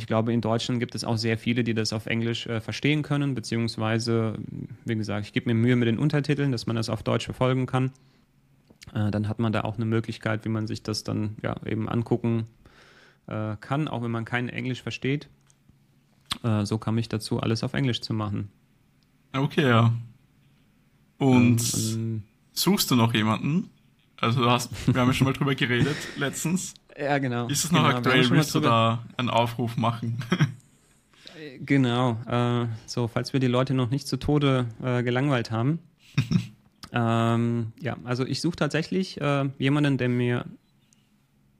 ich 0.00 0.06
glaube, 0.06 0.32
in 0.32 0.40
Deutschland 0.40 0.80
gibt 0.80 0.94
es 0.94 1.04
auch 1.04 1.18
sehr 1.18 1.36
viele, 1.36 1.62
die 1.62 1.74
das 1.74 1.92
auf 1.92 2.06
Englisch 2.06 2.46
äh, 2.46 2.62
verstehen 2.62 3.02
können, 3.02 3.34
beziehungsweise, 3.34 4.38
wie 4.86 4.96
gesagt, 4.96 5.26
ich 5.26 5.34
gebe 5.34 5.52
mir 5.52 5.54
Mühe 5.54 5.76
mit 5.76 5.88
den 5.88 5.98
Untertiteln, 5.98 6.52
dass 6.52 6.66
man 6.66 6.76
das 6.76 6.88
auf 6.88 7.02
Deutsch 7.02 7.26
verfolgen 7.26 7.66
kann. 7.66 7.92
Äh, 8.94 9.10
dann 9.10 9.28
hat 9.28 9.38
man 9.38 9.52
da 9.52 9.62
auch 9.62 9.76
eine 9.76 9.84
Möglichkeit, 9.84 10.44
wie 10.44 10.48
man 10.48 10.66
sich 10.66 10.82
das 10.82 11.04
dann 11.04 11.36
ja, 11.42 11.56
eben 11.64 11.88
angucken 11.88 12.46
äh, 13.26 13.56
kann, 13.60 13.88
auch 13.88 14.02
wenn 14.02 14.10
man 14.10 14.24
kein 14.24 14.48
Englisch 14.48 14.82
versteht. 14.82 15.28
Äh, 16.42 16.64
so 16.64 16.78
kam 16.78 16.98
ich 16.98 17.08
dazu, 17.08 17.40
alles 17.40 17.62
auf 17.64 17.74
Englisch 17.74 18.00
zu 18.00 18.14
machen. 18.14 18.50
Okay, 19.32 19.68
ja. 19.68 19.92
Und 21.18 21.62
ähm, 21.74 22.22
suchst 22.52 22.90
du 22.90 22.96
noch 22.96 23.14
jemanden? 23.14 23.70
Also 24.20 24.42
du 24.42 24.50
hast, 24.50 24.70
wir 24.86 25.00
haben 25.00 25.08
ja 25.08 25.14
schon 25.14 25.26
mal 25.26 25.32
drüber 25.32 25.54
geredet 25.54 25.96
letztens. 26.16 26.74
Ja, 26.98 27.18
genau. 27.18 27.46
Ist 27.48 27.64
es 27.64 27.72
noch 27.72 27.84
genau, 27.84 27.96
aktuell? 27.96 28.28
Willst 28.30 28.54
du 28.54 28.60
da 28.60 29.04
einen 29.16 29.30
Aufruf 29.30 29.76
machen? 29.76 30.18
genau. 31.60 32.18
Äh, 32.26 32.66
so, 32.86 33.08
falls 33.08 33.32
wir 33.32 33.40
die 33.40 33.46
Leute 33.46 33.74
noch 33.74 33.90
nicht 33.90 34.06
zu 34.06 34.18
Tode 34.18 34.66
äh, 34.82 35.02
gelangweilt 35.02 35.50
haben. 35.50 35.78
ähm, 36.92 37.72
ja, 37.80 37.96
also 38.04 38.24
ich 38.24 38.40
suche 38.40 38.56
tatsächlich 38.56 39.20
äh, 39.20 39.48
jemanden, 39.58 39.98
der 39.98 40.08
mir 40.08 40.44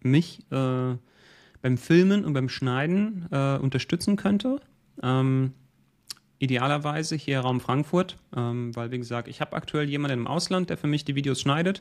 mich 0.02 0.40
äh, 0.50 0.96
beim 1.62 1.78
Filmen 1.78 2.24
und 2.24 2.32
beim 2.32 2.48
Schneiden 2.48 3.26
äh, 3.30 3.56
unterstützen 3.56 4.16
könnte. 4.16 4.60
Ähm, 5.02 5.52
idealerweise 6.38 7.16
hier 7.16 7.40
Raum 7.40 7.60
Frankfurt, 7.60 8.16
ähm, 8.34 8.74
weil 8.74 8.90
wie 8.90 8.98
gesagt, 8.98 9.28
ich 9.28 9.40
habe 9.40 9.54
aktuell 9.54 9.88
jemanden 9.88 10.20
im 10.20 10.26
Ausland, 10.26 10.70
der 10.70 10.78
für 10.78 10.86
mich 10.86 11.04
die 11.04 11.14
Videos 11.14 11.40
schneidet, 11.40 11.80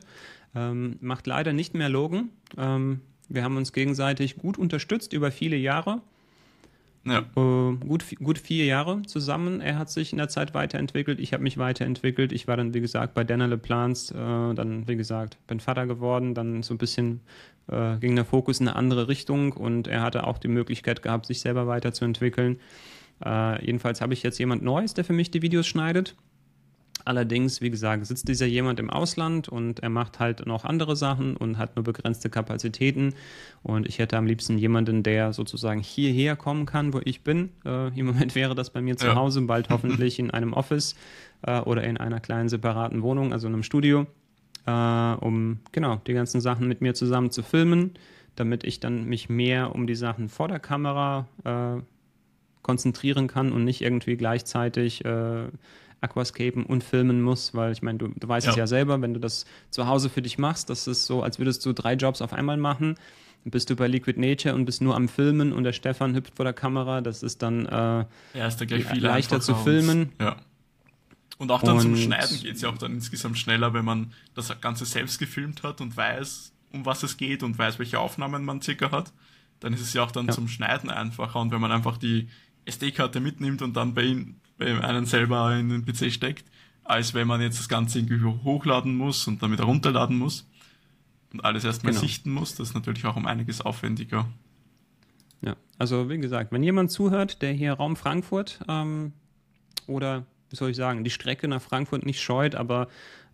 ähm, 0.54 0.96
macht 1.00 1.26
leider 1.26 1.52
nicht 1.52 1.74
mehr 1.74 1.88
Logen. 1.88 2.30
Ähm, 2.58 3.00
wir 3.28 3.42
haben 3.42 3.56
uns 3.56 3.72
gegenseitig 3.72 4.36
gut 4.36 4.58
unterstützt 4.58 5.12
über 5.12 5.30
viele 5.30 5.56
Jahre. 5.56 6.02
Ja. 7.04 7.20
Äh, 7.34 7.76
gut, 7.76 8.04
gut 8.22 8.38
vier 8.38 8.66
Jahre 8.66 9.02
zusammen. 9.02 9.60
Er 9.60 9.78
hat 9.78 9.90
sich 9.90 10.12
in 10.12 10.18
der 10.18 10.28
Zeit 10.28 10.52
weiterentwickelt, 10.52 11.18
ich 11.18 11.32
habe 11.32 11.42
mich 11.42 11.56
weiterentwickelt. 11.56 12.32
Ich 12.32 12.46
war 12.46 12.56
dann, 12.56 12.74
wie 12.74 12.80
gesagt, 12.80 13.14
bei 13.14 13.24
Dana 13.24 13.46
LePlans, 13.46 14.10
äh, 14.10 14.14
dann, 14.14 14.86
wie 14.86 14.96
gesagt, 14.96 15.38
bin 15.46 15.60
Vater 15.60 15.86
geworden, 15.86 16.34
dann 16.34 16.62
so 16.62 16.74
ein 16.74 16.78
bisschen 16.78 17.20
äh, 17.68 17.96
ging 17.96 18.16
der 18.16 18.24
Fokus 18.24 18.60
in 18.60 18.68
eine 18.68 18.76
andere 18.76 19.08
Richtung 19.08 19.52
und 19.52 19.86
er 19.86 20.02
hatte 20.02 20.26
auch 20.26 20.38
die 20.38 20.48
Möglichkeit 20.48 21.02
gehabt, 21.02 21.26
sich 21.26 21.40
selber 21.40 21.66
weiterzuentwickeln. 21.66 22.60
Äh, 23.24 23.64
jedenfalls 23.64 24.00
habe 24.00 24.12
ich 24.12 24.22
jetzt 24.22 24.38
jemand 24.38 24.62
Neues, 24.62 24.94
der 24.94 25.04
für 25.04 25.12
mich 25.12 25.30
die 25.30 25.42
Videos 25.42 25.66
schneidet. 25.66 26.16
Allerdings, 27.04 27.60
wie 27.60 27.70
gesagt, 27.70 28.06
sitzt 28.06 28.28
dieser 28.28 28.46
jemand 28.46 28.80
im 28.80 28.90
Ausland 28.90 29.48
und 29.48 29.80
er 29.80 29.88
macht 29.88 30.18
halt 30.18 30.46
noch 30.46 30.64
andere 30.64 30.96
Sachen 30.96 31.36
und 31.36 31.58
hat 31.58 31.76
nur 31.76 31.84
begrenzte 31.84 32.30
Kapazitäten. 32.30 33.14
Und 33.62 33.86
ich 33.88 33.98
hätte 33.98 34.16
am 34.16 34.26
liebsten 34.26 34.58
jemanden, 34.58 35.02
der 35.02 35.32
sozusagen 35.32 35.80
hierher 35.80 36.36
kommen 36.36 36.66
kann, 36.66 36.92
wo 36.92 37.00
ich 37.04 37.22
bin. 37.22 37.50
Äh, 37.64 37.98
Im 37.98 38.06
Moment 38.06 38.34
wäre 38.34 38.54
das 38.54 38.70
bei 38.70 38.80
mir 38.80 38.96
zu 38.96 39.06
ja. 39.06 39.14
Hause, 39.14 39.42
bald 39.42 39.68
hoffentlich 39.70 40.18
in 40.18 40.30
einem 40.30 40.52
Office 40.52 40.94
äh, 41.42 41.60
oder 41.60 41.84
in 41.84 41.96
einer 41.96 42.20
kleinen 42.20 42.48
separaten 42.48 43.02
Wohnung, 43.02 43.32
also 43.32 43.46
in 43.46 43.54
einem 43.54 43.62
Studio, 43.62 44.06
äh, 44.66 44.70
um 44.70 45.60
genau 45.72 46.00
die 46.06 46.14
ganzen 46.14 46.40
Sachen 46.40 46.68
mit 46.68 46.80
mir 46.80 46.94
zusammen 46.94 47.30
zu 47.30 47.42
filmen, 47.42 47.92
damit 48.36 48.64
ich 48.64 48.80
dann 48.80 49.04
mich 49.04 49.28
mehr 49.28 49.74
um 49.74 49.86
die 49.86 49.94
Sachen 49.94 50.28
vor 50.28 50.48
der 50.48 50.60
Kamera 50.60 51.26
äh, 51.44 51.82
konzentrieren 52.62 53.26
kann 53.26 53.52
und 53.52 53.64
nicht 53.64 53.80
irgendwie 53.80 54.16
gleichzeitig 54.16 55.04
äh, 55.04 55.48
Aquascapen 56.00 56.64
und 56.64 56.82
filmen 56.82 57.22
muss, 57.22 57.54
weil 57.54 57.72
ich 57.72 57.82
meine, 57.82 57.98
du, 57.98 58.08
du 58.08 58.28
weißt 58.28 58.46
ja. 58.46 58.52
es 58.52 58.56
ja 58.56 58.66
selber, 58.66 59.00
wenn 59.02 59.14
du 59.14 59.20
das 59.20 59.44
zu 59.70 59.86
Hause 59.86 60.08
für 60.08 60.22
dich 60.22 60.38
machst, 60.38 60.70
das 60.70 60.86
ist 60.86 61.06
so, 61.06 61.22
als 61.22 61.38
würdest 61.38 61.64
du 61.66 61.72
drei 61.72 61.94
Jobs 61.94 62.22
auf 62.22 62.32
einmal 62.32 62.56
machen. 62.56 62.96
Dann 63.44 63.50
bist 63.50 63.70
du 63.70 63.76
bei 63.76 63.86
Liquid 63.86 64.20
Nature 64.20 64.54
und 64.54 64.64
bist 64.66 64.82
nur 64.82 64.94
am 64.94 65.08
Filmen 65.08 65.52
und 65.52 65.64
der 65.64 65.72
Stefan 65.72 66.14
hüpft 66.14 66.36
vor 66.36 66.44
der 66.44 66.52
Kamera. 66.52 67.00
Das 67.00 67.22
ist 67.22 67.42
dann 67.42 67.66
äh, 67.66 68.04
ja, 68.34 68.46
ist 68.46 68.60
da 68.60 68.64
gleich 68.64 68.84
viel 68.84 69.02
leichter 69.02 69.40
zu 69.40 69.54
filmen. 69.54 70.12
Ja. 70.20 70.36
Und 71.38 71.50
auch 71.50 71.62
dann 71.62 71.76
und 71.76 71.80
zum 71.80 71.96
Schneiden 71.96 72.38
geht 72.38 72.56
es 72.56 72.60
ja 72.60 72.68
auch 72.68 72.76
dann 72.76 72.92
insgesamt 72.92 73.38
schneller, 73.38 73.72
wenn 73.72 73.84
man 73.84 74.12
das 74.34 74.60
Ganze 74.60 74.84
selbst 74.84 75.18
gefilmt 75.18 75.62
hat 75.62 75.80
und 75.80 75.96
weiß, 75.96 76.52
um 76.72 76.84
was 76.84 77.02
es 77.02 77.16
geht 77.16 77.42
und 77.42 77.56
weiß, 77.56 77.78
welche 77.78 77.98
Aufnahmen 77.98 78.44
man 78.44 78.60
circa 78.60 78.90
hat. 78.90 79.12
Dann 79.60 79.72
ist 79.72 79.80
es 79.80 79.94
ja 79.94 80.02
auch 80.02 80.10
dann 80.10 80.26
ja. 80.26 80.32
zum 80.32 80.48
Schneiden 80.48 80.90
einfacher. 80.90 81.40
Und 81.40 81.50
wenn 81.50 81.60
man 81.62 81.72
einfach 81.72 81.96
die 81.96 82.28
SD-Karte 82.66 83.20
mitnimmt 83.20 83.62
und 83.62 83.74
dann 83.74 83.94
bei, 83.94 84.26
einem 84.60 85.06
selber 85.06 85.56
in 85.56 85.68
den 85.68 85.84
PC 85.84 86.12
steckt, 86.12 86.44
als 86.84 87.14
wenn 87.14 87.26
man 87.26 87.40
jetzt 87.40 87.58
das 87.58 87.68
Ganze 87.68 87.98
irgendwie 87.98 88.22
hochladen 88.22 88.96
muss 88.96 89.26
und 89.26 89.42
dann 89.42 89.52
wieder 89.52 89.64
runterladen 89.64 90.18
muss 90.18 90.48
und 91.32 91.44
alles 91.44 91.64
erstmal 91.64 91.92
genau. 91.92 92.02
sichten 92.02 92.30
muss. 92.30 92.54
Das 92.54 92.68
ist 92.68 92.74
natürlich 92.74 93.04
auch 93.06 93.16
um 93.16 93.26
einiges 93.26 93.60
aufwendiger. 93.60 94.26
Ja, 95.42 95.56
also 95.78 96.10
wie 96.10 96.18
gesagt, 96.18 96.52
wenn 96.52 96.62
jemand 96.62 96.90
zuhört, 96.90 97.42
der 97.42 97.52
hier 97.52 97.72
Raum 97.72 97.96
Frankfurt 97.96 98.60
ähm, 98.68 99.12
oder 99.86 100.26
wie 100.50 100.56
soll 100.56 100.70
ich 100.70 100.76
sagen, 100.76 101.04
die 101.04 101.10
Strecke 101.10 101.48
nach 101.48 101.62
Frankfurt 101.62 102.04
nicht 102.04 102.20
scheut, 102.20 102.56
aber 102.56 102.88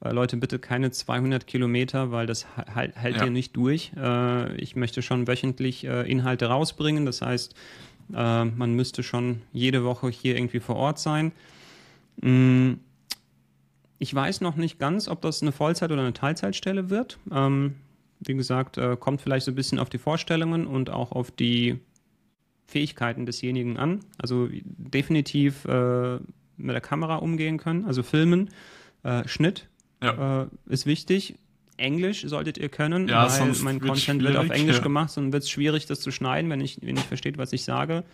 äh, 0.05 0.13
Leute, 0.13 0.37
bitte 0.37 0.59
keine 0.59 0.91
200 0.91 1.47
Kilometer, 1.47 2.13
weil 2.13 2.27
das 2.27 2.47
halt, 2.57 2.95
hält 2.97 3.17
ja. 3.17 3.23
hier 3.23 3.31
nicht 3.31 3.57
durch. 3.57 3.93
Äh, 3.97 4.55
ich 4.57 4.77
möchte 4.77 5.03
schon 5.03 5.27
wöchentlich 5.27 5.85
äh, 5.85 6.03
Inhalte 6.11 6.47
rausbringen, 6.47 7.07
das 7.07 7.23
heißt, 7.23 7.55
äh, 8.15 8.45
man 8.45 8.75
müsste 8.75 9.03
schon 9.03 9.43
jede 9.53 9.85
Woche 9.85 10.09
hier 10.09 10.37
irgendwie 10.37 10.61
vor 10.61 10.77
Ort 10.77 10.99
sein. 10.99 11.33
Mm, 12.21 12.75
ich 13.99 14.15
weiß 14.15 14.41
noch 14.41 14.57
nicht 14.57 14.79
ganz, 14.79 15.09
ob 15.09 15.23
das 15.23 15.43
eine 15.43 15.53
Vollzeit- 15.53 15.91
oder 15.91 16.03
eine 16.03 16.13
Teilzeitstelle 16.13 16.91
wird. 16.91 17.19
Ähm, 17.33 17.77
wie 18.21 18.35
gesagt, 18.35 18.79
äh, 18.79 18.97
kommt 18.99 19.21
vielleicht 19.21 19.47
so 19.47 19.53
ein 19.53 19.55
bisschen 19.55 19.79
auf 19.79 19.89
die 19.89 19.99
Vorstellungen 19.99 20.67
und 20.67 20.91
auch 20.91 21.13
auf 21.13 21.31
die 21.31 21.79
Fähigkeiten 22.67 23.27
desjenigen 23.27 23.79
an. 23.79 24.01
Also 24.19 24.49
definitiv 24.63 25.65
äh, 25.67 26.19
mit 26.57 26.75
der 26.75 26.81
Kamera 26.81 27.17
umgehen 27.17 27.59
können, 27.59 27.85
also 27.85 28.03
filmen. 28.03 28.51
Äh, 29.03 29.27
Schnitt 29.29 29.69
ja. 30.03 30.43
äh, 30.43 30.47
ist 30.67 30.87
wichtig. 30.87 31.37
Englisch 31.77 32.23
solltet 32.27 32.59
ihr 32.59 32.69
können, 32.69 33.09
ja, 33.09 33.31
weil 33.31 33.53
mein 33.63 33.81
Content 33.81 34.23
wird 34.23 34.37
auf 34.37 34.51
Englisch 34.51 34.77
ja. 34.77 34.83
gemacht, 34.83 35.11
sonst 35.11 35.33
wird 35.33 35.43
es 35.43 35.51
schwierig, 35.51 35.87
das 35.87 36.01
zu 36.01 36.11
schneiden, 36.11 36.51
wenn 36.51 36.61
ich, 36.61 36.79
wenn 36.83 36.97
ich 36.97 37.05
versteht, 37.05 37.39
was 37.39 37.53
ich 37.53 37.65
sage. 37.65 38.05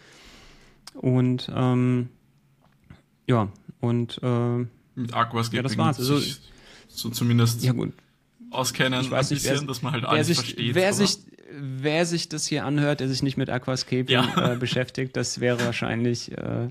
Und 0.94 1.51
ähm, 1.55 2.09
ja, 3.26 3.48
und 3.80 4.20
äh, 4.22 4.66
mit 4.94 5.14
Aquascaping. 5.14 5.56
Ja, 5.56 5.62
das 5.62 5.78
war's. 5.78 5.98
Also, 5.98 6.20
so 6.89 7.09
zumindest 7.10 7.62
ja, 7.64 7.72
gut. 7.72 7.93
auskennen, 8.51 9.01
ich 9.01 9.10
weiß 9.10 9.30
nicht, 9.30 9.43
bisschen, 9.43 9.60
wer, 9.60 9.66
dass 9.66 9.82
man 9.82 9.93
halt 9.93 10.05
alles 10.05 10.26
sich, 10.26 10.39
versteht. 10.39 10.74
Wer 10.74 10.93
sich, 10.93 11.18
wer 11.59 12.06
sich 12.06 12.28
das 12.28 12.47
hier 12.47 12.64
anhört, 12.64 13.01
der 13.01 13.09
sich 13.09 13.22
nicht 13.22 13.36
mit 13.36 13.48
Aquascaping 13.48 14.09
ja. 14.09 14.52
äh, 14.52 14.56
beschäftigt, 14.60 15.16
das 15.16 15.40
wäre 15.40 15.64
wahrscheinlich 15.64 16.32
äh, 16.32 16.68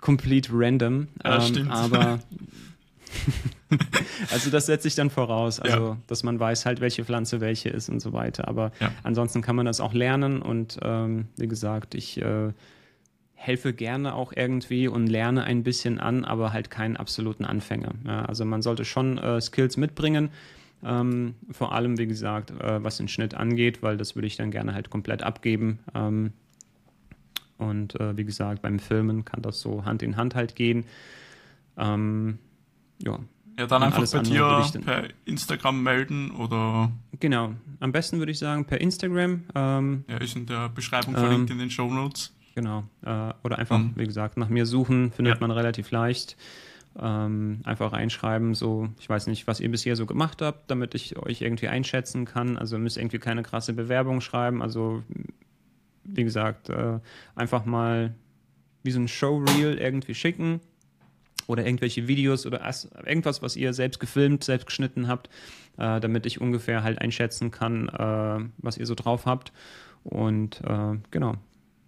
complete 0.00 0.50
random. 0.52 1.08
Ja, 1.24 1.36
ähm, 1.36 1.40
stimmt. 1.42 1.70
Aber 1.70 2.18
also 4.30 4.50
das 4.50 4.66
setze 4.66 4.88
ich 4.88 4.94
dann 4.94 5.10
voraus, 5.10 5.60
also 5.60 5.78
ja. 5.78 5.96
dass 6.06 6.22
man 6.22 6.38
weiß 6.38 6.66
halt, 6.66 6.80
welche 6.80 7.04
Pflanze 7.04 7.40
welche 7.40 7.68
ist 7.68 7.88
und 7.88 8.00
so 8.00 8.12
weiter. 8.12 8.48
Aber 8.48 8.72
ja. 8.80 8.90
ansonsten 9.02 9.42
kann 9.42 9.56
man 9.56 9.66
das 9.66 9.80
auch 9.80 9.94
lernen 9.94 10.42
und 10.42 10.78
ähm, 10.82 11.26
wie 11.36 11.48
gesagt, 11.48 11.94
ich 11.94 12.20
äh, 12.20 12.52
helfe 13.34 13.72
gerne 13.72 14.14
auch 14.14 14.32
irgendwie 14.34 14.86
und 14.86 15.08
lerne 15.08 15.44
ein 15.44 15.64
bisschen 15.64 15.98
an, 15.98 16.24
aber 16.24 16.52
halt 16.52 16.70
keinen 16.70 16.96
absoluten 16.96 17.44
Anfänger. 17.44 17.92
Ja, 18.06 18.24
also 18.24 18.44
man 18.44 18.62
sollte 18.62 18.84
schon 18.84 19.18
äh, 19.18 19.40
Skills 19.40 19.76
mitbringen. 19.76 20.30
Ähm, 20.84 21.34
vor 21.50 21.72
allem, 21.72 21.98
wie 21.98 22.06
gesagt, 22.06 22.50
äh, 22.50 22.82
was 22.82 22.96
den 22.96 23.08
Schnitt 23.08 23.34
angeht, 23.34 23.82
weil 23.82 23.96
das 23.96 24.14
würde 24.14 24.26
ich 24.26 24.36
dann 24.36 24.50
gerne 24.50 24.74
halt 24.74 24.90
komplett 24.90 25.22
abgeben. 25.22 25.80
Ähm, 25.94 26.32
und 27.58 27.98
äh, 28.00 28.16
wie 28.16 28.24
gesagt, 28.24 28.62
beim 28.62 28.78
Filmen 28.78 29.24
kann 29.24 29.42
das 29.42 29.60
so 29.60 29.84
Hand 29.84 30.02
in 30.02 30.16
Hand 30.16 30.34
halt 30.34 30.56
gehen. 30.56 30.84
Ähm, 31.76 32.38
ja. 33.02 33.18
Ja, 33.58 33.66
dann 33.66 33.82
einfach 33.82 34.10
bei 34.10 34.20
dir 34.20 34.64
per 34.84 35.08
Instagram 35.24 35.82
melden 35.82 36.30
oder. 36.30 36.90
Genau, 37.20 37.52
am 37.80 37.92
besten 37.92 38.18
würde 38.18 38.32
ich 38.32 38.38
sagen 38.38 38.64
per 38.64 38.80
Instagram. 38.80 39.44
Ähm, 39.54 40.04
ja, 40.08 40.16
ist 40.18 40.36
in 40.36 40.46
der 40.46 40.68
Beschreibung 40.68 41.14
verlinkt 41.14 41.50
ähm, 41.50 41.56
in 41.56 41.58
den 41.58 41.70
Show 41.70 41.92
Notes. 41.92 42.34
Genau, 42.54 42.84
äh, 43.02 43.32
oder 43.42 43.58
einfach, 43.58 43.76
um, 43.76 43.92
wie 43.96 44.06
gesagt, 44.06 44.36
nach 44.36 44.48
mir 44.48 44.66
suchen, 44.66 45.12
findet 45.12 45.34
ja. 45.34 45.40
man 45.40 45.50
relativ 45.50 45.90
leicht. 45.90 46.36
Ähm, 46.98 47.60
einfach 47.64 47.92
reinschreiben, 47.92 48.54
so, 48.54 48.88
ich 48.98 49.08
weiß 49.08 49.26
nicht, 49.26 49.46
was 49.46 49.60
ihr 49.60 49.70
bisher 49.70 49.96
so 49.96 50.04
gemacht 50.04 50.42
habt, 50.42 50.70
damit 50.70 50.94
ich 50.94 51.16
euch 51.16 51.40
irgendwie 51.40 51.68
einschätzen 51.68 52.26
kann. 52.26 52.58
Also 52.58 52.76
ihr 52.76 52.80
müsst 52.80 52.98
irgendwie 52.98 53.18
keine 53.18 53.42
krasse 53.42 53.72
Bewerbung 53.72 54.20
schreiben. 54.20 54.60
Also, 54.60 55.02
wie 56.04 56.24
gesagt, 56.24 56.68
äh, 56.68 57.00
einfach 57.34 57.64
mal 57.64 58.14
wie 58.82 58.90
so 58.90 59.00
ein 59.00 59.08
Showreel 59.08 59.78
irgendwie 59.78 60.14
schicken 60.14 60.60
oder 61.46 61.64
irgendwelche 61.64 62.08
Videos 62.08 62.46
oder 62.46 62.60
irgendwas, 63.06 63.42
was 63.42 63.56
ihr 63.56 63.72
selbst 63.72 64.00
gefilmt, 64.00 64.44
selbst 64.44 64.66
geschnitten 64.66 65.08
habt, 65.08 65.28
äh, 65.78 66.00
damit 66.00 66.26
ich 66.26 66.40
ungefähr 66.40 66.82
halt 66.82 67.00
einschätzen 67.00 67.50
kann, 67.50 67.88
äh, 67.88 68.48
was 68.58 68.78
ihr 68.78 68.86
so 68.86 68.94
drauf 68.94 69.26
habt. 69.26 69.52
Und 70.04 70.60
äh, 70.64 70.98
genau, 71.10 71.34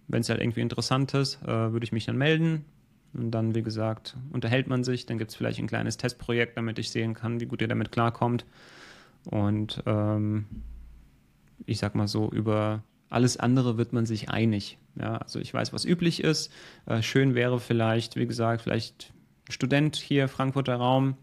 wenn 0.07 0.21
es 0.21 0.29
halt 0.29 0.41
irgendwie 0.41 0.61
interessant 0.61 1.13
ist, 1.13 1.41
äh, 1.43 1.47
würde 1.47 1.83
ich 1.83 1.91
mich 1.91 2.05
dann 2.05 2.17
melden. 2.17 2.65
Und 3.13 3.31
dann, 3.31 3.55
wie 3.55 3.63
gesagt, 3.63 4.17
unterhält 4.31 4.67
man 4.67 4.83
sich. 4.83 5.05
Dann 5.05 5.17
gibt 5.17 5.31
es 5.31 5.37
vielleicht 5.37 5.59
ein 5.59 5.67
kleines 5.67 5.97
Testprojekt, 5.97 6.57
damit 6.57 6.79
ich 6.79 6.89
sehen 6.89 7.13
kann, 7.13 7.39
wie 7.39 7.45
gut 7.45 7.61
ihr 7.61 7.67
damit 7.67 7.91
klarkommt. 7.91 8.45
Und 9.25 9.81
ähm, 9.85 10.45
ich 11.65 11.79
sag 11.79 11.95
mal 11.95 12.07
so, 12.07 12.29
über 12.29 12.83
alles 13.09 13.37
andere 13.37 13.77
wird 13.77 13.93
man 13.93 14.05
sich 14.05 14.29
einig. 14.29 14.77
Ja, 14.99 15.17
also 15.17 15.39
ich 15.39 15.53
weiß, 15.53 15.73
was 15.73 15.85
üblich 15.85 16.23
ist. 16.23 16.51
Äh, 16.85 17.01
schön 17.01 17.35
wäre 17.35 17.59
vielleicht, 17.59 18.15
wie 18.15 18.27
gesagt, 18.27 18.61
vielleicht 18.61 19.13
Student 19.49 19.95
hier, 19.95 20.27
Frankfurter 20.27 20.75
Raum. 20.75 21.15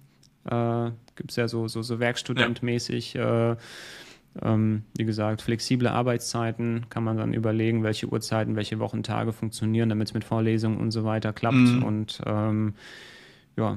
Äh, 0.44 0.90
Gibt 1.16 1.30
es 1.30 1.36
ja 1.36 1.48
so, 1.48 1.68
so, 1.68 1.82
so 1.82 1.98
Werkstudentmäßig. 1.98 3.14
Ja. 3.14 3.52
Äh, 3.52 3.56
ähm, 4.40 4.84
wie 4.96 5.04
gesagt, 5.04 5.42
flexible 5.42 5.88
Arbeitszeiten 5.88 6.86
kann 6.88 7.04
man 7.04 7.18
dann 7.18 7.34
überlegen, 7.34 7.82
welche 7.82 8.08
Uhrzeiten, 8.08 8.56
welche 8.56 8.78
Wochentage 8.78 9.32
funktionieren, 9.32 9.90
damit 9.90 10.08
es 10.08 10.14
mit 10.14 10.24
Vorlesungen 10.24 10.78
und 10.78 10.90
so 10.90 11.04
weiter 11.04 11.32
klappt. 11.32 11.56
Mhm. 11.56 11.82
Und 11.82 12.22
ähm, 12.24 12.74
ja, 13.56 13.76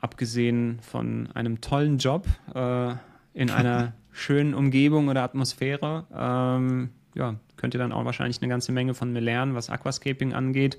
abgesehen 0.00 0.80
von 0.80 1.28
einem 1.34 1.60
tollen 1.60 1.98
Job 1.98 2.26
äh, 2.54 2.94
in 3.34 3.50
einer 3.50 3.92
schönen 4.12 4.54
Umgebung 4.54 5.08
oder 5.08 5.22
Atmosphäre, 5.22 6.06
ähm, 6.12 6.90
ja, 7.18 7.34
könnt 7.56 7.74
ihr 7.74 7.78
dann 7.78 7.92
auch 7.92 8.04
wahrscheinlich 8.04 8.40
eine 8.40 8.48
ganze 8.48 8.72
Menge 8.72 8.94
von 8.94 9.12
mir 9.12 9.20
lernen, 9.20 9.54
was 9.54 9.68
Aquascaping 9.68 10.32
angeht. 10.32 10.78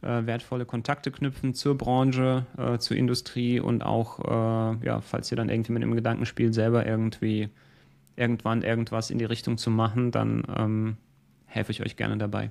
Äh, 0.00 0.26
wertvolle 0.26 0.64
Kontakte 0.64 1.10
knüpfen 1.10 1.54
zur 1.54 1.76
Branche, 1.76 2.46
äh, 2.56 2.78
zur 2.78 2.96
Industrie 2.96 3.60
und 3.60 3.82
auch, 3.82 4.18
äh, 4.20 4.86
ja, 4.86 5.00
falls 5.00 5.30
ihr 5.30 5.36
dann 5.36 5.48
irgendwie 5.48 5.72
mit 5.72 5.82
dem 5.82 5.94
Gedankenspiel 5.94 6.52
selber 6.52 6.86
irgendwie 6.86 7.50
irgendwann 8.16 8.62
irgendwas 8.62 9.10
in 9.10 9.18
die 9.18 9.24
Richtung 9.24 9.58
zu 9.58 9.70
machen, 9.70 10.10
dann 10.10 10.44
ähm, 10.56 10.96
helfe 11.46 11.72
ich 11.72 11.82
euch 11.82 11.96
gerne 11.96 12.16
dabei. 12.16 12.50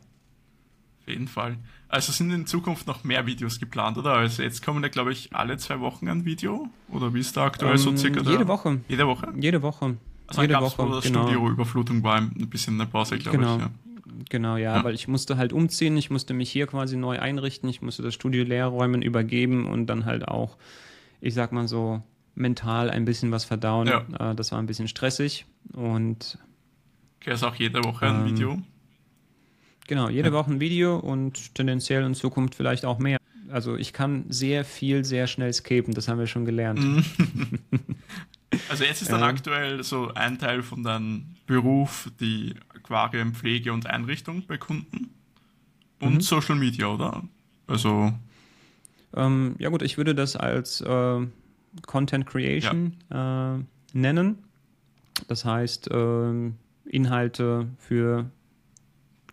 Auf 1.01 1.07
jeden 1.07 1.27
Fall. 1.27 1.57
Also 1.87 2.11
sind 2.11 2.31
in 2.31 2.45
Zukunft 2.45 2.87
noch 2.87 3.03
mehr 3.03 3.25
Videos 3.25 3.59
geplant, 3.59 3.97
oder? 3.97 4.13
Also 4.13 4.43
jetzt 4.43 4.63
kommen 4.63 4.83
ja, 4.83 4.89
glaube 4.89 5.11
ich, 5.11 5.33
alle 5.33 5.57
zwei 5.57 5.79
Wochen 5.79 6.07
ein 6.07 6.25
Video. 6.25 6.69
Oder 6.89 7.13
wie 7.13 7.19
ist 7.19 7.35
da 7.35 7.45
aktuell 7.45 7.71
ähm, 7.71 7.77
so 7.77 7.97
circa? 7.97 8.21
Jede 8.21 8.47
Woche. 8.47 8.81
Jede 8.87 9.07
Woche? 9.07 9.33
Jede 9.37 9.61
Woche. 9.61 9.97
Also 10.37 10.41
jede 10.41 10.59
Woche. 10.59 10.89
Wo 10.89 10.95
das 10.95 11.03
genau. 11.05 11.23
Studioüberflutung 11.23 12.03
war, 12.03 12.17
ein 12.17 12.49
bisschen 12.49 12.79
eine 12.79 12.89
Pause, 12.89 13.17
glaube 13.17 13.37
genau. 13.37 13.55
ich. 13.55 13.61
Ja. 13.61 13.71
Genau, 14.29 14.55
ja, 14.57 14.77
ja, 14.77 14.83
weil 14.83 14.93
ich 14.93 15.07
musste 15.07 15.37
halt 15.37 15.51
umziehen, 15.51 15.97
ich 15.97 16.09
musste 16.09 16.33
mich 16.33 16.49
hier 16.51 16.67
quasi 16.67 16.95
neu 16.95 17.19
einrichten, 17.19 17.69
ich 17.69 17.81
musste 17.81 18.01
das 18.03 18.13
Studio 18.13 18.43
leer 18.43 18.67
räumen, 18.67 19.01
übergeben 19.01 19.65
und 19.65 19.87
dann 19.87 20.05
halt 20.05 20.27
auch, 20.27 20.57
ich 21.21 21.33
sag 21.33 21.51
mal 21.51 21.67
so, 21.67 22.01
mental 22.35 22.89
ein 22.89 23.05
bisschen 23.05 23.31
was 23.31 23.45
verdauen. 23.45 23.87
Ja. 23.87 24.31
Äh, 24.31 24.35
das 24.35 24.51
war 24.51 24.59
ein 24.59 24.65
bisschen 24.65 24.87
stressig 24.87 25.45
und. 25.73 26.37
Okay, 27.19 27.33
ist 27.33 27.43
auch 27.43 27.55
jede 27.55 27.83
Woche 27.83 28.07
ein 28.07 28.21
ähm, 28.21 28.25
Video. 28.25 28.61
Genau, 29.87 30.09
jede 30.09 30.29
ja. 30.29 30.33
Woche 30.33 30.51
ein 30.51 30.59
Video 30.59 30.97
und 30.97 31.53
tendenziell 31.55 32.03
in 32.03 32.15
Zukunft 32.15 32.55
vielleicht 32.55 32.85
auch 32.85 32.99
mehr. 32.99 33.17
Also 33.49 33.75
ich 33.75 33.91
kann 33.91 34.25
sehr 34.29 34.63
viel, 34.63 35.03
sehr 35.03 35.27
schnell 35.27 35.51
scapen, 35.51 35.93
das 35.93 36.07
haben 36.07 36.19
wir 36.19 36.27
schon 36.27 36.45
gelernt. 36.45 36.79
Also 38.69 38.83
jetzt 38.83 39.01
ist 39.01 39.11
dann 39.11 39.21
ähm, 39.21 39.27
aktuell 39.27 39.83
so 39.83 40.13
ein 40.13 40.37
Teil 40.37 40.61
von 40.61 40.83
deinem 40.83 41.35
Beruf 41.45 42.11
die 42.19 42.55
Aquariumpflege 42.75 43.71
und 43.71 43.87
Einrichtung 43.87 44.45
bei 44.45 44.57
Kunden 44.57 45.13
und 45.99 46.15
mhm. 46.15 46.21
Social 46.21 46.55
Media, 46.55 46.87
oder? 46.87 47.23
Also 47.67 48.13
ähm, 49.15 49.55
ja 49.59 49.69
gut, 49.69 49.81
ich 49.81 49.97
würde 49.97 50.15
das 50.15 50.35
als 50.35 50.81
äh, 50.81 51.27
Content 51.85 52.25
Creation 52.25 52.97
ja. 53.09 53.55
äh, 53.55 53.59
nennen. 53.93 54.43
Das 55.27 55.45
heißt, 55.45 55.89
äh, 55.91 56.51
Inhalte 56.85 57.67
für 57.77 58.29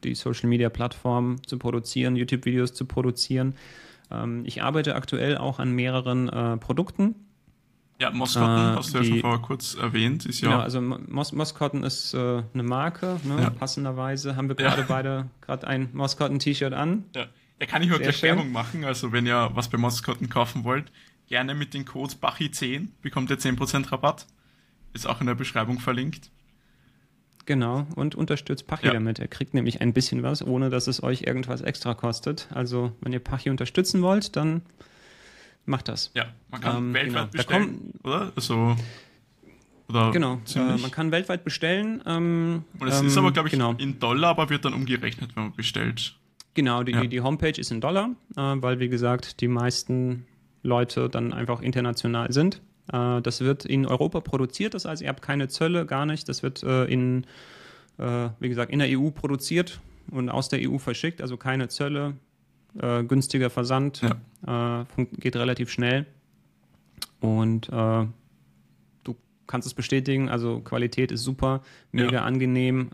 die 0.05 0.15
Social 0.15 0.49
Media 0.49 0.69
Plattform 0.69 1.43
zu 1.47 1.59
produzieren, 1.59 2.17
YouTube-Videos 2.17 2.75
zu 2.75 2.85
produzieren. 2.85 3.55
Ähm, 4.11 4.43
ich 4.45 4.63
arbeite 4.63 4.95
aktuell 4.95 5.37
auch 5.37 5.59
an 5.59 5.73
mehreren 5.73 6.29
äh, 6.29 6.57
Produkten. 6.57 7.15
Ja, 8.01 8.11
Moskotten, 8.13 8.75
äh, 8.75 8.77
hast 8.77 8.95
du 8.95 8.99
ja 8.99 9.05
schon 9.05 9.21
vorher 9.21 9.41
kurz 9.41 9.75
erwähnt. 9.75 10.25
Ist 10.25 10.41
ja 10.41 10.51
genau, 10.51 10.63
also 10.63 10.81
Mos 10.81 11.33
Moskotten 11.33 11.83
ist 11.83 12.15
äh, 12.15 12.43
eine 12.55 12.63
Marke, 12.63 13.19
ne? 13.25 13.43
ja. 13.43 13.51
passenderweise 13.51 14.37
haben 14.37 14.49
wir 14.49 14.55
gerade 14.55 14.83
ja. 14.83 14.87
beide 14.89 15.31
gerade 15.41 15.67
ein 15.67 15.89
Moskotten-T-Shirt 15.93 16.73
an. 16.73 17.07
Ja. 17.17 17.27
ja, 17.61 17.67
kann 17.67 17.83
ich 17.83 17.93
auch 17.93 17.99
gleich 17.99 18.23
Werbung 18.23 18.53
machen. 18.53 18.85
Also 18.85 19.11
wenn 19.11 19.27
ihr 19.27 19.51
was 19.55 19.69
bei 19.69 19.79
Moskotten 19.79 20.29
kaufen 20.29 20.63
wollt, 20.63 20.93
gerne 21.27 21.57
mit 21.57 21.75
den 21.75 21.85
Codes 21.85 22.23
Bachi10 22.23 22.89
bekommt 23.03 23.31
ihr 23.31 23.39
10% 23.39 23.91
Rabatt. 23.91 24.27
Ist 24.93 25.09
auch 25.09 25.21
in 25.21 25.27
der 25.27 25.35
Beschreibung 25.35 25.81
verlinkt. 25.81 26.31
Genau, 27.47 27.87
und 27.97 28.15
unterstützt 28.15 28.67
Pachi 28.67 28.87
ja. 28.87 28.93
damit. 28.93 29.19
Er 29.19 29.27
kriegt 29.27 29.55
nämlich 29.55 29.81
ein 29.81 29.93
bisschen 29.93 30.23
was, 30.23 30.47
ohne 30.47 30.71
dass 30.71 30.87
es 30.87 31.03
euch 31.03 31.23
irgendwas 31.23 31.63
extra 31.63 31.95
kostet. 31.95 32.47
Also, 32.53 32.93
wenn 33.01 33.13
ihr 33.13 33.21
Pachi 33.21 33.49
unterstützen 33.49 34.03
wollt, 34.03 34.37
dann 34.37 34.63
macht 35.69 35.89
das. 35.89 36.11
Ja, 36.15 36.27
man 36.51 36.61
kann 36.61 36.77
ähm, 36.77 36.95
weltweit 36.95 37.33
genau. 37.33 37.45
bestellen, 37.45 37.93
oder? 38.03 38.33
Also, 38.35 38.77
oder 39.89 40.11
genau, 40.11 40.41
äh, 40.55 40.77
man 40.77 40.91
kann 40.91 41.13
weltweit 41.13 41.45
bestellen. 41.45 42.03
Ähm, 42.07 42.65
und 42.79 42.89
es 42.89 43.01
ähm, 43.01 43.07
ist 43.07 43.17
aber, 43.17 43.33
glaube 43.33 43.49
ich, 43.49 43.53
genau. 43.53 43.75
in 43.79 43.99
Dollar, 43.99 44.31
aber 44.31 44.51
wird 44.51 44.65
dann 44.65 44.75
umgerechnet, 44.75 45.35
wenn 45.35 45.45
man 45.45 45.53
bestellt. 45.55 46.15
Genau, 46.55 46.83
die, 46.83 46.93
ja. 46.93 47.03
die, 47.03 47.09
die 47.09 47.21
Homepage 47.21 47.59
ist 47.59 47.71
in 47.71 47.81
Dollar, 47.81 48.11
äh, 48.37 48.41
weil, 48.41 48.81
wie 48.81 48.89
gesagt, 48.89 49.41
die 49.41 49.49
meisten 49.49 50.27
Leute 50.63 51.09
dann 51.09 51.33
einfach 51.33 51.61
international 51.61 52.33
sind. 52.33 52.61
Äh, 52.93 53.23
das 53.23 53.41
wird 53.41 53.65
in 53.65 53.87
Europa 53.87 54.21
produziert, 54.21 54.75
das 54.75 54.85
heißt, 54.85 55.03
ihr 55.03 55.09
habt 55.09 55.23
keine 55.23 55.49
Zölle, 55.49 55.87
gar 55.87 56.07
nicht. 56.07 56.29
Das 56.29 56.43
wird 56.43 56.63
äh, 56.63 56.85
in, 56.85 57.25
äh, 57.99 58.29
wie 58.41 58.49
gesagt, 58.49 58.73
in 58.73 58.81
der 58.81 58.89
EU 58.99 59.11
produziert 59.11 59.81
und 60.11 60.29
aus 60.29 60.49
der 60.49 60.61
EU 60.69 60.79
verschickt, 60.79 61.23
also 61.23 61.37
keine 61.37 61.69
Zölle, 61.69 62.15
äh, 62.81 63.05
günstiger 63.05 63.51
Versand, 63.51 64.03
ja. 64.03 64.83
Äh, 64.83 65.05
geht 65.19 65.37
relativ 65.37 65.71
schnell. 65.71 66.07
Und 67.21 67.69
äh, 67.69 68.07
du 69.05 69.17
kannst 69.47 69.67
es 69.67 69.75
bestätigen, 69.75 70.29
also 70.29 70.61
Qualität 70.61 71.13
ist 71.13 71.23
super, 71.23 71.63
mega 71.93 72.13
ja. 72.13 72.25
angenehm, 72.25 72.91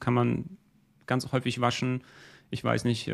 kann 0.00 0.14
man 0.14 0.44
ganz 1.06 1.32
häufig 1.32 1.60
waschen. 1.60 2.02
Ich 2.50 2.62
weiß 2.62 2.84
nicht, 2.84 3.10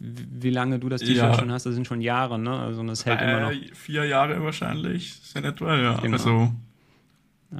wie 0.00 0.50
lange 0.50 0.78
du 0.78 0.88
das 0.88 1.02
T-Shirt 1.02 1.16
ja. 1.16 1.34
schon 1.34 1.52
hast, 1.52 1.66
das 1.66 1.74
sind 1.74 1.86
schon 1.86 2.00
Jahre, 2.00 2.38
ne? 2.38 2.58
Also 2.58 2.82
das 2.82 3.04
hält 3.04 3.20
äh, 3.20 3.24
immer 3.24 3.52
noch. 3.52 3.74
Vier 3.74 4.04
Jahre 4.06 4.42
wahrscheinlich, 4.42 5.14
sind 5.22 5.44
etwa, 5.44 5.76
ja. 5.78 6.00
Genau. 6.00 6.16
Also, 6.16 6.52
ja. 7.52 7.58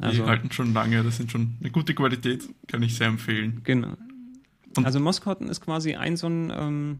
also, 0.00 0.22
die 0.22 0.28
halten 0.28 0.50
schon 0.50 0.72
lange, 0.72 1.02
das 1.02 1.18
sind 1.18 1.30
schon 1.30 1.56
eine 1.60 1.70
gute 1.70 1.94
Qualität, 1.94 2.48
kann 2.66 2.82
ich 2.82 2.96
sehr 2.96 3.08
empfehlen. 3.08 3.60
Genau. 3.62 3.96
Und 4.76 4.86
also 4.86 5.00
Moskotten 5.00 5.48
ist 5.48 5.60
quasi 5.60 5.94
ein 5.94 6.16
so 6.16 6.28
ein 6.28 6.52
ähm, 6.54 6.98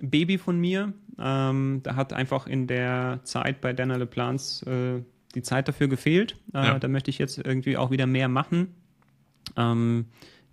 Baby 0.00 0.38
von 0.38 0.58
mir. 0.58 0.92
Ähm, 1.18 1.80
da 1.82 1.94
hat 1.96 2.12
einfach 2.12 2.46
in 2.46 2.66
der 2.66 3.20
Zeit 3.24 3.60
bei 3.60 3.72
Dana 3.72 3.96
LePlans 3.96 4.62
äh, 4.64 5.02
die 5.34 5.42
Zeit 5.42 5.68
dafür 5.68 5.88
gefehlt. 5.88 6.36
Äh, 6.54 6.64
ja. 6.64 6.78
Da 6.78 6.88
möchte 6.88 7.10
ich 7.10 7.18
jetzt 7.18 7.38
irgendwie 7.38 7.76
auch 7.76 7.90
wieder 7.90 8.06
mehr 8.06 8.28
machen. 8.28 8.74
Ähm, 9.56 10.06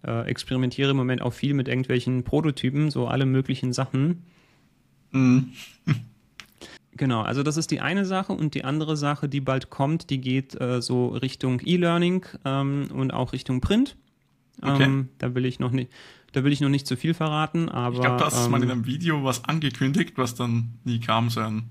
äh, 0.05 0.27
experimentiere 0.27 0.91
im 0.91 0.97
Moment 0.97 1.21
auch 1.21 1.33
viel 1.33 1.53
mit 1.53 1.67
irgendwelchen 1.67 2.23
Prototypen, 2.23 2.91
so 2.91 3.07
alle 3.07 3.25
möglichen 3.25 3.73
Sachen. 3.73 4.23
Mhm. 5.11 5.51
Genau, 6.91 7.21
also 7.21 7.43
das 7.43 7.55
ist 7.55 7.71
die 7.71 7.79
eine 7.79 8.05
Sache 8.05 8.33
und 8.33 8.55
die 8.55 8.65
andere 8.65 8.97
Sache, 8.97 9.29
die 9.29 9.39
bald 9.39 9.69
kommt, 9.69 10.09
die 10.09 10.19
geht 10.19 10.59
äh, 10.59 10.81
so 10.81 11.07
Richtung 11.07 11.61
E-Learning 11.63 12.25
ähm, 12.43 12.87
und 12.93 13.11
auch 13.13 13.31
Richtung 13.31 13.61
Print. 13.61 13.95
Okay. 14.61 14.83
Ähm, 14.83 15.09
da 15.17 15.33
will 15.33 15.45
ich 15.45 15.59
noch 15.59 15.71
nicht, 15.71 15.91
da 16.31 16.43
will 16.43 16.51
ich 16.51 16.61
noch 16.61 16.69
nicht 16.69 16.87
zu 16.87 16.95
viel 16.95 17.13
verraten, 17.13 17.69
aber. 17.69 17.95
Ich 17.95 18.01
glaube, 18.01 18.17
da 18.17 18.25
hast 18.25 18.45
ähm, 18.45 18.51
mal 18.51 18.63
in 18.63 18.71
einem 18.71 18.85
Video 18.85 19.23
was 19.23 19.45
angekündigt, 19.45 20.13
was 20.17 20.35
dann 20.35 20.73
nie 20.83 20.99
kam, 20.99 21.29
so 21.29 21.41
ein 21.41 21.69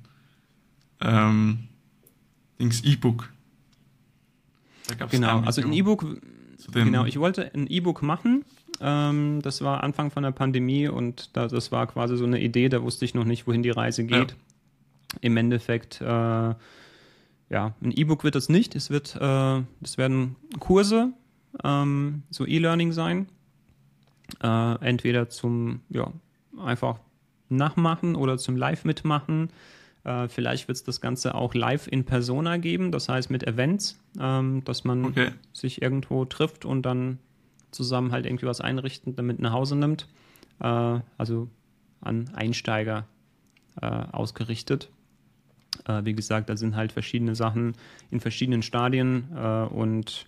ähm, 1.01 1.68
Dings 2.59 2.82
E-Book. 2.82 3.30
Genau, 5.10 5.40
also 5.40 5.60
ein 5.60 5.72
E-Book 5.72 6.06
Genau, 6.72 7.05
ich 7.05 7.18
wollte 7.18 7.52
ein 7.55 7.66
E-Book 7.68 8.02
machen. 8.02 8.44
Ähm, 8.80 9.40
das 9.43 9.62
war 9.62 9.82
Anfang 9.82 10.10
von 10.10 10.22
der 10.22 10.30
Pandemie 10.30 10.89
und 10.89 11.36
da, 11.36 11.48
das 11.48 11.72
war 11.72 11.86
quasi 11.86 12.16
so 12.16 12.24
eine 12.24 12.40
Idee, 12.40 12.68
da 12.68 12.82
wusste 12.82 13.05
ich 13.05 13.14
noch 13.14 13.24
nicht, 13.24 13.47
wohin 13.47 13.62
die 13.62 13.70
Reise 13.70 14.05
geht. 14.05 14.32
Ja. 14.32 15.18
Im 15.20 15.36
Endeffekt, 15.36 16.01
äh, 16.01 16.05
ja, 16.05 16.55
ein 17.51 17.93
E-Book 17.93 18.24
wird 18.24 18.36
es 18.36 18.48
nicht. 18.48 18.76
Es 18.76 18.90
wird, 18.90 19.16
äh, 19.20 19.62
es 19.82 19.98
werden 19.98 20.36
Kurse, 20.59 21.12
ähm, 21.64 22.22
so 22.30 22.47
E-Learning 22.47 22.93
sein. 22.93 23.28
Äh, 24.42 24.84
entweder 24.84 25.28
zum, 25.28 25.80
ja, 25.88 26.12
einfach 26.62 27.00
nachmachen 27.48 28.14
oder 28.14 28.38
zum 28.38 28.56
Live 28.56 28.84
mitmachen. 28.84 29.50
Äh, 30.05 30.28
vielleicht 30.28 30.68
wird 30.68 30.76
es 30.76 30.84
das 30.84 31.00
Ganze 31.00 31.34
auch 31.34 31.55
live 31.55 31.88
in 31.88 32.05
Persona 32.05 32.56
geben, 32.59 32.92
das 32.92 33.09
heißt 33.09 33.30
mit 33.30 33.46
Events, 33.46 33.98
ähm, 34.20 34.62
dass 34.64 34.84
man 34.84 35.06
okay. 35.06 35.30
sich 35.52 35.82
irgendwo 35.82 36.24
trifft 36.24 36.64
und 36.64 36.82
dann 36.82 37.18
zusammen 37.70 38.12
halt 38.12 38.26
irgendwie 38.26 38.46
was 38.46 38.60
einrichten, 38.60 39.16
damit 39.16 39.40
nach 39.40 39.52
Hause 39.52 39.76
nimmt. 39.76 40.06
Äh, 40.60 41.00
also 41.16 41.48
an 42.00 42.30
Einsteiger 42.34 43.06
äh, 43.80 43.86
ausgerichtet. 43.86 44.90
Äh, 45.86 46.05
wie 46.05 46.14
gesagt, 46.14 46.48
da 46.48 46.56
sind 46.56 46.76
halt 46.76 46.92
verschiedene 46.92 47.34
Sachen 47.34 47.74
in 48.10 48.20
verschiedenen 48.20 48.62
Stadien 48.62 49.28
äh, 49.36 49.64
und 49.64 50.26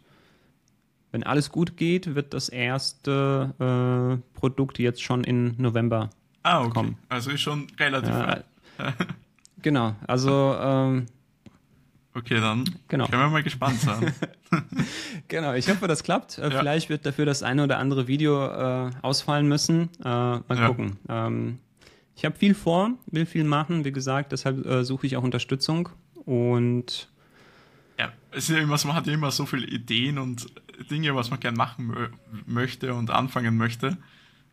wenn 1.13 1.23
alles 1.23 1.51
gut 1.51 1.77
geht, 1.77 2.15
wird 2.15 2.35
das 2.35 2.49
erste 2.49 3.55
äh, 3.59 4.39
Produkt 4.39 4.79
jetzt 4.79 5.03
schon 5.03 5.25
in 5.25 5.55
November 5.59 6.11
ah, 6.43 6.61
okay. 6.61 6.71
kommen. 6.71 6.99
Also 7.09 7.31
ist 7.31 7.41
schon 7.41 7.67
relativ. 7.79 8.15
Genau, 9.63 9.95
also 10.07 10.57
ähm, 10.59 11.07
Okay, 12.13 12.41
dann 12.41 12.65
genau. 12.89 13.07
können 13.07 13.23
wir 13.23 13.29
mal 13.29 13.43
gespannt 13.43 13.81
sein. 13.81 14.13
genau, 15.29 15.55
ich 15.55 15.69
hoffe, 15.69 15.87
das 15.87 16.03
klappt. 16.03 16.39
Äh, 16.39 16.51
ja. 16.51 16.59
Vielleicht 16.59 16.89
wird 16.89 17.07
dafür 17.07 17.25
das 17.25 17.43
eine 17.43 17.63
oder 17.63 17.79
andere 17.79 18.09
Video 18.09 18.47
äh, 18.47 18.91
ausfallen 19.03 19.47
müssen. 19.47 19.91
Äh, 20.01 20.09
mal 20.09 20.45
ja. 20.49 20.67
gucken. 20.67 20.99
Ähm, 21.09 21.59
ich 22.17 22.25
habe 22.25 22.37
viel 22.37 22.55
vor, 22.55 22.91
will 23.07 23.27
viel 23.27 23.45
machen. 23.45 23.85
Wie 23.85 23.93
gesagt, 23.93 24.33
deshalb 24.33 24.67
äh, 24.67 24.85
suche 24.85 25.07
ich 25.07 25.17
auch 25.17 25.23
Unterstützung. 25.23 25.89
Und 26.25 27.09
ja, 27.97 28.13
es 28.33 28.49
ist 28.49 28.57
ja 28.57 28.63
immer, 28.63 28.77
man 28.85 28.97
hat 28.97 29.07
ja 29.07 29.13
immer 29.13 29.31
so 29.31 29.47
viele 29.47 29.67
Ideen 29.67 30.19
und 30.19 30.47
Dinge, 30.85 31.15
was 31.15 31.31
man 31.31 31.41
gerne 31.41 31.57
machen 31.57 31.95
möchte 32.47 32.95
und 32.95 33.11
anfangen 33.11 33.57
möchte. 33.57 33.97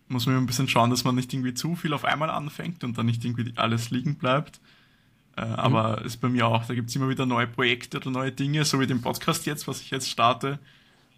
Muss 0.08 0.26
man 0.26 0.38
ein 0.38 0.46
bisschen 0.46 0.70
schauen, 0.70 0.90
dass 0.90 1.04
man 1.04 1.16
nicht 1.16 1.34
irgendwie 1.34 1.54
zu 1.54 1.76
viel 1.76 1.94
auf 1.94 2.06
einmal 2.06 2.30
anfängt 2.30 2.84
und 2.84 2.98
dann 2.98 3.06
nicht 3.06 3.26
irgendwie 3.26 3.54
alles 3.58 3.90
liegen 3.90 4.16
bleibt. 4.16 4.62
Äh, 5.36 5.46
mhm. 5.46 5.54
Aber 5.54 6.02
ist 6.04 6.18
bei 6.18 6.30
mir 6.30 6.48
auch, 6.48 6.66
da 6.66 6.74
gibt 6.74 6.90
es 6.90 6.96
immer 6.96 7.10
wieder 7.10 7.26
neue 7.26 7.48
Projekte 7.48 7.98
oder 7.98 8.10
neue 8.10 8.32
Dinge, 8.32 8.66
so 8.66 8.80
wie 8.80 8.88
den 8.88 9.02
Podcast 9.02 9.46
jetzt, 9.46 9.68
was 9.68 9.82
ich 9.82 9.92
jetzt 9.92 10.10
starte. 10.10 10.60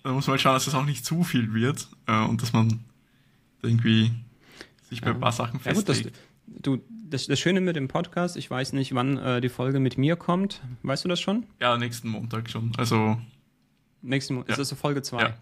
Da 0.04 0.12
muss 0.12 0.28
man 0.28 0.34
halt 0.34 0.42
schauen, 0.42 0.54
dass 0.54 0.68
es 0.68 0.74
das 0.74 0.82
auch 0.82 0.86
nicht 0.86 1.06
zu 1.06 1.24
viel 1.24 1.54
wird 1.54 1.88
äh, 2.08 2.24
und 2.24 2.42
dass 2.42 2.54
man 2.54 2.80
irgendwie 3.62 4.12
sich 4.90 5.02
bei 5.02 5.08
ja. 5.08 5.14
ein 5.14 5.20
paar 5.20 5.32
Sachen 5.32 5.60
festlegt. 5.60 6.06
Ja, 6.06 6.12
gut, 6.12 6.66
du, 6.66 6.82
das, 7.10 7.28
das 7.28 7.40
Schöne 7.40 7.62
mit 7.62 7.76
dem 7.76 7.88
Podcast, 7.88 8.38
ich 8.38 8.50
weiß 8.50 8.74
nicht, 8.74 8.94
wann 8.96 9.18
äh, 9.18 9.42
die 9.42 9.50
Folge 9.50 9.80
mit 9.80 9.98
mir 9.98 10.16
kommt. 10.16 10.62
Weißt 10.84 11.04
du 11.04 11.10
das 11.10 11.20
schon? 11.20 11.46
Ja, 11.60 11.78
nächsten 11.78 12.10
Montag 12.10 12.50
schon. 12.50 12.72
Also. 12.78 13.20
Nächsten 14.02 14.36
Montag. 14.36 14.50
Ja. 14.50 14.54
Ist 14.54 14.60
das 14.60 14.70
so 14.70 14.76
Folge 14.76 15.02
2? 15.02 15.22
Ja. 15.22 15.34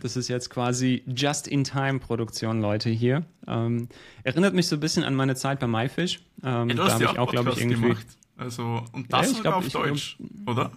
Das 0.00 0.16
ist 0.16 0.28
jetzt 0.28 0.50
quasi 0.50 1.02
Just-in-Time-Produktion, 1.06 2.60
Leute, 2.60 2.90
hier. 2.90 3.24
Ähm, 3.46 3.88
erinnert 4.22 4.54
mich 4.54 4.68
so 4.68 4.76
ein 4.76 4.80
bisschen 4.80 5.02
an 5.02 5.14
meine 5.14 5.34
Zeit 5.34 5.58
bei 5.58 5.66
MyFish. 5.66 6.20
Ähm, 6.44 6.68
ja, 6.70 6.74
da 6.76 6.98
ich 6.98 7.18
auch, 7.18 7.30
glaube 7.30 7.50
ich, 7.50 7.58
irgendwie. 7.58 7.80
Gemacht. 7.80 8.06
Also, 8.36 8.84
und 8.92 9.12
das 9.12 9.32
ja, 9.32 9.36
ich 9.36 9.42
glaub, 9.42 9.54
auf 9.56 9.68
Deutsch, 9.68 10.16
glaub, 10.44 10.56
oder? 10.56 10.72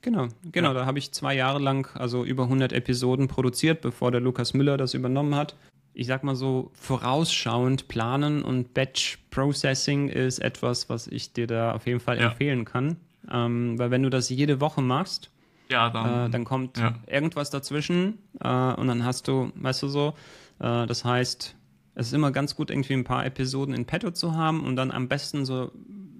Genau, 0.00 0.28
genau. 0.50 0.68
Ja. 0.68 0.74
Da 0.74 0.86
habe 0.86 0.98
ich 0.98 1.12
zwei 1.12 1.34
Jahre 1.34 1.58
lang, 1.58 1.88
also 1.94 2.24
über 2.24 2.44
100 2.44 2.72
Episoden 2.72 3.28
produziert, 3.28 3.82
bevor 3.82 4.10
der 4.10 4.20
Lukas 4.20 4.54
Müller 4.54 4.78
das 4.78 4.94
übernommen 4.94 5.34
hat 5.34 5.54
ich 5.94 6.08
sag 6.08 6.24
mal 6.24 6.34
so, 6.34 6.70
vorausschauend 6.74 7.88
planen 7.88 8.42
und 8.42 8.74
Batch 8.74 9.18
Processing 9.30 10.08
ist 10.08 10.40
etwas, 10.40 10.90
was 10.90 11.06
ich 11.06 11.32
dir 11.32 11.46
da 11.46 11.72
auf 11.72 11.86
jeden 11.86 12.00
Fall 12.00 12.18
ja. 12.20 12.30
empfehlen 12.30 12.64
kann. 12.64 12.96
Ähm, 13.30 13.78
weil 13.78 13.90
wenn 13.90 14.02
du 14.02 14.10
das 14.10 14.28
jede 14.28 14.60
Woche 14.60 14.82
machst, 14.82 15.30
ja, 15.68 15.90
dann, 15.90 16.26
äh, 16.26 16.30
dann 16.30 16.44
kommt 16.44 16.78
ja. 16.78 16.94
irgendwas 17.06 17.50
dazwischen 17.50 18.18
äh, 18.40 18.48
und 18.48 18.86
dann 18.86 19.04
hast 19.04 19.28
du, 19.28 19.52
weißt 19.54 19.82
du 19.82 19.88
so, 19.88 20.14
äh, 20.60 20.86
das 20.86 21.04
heißt, 21.04 21.56
es 21.94 22.06
ist 22.08 22.12
immer 22.12 22.32
ganz 22.32 22.56
gut, 22.56 22.70
irgendwie 22.70 22.94
ein 22.94 23.04
paar 23.04 23.24
Episoden 23.24 23.74
in 23.74 23.84
petto 23.84 24.10
zu 24.10 24.34
haben 24.34 24.64
und 24.64 24.76
dann 24.76 24.90
am 24.90 25.08
besten 25.08 25.44
so 25.44 25.70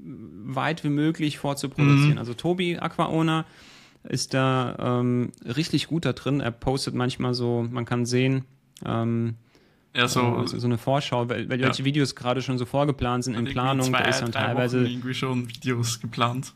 weit 0.04 0.84
wie 0.84 0.90
möglich 0.90 1.38
vorzuproduzieren. 1.38 2.12
Mhm. 2.12 2.18
Also 2.18 2.34
Tobi 2.34 2.78
Aquaona 2.78 3.44
ist 4.04 4.34
da 4.34 5.00
ähm, 5.00 5.32
richtig 5.44 5.88
gut 5.88 6.04
da 6.04 6.12
drin. 6.12 6.40
Er 6.40 6.50
postet 6.50 6.94
manchmal 6.94 7.34
so, 7.34 7.66
man 7.68 7.84
kann 7.84 8.06
sehen, 8.06 8.44
ähm, 8.84 9.36
ja, 9.94 10.08
so, 10.08 10.20
also 10.20 10.58
so 10.58 10.66
eine 10.66 10.76
Vorschau, 10.76 11.28
welche 11.28 11.56
ja. 11.56 11.84
Videos 11.84 12.16
gerade 12.16 12.42
schon 12.42 12.58
so 12.58 12.66
vorgeplant 12.66 13.24
sind 13.24 13.34
in 13.34 13.44
Planung. 13.44 13.86
Zwei, 13.86 14.02
da 14.02 14.08
ist 14.08 14.20
dann 14.20 14.32
teilweise 14.32 14.80
Wochen 14.80 14.90
irgendwie 14.90 15.14
schon 15.14 15.48
Videos 15.48 16.00
geplant. 16.00 16.52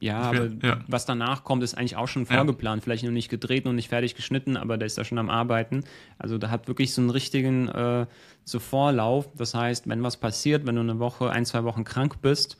Ja, 0.00 0.18
aber 0.22 0.48
ja. 0.62 0.80
was 0.88 1.04
danach 1.04 1.44
kommt, 1.44 1.62
ist 1.62 1.74
eigentlich 1.74 1.96
auch 1.96 2.08
schon 2.08 2.24
vorgeplant. 2.24 2.80
Ja. 2.80 2.84
Vielleicht 2.84 3.04
noch 3.04 3.10
nicht 3.10 3.28
gedreht 3.28 3.66
und 3.66 3.76
nicht 3.76 3.90
fertig 3.90 4.14
geschnitten, 4.14 4.56
aber 4.56 4.78
der 4.78 4.86
ist 4.86 4.96
da 4.96 5.04
schon 5.04 5.18
am 5.18 5.28
Arbeiten. 5.28 5.84
Also 6.18 6.38
da 6.38 6.50
hat 6.50 6.68
wirklich 6.68 6.94
so 6.94 7.02
einen 7.02 7.10
richtigen 7.10 7.68
äh, 7.68 8.06
so 8.44 8.60
Vorlauf. 8.60 9.28
Das 9.36 9.54
heißt, 9.54 9.88
wenn 9.88 10.02
was 10.02 10.16
passiert, 10.16 10.66
wenn 10.66 10.76
du 10.76 10.80
eine 10.80 10.98
Woche, 10.98 11.30
ein, 11.30 11.44
zwei 11.44 11.64
Wochen 11.64 11.84
krank 11.84 12.22
bist, 12.22 12.56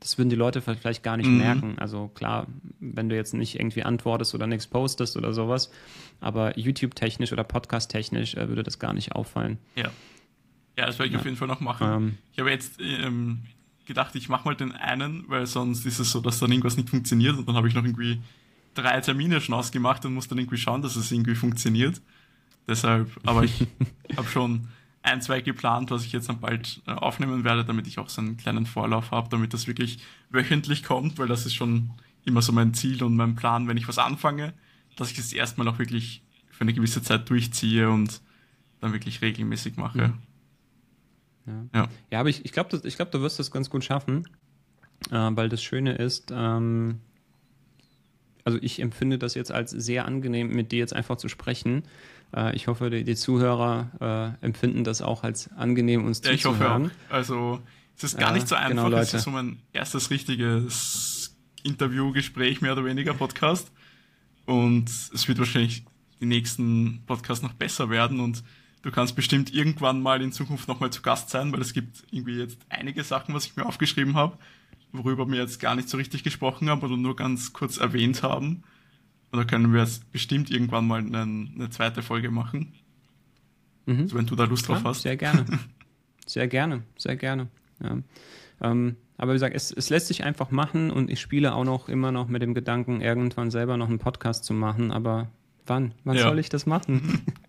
das 0.00 0.16
würden 0.16 0.30
die 0.30 0.36
Leute 0.36 0.62
vielleicht 0.62 1.02
gar 1.02 1.18
nicht 1.18 1.28
mhm. 1.28 1.38
merken. 1.38 1.78
Also 1.78 2.08
klar, 2.08 2.46
wenn 2.80 3.10
du 3.10 3.16
jetzt 3.16 3.34
nicht 3.34 3.58
irgendwie 3.58 3.82
antwortest 3.82 4.34
oder 4.34 4.46
nichts 4.46 4.66
postest 4.66 5.16
oder 5.18 5.34
sowas, 5.34 5.70
aber 6.20 6.58
YouTube-technisch 6.58 7.32
oder 7.32 7.44
Podcast-technisch 7.44 8.34
äh, 8.34 8.48
würde 8.48 8.62
das 8.62 8.78
gar 8.78 8.94
nicht 8.94 9.12
auffallen. 9.12 9.58
Ja. 9.74 9.90
Ja, 10.78 10.86
das 10.86 10.98
werde 10.98 11.08
ich 11.08 11.12
ja. 11.14 11.18
auf 11.18 11.24
jeden 11.24 11.36
Fall 11.36 11.48
noch 11.48 11.60
machen. 11.60 11.86
Ähm, 11.90 12.18
ich 12.32 12.38
habe 12.38 12.50
jetzt 12.50 12.78
ähm, 12.80 13.42
gedacht, 13.86 14.14
ich 14.14 14.28
mache 14.28 14.44
mal 14.44 14.54
den 14.54 14.72
einen, 14.72 15.24
weil 15.28 15.46
sonst 15.46 15.86
ist 15.86 15.98
es 15.98 16.10
so, 16.10 16.20
dass 16.20 16.38
dann 16.38 16.50
irgendwas 16.50 16.76
nicht 16.76 16.90
funktioniert 16.90 17.36
und 17.36 17.48
dann 17.48 17.56
habe 17.56 17.68
ich 17.68 17.74
noch 17.74 17.84
irgendwie 17.84 18.20
drei 18.74 19.00
Termine 19.00 19.40
schon 19.40 19.54
ausgemacht 19.54 20.04
und 20.04 20.14
muss 20.14 20.28
dann 20.28 20.38
irgendwie 20.38 20.58
schauen, 20.58 20.82
dass 20.82 20.96
es 20.96 21.10
irgendwie 21.10 21.34
funktioniert. 21.34 22.00
Deshalb, 22.68 23.10
aber 23.24 23.44
ich 23.44 23.66
habe 24.16 24.28
schon 24.28 24.68
ein, 25.02 25.22
zwei 25.22 25.40
geplant, 25.40 25.90
was 25.90 26.04
ich 26.04 26.12
jetzt 26.12 26.28
dann 26.28 26.40
bald 26.40 26.82
äh, 26.86 26.90
aufnehmen 26.90 27.44
werde, 27.44 27.64
damit 27.64 27.86
ich 27.86 27.98
auch 27.98 28.08
so 28.08 28.20
einen 28.20 28.36
kleinen 28.36 28.66
Vorlauf 28.66 29.12
habe, 29.12 29.28
damit 29.30 29.54
das 29.54 29.66
wirklich 29.66 29.98
wöchentlich 30.30 30.82
kommt, 30.82 31.18
weil 31.18 31.28
das 31.28 31.46
ist 31.46 31.54
schon 31.54 31.90
immer 32.24 32.42
so 32.42 32.52
mein 32.52 32.74
Ziel 32.74 33.02
und 33.04 33.14
mein 33.14 33.36
Plan, 33.36 33.68
wenn 33.68 33.76
ich 33.76 33.86
was 33.86 33.98
anfange, 33.98 34.52
dass 34.96 35.12
ich 35.12 35.18
es 35.18 35.26
das 35.26 35.32
erstmal 35.32 35.68
auch 35.68 35.78
wirklich 35.78 36.22
für 36.50 36.62
eine 36.62 36.72
gewisse 36.72 37.02
Zeit 37.02 37.30
durchziehe 37.30 37.88
und 37.88 38.20
dann 38.80 38.92
wirklich 38.92 39.22
regelmäßig 39.22 39.76
mache. 39.76 40.12
Ja, 41.46 41.64
ja. 41.74 41.88
ja 42.10 42.20
aber 42.20 42.28
ich, 42.28 42.44
ich 42.44 42.52
glaube, 42.52 42.78
glaub, 42.78 43.10
du 43.10 43.20
wirst 43.22 43.38
das 43.38 43.50
ganz 43.50 43.70
gut 43.70 43.84
schaffen, 43.84 44.28
äh, 45.10 45.30
weil 45.30 45.48
das 45.48 45.62
Schöne 45.62 45.94
ist, 45.94 46.32
ähm, 46.34 47.00
also 48.44 48.58
ich 48.62 48.80
empfinde 48.80 49.18
das 49.18 49.34
jetzt 49.34 49.50
als 49.50 49.70
sehr 49.70 50.06
angenehm, 50.06 50.50
mit 50.50 50.70
dir 50.72 50.78
jetzt 50.78 50.94
einfach 50.94 51.16
zu 51.16 51.28
sprechen. 51.28 51.82
Äh, 52.34 52.54
ich 52.54 52.68
hoffe, 52.68 52.90
die, 52.90 53.04
die 53.04 53.16
Zuhörer 53.16 54.36
äh, 54.40 54.44
empfinden 54.44 54.84
das 54.84 55.02
auch 55.02 55.24
als 55.24 55.50
angenehm, 55.52 56.04
uns 56.04 56.22
ja, 56.24 56.32
zuzuhören. 56.32 56.84
Ich 56.84 56.90
hoffe 56.90 57.10
auch. 57.10 57.14
Also 57.14 57.60
es 57.96 58.04
ist 58.04 58.18
gar 58.18 58.32
nicht 58.32 58.46
so 58.46 58.54
einfach. 58.54 58.84
Genau, 58.84 58.96
es 58.98 59.14
ist 59.14 59.24
so 59.24 59.30
mein 59.30 59.58
erstes 59.72 60.10
richtiges 60.10 61.36
Interviewgespräch, 61.62 62.60
mehr 62.60 62.72
oder 62.72 62.84
weniger 62.84 63.14
Podcast. 63.14 63.72
Und 64.44 64.88
es 64.88 65.26
wird 65.26 65.38
wahrscheinlich 65.38 65.84
die 66.20 66.26
nächsten 66.26 67.02
Podcasts 67.06 67.42
noch 67.42 67.54
besser 67.54 67.90
werden 67.90 68.20
und 68.20 68.44
du 68.86 68.92
kannst 68.92 69.16
bestimmt 69.16 69.52
irgendwann 69.52 70.00
mal 70.00 70.22
in 70.22 70.30
Zukunft 70.30 70.68
nochmal 70.68 70.90
zu 70.90 71.02
Gast 71.02 71.28
sein, 71.30 71.52
weil 71.52 71.60
es 71.60 71.72
gibt 71.72 72.04
irgendwie 72.12 72.38
jetzt 72.38 72.58
einige 72.68 73.02
Sachen, 73.02 73.34
was 73.34 73.44
ich 73.44 73.56
mir 73.56 73.66
aufgeschrieben 73.66 74.14
habe, 74.14 74.38
worüber 74.92 75.28
wir 75.28 75.40
jetzt 75.40 75.58
gar 75.58 75.74
nicht 75.74 75.88
so 75.88 75.96
richtig 75.96 76.22
gesprochen 76.22 76.70
haben 76.70 76.80
oder 76.82 76.96
nur 76.96 77.16
ganz 77.16 77.52
kurz 77.52 77.78
erwähnt 77.78 78.22
haben. 78.22 78.62
Und 79.32 79.40
da 79.40 79.44
können 79.44 79.72
wir 79.72 79.80
jetzt 79.80 80.12
bestimmt 80.12 80.52
irgendwann 80.52 80.86
mal 80.86 81.00
eine, 81.00 81.22
eine 81.22 81.68
zweite 81.70 82.00
Folge 82.00 82.30
machen. 82.30 82.74
Mhm. 83.86 84.02
Also 84.02 84.16
wenn 84.16 84.26
du 84.26 84.36
da 84.36 84.44
Lust 84.44 84.68
drauf 84.68 84.78
ja, 84.78 84.84
hast. 84.84 85.02
Sehr 85.02 85.16
gerne. 85.16 85.44
Sehr 86.28 86.48
gerne, 86.48 86.82
sehr 86.96 87.14
gerne. 87.14 87.46
Ja. 87.80 87.98
Ähm, 88.60 88.96
aber 89.16 89.30
wie 89.30 89.36
gesagt, 89.36 89.54
es, 89.54 89.70
es, 89.70 89.90
lässt 89.90 90.08
sich 90.08 90.24
einfach 90.24 90.50
machen 90.50 90.90
und 90.90 91.08
ich 91.08 91.20
spiele 91.20 91.54
auch 91.54 91.62
noch 91.62 91.88
immer 91.88 92.10
noch 92.10 92.26
mit 92.26 92.42
dem 92.42 92.52
Gedanken, 92.52 93.00
irgendwann 93.00 93.52
selber 93.52 93.76
noch 93.76 93.88
einen 93.88 94.00
Podcast 94.00 94.44
zu 94.44 94.52
machen. 94.52 94.90
Aber 94.90 95.30
wann? 95.66 95.94
Wann 96.02 96.16
ja. 96.16 96.24
soll 96.24 96.40
ich 96.40 96.48
das 96.48 96.66
machen? 96.66 97.22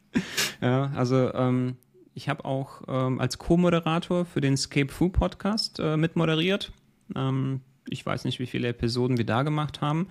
ja, 0.61 0.91
also 0.95 1.33
ähm, 1.33 1.77
ich 2.13 2.29
habe 2.29 2.45
auch 2.45 2.81
ähm, 2.87 3.19
als 3.19 3.37
Co-Moderator 3.37 4.25
für 4.25 4.41
den 4.41 4.57
Scape 4.57 4.91
Fu 4.91 5.09
Podcast 5.09 5.79
äh, 5.79 5.97
mitmoderiert. 5.97 6.71
Ähm, 7.15 7.61
ich 7.89 8.05
weiß 8.05 8.25
nicht, 8.25 8.39
wie 8.39 8.47
viele 8.47 8.69
Episoden 8.69 9.17
wir 9.17 9.25
da 9.25 9.43
gemacht 9.43 9.81
haben. 9.81 10.07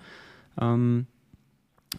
Ähm, 0.59 1.07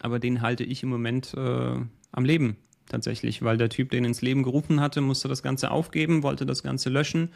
aber 0.00 0.18
den 0.18 0.42
halte 0.42 0.64
ich 0.64 0.82
im 0.82 0.88
Moment 0.88 1.34
äh, 1.34 1.76
am 2.12 2.24
Leben 2.24 2.56
tatsächlich, 2.88 3.42
weil 3.42 3.58
der 3.58 3.68
Typ, 3.68 3.90
den 3.90 4.04
ins 4.04 4.22
Leben 4.22 4.42
gerufen 4.42 4.80
hatte, 4.80 5.00
musste 5.00 5.28
das 5.28 5.42
Ganze 5.42 5.70
aufgeben, 5.70 6.22
wollte 6.22 6.46
das 6.46 6.62
Ganze 6.62 6.88
löschen. 6.88 7.28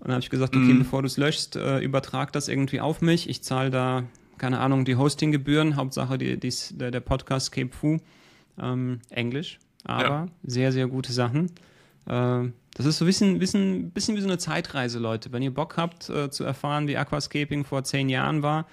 Und 0.00 0.06
dann 0.06 0.12
habe 0.12 0.22
ich 0.22 0.30
gesagt, 0.30 0.56
okay, 0.56 0.72
mhm. 0.72 0.78
bevor 0.80 1.02
du 1.02 1.06
es 1.06 1.16
löschst, 1.16 1.56
äh, 1.56 1.78
übertrag 1.78 2.32
das 2.32 2.48
irgendwie 2.48 2.80
auf 2.80 3.02
mich. 3.02 3.28
Ich 3.28 3.42
zahle 3.42 3.70
da, 3.70 4.04
keine 4.38 4.60
Ahnung, 4.60 4.84
die 4.84 4.96
Hostinggebühren. 4.96 5.76
Hauptsache 5.76 6.18
die, 6.18 6.40
die, 6.40 6.52
der, 6.72 6.90
der 6.90 7.00
Podcast 7.00 7.52
Cape 7.52 7.70
Fu. 7.70 7.98
Ähm, 8.58 9.00
Englisch, 9.10 9.58
aber 9.84 10.02
ja. 10.02 10.26
sehr, 10.42 10.72
sehr 10.72 10.86
gute 10.86 11.12
Sachen. 11.12 11.50
Äh, 12.06 12.50
das 12.74 12.86
ist 12.86 12.98
so 12.98 13.04
ein 13.04 13.06
bisschen, 13.06 13.38
bisschen, 13.38 13.90
bisschen 13.90 14.16
wie 14.16 14.20
so 14.20 14.28
eine 14.28 14.38
Zeitreise, 14.38 14.98
Leute. 14.98 15.32
Wenn 15.32 15.42
ihr 15.42 15.52
Bock 15.52 15.76
habt 15.76 16.08
äh, 16.08 16.30
zu 16.30 16.44
erfahren, 16.44 16.88
wie 16.88 16.96
Aquascaping 16.96 17.64
vor 17.64 17.84
zehn 17.84 18.08
Jahren 18.08 18.42
war, 18.42 18.66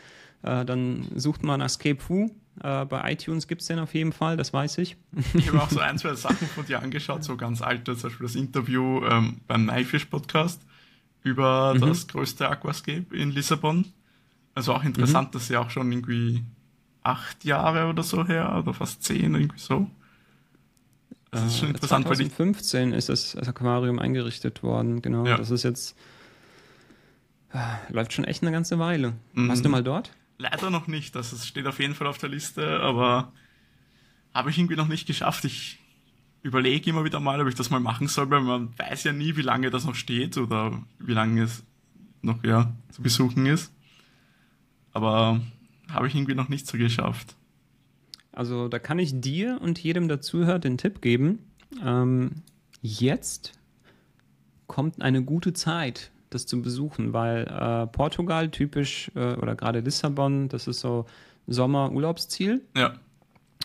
äh, 0.44 0.66
dann 0.66 1.08
sucht 1.16 1.44
mal 1.44 1.58
nach 1.58 1.70
Scape 1.70 2.00
Fu. 2.00 2.32
Äh, 2.64 2.86
bei 2.86 3.12
iTunes 3.12 3.48
gibt 3.48 3.62
es 3.62 3.68
den 3.68 3.80
auf 3.80 3.94
jeden 3.94 4.14
Fall, 4.14 4.38
das 4.38 4.54
weiß 4.54 4.80
ich. 4.80 4.98
Ich 5.34 5.48
habe 5.48 5.62
auch 5.62 5.70
so 5.70 5.80
ein, 5.82 5.98
zwei 5.98 6.16
Sachen 6.16 6.48
von 6.48 6.66
dir 6.66 6.82
angeschaut, 6.82 7.24
so 7.24 7.38
ganz 7.38 7.62
alte, 7.62 7.96
zum 7.96 8.10
Beispiel 8.10 8.28
das 8.28 8.36
Interview 8.36 9.04
ähm, 9.06 9.42
beim 9.48 9.66
Naifish 9.66 10.06
Podcast 10.06 10.62
über 11.24 11.74
mhm. 11.76 11.82
das 11.82 12.08
größte 12.08 12.50
Aquascape 12.50 13.06
in 13.16 13.32
Lissabon. 13.32 13.86
Also 14.56 14.74
auch 14.74 14.84
interessant, 14.84 15.30
mhm. 15.30 15.32
dass 15.34 15.50
ja 15.50 15.60
auch 15.60 15.70
schon 15.70 15.92
irgendwie 15.92 16.44
acht 17.04 17.46
Jahre 17.46 17.88
oder 17.88 18.04
so 18.04 18.26
her, 18.26 18.56
oder 18.58 18.74
fast 18.74 19.04
zehn, 19.04 19.36
irgendwie 19.36 19.60
so. 19.60 19.90
Das 21.44 21.54
ist 21.54 21.60
schon 21.60 21.70
interessant. 21.70 22.06
2015 22.06 22.94
ist 22.94 23.10
das 23.10 23.36
Aquarium 23.36 24.00
eingerichtet 24.00 24.64
worden, 24.64 25.02
genau. 25.02 25.26
Ja. 25.26 25.38
Das 25.38 25.52
ist 25.52 25.64
jetzt, 25.64 25.96
äh, 27.54 27.58
läuft 27.92 28.14
schon 28.14 28.26
echt 28.26 28.42
eine 28.44 28.52
ganze 28.52 28.80
Weile. 28.80 29.14
Mhm. 29.34 29.50
Warst 29.50 29.64
du 29.66 29.70
mal 29.70 29.84
dort? 29.84 30.12
Leider 30.38 30.70
noch 30.70 30.88
nicht. 30.88 31.16
Das 31.16 31.46
steht 31.48 31.66
auf 31.68 31.80
jeden 31.80 31.96
Fall 31.96 32.08
auf 32.08 32.18
der 32.18 32.30
Liste, 32.30 32.80
aber 32.80 33.32
habe 34.34 34.50
ich 34.50 34.58
irgendwie 34.58 34.76
noch 34.76 34.88
nicht 34.88 35.08
geschafft. 35.08 35.46
Ich 35.46 35.80
überlege 36.44 36.90
immer 36.90 37.04
wieder 37.04 37.20
mal, 37.20 37.42
ob 37.42 37.48
ich 37.48 37.56
das 37.56 37.70
mal 37.70 37.80
machen 37.80 38.08
soll, 38.08 38.30
weil 38.30 38.42
man 38.42 38.78
weiß 38.78 39.04
ja 39.06 39.14
nie, 39.14 39.36
wie 39.36 39.42
lange 39.42 39.70
das 39.72 39.86
noch 39.86 39.96
steht 39.96 40.38
oder 40.38 40.80
wie 41.00 41.14
lange 41.14 41.42
es 41.44 41.64
noch 42.22 42.44
ja 42.44 42.72
zu 42.92 43.02
besuchen 43.02 43.46
ist. 43.46 43.72
aber 44.94 45.42
habe 45.90 46.08
ich 46.08 46.16
irgendwie 46.16 46.36
noch 46.36 46.50
nicht 46.50 46.68
so 46.68 46.78
geschafft. 46.78 47.36
Also 48.38 48.68
da 48.68 48.78
kann 48.78 49.00
ich 49.00 49.20
dir 49.20 49.58
und 49.64 49.80
jedem, 49.80 50.08
der 50.08 50.22
zuhört, 50.22 50.64
den 50.64 50.78
Tipp 50.78 51.02
geben. 51.02 51.40
Ähm, 51.84 52.44
jetzt 52.84 53.54
kommt 54.68 55.02
eine 55.02 55.24
gute 55.24 55.54
Zeit, 55.54 56.12
das 56.30 56.46
zu 56.46 56.62
besuchen, 56.62 57.14
weil 57.14 57.48
äh, 57.48 57.88
Portugal 57.88 58.50
typisch 58.50 59.10
äh, 59.16 59.34
oder 59.38 59.56
gerade 59.56 59.80
Lissabon, 59.80 60.50
das 60.50 60.68
ist 60.68 60.82
so 60.82 61.08
Sommer-Urlaubsziel. 61.48 62.62
Ja. 62.76 62.94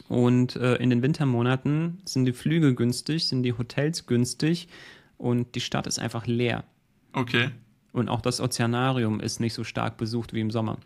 Und 0.09 0.57
äh, 0.57 0.77
in 0.77 0.89
den 0.89 1.03
Wintermonaten 1.03 1.99
sind 2.07 2.24
die 2.24 2.32
Flüge 2.32 2.74
günstig, 2.74 3.28
sind 3.28 3.43
die 3.43 3.53
Hotels 3.53 4.07
günstig 4.07 4.69
und 5.19 5.55
die 5.55 5.61
Stadt 5.61 5.86
ist 5.86 5.99
einfach 5.99 6.27
leer. 6.27 6.65
Okay. 7.12 7.51
Und 7.93 8.09
auch 8.09 8.23
das 8.23 8.40
Ozeanarium 8.40 9.20
ist 9.20 9.39
nicht 9.39 9.53
so 9.53 9.65
stark 9.65 9.99
besucht 9.99 10.32
wie 10.32 10.40
im 10.40 10.51
Sommer. 10.51 10.78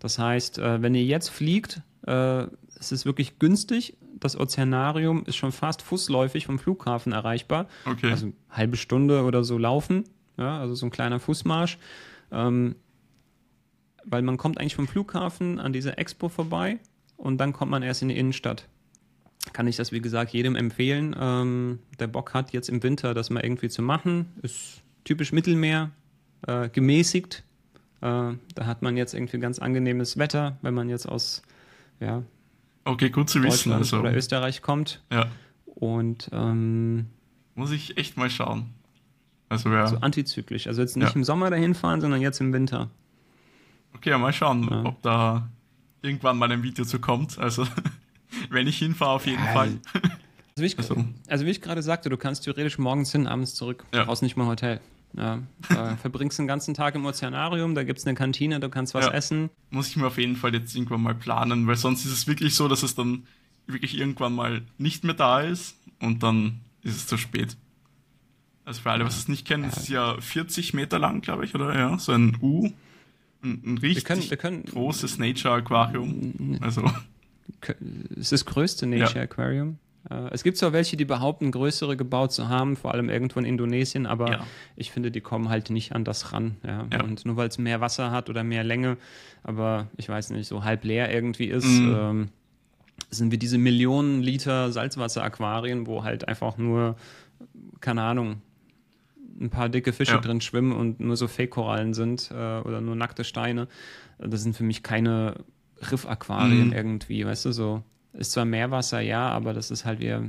Das 0.00 0.18
heißt, 0.18 0.58
äh, 0.58 0.80
wenn 0.80 0.94
ihr 0.94 1.04
jetzt 1.04 1.28
fliegt, 1.28 1.82
äh, 2.06 2.46
es 2.78 2.92
ist 2.92 3.06
wirklich 3.06 3.38
günstig. 3.38 3.96
Das 4.18 4.38
Ozeanarium 4.38 5.24
ist 5.26 5.36
schon 5.36 5.52
fast 5.52 5.82
fußläufig 5.82 6.46
vom 6.46 6.58
Flughafen 6.58 7.12
erreichbar. 7.12 7.68
Okay. 7.84 8.10
Also 8.10 8.32
halbe 8.50 8.76
Stunde 8.76 9.24
oder 9.24 9.44
so 9.44 9.58
laufen. 9.58 10.04
Ja, 10.38 10.58
also 10.58 10.74
so 10.74 10.86
ein 10.86 10.90
kleiner 10.90 11.20
Fußmarsch. 11.20 11.78
Ähm, 12.30 12.76
weil 14.04 14.22
man 14.22 14.36
kommt 14.36 14.58
eigentlich 14.58 14.76
vom 14.76 14.88
Flughafen 14.88 15.58
an 15.58 15.72
dieser 15.72 15.98
Expo 15.98 16.28
vorbei 16.28 16.78
und 17.16 17.38
dann 17.38 17.52
kommt 17.52 17.70
man 17.70 17.82
erst 17.82 18.02
in 18.02 18.08
die 18.08 18.16
Innenstadt. 18.16 18.68
Kann 19.52 19.66
ich 19.66 19.76
das, 19.76 19.92
wie 19.92 20.00
gesagt, 20.00 20.32
jedem 20.32 20.56
empfehlen, 20.56 21.14
ähm, 21.18 21.78
der 21.98 22.06
Bock 22.06 22.34
hat, 22.34 22.52
jetzt 22.52 22.68
im 22.68 22.82
Winter 22.82 23.14
das 23.14 23.30
mal 23.30 23.44
irgendwie 23.44 23.68
zu 23.68 23.82
machen. 23.82 24.32
Ist 24.42 24.82
typisch 25.04 25.32
Mittelmeer, 25.32 25.90
äh, 26.46 26.68
gemäßigt. 26.68 27.44
Äh, 28.00 28.32
da 28.54 28.66
hat 28.66 28.82
man 28.82 28.96
jetzt 28.96 29.14
irgendwie 29.14 29.38
ganz 29.38 29.58
angenehmes 29.58 30.18
Wetter, 30.18 30.58
wenn 30.62 30.74
man 30.74 30.88
jetzt 30.88 31.06
aus 31.06 31.42
ja, 32.00 32.22
okay, 32.84 33.10
gut 33.10 33.30
zu 33.30 33.42
wissen, 33.42 33.72
also. 33.72 34.00
oder 34.00 34.14
Österreich 34.14 34.62
kommt. 34.62 35.02
Ja. 35.12 35.26
Und 35.64 36.30
ähm, 36.32 37.06
muss 37.54 37.70
ich 37.70 37.96
echt 37.98 38.16
mal 38.16 38.30
schauen. 38.30 38.70
Also, 39.48 39.70
ja. 39.70 39.82
also 39.82 39.98
antizyklisch. 39.98 40.66
Also 40.66 40.82
jetzt 40.82 40.96
nicht 40.96 41.10
ja. 41.10 41.14
im 41.14 41.24
Sommer 41.24 41.50
dahin 41.50 41.74
fahren, 41.74 42.00
sondern 42.00 42.20
jetzt 42.20 42.40
im 42.40 42.52
Winter. 42.52 42.90
Okay, 43.94 44.10
ja, 44.10 44.18
mal 44.18 44.32
schauen, 44.32 44.68
ja. 44.70 44.84
ob 44.84 45.00
da 45.02 45.48
irgendwann 46.02 46.38
mal 46.38 46.50
ein 46.50 46.62
Video 46.62 46.84
zu 46.84 46.98
kommt. 46.98 47.38
Also, 47.38 47.66
wenn 48.50 48.66
ich 48.66 48.78
hinfahre, 48.78 49.12
auf 49.12 49.26
jeden 49.26 49.42
Fall. 49.42 49.78
Also 49.94 50.62
wie, 50.62 50.66
ich, 50.66 50.78
also. 50.78 51.04
also 51.28 51.46
wie 51.46 51.50
ich 51.50 51.60
gerade 51.60 51.82
sagte, 51.82 52.08
du 52.08 52.16
kannst 52.16 52.44
theoretisch 52.44 52.78
morgens 52.78 53.12
hin, 53.12 53.26
abends 53.26 53.54
zurück. 53.54 53.84
Ja. 53.92 54.00
Du 54.00 54.06
brauchst 54.06 54.22
nicht 54.22 54.36
mal 54.36 54.44
ein 54.44 54.50
Hotel. 54.50 54.80
Ja, 55.16 55.42
da 55.68 55.96
verbringst 56.00 56.38
den 56.38 56.46
ganzen 56.46 56.74
Tag 56.74 56.94
im 56.94 57.06
Ozeanarium, 57.06 57.74
da 57.74 57.84
gibt 57.84 57.98
es 57.98 58.06
eine 58.06 58.14
Kantine, 58.14 58.60
du 58.60 58.68
kannst 58.68 58.94
was 58.94 59.06
ja. 59.06 59.12
essen. 59.12 59.50
Muss 59.70 59.88
ich 59.88 59.96
mir 59.96 60.06
auf 60.06 60.18
jeden 60.18 60.36
Fall 60.36 60.54
jetzt 60.54 60.74
irgendwann 60.74 61.02
mal 61.02 61.14
planen, 61.14 61.66
weil 61.66 61.76
sonst 61.76 62.04
ist 62.04 62.12
es 62.12 62.26
wirklich 62.26 62.54
so, 62.54 62.68
dass 62.68 62.82
es 62.82 62.94
dann 62.94 63.26
wirklich 63.66 63.98
irgendwann 63.98 64.34
mal 64.34 64.62
nicht 64.78 65.04
mehr 65.04 65.14
da 65.14 65.40
ist 65.40 65.76
und 66.00 66.22
dann 66.22 66.60
ist 66.82 66.96
es 66.96 67.06
zu 67.06 67.16
spät. 67.16 67.56
Also 68.64 68.82
für 68.82 68.90
alle, 68.90 69.04
was 69.04 69.16
es 69.16 69.28
nicht 69.28 69.46
kennen, 69.46 69.64
ja. 69.64 69.70
es 69.70 69.76
ist 69.78 69.88
ja 69.88 70.20
40 70.20 70.74
Meter 70.74 70.98
lang, 70.98 71.22
glaube 71.22 71.44
ich, 71.44 71.54
oder? 71.54 71.74
Ja, 71.74 71.98
so 71.98 72.12
ein 72.12 72.36
U. 72.40 72.70
Ein, 73.42 73.62
ein 73.64 73.78
richtig 73.78 73.96
wir 73.96 74.02
können, 74.02 74.30
wir 74.30 74.36
können, 74.36 74.64
großes 74.64 75.18
Nature 75.18 75.54
Aquarium. 75.54 76.58
Also. 76.60 76.90
Es 77.60 78.16
ist 78.16 78.32
das 78.32 78.44
größte 78.44 78.86
Nature 78.86 79.20
Aquarium. 79.20 79.78
Äh, 80.10 80.28
es 80.32 80.42
gibt 80.42 80.56
zwar 80.56 80.72
welche, 80.72 80.96
die 80.96 81.04
behaupten, 81.04 81.50
größere 81.50 81.96
gebaut 81.96 82.32
zu 82.32 82.48
haben, 82.48 82.76
vor 82.76 82.92
allem 82.92 83.08
irgendwo 83.08 83.38
in 83.38 83.44
Indonesien, 83.44 84.06
aber 84.06 84.30
ja. 84.30 84.46
ich 84.76 84.90
finde, 84.90 85.10
die 85.10 85.20
kommen 85.20 85.48
halt 85.48 85.70
nicht 85.70 85.92
an 85.92 86.04
das 86.04 86.32
ran. 86.32 86.56
Ja. 86.64 86.86
Ja. 86.92 87.02
Und 87.02 87.24
nur 87.24 87.36
weil 87.36 87.48
es 87.48 87.58
mehr 87.58 87.80
Wasser 87.80 88.10
hat 88.10 88.30
oder 88.30 88.44
mehr 88.44 88.64
Länge, 88.64 88.96
aber 89.42 89.88
ich 89.96 90.08
weiß 90.08 90.30
nicht, 90.30 90.46
so 90.46 90.64
halb 90.64 90.84
leer 90.84 91.12
irgendwie 91.12 91.46
ist, 91.46 91.66
mhm. 91.66 91.96
ähm, 91.98 92.28
sind 93.10 93.30
wir 93.30 93.38
diese 93.38 93.58
Millionen 93.58 94.22
Liter 94.22 94.72
Salzwasser-Aquarien, 94.72 95.86
wo 95.86 96.02
halt 96.02 96.26
einfach 96.26 96.56
nur, 96.56 96.96
keine 97.80 98.02
Ahnung, 98.02 98.42
ein 99.38 99.50
paar 99.50 99.68
dicke 99.68 99.92
Fische 99.92 100.18
drin 100.18 100.40
schwimmen 100.40 100.72
und 100.72 100.98
nur 100.98 101.16
so 101.16 101.28
Fake-Korallen 101.28 101.92
sind 101.92 102.30
äh, 102.30 102.34
oder 102.34 102.80
nur 102.80 102.96
nackte 102.96 103.22
Steine. 103.22 103.68
Das 104.18 104.42
sind 104.42 104.56
für 104.56 104.64
mich 104.64 104.82
keine 104.82 105.44
Riff-Aquarien 105.90 106.68
mhm. 106.68 106.72
irgendwie, 106.72 107.26
weißt 107.26 107.44
du, 107.44 107.52
so 107.52 107.82
ist 108.16 108.32
zwar 108.32 108.44
Meerwasser, 108.44 109.00
ja, 109.00 109.28
aber 109.28 109.52
das 109.52 109.70
ist 109.70 109.84
halt 109.84 110.00
wieder. 110.00 110.24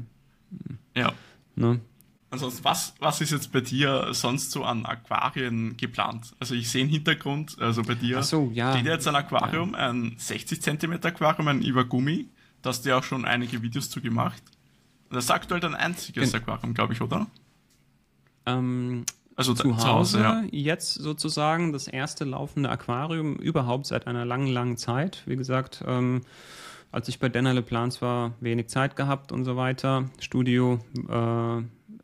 Ja. 0.96 1.14
Ne? 1.56 1.80
Ansonsten, 2.30 2.64
was, 2.66 2.94
was 3.00 3.22
ist 3.22 3.32
jetzt 3.32 3.54
bei 3.54 3.62
dir 3.62 4.10
sonst 4.12 4.52
so 4.52 4.64
an 4.64 4.86
Aquarien 4.86 5.78
geplant? 5.78 6.36
Also 6.40 6.56
ich 6.56 6.70
sehe 6.70 6.84
im 6.84 6.90
Hintergrund, 6.90 7.58
also 7.60 7.84
bei 7.84 7.96
dir 7.96 8.22
so, 8.22 8.52
ja. 8.54 8.74
steht 8.74 8.86
jetzt 8.86 9.08
ein 9.08 9.16
Aquarium, 9.16 9.74
ja. 9.74 9.90
ein 9.90 10.16
60 10.18 10.62
cm 10.62 10.94
Aquarium, 11.04 11.48
ein 11.48 11.62
Übergummi. 11.62 12.28
Da 12.62 12.70
hast 12.72 12.84
du 12.84 12.90
ja 12.90 12.98
auch 12.98 13.04
schon 13.04 13.24
einige 13.24 13.62
Videos 13.62 13.90
zu 13.90 14.02
gemacht. 14.02 14.44
Das 15.10 15.26
ist 15.26 15.32
aktuell 15.32 15.62
dein 15.62 15.74
einziges 15.74 16.32
Gen 16.32 16.42
Aquarium, 16.42 16.74
glaube 16.74 16.94
ich, 16.94 17.02
oder? 17.02 17.28
Ähm, 18.46 19.06
also 19.38 19.54
zu 19.54 19.78
Hause, 19.78 19.80
zu 19.80 19.88
Hause 19.88 20.20
ja. 20.20 20.44
jetzt 20.52 20.96
sozusagen 20.96 21.72
das 21.72 21.88
erste 21.88 22.26
laufende 22.26 22.70
Aquarium 22.70 23.38
überhaupt 23.38 23.86
seit 23.86 24.06
einer 24.06 24.26
langen, 24.26 24.48
langen 24.48 24.76
Zeit. 24.76 25.24
Wie 25.28 25.38
gesagt, 25.38 25.82
ähm, 25.88 26.24
als 26.92 27.08
ich 27.08 27.20
bei 27.20 27.30
Dennerle 27.30 27.62
Plans 27.62 28.02
war, 28.02 28.34
wenig 28.40 28.68
Zeit 28.68 28.96
gehabt 28.96 29.32
und 29.32 29.46
so 29.46 29.56
weiter. 29.56 30.06
Studio 30.20 30.80
äh, 31.10 31.64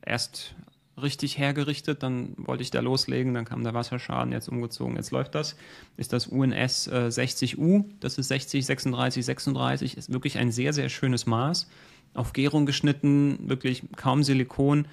erst 0.10 0.55
richtig 1.01 1.38
hergerichtet, 1.38 2.03
dann 2.03 2.34
wollte 2.38 2.61
ich 2.61 2.72
da 2.72 2.80
loslegen, 2.80 3.34
dann 3.34 3.45
kam 3.45 3.64
der 3.64 3.73
Wasserschaden, 3.73 4.31
jetzt 4.31 4.47
umgezogen, 4.47 4.95
jetzt 4.95 5.11
läuft 5.11 5.34
das. 5.35 5.55
Ist 5.97 6.14
das 6.14 6.27
UNS 6.27 6.88
äh, 6.88 7.07
60U, 7.07 7.85
das 7.99 8.18
ist 8.18 8.27
60, 8.27 8.65
36, 8.65 9.26
36, 9.26 9.97
ist 9.97 10.14
wirklich 10.14 10.38
ein 10.38 10.51
sehr, 10.51 10.73
sehr 10.73 10.89
schönes 10.89 11.26
Maß. 11.26 11.68
Auf 12.14 12.34
Gärung 12.34 12.65
geschnitten, 12.65 13.39
wirklich 13.49 13.84
kaum 13.95 14.23
Silikon. 14.23 14.88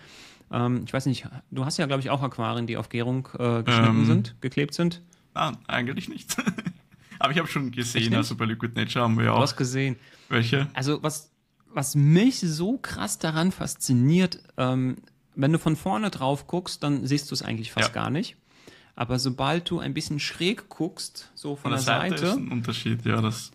Ähm, 0.50 0.82
ich 0.86 0.92
weiß 0.92 1.06
nicht, 1.06 1.28
du 1.50 1.64
hast 1.66 1.76
ja, 1.76 1.86
glaube 1.86 2.00
ich, 2.00 2.08
auch 2.08 2.22
Aquarien, 2.22 2.66
die 2.66 2.78
auf 2.78 2.88
Gärung 2.88 3.28
äh, 3.38 3.62
geschnitten 3.62 4.00
ähm, 4.00 4.06
sind, 4.06 4.36
geklebt 4.40 4.72
sind. 4.74 5.02
Ah, 5.34 5.52
eigentlich 5.68 6.08
nicht. 6.08 6.34
Aber 7.30 7.36
ich 7.36 7.38
habe 7.38 7.48
schon 7.48 7.70
gesehen, 7.70 8.12
also 8.12 8.34
bei 8.34 8.44
Liquid 8.44 8.72
Nature 8.74 9.04
haben 9.04 9.16
wir 9.16 9.26
ja 9.26 9.32
auch. 9.34 9.36
Du 9.36 9.42
hast 9.42 9.56
gesehen. 9.56 9.94
Welche? 10.28 10.66
Also 10.72 11.00
was, 11.04 11.30
was 11.72 11.94
mich 11.94 12.40
so 12.40 12.76
krass 12.78 13.20
daran 13.20 13.52
fasziniert, 13.52 14.42
ähm, 14.56 14.96
wenn 15.36 15.52
du 15.52 15.60
von 15.60 15.76
vorne 15.76 16.10
drauf 16.10 16.48
guckst, 16.48 16.82
dann 16.82 17.06
siehst 17.06 17.30
du 17.30 17.34
es 17.36 17.42
eigentlich 17.42 17.70
fast 17.70 17.90
ja. 17.90 17.94
gar 17.94 18.10
nicht. 18.10 18.34
Aber 18.96 19.20
sobald 19.20 19.70
du 19.70 19.78
ein 19.78 19.94
bisschen 19.94 20.18
schräg 20.18 20.68
guckst, 20.68 21.30
so 21.36 21.54
von, 21.54 21.70
von 21.70 21.70
der, 21.70 21.78
der, 21.78 21.84
Seite, 21.84 22.18
Seite 22.18 22.26
ist 22.32 22.36
ein 22.36 22.50
Unterschied, 22.50 23.06
ja, 23.06 23.20
das. 23.20 23.52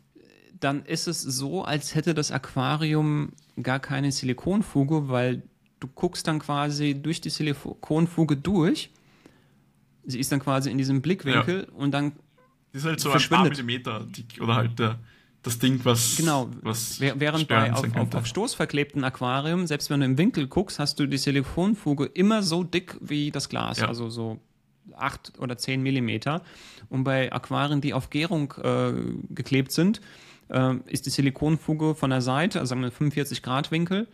Dann 0.58 0.86
ist 0.86 1.08
es 1.08 1.22
so, 1.22 1.66
als 1.66 1.96
hätte 1.96 2.14
das 2.14 2.32
Aquarium 2.32 3.34
gar 3.62 3.82
keine 3.82 4.14
Silikonfuge, 4.14 5.10
weil 5.10 5.44
du 5.82 5.88
guckst 5.88 6.30
dann 6.30 6.40
quasi 6.40 6.96
durch 6.96 7.20
die 7.20 7.30
Silikonfuge 7.30 8.38
durch. 8.38 8.90
Sie 10.06 10.18
ist 10.18 10.32
dann 10.32 10.40
quasi 10.40 10.72
in 10.72 10.78
diesem 10.78 11.02
Blickwinkel 11.02 11.68
ja. 11.70 11.76
und 11.76 11.92
dann 11.92 12.14
die 12.76 12.80
ist 12.80 12.86
halt 12.86 13.00
so 13.00 13.10
ein 13.10 13.22
paar 13.22 13.44
Millimeter 13.44 14.02
dick 14.02 14.42
oder 14.42 14.56
halt 14.56 14.78
der, 14.80 15.00
das 15.44 15.60
Ding, 15.60 15.80
was. 15.84 16.18
Genau. 16.18 16.50
Was 16.62 17.00
Während 17.00 17.48
bei 17.48 17.72
auf, 17.72 17.96
auf, 17.96 18.14
auf 18.14 18.26
stoßverklebten 18.26 19.02
Aquarium, 19.06 19.66
selbst 19.66 19.90
wenn 19.90 20.02
du 20.02 20.06
im 20.06 20.18
Winkel 20.18 20.48
guckst, 20.48 20.78
hast 20.78 21.00
du 21.00 21.08
die 21.08 21.18
Silikonfuge 21.18 22.06
immer 22.06 22.44
so 22.44 22.66
dick 22.66 22.98
wie 23.00 23.32
das 23.32 23.48
Glas. 23.48 23.80
Ja. 23.80 23.88
Also 23.88 24.10
so 24.10 24.42
8 24.94 25.40
oder 25.40 25.58
10 25.58 25.82
Millimeter. 25.82 26.42
Und 26.90 27.06
bei 27.06 27.32
Aquarien, 27.32 27.80
die 27.80 27.94
auf 27.94 28.10
Gärung 28.10 28.54
äh, 28.62 28.92
geklebt 29.30 29.72
sind, 29.72 30.02
äh, 30.50 30.76
ist 30.88 31.06
die 31.06 31.12
Silikonfuge 31.12 31.96
von 31.96 32.10
der 32.10 32.22
Seite, 32.22 32.60
also 32.60 32.72
sagen 32.72 32.82
wir 32.82 32.92
45 32.92 33.42
Grad 33.42 33.72
Winkel, 33.72 34.10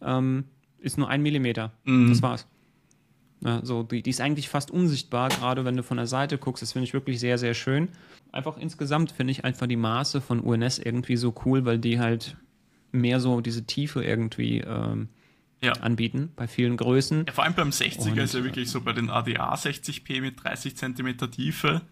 ähm, 0.00 0.44
ist 0.78 0.98
nur 0.98 1.08
ein 1.08 1.20
Millimeter. 1.20 1.72
Mhm. 1.82 2.10
Das 2.10 2.22
war's. 2.22 2.46
Ja, 3.44 3.60
so, 3.62 3.82
die, 3.82 4.02
die 4.02 4.10
ist 4.10 4.22
eigentlich 4.22 4.48
fast 4.48 4.70
unsichtbar, 4.70 5.28
gerade 5.28 5.66
wenn 5.66 5.76
du 5.76 5.82
von 5.82 5.98
der 5.98 6.06
Seite 6.06 6.38
guckst. 6.38 6.62
Das 6.62 6.72
finde 6.72 6.84
ich 6.84 6.94
wirklich 6.94 7.20
sehr, 7.20 7.36
sehr 7.36 7.52
schön. 7.52 7.90
Einfach 8.32 8.56
insgesamt 8.56 9.12
finde 9.12 9.32
ich 9.32 9.44
einfach 9.44 9.66
die 9.66 9.76
Maße 9.76 10.22
von 10.22 10.40
UNS 10.40 10.78
irgendwie 10.78 11.16
so 11.16 11.34
cool, 11.44 11.66
weil 11.66 11.78
die 11.78 12.00
halt 12.00 12.38
mehr 12.90 13.20
so 13.20 13.42
diese 13.42 13.66
Tiefe 13.66 14.02
irgendwie 14.02 14.60
ähm, 14.60 15.08
ja. 15.62 15.72
anbieten 15.72 16.32
bei 16.34 16.48
vielen 16.48 16.78
Größen. 16.78 17.26
Ja, 17.26 17.32
vor 17.34 17.44
allem 17.44 17.52
beim 17.52 17.68
60er 17.68 18.12
Und, 18.12 18.18
ist 18.18 18.32
ja 18.32 18.44
wirklich 18.44 18.70
so 18.70 18.80
bei 18.80 18.94
den 18.94 19.10
ADA 19.10 19.54
60p 19.54 20.22
mit 20.22 20.42
30 20.42 20.74
cm 20.74 21.30
Tiefe. 21.30 21.82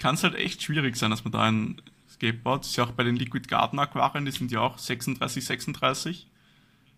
Kann 0.00 0.16
es 0.16 0.24
halt 0.24 0.34
echt 0.34 0.60
schwierig 0.60 0.96
sein, 0.96 1.10
dass 1.10 1.22
man 1.22 1.32
da 1.32 1.42
ein 1.42 1.80
Skateboard. 2.10 2.64
Das 2.64 2.70
ist 2.70 2.76
ja 2.76 2.84
auch 2.84 2.92
bei 2.92 3.04
den 3.04 3.14
Liquid 3.14 3.46
Garden 3.46 3.78
Aquarien, 3.78 4.24
die 4.24 4.32
sind 4.32 4.50
ja 4.50 4.60
auch 4.60 4.76
36, 4.78 5.44
36. 5.44 6.26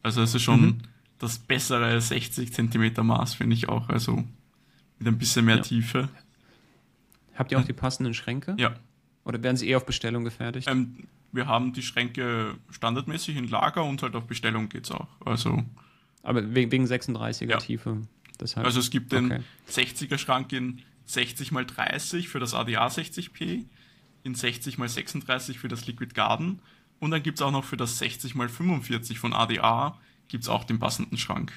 Also 0.02 0.22
es 0.22 0.34
ist 0.34 0.42
schon. 0.42 0.60
Mhm 0.62 0.78
das 1.22 1.38
bessere 1.38 2.00
60 2.00 2.52
cm 2.52 3.06
Maß, 3.06 3.34
finde 3.34 3.54
ich 3.54 3.68
auch. 3.68 3.88
Also 3.88 4.24
mit 4.98 5.06
ein 5.08 5.18
bisschen 5.18 5.44
mehr 5.44 5.56
ja. 5.56 5.62
Tiefe. 5.62 6.08
Habt 7.34 7.52
ihr 7.52 7.58
auch 7.58 7.64
die 7.64 7.72
passenden 7.72 8.12
Schränke? 8.12 8.56
Ja. 8.58 8.74
Oder 9.24 9.42
werden 9.42 9.56
sie 9.56 9.68
eher 9.68 9.76
auf 9.76 9.86
Bestellung 9.86 10.24
gefertigt? 10.24 10.68
Ähm, 10.68 11.06
wir 11.30 11.46
haben 11.46 11.72
die 11.72 11.82
Schränke 11.82 12.56
standardmäßig 12.70 13.36
in 13.36 13.48
Lager 13.48 13.84
und 13.84 14.02
halt 14.02 14.16
auf 14.16 14.26
Bestellung 14.26 14.68
geht 14.68 14.84
es 14.84 14.90
auch. 14.90 15.08
Also, 15.24 15.62
Aber 16.22 16.54
wegen 16.54 16.84
36er 16.84 17.48
ja. 17.48 17.58
Tiefe. 17.58 18.02
Deshalb. 18.40 18.66
Also 18.66 18.80
es 18.80 18.90
gibt 18.90 19.12
den 19.12 19.26
okay. 19.32 19.42
60er 19.70 20.18
Schrank 20.18 20.52
in 20.52 20.82
60 21.06 21.52
x 21.52 21.74
30 21.74 22.28
für 22.28 22.40
das 22.40 22.54
ADA 22.54 22.86
60p. 22.86 23.64
in 24.24 24.34
60 24.34 24.78
x 24.78 24.94
36 24.94 25.58
für 25.58 25.68
das 25.68 25.86
Liquid 25.86 26.14
Garden. 26.14 26.60
Und 26.98 27.12
dann 27.12 27.22
gibt 27.22 27.38
es 27.38 27.42
auch 27.42 27.50
noch 27.50 27.64
für 27.64 27.76
das 27.76 27.98
60 27.98 28.34
x 28.34 28.52
45 28.52 29.18
von 29.18 29.32
ADA 29.32 29.98
gibt 30.32 30.44
es 30.44 30.48
auch 30.48 30.64
den 30.64 30.78
passenden 30.78 31.18
Schrank. 31.18 31.52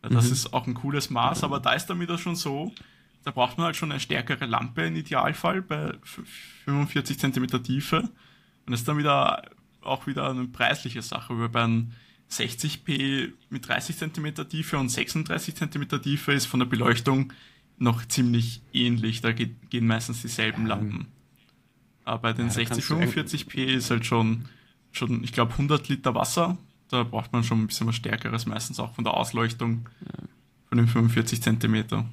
Das 0.00 0.26
mhm. 0.26 0.32
ist 0.32 0.52
auch 0.54 0.68
ein 0.68 0.74
cooles 0.74 1.10
Maß, 1.10 1.42
aber 1.42 1.58
da 1.58 1.72
ist 1.72 1.86
dann 1.86 1.98
wieder 1.98 2.16
schon 2.16 2.36
so, 2.36 2.72
da 3.24 3.32
braucht 3.32 3.58
man 3.58 3.66
halt 3.66 3.76
schon 3.76 3.90
eine 3.90 3.98
stärkere 3.98 4.46
Lampe 4.46 4.82
im 4.82 4.94
Idealfall 4.94 5.60
bei 5.60 5.92
45 6.64 7.18
cm 7.18 7.62
Tiefe. 7.64 8.02
Und 8.02 8.70
das 8.70 8.80
ist 8.80 8.88
dann 8.88 8.96
wieder 8.96 9.42
auch 9.80 10.06
wieder 10.06 10.30
eine 10.30 10.46
preisliche 10.46 11.02
Sache, 11.02 11.36
weil 11.36 11.48
bei 11.48 11.64
einem 11.64 11.90
60p 12.30 13.32
mit 13.50 13.66
30 13.66 13.96
cm 13.96 14.48
Tiefe 14.48 14.78
und 14.78 14.88
36 14.88 15.56
cm 15.56 16.00
Tiefe 16.00 16.32
ist 16.32 16.46
von 16.46 16.60
der 16.60 16.66
Beleuchtung 16.66 17.32
noch 17.78 18.06
ziemlich 18.06 18.62
ähnlich. 18.72 19.20
Da 19.20 19.32
geht, 19.32 19.68
gehen 19.68 19.88
meistens 19.88 20.22
dieselben 20.22 20.64
Lampen. 20.64 21.08
Aber 22.04 22.20
bei 22.20 22.32
den 22.34 22.46
ja, 22.46 22.52
60, 22.52 22.84
45p 22.84 23.64
ist 23.64 23.90
halt 23.90 24.06
schon, 24.06 24.44
schon 24.92 25.24
ich 25.24 25.32
glaube, 25.32 25.52
100 25.52 25.88
Liter 25.88 26.14
Wasser. 26.14 26.56
Da 26.88 27.02
braucht 27.02 27.32
man 27.32 27.44
schon 27.44 27.62
ein 27.62 27.66
bisschen 27.66 27.86
was 27.86 27.96
Stärkeres, 27.96 28.46
meistens 28.46 28.80
auch 28.80 28.94
von 28.94 29.04
der 29.04 29.14
Ausleuchtung 29.14 29.88
ja. 30.00 30.24
von 30.68 30.78
den 30.78 30.86
45 30.86 31.42
Zentimeter. 31.42 32.06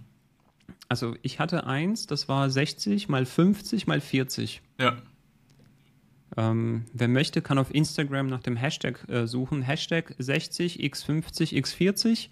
Also 0.89 1.15
ich 1.21 1.39
hatte 1.39 1.65
eins, 1.65 2.07
das 2.07 2.27
war 2.27 2.49
60 2.49 3.07
mal 3.09 3.25
50 3.25 3.87
mal 3.87 4.01
40. 4.01 4.61
Ja. 4.79 4.97
Ähm, 6.37 6.85
wer 6.93 7.07
möchte, 7.07 7.41
kann 7.41 7.57
auf 7.57 7.73
Instagram 7.73 8.27
nach 8.27 8.41
dem 8.41 8.57
Hashtag 8.57 9.07
äh, 9.09 9.27
suchen. 9.27 9.61
Hashtag 9.61 10.15
60x50x40. 10.19 12.29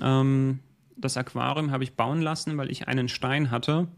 Ähm, 0.00 0.60
das 0.96 1.16
Aquarium 1.16 1.70
habe 1.70 1.84
ich 1.84 1.94
bauen 1.94 2.20
lassen, 2.20 2.56
weil 2.56 2.70
ich 2.70 2.88
einen 2.88 3.08
Stein 3.08 3.50
hatte 3.50 3.88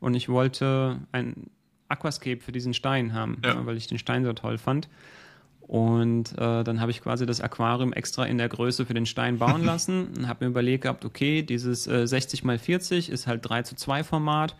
und 0.00 0.14
ich 0.14 0.28
wollte 0.28 1.00
ein 1.12 1.50
Aquascape 1.88 2.40
für 2.40 2.52
diesen 2.52 2.74
Stein 2.74 3.12
haben, 3.12 3.38
ja. 3.44 3.64
weil 3.66 3.76
ich 3.76 3.86
den 3.86 3.98
Stein 3.98 4.24
so 4.24 4.32
toll 4.32 4.58
fand. 4.58 4.88
Und 5.68 6.32
äh, 6.38 6.64
dann 6.64 6.80
habe 6.80 6.90
ich 6.90 7.02
quasi 7.02 7.26
das 7.26 7.42
Aquarium 7.42 7.92
extra 7.92 8.24
in 8.24 8.38
der 8.38 8.48
Größe 8.48 8.86
für 8.86 8.94
den 8.94 9.04
Stein 9.04 9.38
bauen 9.38 9.62
lassen 9.66 10.08
und 10.16 10.26
habe 10.26 10.46
mir 10.46 10.50
überlegt 10.50 10.84
gehabt, 10.84 11.04
okay, 11.04 11.42
dieses 11.42 11.86
äh, 11.86 12.06
60 12.06 12.42
x 12.42 12.62
40 12.62 13.10
ist 13.10 13.26
halt 13.26 13.46
3 13.46 13.62
zu 13.62 13.76
2 13.76 14.02
Format, 14.02 14.56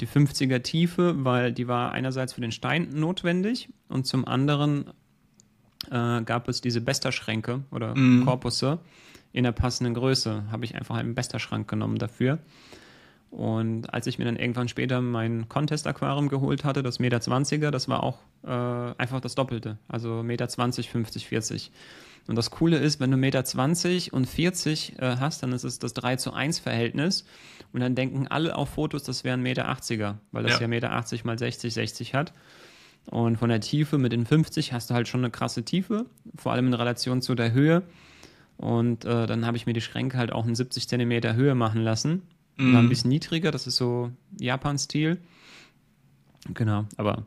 die 0.00 0.06
50er 0.06 0.62
Tiefe, 0.62 1.16
weil 1.24 1.52
die 1.52 1.66
war 1.66 1.90
einerseits 1.90 2.34
für 2.34 2.40
den 2.40 2.52
Stein 2.52 2.90
notwendig 2.94 3.70
und 3.88 4.06
zum 4.06 4.24
anderen 4.24 4.86
äh, 5.90 6.22
gab 6.22 6.48
es 6.48 6.60
diese 6.60 6.80
Besta-Schränke 6.80 7.64
oder 7.72 7.96
mhm. 7.96 8.24
Korpusse 8.24 8.78
in 9.32 9.42
der 9.42 9.52
passenden 9.52 9.94
Größe. 9.94 10.44
Habe 10.52 10.64
ich 10.64 10.76
einfach 10.76 10.94
einen 10.94 11.16
Besta-Schrank 11.16 11.66
genommen 11.66 11.98
dafür. 11.98 12.38
Und 13.32 13.94
als 13.94 14.06
ich 14.06 14.18
mir 14.18 14.26
dann 14.26 14.36
irgendwann 14.36 14.68
später 14.68 15.00
mein 15.00 15.48
Contest-Aquarium 15.48 16.28
geholt 16.28 16.64
hatte, 16.64 16.82
das 16.82 16.98
Meter 16.98 17.16
20er, 17.16 17.70
das 17.70 17.88
war 17.88 18.02
auch 18.02 18.18
äh, 18.44 18.48
einfach 18.48 19.20
das 19.20 19.34
Doppelte. 19.34 19.78
Also 19.88 20.22
Meter 20.22 20.48
20, 20.48 20.90
50, 20.90 21.28
40. 21.28 21.72
Und 22.28 22.36
das 22.36 22.50
Coole 22.50 22.76
ist, 22.76 23.00
wenn 23.00 23.10
du 23.10 23.16
Meter 23.16 23.42
20 23.42 24.12
und 24.12 24.26
40 24.26 24.98
äh, 24.98 25.16
hast, 25.18 25.42
dann 25.42 25.52
ist 25.52 25.64
es 25.64 25.78
das 25.78 25.94
3 25.94 26.16
zu 26.16 26.34
1 26.34 26.58
Verhältnis. 26.58 27.24
Und 27.72 27.80
dann 27.80 27.94
denken 27.94 28.28
alle 28.28 28.54
auf 28.54 28.68
Fotos, 28.68 29.02
das 29.02 29.24
wären 29.24 29.40
Meter 29.40 29.66
80er, 29.70 30.16
weil 30.30 30.42
das 30.42 30.56
ja, 30.56 30.60
ja 30.60 30.68
Meter 30.68 30.92
80 30.92 31.24
mal 31.24 31.38
60, 31.38 31.72
60 31.72 32.12
hat. 32.12 32.34
Und 33.06 33.38
von 33.38 33.48
der 33.48 33.62
Tiefe 33.62 33.96
mit 33.96 34.12
den 34.12 34.26
50 34.26 34.74
hast 34.74 34.90
du 34.90 34.94
halt 34.94 35.08
schon 35.08 35.22
eine 35.22 35.30
krasse 35.30 35.62
Tiefe, 35.62 36.04
vor 36.36 36.52
allem 36.52 36.66
in 36.66 36.74
Relation 36.74 37.22
zu 37.22 37.34
der 37.34 37.52
Höhe. 37.52 37.82
Und 38.58 39.06
äh, 39.06 39.26
dann 39.26 39.46
habe 39.46 39.56
ich 39.56 39.64
mir 39.64 39.72
die 39.72 39.80
Schränke 39.80 40.18
halt 40.18 40.32
auch 40.32 40.46
in 40.46 40.54
70 40.54 40.86
Zentimeter 40.86 41.34
Höhe 41.34 41.54
machen 41.54 41.80
lassen 41.80 42.22
Mhm. 42.56 42.72
War 42.72 42.80
ein 42.80 42.88
bisschen 42.88 43.10
niedriger, 43.10 43.50
das 43.50 43.66
ist 43.66 43.76
so 43.76 44.10
Japan-Stil. 44.38 45.18
Genau, 46.54 46.86
aber 46.96 47.26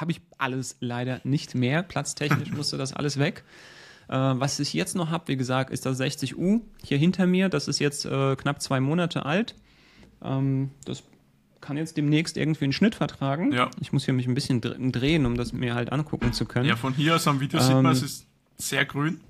habe 0.00 0.10
ich 0.10 0.20
alles 0.38 0.76
leider 0.80 1.20
nicht 1.24 1.54
mehr. 1.54 1.82
Platztechnisch 1.82 2.50
musste 2.56 2.76
das 2.76 2.92
alles 2.92 3.18
weg. 3.18 3.44
Äh, 4.08 4.14
was 4.14 4.60
ich 4.60 4.72
jetzt 4.72 4.94
noch 4.94 5.10
habe, 5.10 5.28
wie 5.28 5.36
gesagt, 5.36 5.70
ist 5.70 5.86
das 5.86 6.00
60U 6.00 6.60
hier 6.82 6.98
hinter 6.98 7.26
mir. 7.26 7.48
Das 7.48 7.68
ist 7.68 7.78
jetzt 7.78 8.06
äh, 8.06 8.36
knapp 8.36 8.62
zwei 8.62 8.80
Monate 8.80 9.26
alt. 9.26 9.54
Ähm, 10.22 10.70
das 10.84 11.02
kann 11.60 11.76
jetzt 11.76 11.96
demnächst 11.96 12.36
irgendwie 12.36 12.64
einen 12.64 12.72
Schnitt 12.72 12.94
vertragen. 12.94 13.52
Ja. 13.52 13.70
Ich 13.80 13.92
muss 13.92 14.04
hier 14.04 14.14
mich 14.14 14.28
ein 14.28 14.34
bisschen 14.34 14.60
drehen, 14.60 15.26
um 15.26 15.36
das 15.36 15.52
mir 15.52 15.74
halt 15.74 15.90
angucken 15.90 16.32
zu 16.32 16.44
können. 16.44 16.68
Ja, 16.68 16.76
von 16.76 16.94
hier 16.94 17.16
aus 17.16 17.26
am 17.26 17.40
Video 17.40 17.58
ähm, 17.58 17.66
sieht 17.66 17.74
man, 17.74 17.86
es 17.86 18.02
ist 18.02 18.26
sehr 18.56 18.84
grün. 18.84 19.20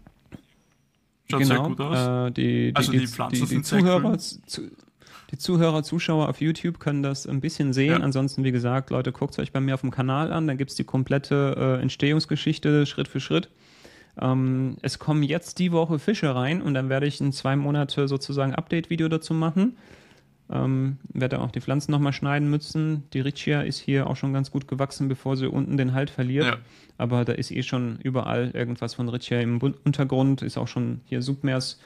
Schaut 1.31 1.41
genau, 1.41 1.55
sehr 1.55 1.65
gut 1.65 1.81
aus. 1.81 2.29
Äh, 2.29 2.33
die, 2.33 2.43
die, 2.69 2.77
also 2.77 2.93
die, 2.93 2.99
die 2.99 3.07
Pflanzen 3.07 3.41
die, 3.41 3.47
sind 3.47 3.67
Zuhörer, 3.67 4.19
zu, 4.19 4.71
die 5.31 5.39
Zuhörer, 5.39 5.83
Zuschauer 5.83 6.29
auf 6.29 6.41
YouTube 6.41 6.79
können 6.79 7.03
das 7.03 7.27
ein 7.27 7.41
bisschen 7.41 7.73
sehen. 7.73 7.99
Ja. 7.99 8.01
Ansonsten, 8.01 8.45
wie 8.45 8.53
gesagt, 8.53 8.91
Leute, 8.91 9.13
guckt 9.13 9.33
es 9.33 9.39
euch 9.39 9.53
bei 9.53 9.61
mir 9.61 9.75
auf 9.75 9.81
dem 9.81 9.91
Kanal 9.91 10.33
an. 10.33 10.47
Da 10.47 10.55
gibt 10.55 10.71
es 10.71 10.77
die 10.77 10.85
komplette 10.85 11.79
äh, 11.79 11.83
Entstehungsgeschichte 11.83 12.87
Schritt 12.87 13.09
für 13.09 13.21
Schritt. 13.21 13.49
Ähm, 14.21 14.77
es 14.83 14.99
kommen 14.99 15.23
jetzt 15.23 15.59
die 15.59 15.73
Woche 15.73 15.99
Fische 15.99 16.35
rein 16.35 16.63
und 16.63 16.75
dann 16.75 16.89
werde 16.89 17.07
ich 17.07 17.21
in 17.21 17.33
zwei 17.33 17.57
Monate 17.57 18.09
sozusagen 18.09 18.55
Update-Video 18.55 19.09
dazu 19.09 19.35
machen. 19.35 19.77
Ähm, 20.49 20.99
werde 21.13 21.41
auch 21.41 21.51
die 21.51 21.61
Pflanzen 21.61 21.91
nochmal 21.91 22.13
schneiden 22.13 22.49
müssen. 22.49 23.03
Die 23.13 23.21
Riccia 23.21 23.63
ist 23.63 23.81
hier 23.81 24.07
auch 24.07 24.15
schon 24.15 24.33
ganz 24.33 24.53
gut 24.53 24.69
gewachsen, 24.69 25.09
bevor 25.09 25.37
sie 25.37 25.51
unten 25.51 25.77
den 25.77 25.93
Halt 25.93 26.09
verliert. 26.09 26.47
Ja. 26.47 26.57
Aber 26.99 27.25
da 27.25 27.33
ist 27.33 27.51
eh 27.51 27.65
schon 27.65 27.99
überall 28.03 28.53
irgendwas 28.55 28.95
von 28.95 29.09
Riccia 29.09 29.41
im 29.41 29.61
Untergrund, 29.61 30.43
ist 30.43 30.57
auch 30.57 30.69
schon 30.69 31.01
hier 31.07 31.21
Submers 31.21 31.81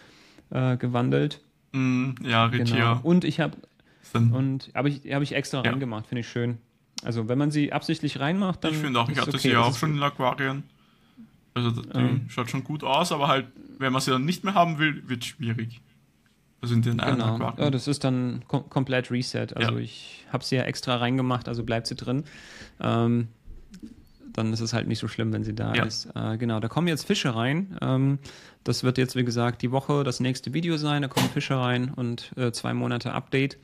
äh, 0.50 0.76
gewandelt. 0.76 1.40
Mm, 1.72 2.10
ja, 2.22 2.46
Riccia. 2.46 2.94
Genau. 2.94 3.00
Und 3.02 3.24
ich 3.24 3.40
habe 3.40 3.56
und 4.14 4.70
habe 4.74 4.88
ich, 4.88 5.02
hab 5.12 5.22
ich 5.22 5.34
extra 5.34 5.62
ja. 5.62 5.70
reingemacht, 5.70 6.06
finde 6.06 6.20
ich 6.20 6.28
schön. 6.28 6.58
Also 7.04 7.28
wenn 7.28 7.38
man 7.38 7.50
sie 7.50 7.72
absichtlich 7.72 8.18
reinmacht, 8.20 8.64
dann. 8.64 8.72
Ich 8.72 8.78
finde 8.78 9.00
auch, 9.00 9.08
ich 9.08 9.18
hatte 9.18 9.30
okay, 9.30 9.38
sie 9.38 9.50
ja 9.50 9.60
auch 9.60 9.76
schon 9.76 9.96
in 9.96 10.02
Aquarien. 10.02 10.64
Also 11.54 11.70
die 11.70 11.88
ähm. 11.94 12.26
schaut 12.28 12.50
schon 12.50 12.64
gut 12.64 12.84
aus, 12.84 13.12
aber 13.12 13.28
halt, 13.28 13.46
wenn 13.78 13.92
man 13.92 14.02
sie 14.02 14.10
dann 14.10 14.24
nicht 14.24 14.44
mehr 14.44 14.54
haben 14.54 14.78
will, 14.78 15.08
wird 15.08 15.22
es 15.22 15.28
schwierig. 15.28 15.80
Also 16.60 16.74
in 16.74 16.82
den 16.82 16.98
genau. 16.98 17.36
Aquarien. 17.36 17.64
Ja, 17.64 17.70
das 17.70 17.88
ist 17.88 18.04
dann 18.04 18.44
kom 18.46 18.68
komplett 18.68 19.10
Reset. 19.10 19.48
Also 19.54 19.74
ja. 19.74 19.78
ich 19.78 20.26
habe 20.32 20.44
sie 20.44 20.56
ja 20.56 20.62
extra 20.62 20.96
reingemacht, 20.96 21.48
also 21.48 21.64
bleibt 21.64 21.86
sie 21.86 21.94
drin. 21.94 22.24
Ähm, 22.80 23.28
dann 24.32 24.52
ist 24.52 24.60
es 24.60 24.72
halt 24.72 24.86
nicht 24.86 24.98
so 24.98 25.08
schlimm, 25.08 25.32
wenn 25.32 25.44
sie 25.44 25.54
da 25.54 25.74
ja. 25.74 25.84
ist. 25.84 26.08
Äh, 26.14 26.36
genau, 26.38 26.60
da 26.60 26.68
kommen 26.68 26.88
jetzt 26.88 27.06
Fische 27.06 27.34
rein. 27.34 27.76
Ähm, 27.80 28.18
das 28.64 28.84
wird 28.84 28.98
jetzt, 28.98 29.16
wie 29.16 29.24
gesagt, 29.24 29.62
die 29.62 29.70
Woche 29.70 30.04
das 30.04 30.20
nächste 30.20 30.52
Video 30.54 30.76
sein. 30.76 31.02
Da 31.02 31.08
kommen 31.08 31.28
Fische 31.28 31.56
rein 31.56 31.92
und 31.94 32.32
äh, 32.36 32.52
zwei 32.52 32.74
Monate 32.74 33.12
Update. 33.12 33.58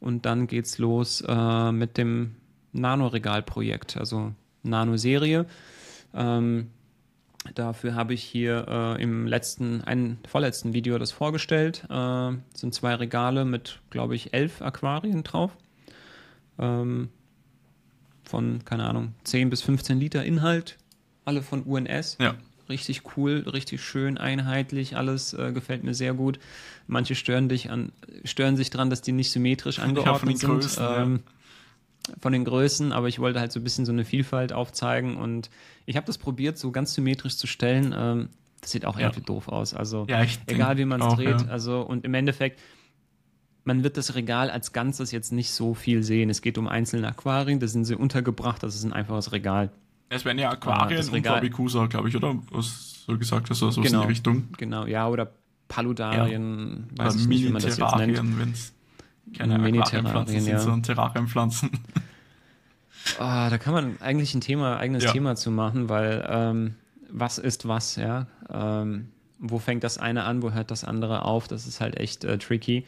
Und 0.00 0.26
dann 0.26 0.46
geht's 0.46 0.78
los 0.78 1.22
äh, 1.26 1.72
mit 1.72 1.96
dem 1.98 2.36
Nanoregal-Projekt, 2.72 3.96
also 3.96 4.32
Nano-Serie. 4.62 5.46
Ähm, 6.14 6.70
dafür 7.54 7.94
habe 7.94 8.14
ich 8.14 8.22
hier 8.22 8.66
äh, 8.68 9.02
im 9.02 9.26
letzten, 9.26 9.82
einen 9.82 10.18
vorletzten 10.26 10.72
Video 10.72 10.98
das 10.98 11.12
vorgestellt. 11.12 11.84
Äh, 11.90 12.32
sind 12.54 12.74
zwei 12.74 12.94
Regale 12.94 13.44
mit, 13.44 13.80
glaube 13.90 14.14
ich, 14.14 14.34
elf 14.34 14.62
Aquarien 14.62 15.22
drauf. 15.22 15.56
Ähm, 16.58 17.10
von, 18.32 18.64
keine 18.64 18.88
Ahnung, 18.88 19.12
10 19.24 19.50
bis 19.50 19.60
15 19.60 20.00
Liter 20.00 20.24
Inhalt. 20.24 20.78
Alle 21.26 21.42
von 21.42 21.62
UNS. 21.62 22.16
Ja 22.18 22.34
richtig 22.68 23.02
cool, 23.16 23.44
richtig 23.52 23.82
schön, 23.82 24.18
einheitlich, 24.18 24.96
alles 24.96 25.34
äh, 25.34 25.52
gefällt 25.52 25.84
mir 25.84 25.94
sehr 25.94 26.14
gut. 26.14 26.38
Manche 26.86 27.14
stören 27.14 27.48
dich 27.48 27.70
an, 27.70 27.92
stören 28.24 28.56
sich 28.56 28.70
dran, 28.70 28.88
dass 28.88 29.02
die 29.02 29.12
nicht 29.12 29.30
symmetrisch 29.30 29.78
angeordnet 29.78 30.14
ja, 30.14 30.18
von 30.18 30.28
den 30.28 30.36
sind. 30.38 30.50
Größen, 30.50 30.84
ähm, 30.88 31.20
ja. 32.08 32.14
Von 32.20 32.32
den 32.32 32.44
Größen, 32.44 32.92
aber 32.92 33.08
ich 33.08 33.18
wollte 33.18 33.38
halt 33.38 33.52
so 33.52 33.60
ein 33.60 33.64
bisschen 33.64 33.84
so 33.84 33.92
eine 33.92 34.04
Vielfalt 34.04 34.52
aufzeigen 34.52 35.16
und 35.16 35.50
ich 35.86 35.96
habe 35.96 36.06
das 36.06 36.18
probiert, 36.18 36.58
so 36.58 36.72
ganz 36.72 36.94
symmetrisch 36.94 37.36
zu 37.36 37.46
stellen. 37.46 37.94
Ähm, 37.96 38.28
das 38.60 38.70
sieht 38.70 38.86
auch 38.86 38.96
ja. 38.96 39.06
irgendwie 39.06 39.20
doof 39.20 39.48
aus. 39.48 39.74
Also 39.74 40.06
egal 40.46 40.78
wie 40.78 40.84
man 40.84 41.02
es 41.02 41.14
dreht. 41.14 41.48
Also 41.48 41.82
und 41.82 42.04
im 42.04 42.14
Endeffekt, 42.14 42.60
man 43.64 43.84
wird 43.84 43.96
das 43.96 44.14
Regal 44.14 44.50
als 44.50 44.72
Ganzes 44.72 45.12
jetzt 45.12 45.32
nicht 45.32 45.50
so 45.50 45.74
viel 45.74 46.02
sehen. 46.02 46.30
Es 46.30 46.42
geht 46.42 46.58
um 46.58 46.66
einzelne 46.66 47.08
Aquarien, 47.08 47.60
da 47.60 47.66
sind 47.66 47.84
sie 47.84 47.96
untergebracht, 47.96 48.62
das 48.62 48.74
ist 48.74 48.84
ein 48.84 48.92
einfaches 48.92 49.32
Regal. 49.32 49.70
Es 50.08 50.24
werden 50.24 50.38
ja 50.38 50.50
Aquarien 50.50 51.00
ah, 51.00 51.12
und 51.12 51.26
Fabikusa, 51.26 51.86
glaube 51.86 52.08
ich, 52.08 52.16
oder? 52.16 52.36
Was 52.50 53.04
du 53.06 53.18
gesagt 53.18 53.48
hast, 53.50 53.62
oder 53.62 53.72
so 53.72 53.80
genau, 53.80 54.02
in 54.02 54.08
die 54.08 54.12
Richtung. 54.12 54.48
Genau, 54.58 54.86
ja, 54.86 55.08
oder 55.08 55.32
Paludarien, 55.68 56.88
ja. 56.98 57.04
weiß 57.04 57.14
oder 57.14 57.22
ich 57.22 57.28
nicht, 57.28 57.44
wie 57.44 57.48
man 57.50 57.62
das 57.62 57.78
jetzt 57.78 57.96
nennt. 57.96 58.38
wenn 58.38 58.50
es 58.50 58.74
keine 59.36 59.54
Aquarienpflanzen 59.54 60.40
sind, 60.40 60.52
ja. 60.52 60.58
sondern 60.58 60.82
Terrarienpflanzen. 60.82 61.70
Oh, 63.18 63.20
da 63.50 63.56
kann 63.58 63.72
man 63.72 63.96
eigentlich 64.00 64.34
ein 64.34 64.40
Thema, 64.42 64.76
eigenes 64.76 65.04
ja. 65.04 65.12
Thema 65.12 65.36
zu 65.36 65.50
machen, 65.50 65.88
weil 65.88 66.26
ähm, 66.28 66.74
was 67.10 67.38
ist 67.38 67.66
was, 67.66 67.96
ja? 67.96 68.26
Ähm, 68.50 69.08
wo 69.38 69.58
fängt 69.58 69.82
das 69.82 69.98
eine 69.98 70.24
an, 70.24 70.42
wo 70.42 70.52
hört 70.52 70.70
das 70.70 70.84
andere 70.84 71.24
auf? 71.24 71.48
Das 71.48 71.66
ist 71.66 71.80
halt 71.80 71.98
echt 71.98 72.24
äh, 72.24 72.38
tricky. 72.38 72.84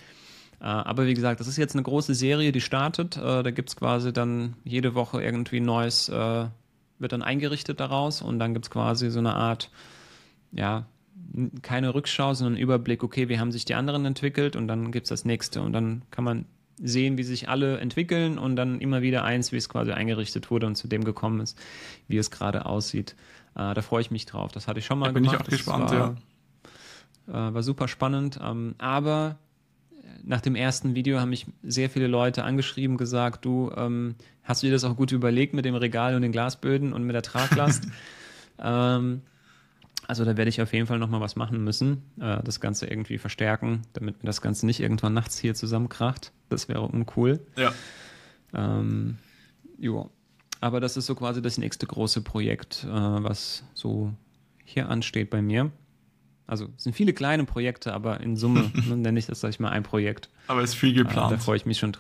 Äh, 0.65 0.69
aber 0.69 1.07
wie 1.07 1.15
gesagt, 1.15 1.41
das 1.41 1.47
ist 1.47 1.59
jetzt 1.59 1.75
eine 1.75 1.83
große 1.83 2.15
Serie, 2.15 2.51
die 2.51 2.63
startet. 2.63 3.19
Äh, 3.19 3.43
da 3.43 3.51
gibt 3.51 3.69
es 3.69 3.77
quasi 3.77 4.15
dann 4.15 4.55
jede 4.65 4.95
Woche 4.95 5.23
irgendwie 5.23 5.59
ein 5.59 5.65
neues 5.65 6.09
äh, 6.09 6.47
wird 6.99 7.13
dann 7.13 7.23
eingerichtet 7.23 7.81
daraus 7.81 8.23
und 8.23 8.39
dann 8.39 8.55
gibt 8.55 8.67
es 8.67 8.71
quasi 8.71 9.11
so 9.11 9.19
eine 9.19 9.35
Art, 9.35 9.71
ja, 10.53 10.87
keine 11.63 11.95
Rückschau, 11.95 12.33
sondern 12.33 12.57
Überblick, 12.57 13.03
okay, 13.03 13.29
wie 13.29 13.39
haben 13.39 13.53
sich 13.53 13.65
die 13.65 13.75
anderen 13.75 14.07
entwickelt 14.07 14.57
und 14.57 14.69
dann 14.69 14.91
gibt 14.91 15.05
es 15.05 15.09
das 15.11 15.25
nächste 15.25 15.61
und 15.61 15.73
dann 15.73 16.03
kann 16.11 16.25
man 16.25 16.47
sehen, 16.79 17.19
wie 17.19 17.25
sich 17.25 17.49
alle 17.49 17.79
entwickeln 17.79 18.39
und 18.39 18.57
dann 18.57 18.81
immer 18.81 19.03
wieder 19.03 19.23
eins, 19.25 19.53
wie 19.53 19.57
es 19.57 19.69
quasi 19.69 19.93
eingerichtet 19.93 20.51
wurde 20.51 20.67
und 20.67 20.77
zu 20.77 20.89
dem 20.89 21.05
gekommen 21.05 21.41
ist, 21.41 21.59
wie 22.09 22.17
es 22.17 22.31
gerade 22.31 22.65
aussieht. 22.65 23.17
Äh, 23.55 23.75
da 23.75 23.83
freue 23.83 24.01
ich 24.01 24.11
mich 24.11 24.27
drauf. 24.27 24.51
Das 24.53 24.67
hatte 24.67 24.79
ich 24.79 24.87
schon 24.87 24.99
mal 24.99 25.07
da 25.07 25.13
bin 25.13 25.25
gemacht. 25.25 25.45
Bin 25.45 25.55
ich 25.55 25.69
auch 25.69 25.77
gespannt, 25.77 25.91
war, 25.91 26.17
ja. 27.29 27.49
Äh, 27.49 27.55
war 27.55 27.63
super 27.63 27.87
spannend. 27.87 28.39
Ähm, 28.43 28.75
aber 28.79 29.37
nach 30.23 30.41
dem 30.41 30.55
ersten 30.55 30.95
Video 30.95 31.21
haben 31.21 31.31
mich 31.31 31.47
sehr 31.63 31.91
viele 31.91 32.07
Leute 32.07 32.45
angeschrieben, 32.45 32.97
gesagt, 32.97 33.45
du, 33.45 33.71
ähm, 33.77 34.15
hast 34.43 34.63
du 34.63 34.67
dir 34.67 34.73
das 34.73 34.85
auch 34.85 34.97
gut 34.97 35.13
überlegt 35.13 35.55
mit 35.55 35.65
dem 35.65 35.75
Regal 35.75 36.15
und 36.15 36.23
den 36.23 36.33
Glasböden 36.33 36.93
und 36.93 37.05
mit 37.05 37.15
der 37.15 37.23
Traglast? 37.23 37.87
ähm, 38.59 39.23
also 40.07 40.25
da 40.25 40.37
werde 40.37 40.49
ich 40.49 40.61
auf 40.61 40.73
jeden 40.73 40.87
Fall 40.87 40.99
nochmal 40.99 41.21
was 41.21 41.37
machen 41.37 41.63
müssen, 41.65 42.03
äh, 42.21 42.43
das 42.43 42.61
Ganze 42.61 42.87
irgendwie 42.87 43.19
verstärken, 43.19 43.83
damit 43.93 44.23
mir 44.23 44.27
das 44.27 44.41
Ganze 44.41 44.67
nicht 44.67 44.81
irgendwann 44.81 45.15
nachts 45.15 45.39
hier 45.39 45.55
zusammenkracht. 45.55 46.33
Das 46.49 46.69
wäre 46.69 46.83
uncool. 46.83 47.41
Ja. 47.57 47.73
Ähm, 48.53 49.19
jo. 49.79 50.11
Aber 50.61 50.81
das 50.81 50.97
ist 50.97 51.07
so 51.07 51.15
quasi 51.15 51.43
das 51.43 51.59
nächste 51.59 51.87
große 51.87 52.23
Projekt, 52.23 52.85
äh, 52.85 52.89
was 52.89 53.65
so 53.75 54.13
hier 54.65 54.89
ansteht 54.89 55.31
bei 55.31 55.43
mir. 55.43 55.71
Also 56.47 56.69
es 56.77 56.85
sind 56.85 56.95
viele 56.95 57.13
kleine 57.13 57.45
Projekte, 57.45 57.95
aber 57.95 58.21
in 58.21 58.37
Summe 58.37 58.71
ne, 58.89 58.97
nenne 58.97 59.19
ich 59.19 59.27
das, 59.27 59.41
sag 59.41 59.51
ich 59.51 59.61
mal, 59.61 59.71
ein 59.71 59.83
Projekt. 59.83 60.29
Aber 60.47 60.63
es 60.63 60.71
ist 60.71 60.77
viel 60.77 60.93
geplant. 60.93 61.33
Äh, 61.33 61.37
da 61.37 61.43
freue 61.43 61.57
ich 61.57 61.67
mich 61.67 61.79
schon. 61.79 61.97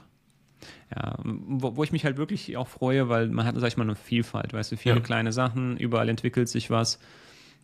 Ja, 0.94 1.16
wo, 1.22 1.76
wo, 1.76 1.84
ich 1.84 1.92
mich 1.92 2.04
halt 2.04 2.16
wirklich 2.16 2.56
auch 2.56 2.68
freue, 2.68 3.08
weil 3.08 3.28
man 3.28 3.46
hat, 3.46 3.54
sag 3.58 3.68
ich 3.68 3.76
mal, 3.76 3.84
eine 3.84 3.96
Vielfalt, 3.96 4.52
weißt 4.52 4.72
du, 4.72 4.76
viele 4.76 4.96
ja. 4.96 5.00
kleine 5.00 5.32
Sachen, 5.32 5.76
überall 5.76 6.08
entwickelt 6.08 6.48
sich 6.48 6.70
was. 6.70 6.98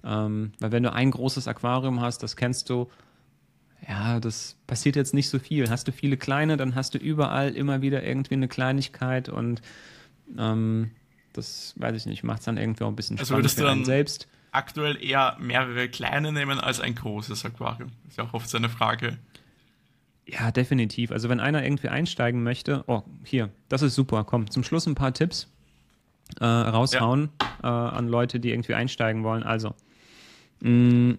Ähm, 0.02 0.52
weil 0.58 0.72
wenn 0.72 0.82
du 0.82 0.92
ein 0.92 1.10
großes 1.10 1.46
Aquarium 1.46 2.00
hast, 2.00 2.22
das 2.22 2.36
kennst 2.36 2.70
du, 2.70 2.88
ja, 3.86 4.20
das 4.20 4.56
passiert 4.66 4.96
jetzt 4.96 5.14
nicht 5.14 5.28
so 5.28 5.38
viel. 5.38 5.68
Hast 5.70 5.88
du 5.88 5.92
viele 5.92 6.16
kleine, 6.16 6.56
dann 6.56 6.74
hast 6.74 6.94
du 6.94 6.98
überall 6.98 7.54
immer 7.54 7.82
wieder 7.82 8.02
irgendwie 8.02 8.34
eine 8.34 8.48
Kleinigkeit 8.48 9.28
und 9.28 9.62
ähm, 10.38 10.90
das 11.32 11.74
weiß 11.76 11.96
ich 11.96 12.06
nicht, 12.06 12.22
macht 12.22 12.40
es 12.40 12.44
dann 12.46 12.56
irgendwie 12.56 12.84
auch 12.84 12.88
ein 12.88 12.96
bisschen 12.96 13.18
also 13.18 13.34
spannend 13.34 13.50
für 13.50 13.70
einen 13.70 13.84
selbst. 13.84 14.28
Aktuell 14.52 15.02
eher 15.02 15.36
mehrere 15.38 15.88
kleine 15.88 16.32
nehmen 16.32 16.58
als 16.58 16.80
ein 16.80 16.94
großes 16.94 17.44
Aquarium. 17.44 17.90
Ist 18.08 18.18
ja 18.18 18.24
auch 18.24 18.34
oft 18.34 18.48
so 18.48 18.58
eine 18.58 18.68
Frage. 18.68 19.18
Ja, 20.26 20.50
definitiv. 20.50 21.10
Also 21.12 21.28
wenn 21.28 21.40
einer 21.40 21.64
irgendwie 21.64 21.88
einsteigen 21.88 22.42
möchte, 22.42 22.84
oh, 22.86 23.02
hier, 23.24 23.50
das 23.68 23.82
ist 23.82 23.94
super. 23.94 24.24
Komm, 24.24 24.50
zum 24.50 24.62
Schluss 24.62 24.86
ein 24.86 24.94
paar 24.94 25.12
Tipps 25.12 25.48
äh, 26.38 26.44
raushauen 26.44 27.30
ja. 27.62 27.90
äh, 27.92 27.96
an 27.96 28.08
Leute, 28.08 28.38
die 28.40 28.50
irgendwie 28.50 28.74
einsteigen 28.74 29.24
wollen. 29.24 29.42
Also, 29.42 29.74
mh, 30.60 30.70
mm, 30.70 31.18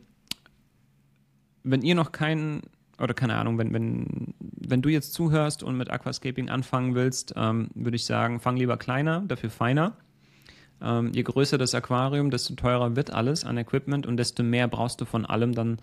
wenn 1.63 1.81
ihr 1.81 1.95
noch 1.95 2.11
keinen, 2.11 2.61
oder 2.97 3.13
keine 3.13 3.35
Ahnung, 3.35 3.57
wenn, 3.57 3.73
wenn, 3.73 4.33
wenn 4.39 4.81
du 4.81 4.89
jetzt 4.89 5.13
zuhörst 5.13 5.63
und 5.63 5.77
mit 5.77 5.91
Aquascaping 5.91 6.49
anfangen 6.49 6.95
willst, 6.95 7.33
ähm, 7.35 7.69
würde 7.75 7.95
ich 7.95 8.05
sagen, 8.05 8.39
fang 8.39 8.57
lieber 8.57 8.77
kleiner, 8.77 9.21
dafür 9.27 9.49
feiner. 9.49 9.95
Ähm, 10.81 11.11
je 11.13 11.23
größer 11.23 11.57
das 11.57 11.75
Aquarium, 11.75 12.31
desto 12.31 12.55
teurer 12.55 12.95
wird 12.95 13.11
alles 13.11 13.45
an 13.45 13.57
Equipment 13.57 14.05
und 14.05 14.17
desto 14.17 14.43
mehr 14.43 14.67
brauchst 14.67 14.99
du 15.01 15.05
von 15.05 15.25
allem, 15.25 15.53
dann 15.53 15.79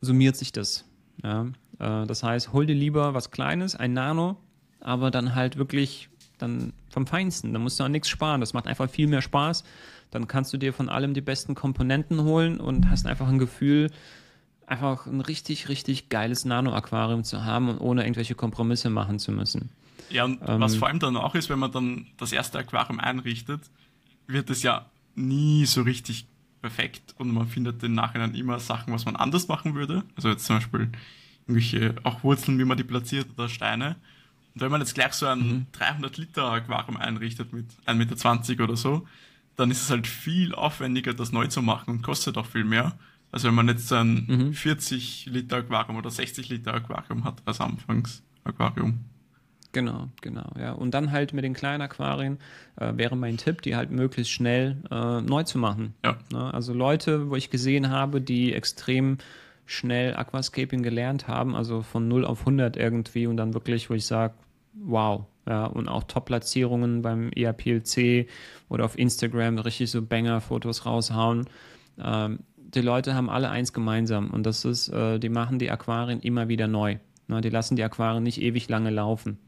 summiert 0.00 0.36
sich 0.36 0.52
das. 0.52 0.84
Ja? 1.22 1.46
Äh, 1.78 2.06
das 2.06 2.22
heißt, 2.22 2.52
hol 2.52 2.66
dir 2.66 2.74
lieber 2.74 3.14
was 3.14 3.30
Kleines, 3.30 3.76
ein 3.76 3.92
Nano, 3.92 4.36
aber 4.80 5.10
dann 5.10 5.34
halt 5.34 5.56
wirklich 5.56 6.08
dann 6.38 6.72
vom 6.90 7.06
Feinsten. 7.06 7.52
Da 7.52 7.58
musst 7.58 7.78
du 7.78 7.84
an 7.84 7.92
nichts 7.92 8.08
sparen. 8.08 8.40
Das 8.40 8.52
macht 8.52 8.66
einfach 8.66 8.90
viel 8.90 9.06
mehr 9.06 9.22
Spaß. 9.22 9.64
Dann 10.10 10.28
kannst 10.28 10.52
du 10.52 10.58
dir 10.58 10.72
von 10.72 10.88
allem 10.88 11.14
die 11.14 11.20
besten 11.20 11.54
Komponenten 11.54 12.22
holen 12.22 12.60
und 12.60 12.90
hast 12.90 13.06
einfach 13.06 13.28
ein 13.28 13.38
Gefühl, 13.38 13.90
einfach 14.66 15.06
ein 15.06 15.20
richtig, 15.20 15.68
richtig 15.68 16.08
geiles 16.08 16.44
Nano-Aquarium 16.44 17.24
zu 17.24 17.44
haben 17.44 17.68
und 17.68 17.78
ohne 17.78 18.02
irgendwelche 18.02 18.34
Kompromisse 18.34 18.90
machen 18.90 19.18
zu 19.18 19.32
müssen. 19.32 19.70
Ja, 20.10 20.24
und 20.24 20.40
ähm, 20.46 20.60
was 20.60 20.76
vor 20.76 20.88
allem 20.88 20.98
dann 20.98 21.16
auch 21.16 21.34
ist, 21.34 21.48
wenn 21.50 21.58
man 21.58 21.72
dann 21.72 22.06
das 22.16 22.32
erste 22.32 22.58
Aquarium 22.58 23.00
einrichtet, 23.00 23.60
wird 24.26 24.50
es 24.50 24.62
ja 24.62 24.86
nie 25.14 25.66
so 25.66 25.82
richtig 25.82 26.26
perfekt 26.60 27.14
und 27.18 27.32
man 27.32 27.46
findet 27.46 27.82
im 27.82 27.94
Nachhinein 27.94 28.34
immer 28.34 28.58
Sachen, 28.58 28.92
was 28.92 29.04
man 29.04 29.16
anders 29.16 29.48
machen 29.48 29.74
würde. 29.74 30.02
Also 30.16 30.30
jetzt 30.30 30.46
zum 30.46 30.56
Beispiel 30.56 30.88
irgendwelche 31.46 31.94
auch 32.04 32.24
Wurzeln, 32.24 32.58
wie 32.58 32.64
man 32.64 32.76
die 32.76 32.84
platziert 32.84 33.28
oder 33.36 33.48
Steine. 33.48 33.96
Und 34.54 34.60
wenn 34.60 34.70
man 34.70 34.80
jetzt 34.80 34.94
gleich 34.94 35.12
so 35.12 35.26
ein 35.26 35.38
mhm. 35.38 35.66
300 35.72 36.16
Liter 36.16 36.50
Aquarium 36.50 36.96
einrichtet 36.96 37.52
mit 37.52 37.66
1,20 37.86 38.48
Meter 38.50 38.64
oder 38.64 38.76
so, 38.76 39.06
dann 39.56 39.70
ist 39.70 39.82
es 39.82 39.90
halt 39.90 40.06
viel 40.06 40.54
aufwendiger, 40.54 41.12
das 41.14 41.32
neu 41.32 41.46
zu 41.48 41.62
machen 41.62 41.90
und 41.90 42.02
kostet 42.02 42.36
auch 42.38 42.46
viel 42.46 42.64
mehr. 42.64 42.96
Also 43.30 43.48
wenn 43.48 43.54
man 43.54 43.68
jetzt 43.68 43.92
ein 43.92 44.26
mhm. 44.26 44.54
40 44.54 45.26
Liter 45.26 45.58
Aquarium 45.58 45.96
oder 45.96 46.10
60 46.10 46.48
Liter 46.48 46.74
Aquarium 46.74 47.24
hat 47.24 47.42
als 47.44 47.60
Anfangsaquarium. 47.60 49.00
Genau, 49.74 50.08
genau, 50.22 50.46
ja. 50.56 50.72
Und 50.72 50.94
dann 50.94 51.10
halt 51.10 51.32
mit 51.32 51.42
den 51.44 51.52
kleinen 51.52 51.82
Aquarien 51.82 52.38
äh, 52.76 52.92
wäre 52.96 53.16
mein 53.16 53.36
Tipp, 53.36 53.60
die 53.60 53.74
halt 53.74 53.90
möglichst 53.90 54.32
schnell 54.32 54.76
äh, 54.88 55.20
neu 55.20 55.42
zu 55.42 55.58
machen. 55.58 55.94
Ja. 56.04 56.16
Ne? 56.32 56.54
Also 56.54 56.72
Leute, 56.72 57.28
wo 57.28 57.34
ich 57.34 57.50
gesehen 57.50 57.90
habe, 57.90 58.20
die 58.20 58.54
extrem 58.54 59.18
schnell 59.66 60.14
Aquascaping 60.14 60.84
gelernt 60.84 61.26
haben, 61.26 61.56
also 61.56 61.82
von 61.82 62.06
0 62.06 62.24
auf 62.24 62.40
100 62.40 62.76
irgendwie 62.76 63.26
und 63.26 63.36
dann 63.36 63.52
wirklich, 63.52 63.90
wo 63.90 63.94
ich 63.94 64.06
sage, 64.06 64.34
wow, 64.74 65.26
ja, 65.46 65.66
und 65.66 65.88
auch 65.88 66.04
Top-Platzierungen 66.04 67.02
beim 67.02 67.30
ERPLC 67.30 68.28
oder 68.68 68.84
auf 68.84 68.96
Instagram 68.96 69.58
richtig 69.58 69.90
so 69.90 70.02
Banger-Fotos 70.02 70.86
raushauen. 70.86 71.48
Ähm, 71.98 72.38
die 72.56 72.80
Leute 72.80 73.14
haben 73.14 73.28
alle 73.28 73.50
eins 73.50 73.72
gemeinsam 73.72 74.30
und 74.30 74.46
das 74.46 74.64
ist, 74.64 74.88
äh, 74.88 75.18
die 75.18 75.28
machen 75.30 75.58
die 75.58 75.70
Aquarien 75.70 76.20
immer 76.20 76.48
wieder 76.48 76.68
neu. 76.68 76.98
Ne? 77.26 77.40
Die 77.40 77.50
lassen 77.50 77.74
die 77.74 77.82
Aquarien 77.82 78.22
nicht 78.22 78.40
ewig 78.40 78.68
lange 78.68 78.90
laufen. 78.90 79.38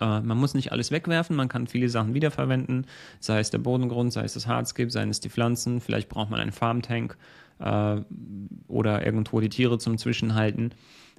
Äh, 0.00 0.20
man 0.20 0.38
muss 0.38 0.54
nicht 0.54 0.72
alles 0.72 0.90
wegwerfen, 0.90 1.36
man 1.36 1.48
kann 1.48 1.66
viele 1.66 1.88
Sachen 1.88 2.14
wiederverwenden, 2.14 2.86
sei 3.20 3.40
es 3.40 3.50
der 3.50 3.58
Bodengrund, 3.58 4.12
sei 4.12 4.24
es 4.24 4.34
das 4.34 4.46
Hardscape, 4.46 4.90
sei 4.90 5.04
es 5.04 5.20
die 5.20 5.30
Pflanzen, 5.30 5.80
vielleicht 5.80 6.08
braucht 6.08 6.30
man 6.30 6.40
einen 6.40 6.52
Farmtank 6.52 7.16
äh, 7.58 8.00
oder 8.68 9.04
irgendwo 9.04 9.40
die 9.40 9.48
Tiere 9.48 9.78
zum 9.78 9.98
Zwischenhalten. 9.98 10.72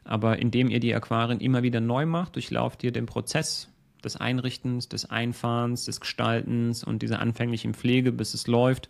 Aber 0.03 0.39
indem 0.39 0.69
ihr 0.69 0.79
die 0.79 0.95
Aquarien 0.95 1.39
immer 1.39 1.61
wieder 1.61 1.81
neu 1.81 2.05
macht, 2.05 2.35
durchlauft 2.35 2.83
ihr 2.83 2.91
den 2.91 3.05
Prozess 3.05 3.69
des 4.03 4.15
Einrichtens, 4.15 4.87
des 4.87 5.09
Einfahrens, 5.09 5.85
des 5.85 5.99
Gestaltens 5.99 6.83
und 6.83 7.01
dieser 7.01 7.19
anfänglichen 7.19 7.73
Pflege, 7.73 8.11
bis 8.11 8.33
es 8.33 8.47
läuft, 8.47 8.89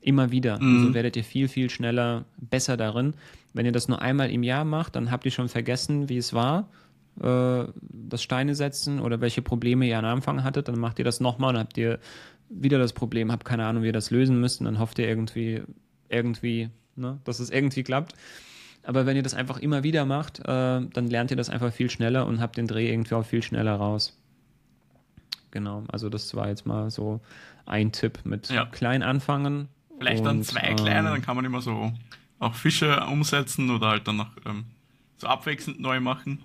immer 0.00 0.30
wieder. 0.30 0.60
Mhm. 0.60 0.78
Also 0.78 0.94
werdet 0.94 1.16
ihr 1.16 1.24
viel, 1.24 1.48
viel 1.48 1.70
schneller 1.70 2.24
besser 2.36 2.76
darin. 2.76 3.14
Wenn 3.52 3.66
ihr 3.66 3.72
das 3.72 3.88
nur 3.88 4.00
einmal 4.00 4.30
im 4.30 4.42
Jahr 4.42 4.64
macht, 4.64 4.96
dann 4.96 5.10
habt 5.10 5.24
ihr 5.24 5.30
schon 5.30 5.48
vergessen, 5.48 6.08
wie 6.08 6.18
es 6.18 6.32
war, 6.32 6.68
äh, 7.20 7.64
das 7.80 8.22
Steine 8.22 8.54
setzen 8.54 9.00
oder 9.00 9.20
welche 9.20 9.42
Probleme 9.42 9.86
ihr 9.86 9.98
am 9.98 10.04
Anfang 10.04 10.44
hattet. 10.44 10.68
Dann 10.68 10.78
macht 10.78 10.98
ihr 10.98 11.04
das 11.04 11.20
nochmal 11.20 11.54
und 11.54 11.60
habt 11.60 11.78
ihr 11.78 11.98
wieder 12.48 12.78
das 12.78 12.92
Problem, 12.92 13.30
habt 13.30 13.44
keine 13.44 13.64
Ahnung, 13.66 13.82
wie 13.82 13.88
ihr 13.88 13.92
das 13.92 14.10
lösen 14.10 14.40
müsst. 14.40 14.60
Und 14.60 14.66
dann 14.66 14.78
hofft 14.78 14.98
ihr 14.98 15.08
irgendwie, 15.08 15.62
irgendwie, 16.08 16.70
ne, 16.96 17.20
dass 17.24 17.40
es 17.40 17.50
irgendwie 17.50 17.82
klappt. 17.82 18.14
Aber 18.82 19.06
wenn 19.06 19.16
ihr 19.16 19.22
das 19.22 19.34
einfach 19.34 19.58
immer 19.58 19.82
wieder 19.82 20.06
macht, 20.06 20.40
äh, 20.40 20.42
dann 20.44 21.06
lernt 21.08 21.30
ihr 21.30 21.36
das 21.36 21.50
einfach 21.50 21.72
viel 21.72 21.90
schneller 21.90 22.26
und 22.26 22.40
habt 22.40 22.56
den 22.56 22.66
Dreh 22.66 22.90
irgendwie 22.90 23.14
auch 23.14 23.24
viel 23.24 23.42
schneller 23.42 23.74
raus. 23.74 24.16
Genau, 25.50 25.84
also 25.88 26.08
das 26.08 26.34
war 26.34 26.48
jetzt 26.48 26.66
mal 26.66 26.90
so 26.90 27.20
ein 27.66 27.92
Tipp 27.92 28.20
mit 28.24 28.48
ja. 28.50 28.66
klein 28.66 29.02
anfangen. 29.02 29.68
Vielleicht 29.98 30.24
dann 30.24 30.42
zwei 30.42 30.60
ähm, 30.60 30.76
kleine, 30.76 31.10
dann 31.10 31.22
kann 31.22 31.36
man 31.36 31.44
immer 31.44 31.60
so 31.60 31.92
auch 32.38 32.54
Fische 32.54 33.04
umsetzen 33.06 33.70
oder 33.70 33.88
halt 33.88 34.08
dann 34.08 34.16
noch 34.16 34.30
ähm, 34.46 34.64
so 35.18 35.26
abwechselnd 35.26 35.80
neu 35.80 36.00
machen. 36.00 36.42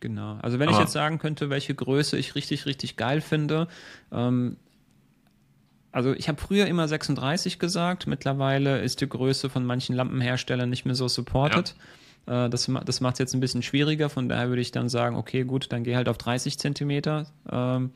Genau. 0.00 0.38
Also 0.42 0.58
wenn 0.58 0.68
Aber 0.68 0.78
ich 0.78 0.82
jetzt 0.82 0.92
sagen 0.92 1.18
könnte, 1.18 1.50
welche 1.50 1.74
Größe 1.74 2.16
ich 2.18 2.34
richtig, 2.34 2.66
richtig 2.66 2.96
geil 2.96 3.20
finde, 3.20 3.68
ähm, 4.10 4.56
also 5.92 6.12
ich 6.12 6.28
habe 6.28 6.40
früher 6.40 6.66
immer 6.66 6.86
36 6.86 7.58
gesagt, 7.58 8.06
mittlerweile 8.06 8.80
ist 8.80 9.00
die 9.00 9.08
Größe 9.08 9.50
von 9.50 9.64
manchen 9.66 9.96
Lampenherstellern 9.96 10.70
nicht 10.70 10.84
mehr 10.84 10.94
so 10.94 11.08
supported. 11.08 11.74
Ja. 12.26 12.46
Äh, 12.46 12.50
das 12.50 12.70
das 12.84 13.00
macht 13.00 13.14
es 13.14 13.18
jetzt 13.18 13.34
ein 13.34 13.40
bisschen 13.40 13.62
schwieriger, 13.62 14.08
von 14.08 14.28
daher 14.28 14.48
würde 14.48 14.62
ich 14.62 14.72
dann 14.72 14.88
sagen, 14.88 15.16
okay, 15.16 15.44
gut, 15.44 15.72
dann 15.72 15.84
geh 15.84 15.96
halt 15.96 16.08
auf 16.08 16.18
30 16.18 16.58
Zentimeter. 16.58 17.26
Ähm, 17.50 17.90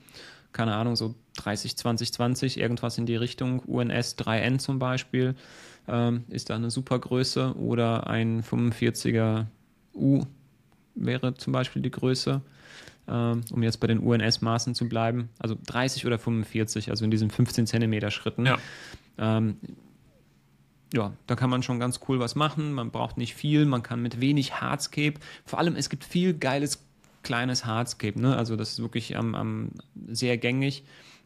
keine 0.53 0.75
Ahnung, 0.75 0.97
so 0.97 1.15
30, 1.37 1.77
20, 1.77 2.13
20, 2.13 2.61
irgendwas 2.61 2.99
in 2.99 3.07
die 3.07 3.17
Richtung. 3.17 3.61
UNS 3.61 4.17
3N 4.19 4.59
zum 4.59 4.79
Beispiel 4.79 5.35
ähm, 5.89 6.25
ist 6.29 6.51
da 6.51 6.57
eine 6.57 6.71
super 6.71 6.99
Größe 6.99 7.55
oder 7.57 8.07
ein 8.07 8.43
45er 8.43 9.47
U 9.95 10.25
wäre 10.95 11.35
zum 11.35 11.53
Beispiel 11.53 11.83
die 11.83 11.91
Größe, 11.91 12.41
ähm, 13.09 13.41
um 13.53 13.63
jetzt 13.63 13.79
bei 13.81 13.87
den 13.87 13.99
UNS-Maßen 13.99 14.75
zu 14.75 14.89
bleiben. 14.89 15.29
Also 15.39 15.57
30 15.67 16.07
oder 16.07 16.19
45, 16.19 16.91
also 16.91 17.05
in 17.05 17.11
diesen 17.11 17.31
15 17.31 17.67
Zentimeter 17.67 18.11
Schritten. 18.11 18.47
Ja. 18.47 18.59
Ähm, 19.19 19.57
ja, 20.93 21.13
da 21.27 21.35
kann 21.35 21.51
man 21.51 21.63
schon 21.63 21.81
ganz 21.81 22.01
cool 22.09 22.21
was 22.21 22.37
machen. 22.37 22.73
Man 22.73 22.91
braucht 22.91 23.17
nicht 23.19 23.35
viel, 23.35 23.67
man 23.67 23.83
kann 23.83 24.01
mit 24.01 24.21
wenig 24.21 24.61
Hardscape. 24.61 25.15
Vor 25.45 25.59
allem, 25.59 25.75
es 25.75 25.91
gibt 25.91 26.05
viel 26.05 26.35
geiles 26.35 26.85
kleines 27.25 27.65
Hardscape. 27.65 28.21
Ne? 28.21 28.37
Also 28.37 28.55
das 28.55 28.73
ist 28.73 28.83
wirklich 28.83 29.17
am, 29.17 29.35
am 29.35 29.71
sehr 30.07 30.39
gängig 30.39 30.85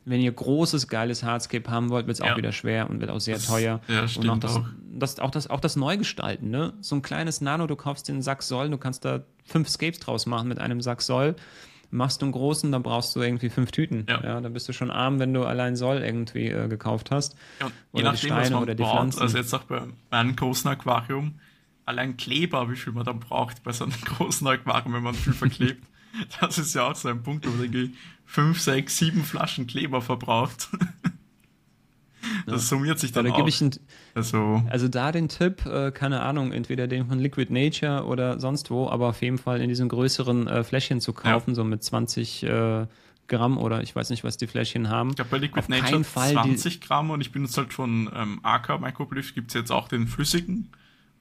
wenn 0.08 0.20
ihr 0.20 0.32
großes, 0.32 0.88
geiles 0.88 1.22
Hardscape 1.22 1.70
haben 1.70 1.90
wollt, 1.90 2.06
wird 2.06 2.18
es 2.18 2.24
ja. 2.24 2.32
auch 2.32 2.36
wieder 2.36 2.52
schwer 2.52 2.88
und 2.88 3.00
wird 3.00 3.10
auch 3.10 3.20
sehr 3.20 3.36
das, 3.36 3.46
teuer. 3.46 3.80
Ja, 3.88 4.08
stimmt 4.08 4.24
und 4.24 4.30
auch 4.30 4.38
das, 4.38 4.56
auch. 4.56 4.66
Das, 4.92 5.18
auch, 5.20 5.30
das, 5.30 5.50
auch 5.50 5.60
das 5.60 5.76
Neugestalten, 5.76 6.50
ne? 6.50 6.72
So 6.80 6.96
ein 6.96 7.02
kleines 7.02 7.40
Nano, 7.40 7.66
du 7.66 7.76
kaufst 7.76 8.08
den 8.08 8.22
Sack 8.22 8.42
Soll, 8.42 8.70
du 8.70 8.78
kannst 8.78 9.04
da 9.04 9.20
fünf 9.44 9.68
Scapes 9.68 10.00
draus 10.00 10.26
machen 10.26 10.48
mit 10.48 10.58
einem 10.58 10.80
Sack 10.80 11.02
Soll. 11.02 11.36
Machst 11.90 12.20
du 12.20 12.26
einen 12.26 12.32
großen, 12.32 12.70
dann 12.70 12.82
brauchst 12.82 13.16
du 13.16 13.20
irgendwie 13.22 13.48
fünf 13.48 13.70
Tüten. 13.70 14.06
Ja. 14.08 14.22
ja 14.22 14.40
dann 14.40 14.52
bist 14.52 14.68
du 14.68 14.72
schon 14.72 14.90
arm, 14.90 15.20
wenn 15.20 15.32
du 15.32 15.44
allein 15.44 15.76
Soll 15.76 15.98
irgendwie 15.98 16.48
äh, 16.48 16.68
gekauft 16.68 17.10
hast. 17.10 17.36
Ja, 17.60 17.66
je 17.66 18.00
oder 18.00 18.12
nachdem, 18.12 18.12
die 18.12 18.26
Steine 18.26 18.40
was 18.40 18.50
man 18.50 18.62
oder 18.62 18.74
die 18.74 18.82
braucht, 18.82 18.94
Pflanzen. 18.94 19.22
Also 19.22 19.38
jetzt 19.38 19.54
auch 19.54 19.64
bei 19.64 19.82
meinem 20.10 20.36
großen 20.36 20.70
Aquarium, 20.70 21.38
allein 21.84 22.16
Kleber, 22.16 22.70
wie 22.70 22.76
viel 22.76 22.92
man 22.92 23.04
dann 23.04 23.20
braucht 23.20 23.62
bei 23.62 23.72
so 23.72 23.84
einem 23.84 23.94
großen 24.04 24.46
Aquarium, 24.46 24.94
wenn 24.94 25.02
man 25.02 25.14
viel 25.14 25.32
verklebt. 25.32 25.84
Das 26.40 26.58
ist 26.58 26.74
ja 26.74 26.88
auch 26.88 26.96
so 26.96 27.08
ein 27.08 27.22
Punkt, 27.22 27.46
wo 27.46 27.50
man 27.50 27.62
irgendwie 27.62 27.94
fünf, 28.24 28.60
sechs, 28.60 28.98
sieben 28.98 29.24
Flaschen 29.24 29.66
Kleber 29.66 30.02
verbraucht. 30.02 30.68
Das 32.46 32.62
ja. 32.62 32.68
summiert 32.68 32.98
sich 32.98 33.12
dann 33.12 33.26
da 33.26 33.32
auch. 33.32 33.60
Ein, 33.60 33.70
also, 34.14 34.62
also 34.68 34.88
da 34.88 35.12
den 35.12 35.28
Tipp, 35.28 35.64
äh, 35.66 35.92
keine 35.92 36.20
Ahnung, 36.20 36.52
entweder 36.52 36.86
den 36.86 37.06
von 37.06 37.18
Liquid 37.18 37.52
Nature 37.52 38.04
oder 38.04 38.40
sonst 38.40 38.70
wo, 38.70 38.88
aber 38.88 39.08
auf 39.08 39.22
jeden 39.22 39.38
Fall 39.38 39.60
in 39.60 39.68
diesen 39.68 39.88
größeren 39.88 40.46
äh, 40.46 40.64
Fläschchen 40.64 41.00
zu 41.00 41.12
kaufen, 41.12 41.50
ja. 41.50 41.54
so 41.54 41.64
mit 41.64 41.82
20 41.82 42.42
äh, 42.42 42.86
Gramm 43.28 43.58
oder 43.58 43.82
ich 43.82 43.94
weiß 43.94 44.10
nicht, 44.10 44.24
was 44.24 44.36
die 44.36 44.46
Fläschchen 44.46 44.88
haben. 44.88 45.10
Ich 45.10 45.16
glaube 45.16 45.30
bei 45.30 45.38
Liquid 45.38 45.60
auf 45.60 45.68
Nature 45.68 46.02
20 46.02 46.80
Gramm 46.80 47.10
und 47.10 47.20
ich 47.20 47.30
benutze 47.30 47.60
halt 47.60 47.72
von 47.72 48.10
ähm, 48.14 48.40
AK 48.42 48.80
Microblift, 48.80 49.34
gibt 49.34 49.48
es 49.48 49.54
jetzt 49.54 49.70
auch 49.70 49.88
den 49.88 50.06
flüssigen. 50.06 50.70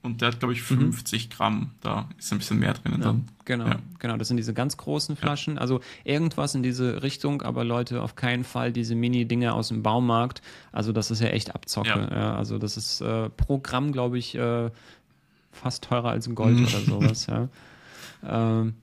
Und 0.02 0.20
der 0.20 0.28
hat, 0.28 0.38
glaube 0.38 0.54
ich, 0.54 0.62
50 0.62 1.26
mhm. 1.26 1.30
Gramm. 1.30 1.70
Da 1.80 2.08
ist 2.18 2.30
ein 2.32 2.38
bisschen 2.38 2.60
mehr 2.60 2.74
drin 2.74 2.92
ja, 2.92 2.98
dann. 2.98 3.24
Genau, 3.44 3.66
ja. 3.66 3.80
genau. 3.98 4.16
Das 4.16 4.28
sind 4.28 4.36
diese 4.36 4.54
ganz 4.54 4.76
großen 4.76 5.16
Flaschen. 5.16 5.56
Ja. 5.56 5.60
Also 5.60 5.80
irgendwas 6.04 6.54
in 6.54 6.62
diese 6.62 7.02
Richtung, 7.02 7.42
aber 7.42 7.64
Leute, 7.64 8.00
auf 8.02 8.14
keinen 8.14 8.44
Fall 8.44 8.72
diese 8.72 8.94
Mini-Dinger 8.94 9.52
aus 9.54 9.66
dem 9.68 9.82
Baumarkt. 9.82 10.40
Also 10.70 10.92
das 10.92 11.10
ist 11.10 11.20
ja 11.20 11.26
echt 11.28 11.54
Abzocke. 11.54 12.12
also 12.12 12.58
das 12.58 12.76
ist 12.76 13.00
äh, 13.00 13.30
pro 13.30 13.58
Gramm, 13.58 13.90
glaube 13.92 14.18
ich, 14.18 14.34
äh, 14.36 14.70
fast 15.50 15.84
teurer 15.84 16.10
als 16.10 16.32
Gold 16.32 16.60
oder 16.60 16.80
sowas. 16.86 17.26
Ja. 17.26 17.48
Ähm, 18.24 18.74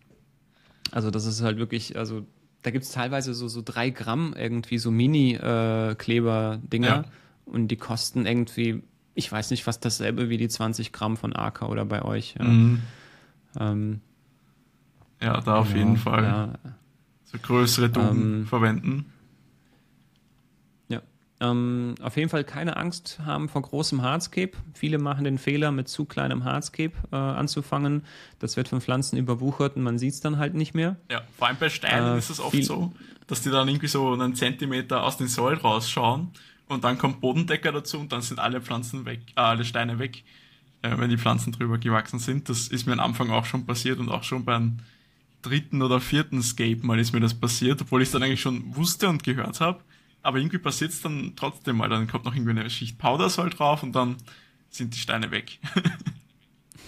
also 0.91 1.11
das 1.11 1.25
ist 1.25 1.41
halt 1.41 1.57
wirklich, 1.57 1.97
also 1.97 2.25
da 2.61 2.71
gibt 2.71 2.83
es 2.83 2.91
teilweise 2.91 3.33
so, 3.33 3.47
so 3.47 3.61
drei 3.63 3.89
Gramm 3.89 4.35
irgendwie 4.37 4.79
so 4.79 4.91
Mini-Kleber-Dinger. 4.91 6.99
Äh, 6.99 7.03
und 7.45 7.69
die 7.69 7.77
kosten 7.77 8.25
irgendwie 8.25 8.83
ich 9.15 9.31
weiß 9.31 9.49
nicht, 9.51 9.63
fast 9.63 9.83
dasselbe 9.83 10.29
wie 10.29 10.37
die 10.37 10.49
20 10.49 10.91
Gramm 10.91 11.17
von 11.17 11.35
AK 11.35 11.63
oder 11.63 11.85
bei 11.85 12.03
euch. 12.03 12.35
Ja, 12.37 12.45
mhm. 12.45 12.81
ähm, 13.59 14.01
ja 15.21 15.39
da 15.41 15.55
auf 15.55 15.69
genau, 15.69 15.79
jeden 15.79 15.97
Fall. 15.97 16.23
Ja. 16.23 16.53
So 17.23 17.37
größere 17.41 17.89
Dosen 17.89 18.41
ähm, 18.41 18.45
verwenden. 18.45 19.13
Ja. 20.89 21.01
Ähm, 21.39 21.95
auf 22.01 22.17
jeden 22.17 22.29
Fall 22.29 22.43
keine 22.43 22.75
Angst 22.75 23.19
haben 23.25 23.47
vor 23.47 23.61
großem 23.61 24.01
Hardscape. 24.01 24.51
Viele 24.73 24.97
machen 24.97 25.23
den 25.23 25.37
Fehler, 25.37 25.71
mit 25.71 25.87
zu 25.87 26.03
kleinem 26.03 26.43
Hardscape 26.43 26.93
äh, 27.11 27.15
anzufangen. 27.15 28.03
Das 28.39 28.57
wird 28.57 28.67
von 28.67 28.81
Pflanzen 28.81 29.17
überwuchert 29.17 29.77
und 29.77 29.83
man 29.83 29.97
sieht 29.97 30.13
es 30.13 30.19
dann 30.19 30.37
halt 30.37 30.55
nicht 30.55 30.73
mehr. 30.73 30.97
Ja, 31.09 31.21
vor 31.37 31.47
allem 31.47 31.57
bei 31.57 31.69
Steinen 31.69 32.15
äh, 32.15 32.17
ist 32.17 32.29
es 32.29 32.41
oft 32.41 32.61
so, 32.65 32.91
dass 33.27 33.41
die 33.41 33.49
dann 33.49 33.69
irgendwie 33.69 33.87
so 33.87 34.11
einen 34.11 34.35
Zentimeter 34.35 35.03
aus 35.03 35.15
den 35.15 35.29
Säulen 35.29 35.59
rausschauen 35.59 36.33
und 36.67 36.83
dann 36.83 36.97
kommt 36.97 37.21
Bodendecker 37.21 37.71
dazu 37.71 37.99
und 37.99 38.11
dann 38.11 38.21
sind 38.21 38.39
alle 38.39 38.61
Pflanzen 38.61 39.05
weg, 39.05 39.21
äh, 39.35 39.41
alle 39.41 39.65
Steine 39.65 39.99
weg, 39.99 40.23
äh, 40.81 40.97
wenn 40.97 41.09
die 41.09 41.17
Pflanzen 41.17 41.51
drüber 41.51 41.77
gewachsen 41.77 42.19
sind. 42.19 42.49
Das 42.49 42.67
ist 42.67 42.85
mir 42.85 42.93
am 42.93 42.99
Anfang 42.99 43.29
auch 43.29 43.45
schon 43.45 43.65
passiert 43.65 43.99
und 43.99 44.09
auch 44.09 44.23
schon 44.23 44.45
beim 44.45 44.77
dritten 45.41 45.81
oder 45.81 45.99
vierten 46.01 46.41
Scape 46.41 46.79
mal 46.81 46.99
ist 46.99 47.13
mir 47.13 47.19
das 47.19 47.35
passiert, 47.35 47.81
obwohl 47.81 48.01
ich 48.01 48.07
es 48.07 48.11
dann 48.13 48.23
eigentlich 48.23 48.41
schon 48.41 48.75
wusste 48.75 49.07
und 49.09 49.23
gehört 49.23 49.61
habe. 49.61 49.81
Aber 50.23 50.39
irgendwie 50.39 50.57
passiert 50.57 50.91
es 50.91 51.01
dann 51.01 51.33
trotzdem 51.35 51.77
mal. 51.77 51.87
Dann 51.87 52.07
kommt 52.07 52.25
noch 52.25 52.33
irgendwie 52.33 52.51
eine 52.51 52.69
Schicht 52.69 52.97
Powdersoll 52.97 53.51
drauf 53.51 53.83
und 53.83 53.93
dann 53.93 54.17
sind 54.69 54.95
die 54.95 54.99
Steine 54.99 55.29
weg. 55.29 55.59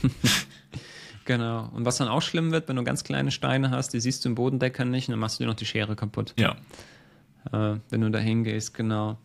genau. 1.26 1.70
Und 1.70 1.86
was 1.86 1.98
dann 1.98 2.08
auch 2.08 2.24
schlimm 2.24 2.52
wird, 2.52 2.68
wenn 2.68 2.78
du 2.78 2.84
ganz 2.84 3.04
kleine 3.04 3.30
Steine 3.30 3.70
hast, 3.70 3.94
die 3.94 4.00
siehst 4.00 4.26
du 4.26 4.30
im 4.30 4.36
Bodendecker 4.36 4.86
nicht 4.86 5.08
und 5.08 5.12
dann 5.14 5.20
machst 5.20 5.40
du 5.40 5.44
dir 5.44 5.50
noch 5.50 5.56
die 5.56 5.68
Schere 5.68 5.96
kaputt. 5.96 6.34
Ja. 6.40 6.56
Äh, 7.52 7.80
wenn 7.90 8.02
du 8.02 8.10
da 8.10 8.18
hingehst, 8.18 8.74
genau. 8.74 9.20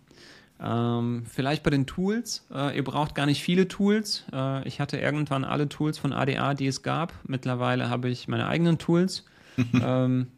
Ähm, 0.65 1.25
vielleicht 1.27 1.65
bei 1.65 1.71
den 1.71 1.87
Tools. 1.87 2.47
Äh, 2.55 2.77
ihr 2.77 2.85
braucht 2.85 3.17
gar 3.17 3.27
nicht 3.27 3.43
viele 3.43 3.67
Tools. 3.67 4.25
Äh, 4.33 4.67
ich 4.69 4.81
hatte 4.81 4.97
irgendwann 4.97 5.45
alle 5.45 5.69
Tools 5.69 5.99
von 5.99 6.13
ADA, 6.13 6.55
die 6.55 6.69
es 6.69 6.83
gab. 6.83 7.13
Mittlerweile 7.27 7.91
habe 7.91 8.09
ich 8.09 8.29
meine 8.29 8.47
eigenen 8.47 8.79
Tools. 8.79 9.25
ähm, 9.75 10.29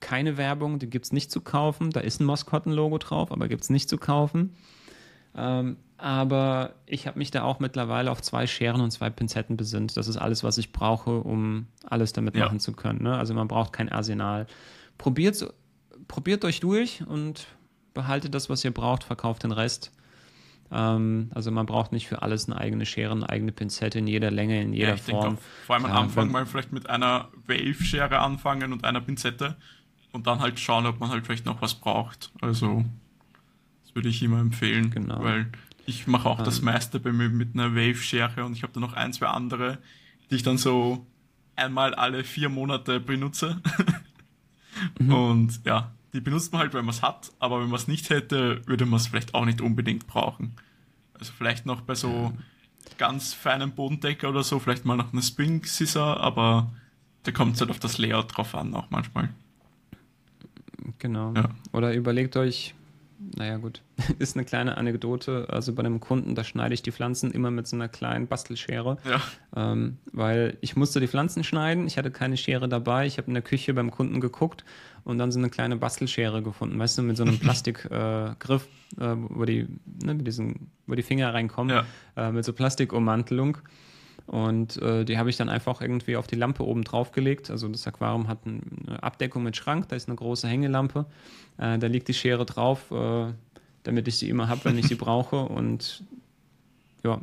keine 0.00 0.36
Werbung, 0.36 0.78
die 0.78 0.90
gibt 0.90 1.06
es 1.06 1.12
nicht 1.12 1.30
zu 1.30 1.40
kaufen. 1.40 1.90
Da 1.90 2.00
ist 2.00 2.20
ein 2.20 2.26
Moskotten-Logo 2.26 2.98
drauf, 2.98 3.32
aber 3.32 3.48
gibt 3.48 3.62
es 3.62 3.70
nicht 3.70 3.88
zu 3.88 3.96
kaufen. 3.96 4.54
Ähm, 5.34 5.78
aber 5.96 6.74
ich 6.84 7.06
habe 7.06 7.18
mich 7.18 7.30
da 7.30 7.44
auch 7.44 7.60
mittlerweile 7.60 8.10
auf 8.10 8.20
zwei 8.20 8.46
Scheren 8.46 8.82
und 8.82 8.90
zwei 8.90 9.08
Pinzetten 9.08 9.56
besinnt. 9.56 9.96
Das 9.96 10.06
ist 10.06 10.18
alles, 10.18 10.44
was 10.44 10.58
ich 10.58 10.70
brauche, 10.70 11.20
um 11.20 11.66
alles 11.82 12.12
damit 12.12 12.36
ja. 12.36 12.44
machen 12.44 12.60
zu 12.60 12.72
können. 12.72 13.02
Ne? 13.02 13.16
Also 13.16 13.32
man 13.32 13.48
braucht 13.48 13.72
kein 13.72 13.88
Arsenal. 13.88 14.46
Probiert, 14.98 15.50
probiert 16.08 16.44
euch 16.44 16.60
durch 16.60 17.02
und 17.06 17.46
behaltet 17.94 18.34
das, 18.34 18.50
was 18.50 18.64
ihr 18.64 18.72
braucht, 18.72 19.04
verkauft 19.04 19.44
den 19.44 19.52
Rest. 19.52 19.92
Ähm, 20.70 21.30
also 21.34 21.50
man 21.50 21.66
braucht 21.66 21.92
nicht 21.92 22.08
für 22.08 22.22
alles 22.22 22.46
eine 22.46 22.58
eigene 22.58 22.84
Schere, 22.84 23.12
eine 23.12 23.28
eigene 23.28 23.52
Pinzette 23.52 23.98
in 23.98 24.06
jeder 24.06 24.30
Länge, 24.30 24.60
in 24.60 24.72
jeder 24.72 24.90
ja, 24.90 24.96
Form. 24.96 25.36
Auch, 25.36 25.66
vor 25.66 25.76
allem 25.76 25.84
am 25.86 25.90
ähm, 25.90 25.96
Anfang 25.96 26.30
mal 26.30 26.46
vielleicht 26.46 26.72
mit 26.72 26.90
einer 26.90 27.28
Wave-Schere 27.46 28.18
anfangen 28.18 28.72
und 28.72 28.84
einer 28.84 29.00
Pinzette 29.00 29.56
und 30.12 30.26
dann 30.26 30.40
halt 30.40 30.58
schauen, 30.58 30.86
ob 30.86 31.00
man 31.00 31.10
halt 31.10 31.24
vielleicht 31.24 31.46
noch 31.46 31.62
was 31.62 31.74
braucht. 31.74 32.32
Also 32.40 32.84
das 33.84 33.94
würde 33.94 34.08
ich 34.08 34.22
immer 34.22 34.40
empfehlen, 34.40 34.90
genau. 34.90 35.22
weil 35.22 35.50
ich 35.86 36.06
mache 36.06 36.28
auch 36.28 36.38
ähm, 36.38 36.44
das 36.44 36.62
meiste 36.62 36.98
bei 36.98 37.12
mir 37.12 37.28
mit 37.28 37.54
einer 37.54 37.74
Wave-Schere 37.74 38.44
und 38.44 38.54
ich 38.54 38.62
habe 38.62 38.72
da 38.72 38.80
noch 38.80 38.94
ein, 38.94 39.12
zwei 39.12 39.26
andere, 39.26 39.78
die 40.30 40.36
ich 40.36 40.42
dann 40.42 40.58
so 40.58 41.06
einmal 41.56 41.94
alle 41.94 42.24
vier 42.24 42.48
Monate 42.48 43.00
benutze. 43.00 43.60
mhm. 44.98 45.12
Und 45.12 45.60
ja, 45.64 45.92
die 46.14 46.20
benutzt 46.20 46.52
man 46.52 46.62
halt, 46.62 46.74
wenn 46.74 46.84
man 46.84 46.94
es 46.94 47.02
hat, 47.02 47.32
aber 47.40 47.60
wenn 47.60 47.68
man 47.68 47.78
es 47.78 47.88
nicht 47.88 48.08
hätte, 48.08 48.66
würde 48.66 48.86
man 48.86 48.98
es 48.98 49.08
vielleicht 49.08 49.34
auch 49.34 49.44
nicht 49.44 49.60
unbedingt 49.60 50.06
brauchen. 50.06 50.54
Also 51.18 51.32
vielleicht 51.36 51.66
noch 51.66 51.80
bei 51.80 51.96
so 51.96 52.32
ganz 52.98 53.34
feinen 53.34 53.72
Bodendecker 53.72 54.28
oder 54.28 54.44
so, 54.44 54.60
vielleicht 54.60 54.84
mal 54.84 54.96
noch 54.96 55.12
eine 55.12 55.22
Spring 55.22 55.64
Scissor, 55.64 56.20
aber 56.20 56.72
da 57.24 57.32
kommt 57.32 57.56
es 57.56 57.60
halt 57.60 57.70
auf 57.70 57.80
das 57.80 57.98
Layout 57.98 58.36
drauf 58.36 58.54
an, 58.54 58.74
auch 58.74 58.90
manchmal. 58.90 59.28
Genau. 61.00 61.32
Ja. 61.34 61.50
Oder 61.72 61.94
überlegt 61.94 62.36
euch, 62.36 62.74
naja 63.36 63.56
gut, 63.56 63.82
ist 64.20 64.36
eine 64.36 64.44
kleine 64.44 64.76
Anekdote. 64.76 65.48
Also 65.48 65.72
bei 65.72 65.80
einem 65.80 65.98
Kunden, 65.98 66.36
da 66.36 66.44
schneide 66.44 66.74
ich 66.74 66.82
die 66.82 66.92
Pflanzen 66.92 67.32
immer 67.32 67.50
mit 67.50 67.66
so 67.66 67.74
einer 67.74 67.88
kleinen 67.88 68.28
Bastelschere. 68.28 68.98
Ja. 69.04 69.20
Ähm, 69.56 69.96
weil 70.12 70.58
ich 70.60 70.76
musste 70.76 71.00
die 71.00 71.08
Pflanzen 71.08 71.42
schneiden, 71.42 71.88
ich 71.88 71.98
hatte 71.98 72.12
keine 72.12 72.36
Schere 72.36 72.68
dabei. 72.68 73.06
Ich 73.06 73.18
habe 73.18 73.28
in 73.28 73.34
der 73.34 73.42
Küche 73.42 73.74
beim 73.74 73.90
Kunden 73.90 74.20
geguckt 74.20 74.64
und 75.04 75.18
dann 75.18 75.30
so 75.30 75.38
eine 75.38 75.50
kleine 75.50 75.76
Bastelschere 75.76 76.42
gefunden, 76.42 76.78
weißt 76.78 76.98
du, 76.98 77.02
mit 77.02 77.16
so 77.16 77.24
einem 77.24 77.38
Plastikgriff, 77.40 78.68
äh, 78.98 79.04
äh, 79.04 79.16
wo, 79.16 79.44
die, 79.44 79.66
ne, 80.02 80.14
mit 80.14 80.26
diesen, 80.26 80.70
wo 80.86 80.94
die 80.94 81.02
Finger 81.02 81.32
reinkommen, 81.32 81.76
ja. 82.16 82.28
äh, 82.28 82.32
mit 82.32 82.44
so 82.44 82.52
Plastikummantelung. 82.52 83.58
Und 84.26 84.80
äh, 84.80 85.04
die 85.04 85.18
habe 85.18 85.28
ich 85.28 85.36
dann 85.36 85.50
einfach 85.50 85.82
irgendwie 85.82 86.16
auf 86.16 86.26
die 86.26 86.36
Lampe 86.36 86.64
oben 86.64 86.82
drauf 86.82 87.12
gelegt. 87.12 87.50
Also 87.50 87.68
das 87.68 87.86
Aquarium 87.86 88.26
hat 88.26 88.38
eine 88.46 89.02
Abdeckung 89.02 89.42
mit 89.42 89.54
Schrank, 89.56 89.88
da 89.88 89.96
ist 89.96 90.08
eine 90.08 90.16
große 90.16 90.48
Hängelampe. 90.48 91.04
Äh, 91.58 91.78
da 91.78 91.86
liegt 91.86 92.08
die 92.08 92.14
Schere 92.14 92.46
drauf, 92.46 92.90
äh, 92.90 93.32
damit 93.82 94.08
ich 94.08 94.16
sie 94.16 94.30
immer 94.30 94.48
habe, 94.48 94.64
wenn 94.64 94.78
ich 94.78 94.88
sie 94.88 94.94
brauche. 94.94 95.36
Und 95.36 96.04
ja, 97.02 97.20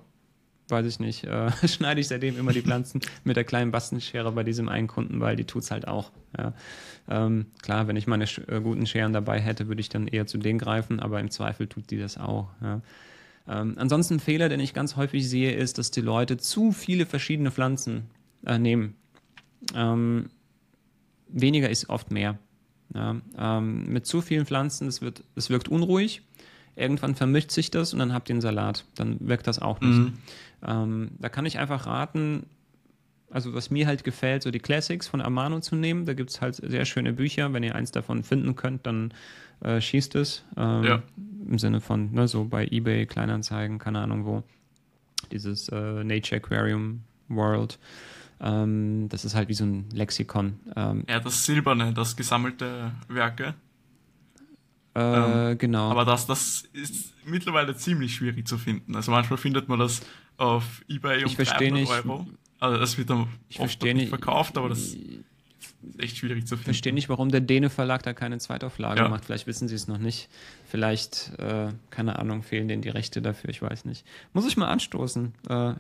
weiß 0.72 0.86
ich 0.86 1.00
nicht, 1.00 1.26
äh, 1.26 1.52
schneide 1.68 2.02
ich 2.02 2.08
seitdem 2.08 2.38
immer 2.38 2.54
die 2.54 2.62
Pflanzen 2.62 3.02
mit 3.24 3.36
der 3.36 3.44
kleinen 3.44 3.72
Bastenschere 3.72 4.32
bei 4.32 4.44
diesem 4.44 4.70
einen 4.70 4.88
Kunden, 4.88 5.20
weil 5.20 5.36
die 5.36 5.46
tut 5.46 5.64
es 5.64 5.72
halt 5.72 5.88
auch. 5.88 6.12
Ja. 6.38 6.54
Ähm, 7.10 7.48
klar, 7.62 7.88
wenn 7.88 7.96
ich 7.96 8.08
meine 8.08 8.24
äh, 8.24 8.62
guten 8.62 8.86
Scheren 8.86 9.14
dabei 9.14 9.40
hätte, 9.40 9.68
würde 9.68 9.82
ich 9.82 9.90
dann 9.90 10.08
eher 10.08 10.28
zu 10.28 10.38
denen 10.38 10.60
greifen, 10.60 11.00
aber 11.00 11.20
im 11.20 11.30
Zweifel 11.30 11.68
tut 11.68 11.92
die 11.92 11.98
das 11.98 12.18
auch. 12.18 12.50
Ja. 12.62 12.82
Ähm, 13.48 13.76
ansonsten 13.78 14.16
ein 14.16 14.20
Fehler, 14.20 14.50
den 14.50 14.60
ich 14.60 14.74
ganz 14.74 14.96
häufig 14.96 15.28
sehe, 15.28 15.54
ist, 15.54 15.78
dass 15.78 15.92
die 15.92 16.02
Leute 16.02 16.38
zu 16.38 16.72
viele 16.72 17.06
verschiedene 17.06 17.52
Pflanzen 17.52 18.04
äh, 18.46 18.58
nehmen. 18.58 18.96
Ähm, 19.76 20.30
weniger 21.28 21.70
ist 21.70 21.90
oft 21.90 22.12
mehr. 22.12 22.38
Ja, 22.94 23.16
ähm, 23.38 23.86
mit 23.88 24.06
zu 24.06 24.22
vielen 24.22 24.46
Pflanzen, 24.46 24.88
es, 24.88 25.02
wird, 25.02 25.24
es 25.36 25.50
wirkt 25.50 25.70
unruhig. 25.70 26.24
Irgendwann 26.76 27.16
vermischt 27.16 27.52
sich 27.52 27.72
das 27.72 27.94
und 27.94 28.00
dann 28.00 28.14
habt 28.14 28.30
ihr 28.30 28.34
einen 28.34 28.42
Salat. 28.42 28.86
Dann 28.96 29.18
wirkt 29.20 29.48
das 29.48 29.60
auch 29.60 29.80
nicht. 29.82 29.98
Mhm. 29.98 30.14
Ähm, 30.66 31.12
da 31.20 31.30
kann 31.30 31.46
ich 31.46 31.60
einfach 31.60 31.86
raten, 31.86 32.46
also 33.30 33.54
was 33.54 33.72
mir 33.72 33.88
halt 33.88 34.04
gefällt, 34.04 34.44
so 34.44 34.52
die 34.52 34.60
Classics 34.60 35.08
von 35.08 35.22
Amano 35.22 35.60
zu 35.60 35.76
nehmen. 35.76 36.06
Da 36.06 36.14
gibt 36.14 36.30
es 36.30 36.42
halt 36.42 36.56
sehr 36.56 36.86
schöne 36.86 37.14
Bücher. 37.14 37.52
Wenn 37.54 37.64
ihr 37.64 37.76
eins 37.76 37.92
davon 37.92 38.24
finden 38.24 38.56
könnt, 38.56 38.86
dann 38.86 39.14
äh, 39.62 39.80
schießt 39.80 40.16
es. 40.16 40.44
Ähm, 40.58 40.84
ja. 40.84 41.04
Im 41.48 41.58
Sinne 41.60 41.82
von, 41.82 42.12
ne, 42.12 42.28
so 42.28 42.46
bei 42.46 42.68
Ebay, 42.68 43.06
Kleinanzeigen, 43.06 43.80
keine 43.80 44.00
Ahnung 44.00 44.26
wo. 44.26 44.44
Dieses 45.32 45.70
äh, 45.70 46.04
Nature 46.04 46.42
Aquarium 46.42 47.02
World. 47.30 47.80
Ähm, 48.42 49.08
das 49.10 49.24
ist 49.24 49.36
halt 49.36 49.50
wie 49.50 49.54
so 49.54 49.64
ein 49.64 49.90
Lexikon. 49.94 50.60
Ähm, 50.76 51.04
ja, 51.08 51.20
das 51.20 51.46
Silberne, 51.46 51.94
das 51.94 52.16
gesammelte 52.16 52.92
Werke. 53.08 53.54
Äh, 54.96 55.52
ähm, 55.52 55.58
genau. 55.58 55.90
Aber 55.92 56.06
das, 56.06 56.28
das 56.28 56.64
ist 56.74 57.14
mittlerweile 57.26 57.76
ziemlich 57.76 58.16
schwierig 58.16 58.48
zu 58.48 58.58
finden. 58.58 58.96
Also 58.96 59.12
manchmal 59.12 59.38
findet 59.38 59.68
man 59.70 59.80
das 59.80 60.02
auf 60.38 60.84
Ebay 60.88 61.24
um 61.24 61.32
ich 61.32 61.36
300 61.36 61.72
nicht, 61.72 61.92
Euro. 61.92 62.28
Also 62.60 62.78
das 62.78 62.98
wird 62.98 63.10
dann 63.10 63.28
ich 63.50 63.60
oft 63.60 63.82
nicht 63.82 64.10
verkauft, 64.10 64.58
aber 64.58 64.70
das 64.70 64.80
ist 64.80 64.98
echt 65.98 66.18
schwierig 66.18 66.46
zu 66.46 66.56
finden. 66.56 66.62
Ich 66.62 66.66
verstehe 66.66 66.94
nicht, 66.94 67.10
warum 67.10 67.30
der 67.30 67.42
Däne 67.42 67.70
Verlag 67.70 68.04
da 68.04 68.14
keine 68.14 68.38
Zweitauflage 68.38 69.02
ja. 69.02 69.10
macht. 69.10 69.26
Vielleicht 69.26 69.48
wissen 69.48 69.68
sie 69.68 69.76
es 69.76 69.88
noch 69.88 69.98
nicht. 69.98 70.30
Vielleicht, 70.66 71.32
äh, 71.40 71.70
keine 71.90 72.20
Ahnung, 72.20 72.44
fehlen 72.44 72.68
denen 72.68 72.82
die 72.82 72.90
Rechte 72.90 73.22
dafür, 73.22 73.50
ich 73.50 73.62
weiß 73.62 73.86
nicht. 73.86 74.06
Muss 74.34 74.48
ich 74.48 74.58
mal 74.58 74.68
anstoßen. 74.68 75.34
Äh, 75.50 75.70
äh, 75.72 75.76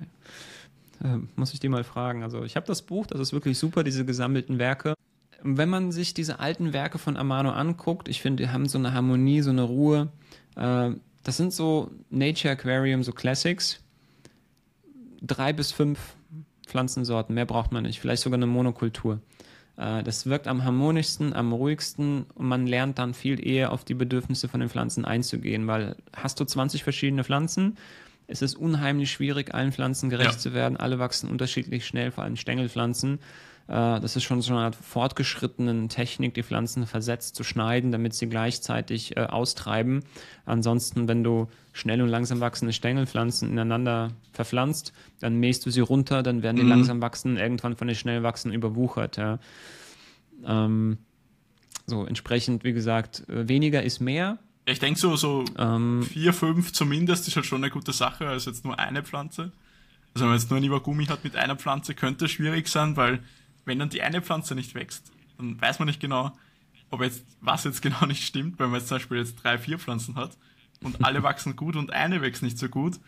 muss 1.36 1.54
ich 1.54 1.60
die 1.60 1.70
mal 1.70 1.84
fragen. 1.84 2.24
Also 2.24 2.44
ich 2.44 2.56
habe 2.56 2.66
das 2.66 2.82
Buch, 2.82 3.06
das 3.08 3.20
ist 3.20 3.34
wirklich 3.34 3.58
super, 3.58 3.84
diese 3.84 4.06
gesammelten 4.06 4.58
Werke 4.58 4.96
wenn 5.44 5.70
man 5.70 5.92
sich 5.92 6.14
diese 6.14 6.40
alten 6.40 6.74
Werke 6.74 6.98
von 6.98 7.18
Amano 7.18 7.52
anguckt, 7.52 8.08
ich 8.08 8.22
finde, 8.22 8.44
die 8.44 8.50
haben 8.50 8.68
so 8.68 8.78
eine 8.78 8.94
Harmonie, 8.94 9.42
so 9.42 9.50
eine 9.50 9.64
Ruhe. 9.64 10.10
Äh, 10.56 10.92
das 11.24 11.38
sind 11.38 11.54
so 11.54 11.92
Nature 12.10 12.54
Aquarium, 12.54 13.04
so 13.04 13.12
Classics. 13.12 13.82
Drei 15.22 15.54
bis 15.54 15.72
fünf 15.72 16.16
Pflanzensorten, 16.66 17.36
mehr 17.36 17.46
braucht 17.46 17.72
man 17.72 17.84
nicht. 17.84 18.00
Vielleicht 18.00 18.24
sogar 18.24 18.38
eine 18.38 18.48
Monokultur. 18.48 19.20
Äh, 19.78 20.04
das 20.04 20.26
wirkt 20.26 20.48
am 20.48 20.64
harmonischsten, 20.64 21.34
am 21.34 21.54
ruhigsten 21.54 22.26
und 22.34 22.48
man 22.48 22.68
lernt 22.68 23.00
dann 23.00 23.14
viel 23.14 23.46
eher 23.46 23.72
auf 23.72 23.84
die 23.84 23.94
Bedürfnisse 23.94 24.48
von 24.48 24.60
den 24.60 24.70
Pflanzen 24.70 25.06
einzugehen, 25.06 25.68
weil 25.68 25.96
hast 26.16 26.40
du 26.40 26.46
20 26.46 26.84
verschiedene 26.84 27.24
Pflanzen, 27.24 27.78
es 28.32 28.42
ist 28.42 28.56
unheimlich 28.56 29.12
schwierig, 29.12 29.54
allen 29.54 29.74
Pflanzen 29.74 30.10
gerecht 30.10 30.32
ja. 30.32 30.38
zu 30.38 30.54
werden. 30.54 30.78
Alle 30.78 31.00
wachsen 31.00 31.30
unterschiedlich 31.30 31.86
schnell, 31.86 32.12
vor 32.12 32.24
allem 32.24 32.38
Stängelpflanzen. 32.38 33.20
Äh, 33.68 34.00
das 34.00 34.16
ist 34.16 34.24
schon 34.24 34.42
so 34.42 34.54
eine 34.54 34.64
Art 34.64 34.76
fortgeschrittenen 34.76 35.90
Technik, 35.90 36.34
die 36.34 36.44
Pflanzen 36.44 36.86
versetzt 36.86 37.36
zu 37.36 37.44
schneiden, 37.44 37.92
damit 37.92 38.14
sie 38.14 38.28
gleichzeitig 38.28 39.18
äh, 39.18 39.22
austreiben. 39.22 40.04
Ansonsten, 40.46 41.08
wenn 41.08 41.24
du 41.24 41.48
schnell 41.74 42.02
und 42.02 42.10
langsam 42.10 42.40
wachsende 42.40 42.74
Stängelpflanzen 42.74 43.50
ineinander 43.50 44.12
verpflanzt, 44.34 44.94
dann 45.20 45.38
mähst 45.40 45.66
du 45.66 45.72
sie 45.72 45.82
runter, 45.82 46.24
dann 46.24 46.44
werden 46.44 46.58
die 46.58 46.64
mhm. 46.64 46.70
langsam 46.70 47.02
wachsenden 47.02 47.42
irgendwann 47.42 47.76
von 47.76 47.88
den 47.88 47.96
schnell 47.96 48.24
wachsenden 48.24 48.58
überwuchert. 48.58 49.18
Ja. 49.18 49.40
Ähm, 50.46 50.98
so, 51.86 52.06
entsprechend, 52.06 52.64
wie 52.64 52.74
gesagt, 52.74 53.28
äh, 53.30 53.48
weniger 53.48 53.84
ist 53.84 54.00
mehr. 54.00 54.38
Ich 54.66 54.80
denke 54.80 55.00
so, 55.00 55.16
so 55.16 55.44
ähm, 55.58 56.04
vier, 56.04 56.34
fünf 56.34 56.72
zumindest 56.72 57.28
ist 57.28 57.36
halt 57.36 57.46
schon 57.46 57.64
eine 57.64 57.72
gute 57.72 57.94
Sache, 57.94 58.28
als 58.28 58.46
jetzt 58.46 58.64
nur 58.64 58.78
eine 58.78 59.04
Pflanze. 59.04 59.52
Also 60.14 60.26
wenn 60.26 60.30
man 60.30 60.38
jetzt 60.40 60.50
nur 60.50 60.58
ein 60.60 60.64
Iwagumi 60.64 61.06
hat 61.06 61.24
mit 61.24 61.36
einer 61.36 61.56
Pflanze, 61.56 61.96
könnte 61.96 62.26
es 62.26 62.32
schwierig 62.32 62.68
sein, 62.68 62.96
weil 62.98 63.20
wenn 63.66 63.80
dann 63.80 63.90
die 63.90 64.02
eine 64.02 64.22
Pflanze 64.22 64.56
nicht 64.56 64.76
wächst, 64.76 65.12
dann 65.38 65.60
weiß 65.60 65.80
man 65.80 65.88
nicht 65.88 66.00
genau, 66.00 66.32
ob 66.90 67.02
jetzt, 67.02 67.26
was 67.40 67.64
jetzt 67.64 67.82
genau 67.82 68.06
nicht 68.08 68.26
stimmt, 68.26 68.60
wenn 68.60 68.70
man 68.70 68.80
jetzt 68.80 68.90
zum 68.90 68.98
Beispiel 68.98 69.18
jetzt 69.18 69.36
drei, 69.44 69.58
vier 69.58 69.80
Pflanzen 69.80 70.16
hat 70.16 70.38
und 70.84 71.04
alle 71.04 71.24
wachsen 71.24 71.56
gut 71.56 71.76
und 71.76 71.92
eine 71.92 72.22
wächst 72.22 72.44
nicht 72.44 72.58
so 72.58 72.70
gut, 72.70 73.00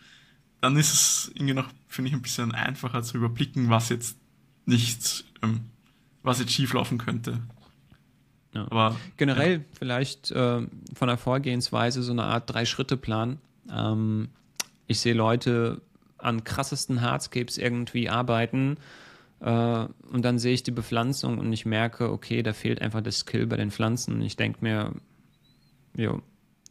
dann 0.60 0.76
ist 0.76 0.92
es 0.92 1.32
irgendwie 1.34 1.54
noch, 1.54 1.68
finde 1.88 2.08
ich, 2.08 2.14
ein 2.14 2.22
bisschen 2.22 2.52
einfacher 2.52 3.02
zu 3.02 3.18
überblicken, 3.18 3.68
was 3.68 3.90
jetzt 3.90 4.16
nicht, 4.64 5.24
ähm, 5.42 5.66
was 6.22 6.38
jetzt 6.38 6.52
schieflaufen 6.52 6.98
könnte. 6.98 7.40
Ja. 8.54 8.62
Aber 8.70 8.96
generell 9.16 9.58
ja. 9.58 9.64
vielleicht 9.78 10.30
äh, 10.30 10.66
von 10.94 11.08
der 11.08 11.18
Vorgehensweise 11.18 12.02
so 12.02 12.12
eine 12.12 12.24
Art 12.24 12.50
Drei-Schritte-Plan. 12.50 13.38
Ähm, 13.70 14.28
ich 14.86 15.00
sehe 15.00 15.14
Leute 15.14 15.82
an 16.18 16.44
krassesten 16.44 17.02
Hardscapes 17.02 17.58
irgendwie 17.58 18.08
arbeiten 18.08 18.78
und 19.50 20.22
dann 20.22 20.38
sehe 20.38 20.54
ich 20.54 20.62
die 20.62 20.70
Bepflanzung 20.70 21.38
und 21.38 21.52
ich 21.52 21.66
merke, 21.66 22.10
okay, 22.10 22.42
da 22.42 22.54
fehlt 22.54 22.80
einfach 22.80 23.02
das 23.02 23.18
Skill 23.18 23.46
bei 23.46 23.56
den 23.56 23.70
Pflanzen. 23.70 24.14
Und 24.14 24.22
ich 24.22 24.36
denke 24.36 24.60
mir, 24.62 24.94
jo, 25.94 26.22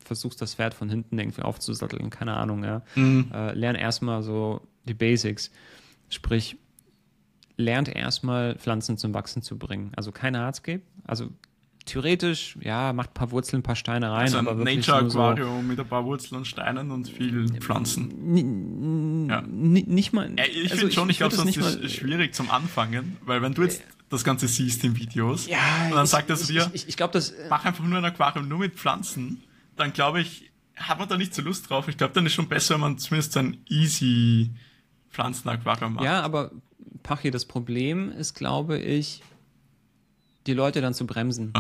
versuchst 0.04 0.42
das 0.42 0.56
Pferd 0.56 0.74
von 0.74 0.90
hinten 0.90 1.20
irgendwie 1.20 1.44
aufzusatteln, 1.44 2.10
keine 2.10 2.36
Ahnung, 2.36 2.64
ja. 2.64 2.82
Mhm. 2.96 3.32
Äh, 3.32 3.54
lern 3.54 3.76
erstmal 3.76 4.24
so 4.24 4.62
die 4.86 4.96
Basics. 4.96 5.52
Sprich, 6.10 6.58
lernt 7.58 7.90
erstmal 7.90 8.56
Pflanzen 8.56 8.98
zum 8.98 9.14
Wachsen 9.14 9.44
zu 9.44 9.58
bringen. 9.58 9.92
Also 9.96 10.12
kein 10.12 10.36
Hardscape. 10.36 10.82
Also 11.04 11.30
theoretisch, 11.86 12.58
ja, 12.62 12.94
macht 12.94 13.12
ein 13.12 13.14
paar 13.14 13.32
Wurzeln, 13.32 13.60
ein 13.60 13.64
paar 13.64 13.76
Steine 13.76 14.12
rein. 14.12 14.22
Also 14.22 14.40
aber 14.40 14.52
ein 14.52 14.64
Nature 14.64 15.06
Aquarium 15.06 15.62
so 15.62 15.68
mit 15.68 15.80
ein 15.80 15.88
paar 15.88 16.06
Wurzeln 16.06 16.38
und 16.38 16.46
Steinen 16.46 16.92
und 16.92 17.10
viel 17.10 17.48
Pflanzen. 17.60 19.28
Ja. 19.30 19.42
Nicht 19.42 20.14
mal. 20.14 20.32
Ja, 20.38 20.46
ich 20.46 20.72
also 20.72 20.78
finde 20.78 20.94
schon, 20.94 21.10
ich, 21.10 21.18
glaube, 21.18 21.36
das 21.36 21.46
ist 21.46 21.60
mal, 21.60 21.90
schwierig 21.90 22.34
zum 22.34 22.50
Anfangen, 22.50 23.18
weil 23.26 23.42
wenn 23.42 23.54
du 23.54 23.64
jetzt 23.64 23.82
äh, 23.82 23.86
das 24.10 24.24
Ganze 24.24 24.48
siehst 24.48 24.84
in 24.84 24.96
Videos 24.96 25.48
ja, 25.48 25.58
und 25.86 25.96
dann 25.96 26.06
ich, 26.06 26.10
sagt 26.10 26.30
das 26.30 26.48
dir, 26.48 26.70
ich, 26.74 26.88
ich, 26.88 26.98
glaube, 26.98 27.14
das 27.14 27.32
äh, 27.32 27.48
mach 27.50 27.66
einfach 27.66 27.84
nur 27.84 27.98
ein 27.98 28.06
Aquarium 28.06 28.48
nur 28.48 28.60
mit 28.60 28.76
Pflanzen, 28.76 29.44
dann 29.76 29.92
glaube 29.92 30.22
ich, 30.22 30.52
hat 30.76 31.00
man 31.00 31.10
da 31.10 31.18
nicht 31.18 31.34
so 31.34 31.42
Lust 31.42 31.70
drauf. 31.70 31.88
Ich 31.88 31.98
glaube, 31.98 32.14
dann 32.14 32.26
ist 32.26 32.34
schon 32.34 32.48
besser, 32.48 32.76
wenn 32.76 32.82
man 32.82 32.98
zumindest 32.98 33.36
ein 33.38 33.58
easy 33.70 34.52
Pflanzenaquarium 35.10 35.96
macht. 35.96 36.06
Ja, 36.06 36.22
aber 36.22 36.52
Pachi, 37.04 37.32
das 37.32 37.46
Problem 37.46 38.12
ist, 38.12 38.34
glaube 38.34 38.80
ich, 38.80 39.22
die 40.48 40.54
Leute 40.54 40.82
dann 40.82 40.94
zu 40.94 41.06
bremsen. 41.08 41.54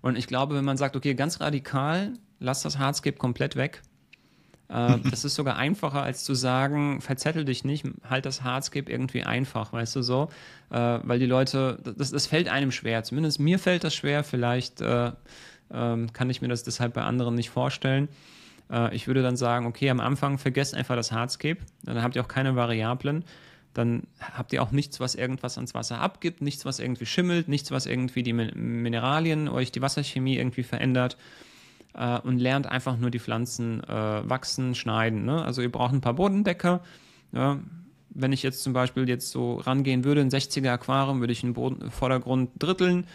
Und 0.00 0.16
ich 0.16 0.26
glaube, 0.26 0.54
wenn 0.54 0.64
man 0.64 0.76
sagt, 0.76 0.96
okay, 0.96 1.14
ganz 1.14 1.40
radikal, 1.40 2.12
lass 2.38 2.62
das 2.62 2.78
Hardscape 2.78 3.16
komplett 3.16 3.56
weg. 3.56 3.82
Äh, 4.68 4.98
das 5.10 5.24
ist 5.24 5.34
sogar 5.34 5.56
einfacher, 5.56 6.02
als 6.02 6.24
zu 6.24 6.34
sagen, 6.34 7.00
verzettel 7.00 7.44
dich 7.44 7.64
nicht, 7.64 7.86
halt 8.08 8.26
das 8.26 8.42
Hardscape 8.42 8.90
irgendwie 8.90 9.24
einfach, 9.24 9.72
weißt 9.72 9.96
du 9.96 10.02
so. 10.02 10.28
Äh, 10.70 11.00
weil 11.02 11.18
die 11.18 11.26
Leute, 11.26 11.78
das, 11.96 12.10
das 12.10 12.26
fällt 12.26 12.48
einem 12.48 12.70
schwer. 12.70 13.02
Zumindest 13.02 13.40
mir 13.40 13.58
fällt 13.58 13.84
das 13.84 13.94
schwer. 13.94 14.24
Vielleicht 14.24 14.80
äh, 14.80 15.12
ähm, 15.72 16.12
kann 16.12 16.30
ich 16.30 16.40
mir 16.40 16.48
das 16.48 16.62
deshalb 16.62 16.94
bei 16.94 17.02
anderen 17.02 17.34
nicht 17.34 17.50
vorstellen. 17.50 18.08
Äh, 18.70 18.94
ich 18.94 19.06
würde 19.06 19.22
dann 19.22 19.36
sagen, 19.36 19.66
okay, 19.66 19.90
am 19.90 20.00
Anfang 20.00 20.38
vergesst 20.38 20.74
einfach 20.74 20.96
das 20.96 21.12
Hardscape. 21.12 21.58
Dann 21.82 22.02
habt 22.02 22.16
ihr 22.16 22.22
auch 22.22 22.28
keine 22.28 22.56
Variablen 22.56 23.24
dann 23.74 24.04
habt 24.20 24.52
ihr 24.52 24.62
auch 24.62 24.70
nichts, 24.70 24.98
was 25.00 25.14
irgendwas 25.14 25.56
ans 25.56 25.74
Wasser 25.74 26.00
abgibt, 26.00 26.42
nichts, 26.42 26.64
was 26.64 26.78
irgendwie 26.78 27.06
schimmelt, 27.06 27.48
nichts, 27.48 27.70
was 27.70 27.86
irgendwie 27.86 28.22
die 28.22 28.32
Mineralien, 28.32 29.48
euch 29.48 29.72
die 29.72 29.82
Wasserchemie 29.82 30.36
irgendwie 30.36 30.62
verändert 30.62 31.16
äh, 31.94 32.18
und 32.18 32.38
lernt 32.38 32.66
einfach 32.66 32.96
nur 32.96 33.10
die 33.10 33.18
Pflanzen 33.18 33.82
äh, 33.84 34.28
wachsen, 34.28 34.74
schneiden. 34.74 35.24
Ne? 35.24 35.44
Also 35.44 35.62
ihr 35.62 35.70
braucht 35.70 35.92
ein 35.92 36.00
paar 36.00 36.14
Bodendecker. 36.14 36.80
Ja? 37.32 37.60
Wenn 38.10 38.32
ich 38.32 38.42
jetzt 38.42 38.62
zum 38.62 38.72
Beispiel 38.72 39.08
jetzt 39.08 39.30
so 39.30 39.56
rangehen 39.56 40.04
würde, 40.04 40.22
ein 40.22 40.30
60er 40.30 40.70
Aquarium, 40.70 41.20
würde 41.20 41.32
ich 41.32 41.42
den 41.42 41.54
Boden, 41.54 41.90
Vordergrund 41.90 42.50
dritteln, 42.58 43.06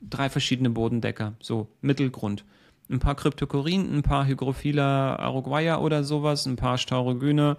drei 0.00 0.28
verschiedene 0.28 0.70
Bodendecker, 0.70 1.34
so 1.40 1.68
Mittelgrund. 1.80 2.44
Ein 2.90 2.98
paar 2.98 3.14
Kryptokorin, 3.14 3.96
ein 3.96 4.02
paar 4.02 4.26
Hygrophila 4.26 5.16
aroguaya 5.16 5.78
oder 5.78 6.04
sowas, 6.04 6.46
ein 6.46 6.56
paar 6.56 6.78
Staurogyne 6.78 7.56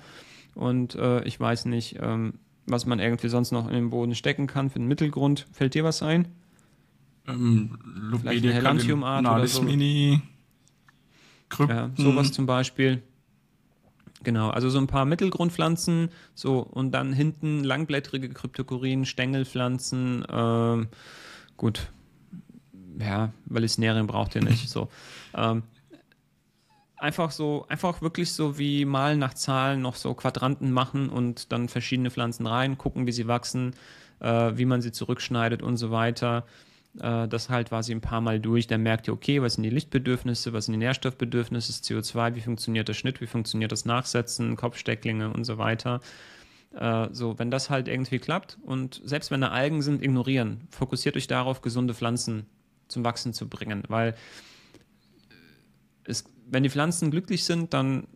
und 0.56 0.96
äh, 0.96 1.24
ich 1.24 1.40
weiß 1.40 1.66
nicht, 1.66 1.98
ähm, 2.02 2.36
was 2.66 2.86
man 2.86 3.00
irgendwie 3.00 3.30
sonst 3.30 3.52
noch 3.52 3.68
in 3.68 3.74
den 3.74 3.90
Boden 3.90 4.16
stecken 4.16 4.48
kann 4.48 4.70
für 4.70 4.80
den 4.80 4.88
Mittelgrund. 4.88 5.48
Fällt 5.52 5.74
dir 5.74 5.84
was 5.84 6.02
ein? 6.02 6.28
Ähm, 7.28 7.78
Vielleicht 8.20 8.44
eine 8.44 8.54
Helantium-Art 8.54 9.26
oder 9.26 9.48
so. 9.48 9.62
Mini 9.62 10.22
Krypten. 11.50 11.76
Ja, 11.76 11.90
sowas 11.96 12.32
zum 12.32 12.46
Beispiel. 12.46 13.02
Genau, 14.24 14.50
also 14.50 14.70
so 14.70 14.80
ein 14.80 14.88
paar 14.88 15.06
Mittelgrundpflanzen, 15.06 16.10
so 16.34 16.60
und 16.60 16.92
dann 16.92 17.12
hinten 17.12 17.64
langblättrige 17.64 18.30
Kryptokorien, 18.30 19.06
Stängelpflanzen, 19.06 20.26
ähm, 20.32 20.88
gut, 21.58 21.92
ja, 23.00 23.34
Nähren 23.78 24.08
braucht 24.08 24.36
ihr 24.36 24.44
nicht. 24.44 24.70
So. 24.70 24.88
Ähm, 25.36 25.64
einfach 27.04 27.32
so, 27.32 27.66
einfach 27.68 28.02
wirklich 28.02 28.32
so 28.32 28.58
wie 28.58 28.86
malen 28.86 29.20
nach 29.20 29.34
Zahlen 29.34 29.82
noch 29.82 29.96
so 29.96 30.14
Quadranten 30.14 30.72
machen 30.72 31.10
und 31.10 31.52
dann 31.52 31.68
verschiedene 31.68 32.10
Pflanzen 32.10 32.48
rein, 32.48 32.78
gucken, 32.78 33.06
wie 33.06 33.12
sie 33.12 33.28
wachsen, 33.28 33.76
äh, 34.22 34.54
wie 34.56 34.66
man 34.66 34.82
sie 34.82 34.94
zurückschneidet 34.94 35.62
und 35.62 35.76
so 35.76 35.92
weiter. 35.92 36.46
Äh, 37.02 37.28
das 37.28 37.50
halt 37.50 37.72
war 37.72 37.84
sie 37.84 37.94
ein 37.94 38.00
paar 38.00 38.22
Mal 38.22 38.40
durch. 38.40 38.68
Dann 38.68 38.84
merkt 38.84 39.08
ihr, 39.08 39.14
okay, 39.14 39.42
was 39.42 39.56
sind 39.56 39.64
die 39.64 39.70
Lichtbedürfnisse, 39.70 40.54
was 40.54 40.66
sind 40.66 40.74
die 40.74 40.80
Nährstoffbedürfnisse, 40.80 41.74
CO2, 41.74 42.36
wie 42.36 42.42
funktioniert 42.42 42.88
der 42.88 42.94
Schnitt, 42.94 43.20
wie 43.20 43.28
funktioniert 43.28 43.74
das 43.74 43.84
Nachsetzen, 43.84 44.56
Kopfstecklinge 44.56 45.30
und 45.30 45.44
so 45.44 45.58
weiter. 45.58 46.00
Äh, 46.74 47.10
so, 47.12 47.38
wenn 47.38 47.52
das 47.52 47.70
halt 47.70 47.90
irgendwie 47.90 48.20
klappt 48.20 48.58
und 48.64 49.02
selbst 49.04 49.30
wenn 49.30 49.42
da 49.42 49.50
Algen 49.50 49.82
sind, 49.82 50.02
ignorieren. 50.02 50.70
Fokussiert 50.72 51.18
euch 51.18 51.28
darauf, 51.28 51.62
gesunde 51.62 51.94
Pflanzen 51.94 52.46
zum 52.88 53.04
Wachsen 53.04 53.34
zu 53.34 53.50
bringen, 53.50 53.84
weil 53.90 54.16
es 56.06 56.26
wenn 56.50 56.64
die 56.64 56.70
Pflanzen 56.70 57.12
glücklich 57.12 57.44
sind, 57.44 57.74
dann 57.74 58.08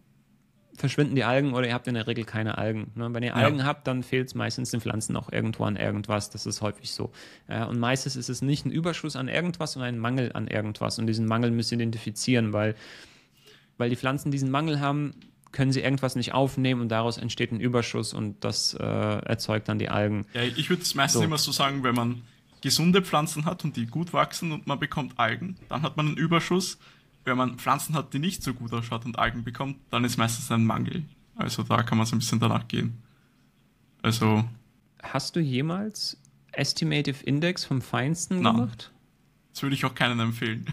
verschwinden 0.78 1.16
die 1.16 1.24
Algen 1.24 1.54
oder 1.54 1.68
ihr 1.68 1.74
habt 1.74 1.88
in 1.88 1.96
der 1.96 2.06
Regel 2.06 2.24
keine 2.24 2.58
Algen. 2.58 2.92
Ne? 2.96 3.10
Wenn 3.12 3.24
ihr 3.24 3.36
Algen 3.36 3.60
ja. 3.60 3.66
habt, 3.66 3.88
dann 3.88 4.04
fehlt 4.04 4.28
es 4.28 4.36
meistens 4.36 4.70
den 4.70 4.80
Pflanzen 4.80 5.16
auch 5.18 5.32
irgendwo 5.32 5.64
an 5.64 5.76
irgendwas. 5.76 6.30
Das 6.30 6.46
ist 6.46 6.62
häufig 6.62 6.92
so. 6.92 7.12
Und 7.48 7.80
meistens 7.80 8.16
ist 8.16 8.30
es 8.30 8.44
nicht 8.44 8.66
ein 8.66 8.72
Überschuss 8.72 9.16
an 9.16 9.28
irgendwas, 9.28 9.74
sondern 9.74 9.96
ein 9.96 10.00
Mangel 10.00 10.32
an 10.34 10.48
irgendwas. 10.48 11.00
Und 11.00 11.08
diesen 11.08 11.26
Mangel 11.26 11.50
müsst 11.50 11.72
ihr 11.72 11.78
identifizieren, 11.78 12.54
weil, 12.54 12.76
weil 13.78 13.90
die 13.90 13.96
Pflanzen 13.96 14.30
diesen 14.30 14.52
Mangel 14.52 14.80
haben, 14.80 15.16
können 15.52 15.72
sie 15.72 15.82
irgendwas 15.82 16.16
nicht 16.16 16.34
aufnehmen 16.34 16.82
und 16.82 16.90
daraus 16.90 17.18
entsteht 17.18 17.52
ein 17.52 17.60
Überschuss 17.60 18.14
und 18.14 18.44
das 18.44 18.76
äh, 18.76 18.84
erzeugt 18.84 19.70
dann 19.70 19.80
die 19.80 19.90
Algen. 19.90 20.28
Ja, 20.34 20.44
ich 20.44 20.70
würde 20.70 20.84
es 20.84 20.94
meistens 20.94 21.22
so. 21.22 21.26
immer 21.26 21.40
so 21.40 21.52
sagen, 21.52 21.84
wenn 21.84 21.96
man 21.96 22.22
gesunde 22.62 23.02
Pflanzen 23.02 23.46
hat 23.46 23.64
und 23.64 23.76
die 23.76 23.88
gut 23.88 24.14
wachsen 24.14 24.52
und 24.52 24.68
man 24.68 24.78
bekommt 24.78 25.18
Algen, 25.18 25.58
dann 25.70 25.82
hat 25.82 25.98
man 25.98 26.08
einen 26.08 26.18
Überschuss 26.18 26.78
wenn 27.28 27.38
man 27.38 27.58
Pflanzen 27.58 27.94
hat, 27.94 28.14
die 28.14 28.20
nicht 28.20 28.42
so 28.42 28.54
gut 28.54 28.74
ausschaut 28.74 29.06
und 29.06 29.20
Algen 29.20 29.44
bekommt, 29.44 29.78
dann 29.92 30.04
ist 30.04 30.18
meistens 30.18 30.50
ein 30.52 30.66
Mangel. 30.66 31.04
Also 31.36 31.62
da 31.62 31.84
kann 31.84 31.98
man 31.98 32.08
so 32.08 32.16
ein 32.16 32.20
bisschen 32.20 32.40
danach 32.40 32.68
gehen. 32.68 32.98
Also. 34.02 34.46
Hast 35.04 35.36
du 35.36 35.40
jemals 35.40 36.18
Estimative 36.52 37.24
Index 37.24 37.66
vom 37.66 37.82
Feinsten 37.82 38.42
Nein. 38.42 38.56
gemacht? 38.56 38.92
Das 39.54 39.62
würde 39.62 39.76
ich 39.76 39.86
auch 39.86 39.94
keinen 39.94 40.20
empfehlen. 40.20 40.66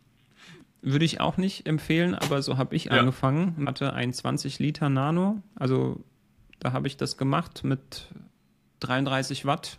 würde 0.82 1.04
ich 1.04 1.20
auch 1.20 1.36
nicht 1.36 1.66
empfehlen, 1.66 2.14
aber 2.14 2.42
so 2.42 2.56
habe 2.56 2.76
ich 2.76 2.84
ja. 2.84 2.92
angefangen. 2.92 3.66
Hatte 3.66 3.92
ein 3.94 4.12
20 4.12 4.58
Liter 4.58 4.88
Nano. 4.88 5.42
Also 5.56 6.04
da 6.60 6.72
habe 6.72 6.86
ich 6.86 6.96
das 6.96 7.16
gemacht 7.16 7.64
mit 7.64 8.08
33 8.80 9.44
Watt. 9.44 9.78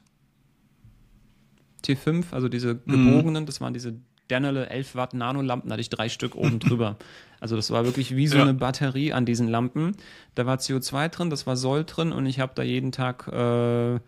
T5, 1.86 2.34
also 2.34 2.50
diese 2.50 2.82
mhm. 2.86 3.06
gebogenen, 3.06 3.44
mhm. 3.44 3.46
das 3.46 3.62
waren 3.62 3.74
diese 3.74 3.96
Danele 4.30 4.70
11 4.70 4.96
Watt 4.96 5.14
Nanolampen, 5.14 5.72
hatte 5.72 5.82
ich 5.82 5.90
drei 5.90 6.08
Stück 6.08 6.36
oben 6.36 6.60
drüber. 6.60 6.98
Also 7.40 7.56
das 7.56 7.72
war 7.72 7.86
wirklich 7.86 8.16
wie 8.16 8.28
so 8.28 8.38
ja. 8.38 8.44
eine 8.44 8.54
Batterie 8.54 9.14
an 9.14 9.26
diesen 9.26 9.48
Lampen. 9.48 9.96
Da 10.36 10.46
war 10.46 10.58
CO2 10.58 11.10
drin, 11.10 11.30
das 11.30 11.48
war 11.48 11.58
Soll 11.58 11.84
drin 11.84 12.12
und 12.12 12.26
ich 12.26 12.40
habe 12.40 12.54
da 12.56 12.64
jeden 12.64 12.92
Tag 12.92 13.28
äh, 13.28 14.00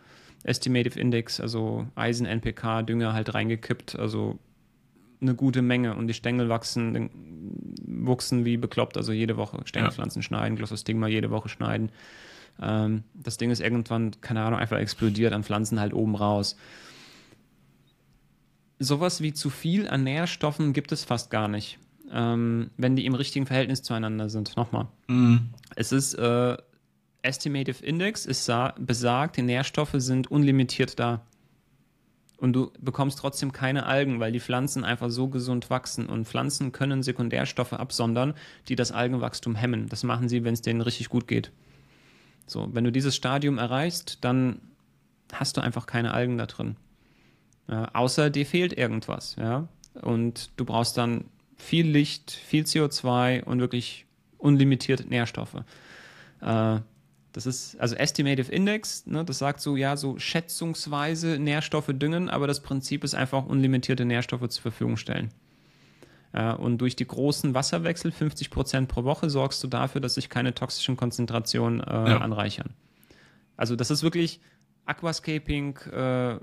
Estimative 0.43 0.99
Index, 0.99 1.39
also 1.39 1.87
Eisen, 1.95 2.25
NPK, 2.25 2.83
Dünger 2.83 3.13
halt 3.13 3.33
reingekippt. 3.33 3.97
Also 3.97 4.39
eine 5.21 5.35
gute 5.35 5.61
Menge 5.61 5.95
und 5.95 6.07
die 6.07 6.13
Stängel 6.13 6.49
wachsen, 6.49 7.09
wuchsen 7.85 8.43
wie 8.43 8.57
bekloppt, 8.57 8.97
also 8.97 9.11
jede 9.11 9.37
Woche 9.37 9.59
Stängelpflanzen 9.65 10.21
ja. 10.21 10.25
schneiden, 10.25 10.57
Glossostigma 10.57 11.07
jede 11.07 11.29
Woche 11.29 11.47
schneiden. 11.47 11.91
Ähm, 12.61 13.03
das 13.13 13.37
Ding 13.37 13.51
ist 13.51 13.61
irgendwann, 13.61 14.11
keine 14.21 14.41
Ahnung, 14.41 14.59
einfach 14.59 14.79
explodiert 14.79 15.33
an 15.33 15.43
Pflanzen 15.43 15.79
halt 15.79 15.93
oben 15.93 16.15
raus 16.15 16.57
sowas 18.81 19.21
wie 19.21 19.33
zu 19.33 19.49
viel 19.49 19.87
an 19.87 20.03
Nährstoffen 20.03 20.73
gibt 20.73 20.91
es 20.91 21.03
fast 21.03 21.29
gar 21.29 21.47
nicht, 21.47 21.77
ähm, 22.11 22.71
wenn 22.77 22.95
die 22.95 23.05
im 23.05 23.13
richtigen 23.13 23.45
Verhältnis 23.45 23.83
zueinander 23.83 24.29
sind. 24.29 24.57
Nochmal. 24.57 24.87
Mhm. 25.07 25.49
Es 25.75 25.91
ist 25.91 26.15
äh, 26.15 26.57
Estimative 27.21 27.85
Index, 27.85 28.25
es 28.25 28.49
besagt, 28.79 29.37
die 29.37 29.43
Nährstoffe 29.43 29.95
sind 29.95 30.29
unlimitiert 30.31 30.99
da. 30.99 31.21
Und 32.37 32.53
du 32.53 32.71
bekommst 32.79 33.19
trotzdem 33.19 33.51
keine 33.51 33.85
Algen, 33.85 34.19
weil 34.19 34.31
die 34.31 34.39
Pflanzen 34.39 34.83
einfach 34.83 35.11
so 35.11 35.27
gesund 35.27 35.69
wachsen. 35.69 36.07
Und 36.07 36.27
Pflanzen 36.27 36.71
können 36.71 37.03
Sekundärstoffe 37.03 37.73
absondern, 37.73 38.33
die 38.67 38.75
das 38.75 38.91
Algenwachstum 38.91 39.53
hemmen. 39.53 39.87
Das 39.89 40.03
machen 40.03 40.27
sie, 40.27 40.43
wenn 40.43 40.55
es 40.55 40.63
denen 40.63 40.81
richtig 40.81 41.09
gut 41.09 41.27
geht. 41.27 41.51
So, 42.47 42.67
wenn 42.73 42.83
du 42.83 42.91
dieses 42.91 43.15
Stadium 43.15 43.59
erreichst, 43.59 44.23
dann 44.25 44.59
hast 45.31 45.55
du 45.55 45.61
einfach 45.61 45.85
keine 45.85 46.15
Algen 46.15 46.39
da 46.39 46.47
drin. 46.47 46.77
Ja, 47.71 47.89
außer 47.93 48.29
dir 48.29 48.45
fehlt 48.45 48.77
irgendwas, 48.77 49.35
ja. 49.37 49.67
Und 50.01 50.51
du 50.57 50.65
brauchst 50.65 50.97
dann 50.97 51.25
viel 51.57 51.87
Licht, 51.87 52.31
viel 52.31 52.63
CO2 52.63 53.43
und 53.43 53.59
wirklich 53.59 54.05
unlimitiert 54.37 55.09
Nährstoffe. 55.09 55.63
Äh, 56.41 56.79
das 57.31 57.45
ist 57.45 57.79
also 57.79 57.95
Estimative 57.95 58.51
Index, 58.51 59.05
ne, 59.05 59.23
das 59.23 59.37
sagt 59.37 59.61
so, 59.61 59.77
ja, 59.77 59.95
so 59.95 60.19
schätzungsweise 60.19 61.39
Nährstoffe 61.39 61.91
düngen, 61.93 62.29
aber 62.29 62.45
das 62.45 62.61
Prinzip 62.61 63.05
ist 63.05 63.15
einfach 63.15 63.45
unlimitierte 63.45 64.03
Nährstoffe 64.03 64.49
zur 64.49 64.61
Verfügung 64.61 64.97
stellen. 64.97 65.29
Äh, 66.33 66.53
und 66.53 66.79
durch 66.79 66.95
die 66.95 67.07
großen 67.07 67.53
Wasserwechsel, 67.53 68.11
50 68.11 68.49
Prozent 68.49 68.89
pro 68.89 69.05
Woche, 69.05 69.29
sorgst 69.29 69.63
du 69.63 69.67
dafür, 69.67 70.01
dass 70.01 70.15
sich 70.15 70.29
keine 70.29 70.53
toxischen 70.53 70.97
Konzentrationen 70.97 71.79
äh, 71.79 72.09
ja. 72.09 72.17
anreichern. 72.17 72.71
Also 73.55 73.75
das 73.75 73.91
ist 73.91 74.03
wirklich 74.03 74.41
Aquascaping 74.85 75.77
äh, 75.91 76.39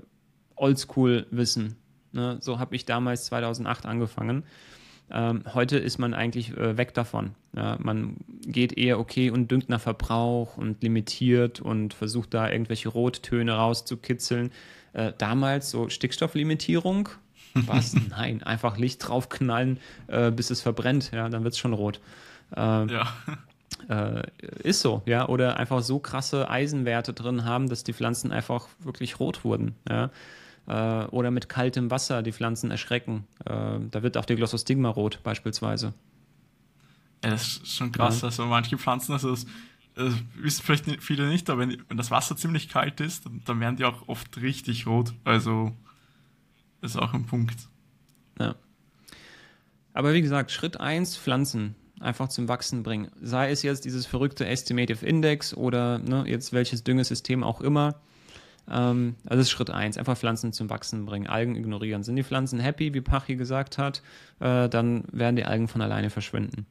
Oldschool-Wissen. 0.59 1.75
Ne? 2.11 2.37
So 2.41 2.59
habe 2.59 2.75
ich 2.75 2.85
damals 2.85 3.25
2008 3.25 3.85
angefangen. 3.85 4.43
Ähm, 5.11 5.43
heute 5.53 5.77
ist 5.77 5.97
man 5.97 6.13
eigentlich 6.13 6.55
äh, 6.55 6.77
weg 6.77 6.93
davon. 6.93 7.31
Ja, 7.55 7.77
man 7.79 8.17
geht 8.45 8.77
eher 8.77 8.99
okay 8.99 9.31
und 9.31 9.49
düngt 9.49 9.69
nach 9.69 9.81
Verbrauch 9.81 10.57
und 10.57 10.83
limitiert 10.83 11.59
und 11.61 11.93
versucht 11.93 12.33
da 12.33 12.49
irgendwelche 12.49 12.89
Rottöne 12.89 13.53
rauszukitzeln. 13.53 14.51
Äh, 14.93 15.13
damals 15.17 15.71
so 15.71 15.89
Stickstofflimitierung. 15.89 17.09
Was? 17.55 17.95
Nein, 18.09 18.43
einfach 18.43 18.77
Licht 18.77 19.07
draufknallen, 19.07 19.79
äh, 20.07 20.29
bis 20.29 20.51
es 20.51 20.61
verbrennt. 20.61 21.11
Ja, 21.11 21.27
dann 21.29 21.43
wird 21.43 21.53
es 21.53 21.59
schon 21.59 21.73
rot. 21.73 21.99
Ähm, 22.55 22.89
ja. 22.89 23.07
Äh, 23.87 24.23
ist 24.61 24.81
so, 24.81 25.01
ja. 25.05 25.29
Oder 25.29 25.57
einfach 25.57 25.81
so 25.81 25.99
krasse 25.99 26.49
Eisenwerte 26.49 27.13
drin 27.13 27.45
haben, 27.45 27.69
dass 27.69 27.85
die 27.85 27.93
Pflanzen 27.93 28.31
einfach 28.31 28.67
wirklich 28.79 29.19
rot 29.19 29.45
wurden. 29.45 29.75
Ja 29.87 30.09
äh, 30.69 31.05
oder 31.05 31.31
mit 31.31 31.49
kaltem 31.49 31.91
Wasser 31.91 32.21
die 32.21 32.31
Pflanzen 32.31 32.71
erschrecken. 32.71 33.27
Äh, 33.45 33.79
da 33.91 34.03
wird 34.03 34.17
auch 34.17 34.25
die 34.25 34.35
Glossostigma 34.35 34.89
rot 34.89 35.19
beispielsweise. 35.23 35.93
Ja, 37.23 37.31
das 37.31 37.57
ist 37.57 37.75
schon 37.75 37.91
krass. 37.91 38.21
Ja. 38.21 38.27
Also 38.27 38.45
manche 38.45 38.77
Pflanzen, 38.77 39.11
also 39.11 39.31
das, 39.31 39.45
das 39.95 40.13
wissen 40.35 40.63
vielleicht 40.63 41.03
viele 41.03 41.27
nicht, 41.27 41.49
aber 41.49 41.61
wenn, 41.61 41.83
wenn, 41.89 41.97
das 41.97 42.11
Wasser 42.11 42.37
ziemlich 42.37 42.69
kalt 42.69 43.01
ist, 43.01 43.25
dann, 43.25 43.41
dann 43.45 43.59
werden 43.59 43.75
die 43.75 43.85
auch 43.85 44.07
oft 44.07 44.37
richtig 44.41 44.87
rot. 44.87 45.13
Also 45.25 45.75
ist 46.81 46.97
auch 46.97 47.13
ein 47.13 47.25
Punkt. 47.25 47.67
Ja. 48.39 48.55
Aber 49.93 50.13
wie 50.13 50.21
gesagt, 50.21 50.51
Schritt 50.51 50.79
1, 50.79 51.17
Pflanzen 51.17 51.75
einfach 51.99 52.29
zum 52.29 52.47
Wachsen 52.47 52.83
bringen. 52.83 53.09
Sei 53.21 53.51
es 53.51 53.63
jetzt 53.63 53.83
dieses 53.83 54.05
verrückte 54.05 54.45
Estimative 54.45 55.05
Index 55.05 55.53
oder 55.53 55.97
ne, 55.97 56.23
jetzt 56.27 56.53
welches 56.53 56.83
Düngesystem 56.83 57.43
auch 57.43 57.59
immer. 57.59 57.99
Ähm, 58.69 59.15
also 59.25 59.37
das 59.37 59.47
ist 59.47 59.51
Schritt 59.51 59.69
eins, 59.69 59.97
einfach 59.97 60.17
Pflanzen 60.17 60.53
zum 60.53 60.69
Wachsen 60.69 61.05
bringen, 61.05 61.27
Algen 61.27 61.55
ignorieren. 61.55 62.03
Sind 62.03 62.15
die 62.15 62.23
Pflanzen 62.23 62.59
happy, 62.59 62.93
wie 62.93 63.01
Pachi 63.01 63.35
gesagt 63.35 63.77
hat, 63.77 64.01
äh, 64.39 64.69
dann 64.69 65.03
werden 65.11 65.35
die 65.35 65.45
Algen 65.45 65.67
von 65.67 65.81
alleine 65.81 66.09
verschwinden. 66.09 66.65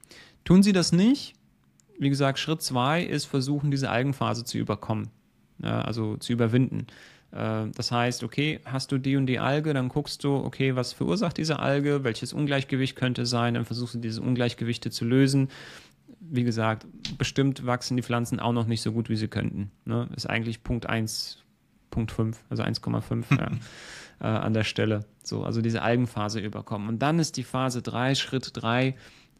Tun 0.44 0.62
sie 0.62 0.72
das 0.72 0.92
nicht, 0.92 1.34
wie 1.98 2.08
gesagt, 2.08 2.38
Schritt 2.38 2.62
zwei 2.62 3.02
ist 3.02 3.24
versuchen, 3.24 3.70
diese 3.70 3.90
Algenphase 3.90 4.44
zu 4.44 4.56
überkommen, 4.56 5.10
ja, 5.62 5.80
also 5.82 6.16
zu 6.16 6.32
überwinden. 6.32 6.86
Äh, 7.32 7.66
das 7.74 7.90
heißt, 7.90 8.22
okay, 8.22 8.60
hast 8.64 8.92
du 8.92 8.98
die 8.98 9.16
und 9.16 9.26
die 9.26 9.40
Alge, 9.40 9.74
dann 9.74 9.88
guckst 9.88 10.22
du, 10.24 10.36
okay, 10.36 10.76
was 10.76 10.92
verursacht 10.92 11.36
diese 11.36 11.58
Alge, 11.58 12.04
welches 12.04 12.32
Ungleichgewicht 12.32 12.96
könnte 12.96 13.26
sein, 13.26 13.54
dann 13.54 13.64
versuchst 13.64 13.94
du 13.94 13.98
diese 13.98 14.22
Ungleichgewichte 14.22 14.90
zu 14.90 15.04
lösen. 15.04 15.48
Wie 16.20 16.44
gesagt, 16.44 16.86
bestimmt 17.16 17.66
wachsen 17.66 17.96
die 17.96 18.02
Pflanzen 18.02 18.40
auch 18.40 18.52
noch 18.52 18.66
nicht 18.66 18.82
so 18.82 18.92
gut, 18.92 19.08
wie 19.08 19.16
sie 19.16 19.28
könnten. 19.28 19.70
Ne? 19.84 20.08
Ist 20.14 20.28
eigentlich 20.28 20.62
Punkt 20.62 20.86
1 20.86 21.44
Punkt 21.90 22.12
5, 22.12 22.44
also 22.50 22.62
1,5 22.62 23.24
ja, 23.38 23.50
äh, 24.20 24.24
an 24.26 24.54
der 24.54 24.64
Stelle. 24.64 25.04
So, 25.22 25.44
also 25.44 25.60
diese 25.62 25.82
Algenphase 25.82 26.40
überkommen. 26.40 26.88
Und 26.88 27.00
dann 27.00 27.18
ist 27.18 27.36
die 27.36 27.44
Phase 27.44 27.82
3, 27.82 28.14
Schritt 28.14 28.50
3, 28.54 28.88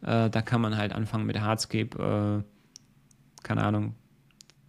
äh, 0.01 0.29
da 0.29 0.41
kann 0.41 0.61
man 0.61 0.77
halt 0.77 0.93
anfangen 0.93 1.25
mit 1.25 1.39
Hardscape, 1.39 2.43
äh, 2.43 3.43
keine 3.43 3.63
Ahnung, 3.63 3.95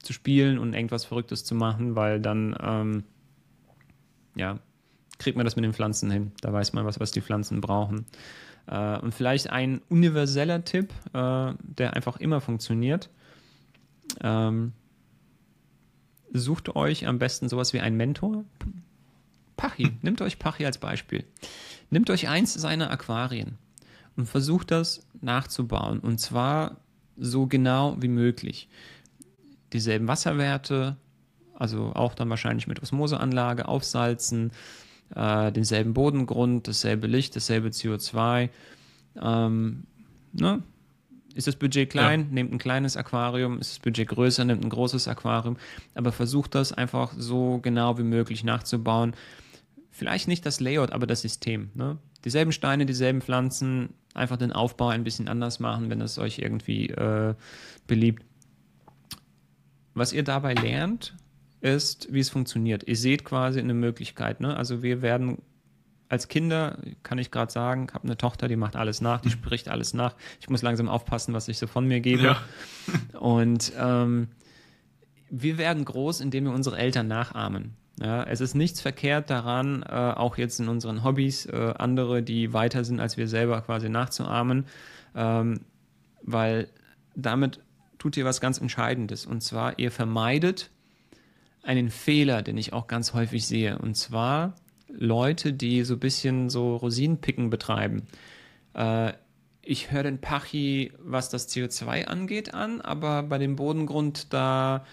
zu 0.02 0.12
spielen 0.12 0.58
und 0.58 0.74
irgendwas 0.74 1.04
Verrücktes 1.04 1.44
zu 1.44 1.54
machen, 1.54 1.94
weil 1.94 2.20
dann, 2.20 2.56
ähm, 2.60 3.04
ja, 4.34 4.58
kriegt 5.18 5.36
man 5.36 5.44
das 5.44 5.56
mit 5.56 5.64
den 5.64 5.74
Pflanzen 5.74 6.10
hin. 6.10 6.32
Da 6.40 6.52
weiß 6.52 6.72
man, 6.72 6.84
was, 6.86 6.98
was 6.98 7.10
die 7.10 7.20
Pflanzen 7.20 7.60
brauchen. 7.60 8.06
Äh, 8.66 8.98
und 8.98 9.14
vielleicht 9.14 9.50
ein 9.50 9.82
universeller 9.88 10.64
Tipp, 10.64 10.92
äh, 11.12 11.52
der 11.60 11.94
einfach 11.94 12.16
immer 12.18 12.40
funktioniert. 12.40 13.10
Ähm, 14.22 14.72
sucht 16.32 16.74
euch 16.76 17.06
am 17.06 17.18
besten 17.18 17.48
sowas 17.48 17.72
wie 17.72 17.80
einen 17.80 17.96
Mentor. 17.96 18.44
Pachi, 19.56 19.92
nehmt 20.02 20.22
euch 20.22 20.38
Pachi 20.38 20.64
als 20.66 20.78
Beispiel. 20.78 21.24
Nehmt 21.90 22.10
euch 22.10 22.28
eins 22.28 22.54
seiner 22.54 22.90
Aquarien 22.90 23.58
und 24.16 24.26
versucht 24.26 24.70
das 24.70 25.06
nachzubauen. 25.20 26.00
Und 26.00 26.18
zwar 26.18 26.76
so 27.16 27.46
genau 27.46 27.96
wie 28.00 28.08
möglich. 28.08 28.68
Dieselben 29.72 30.08
Wasserwerte, 30.08 30.96
also 31.54 31.92
auch 31.94 32.14
dann 32.14 32.30
wahrscheinlich 32.30 32.66
mit 32.66 32.82
Osmoseanlage, 32.82 33.68
aufsalzen, 33.68 34.52
äh, 35.14 35.52
denselben 35.52 35.94
Bodengrund, 35.94 36.68
dasselbe 36.68 37.06
Licht, 37.06 37.36
dasselbe 37.36 37.68
CO2. 37.68 38.48
Ähm, 39.20 39.84
ne? 40.32 40.62
Ist 41.34 41.46
das 41.46 41.56
Budget 41.56 41.90
klein, 41.90 42.20
ja. 42.20 42.26
nehmt 42.30 42.52
ein 42.52 42.58
kleines 42.58 42.96
Aquarium. 42.96 43.58
Ist 43.58 43.72
das 43.72 43.78
Budget 43.78 44.08
größer, 44.08 44.44
nehmt 44.44 44.64
ein 44.64 44.70
großes 44.70 45.08
Aquarium. 45.08 45.56
Aber 45.94 46.12
versucht 46.12 46.54
das 46.54 46.72
einfach 46.72 47.12
so 47.16 47.58
genau 47.58 47.98
wie 47.98 48.02
möglich 48.02 48.42
nachzubauen. 48.42 49.14
Vielleicht 49.90 50.28
nicht 50.28 50.44
das 50.46 50.60
Layout, 50.60 50.92
aber 50.92 51.06
das 51.06 51.20
System. 51.20 51.70
Ne? 51.74 51.98
Dieselben 52.24 52.52
Steine, 52.52 52.86
dieselben 52.86 53.20
Pflanzen, 53.20 53.90
einfach 54.14 54.36
den 54.36 54.52
Aufbau 54.52 54.88
ein 54.88 55.04
bisschen 55.04 55.28
anders 55.28 55.60
machen, 55.60 55.90
wenn 55.90 56.00
es 56.00 56.18
euch 56.18 56.38
irgendwie 56.38 56.88
äh, 56.88 57.34
beliebt. 57.86 58.24
Was 59.94 60.12
ihr 60.12 60.24
dabei 60.24 60.54
lernt, 60.54 61.14
ist, 61.60 62.12
wie 62.12 62.20
es 62.20 62.30
funktioniert. 62.30 62.88
Ihr 62.88 62.96
seht 62.96 63.24
quasi 63.24 63.60
eine 63.60 63.74
Möglichkeit. 63.74 64.40
Ne? 64.40 64.56
Also 64.56 64.82
wir 64.82 65.02
werden 65.02 65.38
als 66.10 66.26
Kinder, 66.26 66.76
kann 67.04 67.18
ich 67.18 67.30
gerade 67.30 67.52
sagen, 67.52 67.86
habe 67.94 68.04
eine 68.04 68.16
Tochter, 68.16 68.48
die 68.48 68.56
macht 68.56 68.74
alles 68.74 69.00
nach, 69.00 69.20
die 69.20 69.28
mhm. 69.28 69.32
spricht 69.32 69.68
alles 69.68 69.94
nach. 69.94 70.16
Ich 70.40 70.50
muss 70.50 70.60
langsam 70.60 70.88
aufpassen, 70.88 71.32
was 71.32 71.46
ich 71.46 71.58
so 71.58 71.68
von 71.68 71.86
mir 71.86 72.00
gebe. 72.00 72.24
Ja. 72.24 72.42
Und 73.18 73.72
ähm, 73.78 74.28
wir 75.30 75.56
werden 75.56 75.84
groß, 75.84 76.20
indem 76.20 76.44
wir 76.44 76.52
unsere 76.52 76.78
Eltern 76.78 77.06
nachahmen. 77.06 77.76
Ja, 78.00 78.24
es 78.24 78.40
ist 78.40 78.54
nichts 78.54 78.80
verkehrt 78.80 79.30
daran, 79.30 79.82
äh, 79.82 79.94
auch 79.94 80.36
jetzt 80.36 80.58
in 80.58 80.68
unseren 80.68 81.04
Hobbys, 81.04 81.46
äh, 81.46 81.74
andere, 81.78 82.22
die 82.22 82.52
weiter 82.52 82.82
sind 82.82 82.98
als 82.98 83.16
wir 83.16 83.28
selber, 83.28 83.60
quasi 83.60 83.88
nachzuahmen, 83.88 84.66
ähm, 85.14 85.60
weil 86.22 86.68
damit 87.14 87.60
tut 87.98 88.16
ihr 88.16 88.24
was 88.24 88.40
ganz 88.40 88.58
Entscheidendes. 88.58 89.26
Und 89.26 89.42
zwar, 89.42 89.78
ihr 89.78 89.92
vermeidet 89.92 90.70
einen 91.62 91.90
Fehler, 91.90 92.42
den 92.42 92.56
ich 92.56 92.72
auch 92.72 92.88
ganz 92.88 93.12
häufig 93.12 93.46
sehe. 93.46 93.78
Und 93.78 93.96
zwar 93.96 94.54
Leute, 94.92 95.52
die 95.52 95.84
so 95.84 95.94
ein 95.94 96.00
bisschen 96.00 96.50
so 96.50 96.76
Rosinenpicken 96.76 97.50
betreiben. 97.50 98.02
Äh, 98.74 99.12
ich 99.62 99.92
höre 99.92 100.04
den 100.04 100.20
Pachi, 100.20 100.92
was 101.02 101.28
das 101.28 101.48
CO2 101.48 102.06
angeht, 102.06 102.54
an, 102.54 102.80
aber 102.80 103.22
bei 103.22 103.38
dem 103.38 103.56
Bodengrund, 103.56 104.32
da 104.32 104.84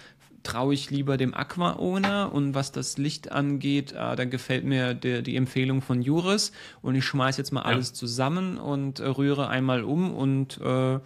traue 0.43 0.73
ich 0.73 0.89
lieber 0.91 1.17
dem 1.17 1.33
Aqua-Owner 1.33 2.31
und 2.31 2.55
was 2.55 2.71
das 2.71 2.97
Licht 2.97 3.31
angeht, 3.31 3.91
äh, 3.91 4.15
da 4.15 4.25
gefällt 4.25 4.63
mir 4.63 4.93
der, 4.93 5.21
die 5.21 5.35
Empfehlung 5.35 5.81
von 5.81 6.01
Juris 6.01 6.51
und 6.81 6.95
ich 6.95 7.05
schmeiße 7.05 7.39
jetzt 7.39 7.51
mal 7.51 7.61
ja. 7.61 7.67
alles 7.67 7.93
zusammen 7.93 8.57
und 8.57 8.99
äh, 8.99 9.07
rühre 9.07 9.49
einmal 9.49 9.83
um 9.83 10.13
und 10.13 10.59
äh, 10.61 10.99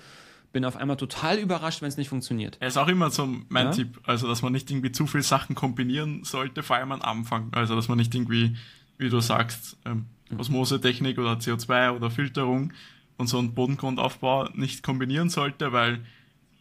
bin 0.52 0.66
auf 0.66 0.76
einmal 0.76 0.98
total 0.98 1.40
überrascht, 1.40 1.82
wenn 1.82 1.88
es 1.88 1.98
nicht 1.98 2.10
funktioniert. 2.10 2.58
Er 2.60 2.68
ist 2.68 2.78
auch 2.78 2.88
immer 2.88 3.10
so 3.10 3.28
mein 3.50 3.68
ja? 3.68 3.72
Tipp, 3.72 4.00
also 4.04 4.28
dass 4.28 4.42
man 4.42 4.52
nicht 4.52 4.70
irgendwie 4.70 4.92
zu 4.92 5.08
viele 5.08 5.24
Sachen 5.24 5.56
kombinieren 5.56 6.24
sollte, 6.24 6.62
vor 6.62 6.76
allem 6.76 6.92
am 6.92 7.02
Anfang. 7.02 7.50
Also 7.54 7.76
dass 7.76 7.88
man 7.88 7.98
nicht 7.98 8.14
irgendwie, 8.14 8.56
wie 9.02 9.10
du 9.10 9.20
sagst, 9.20 9.78
ähm, 9.86 10.06
Osmosetechnik 10.38 11.18
oder 11.18 11.34
CO2 11.34 11.92
oder 11.92 12.10
Filterung 12.10 12.72
und 13.18 13.28
so 13.28 13.40
einen 13.40 13.54
Bodengrundaufbau 13.54 14.50
nicht 14.54 14.84
kombinieren 14.84 15.30
sollte, 15.30 15.74
weil 15.74 16.00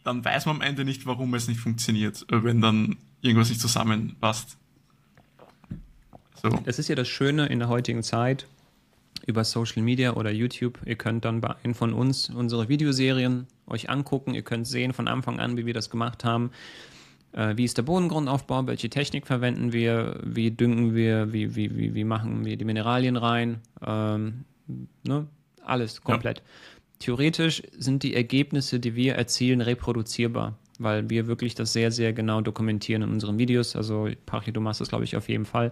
dann 0.03 0.25
weiß 0.25 0.47
man 0.47 0.57
am 0.57 0.61
Ende 0.61 0.83
nicht, 0.83 1.05
warum 1.05 1.33
es 1.35 1.47
nicht 1.47 1.59
funktioniert, 1.59 2.25
äh, 2.31 2.43
wenn 2.43 2.59
dann 2.59 2.97
irgendwas 3.21 3.49
nicht 3.49 3.61
zusammenpasst. 3.61 4.57
So. 6.41 6.49
Das 6.65 6.79
ist 6.79 6.87
ja 6.87 6.95
das 6.95 7.07
Schöne 7.07 7.45
in 7.45 7.59
der 7.59 7.69
heutigen 7.69 8.01
Zeit 8.01 8.47
über 9.27 9.43
Social 9.43 9.83
Media 9.83 10.13
oder 10.13 10.31
YouTube. 10.31 10.79
Ihr 10.85 10.95
könnt 10.95 11.23
dann 11.25 11.39
bei 11.39 11.55
einem 11.63 11.75
von 11.75 11.93
uns 11.93 12.29
unsere 12.29 12.67
Videoserien 12.67 13.45
euch 13.67 13.91
angucken. 13.91 14.33
Ihr 14.33 14.41
könnt 14.41 14.65
sehen 14.65 14.93
von 14.93 15.07
Anfang 15.07 15.39
an, 15.39 15.57
wie 15.57 15.67
wir 15.67 15.75
das 15.75 15.91
gemacht 15.91 16.23
haben. 16.23 16.49
Äh, 17.33 17.55
wie 17.57 17.63
ist 17.63 17.77
der 17.77 17.83
Bodengrundaufbau? 17.83 18.67
Welche 18.67 18.89
Technik 18.89 19.27
verwenden 19.27 19.73
wir? 19.73 20.19
Wie 20.23 20.51
düngen 20.51 20.95
wir? 20.95 21.31
Wie, 21.33 21.55
wie, 21.55 21.75
wie, 21.77 21.95
wie 21.95 22.03
machen 22.03 22.45
wir 22.45 22.57
die 22.57 22.65
Mineralien 22.65 23.15
rein? 23.15 23.59
Ähm, 23.85 24.45
ne? 25.03 25.27
Alles 25.63 26.01
komplett. 26.01 26.39
Ja. 26.39 26.43
Theoretisch 26.99 27.63
sind 27.77 28.03
die 28.03 28.15
Ergebnisse, 28.15 28.79
die 28.79 28.95
wir 28.95 29.15
erzielen, 29.15 29.61
reproduzierbar, 29.61 30.57
weil 30.77 31.09
wir 31.09 31.25
wirklich 31.25 31.55
das 31.55 31.73
sehr, 31.73 31.91
sehr 31.91 32.13
genau 32.13 32.41
dokumentieren 32.41 33.01
in 33.01 33.09
unseren 33.09 33.39
Videos. 33.39 33.75
Also, 33.75 34.09
Pachi, 34.25 34.51
du 34.51 34.61
machst 34.61 34.81
das, 34.81 34.89
glaube 34.89 35.03
ich, 35.05 35.15
auf 35.15 35.27
jeden 35.27 35.45
Fall 35.45 35.71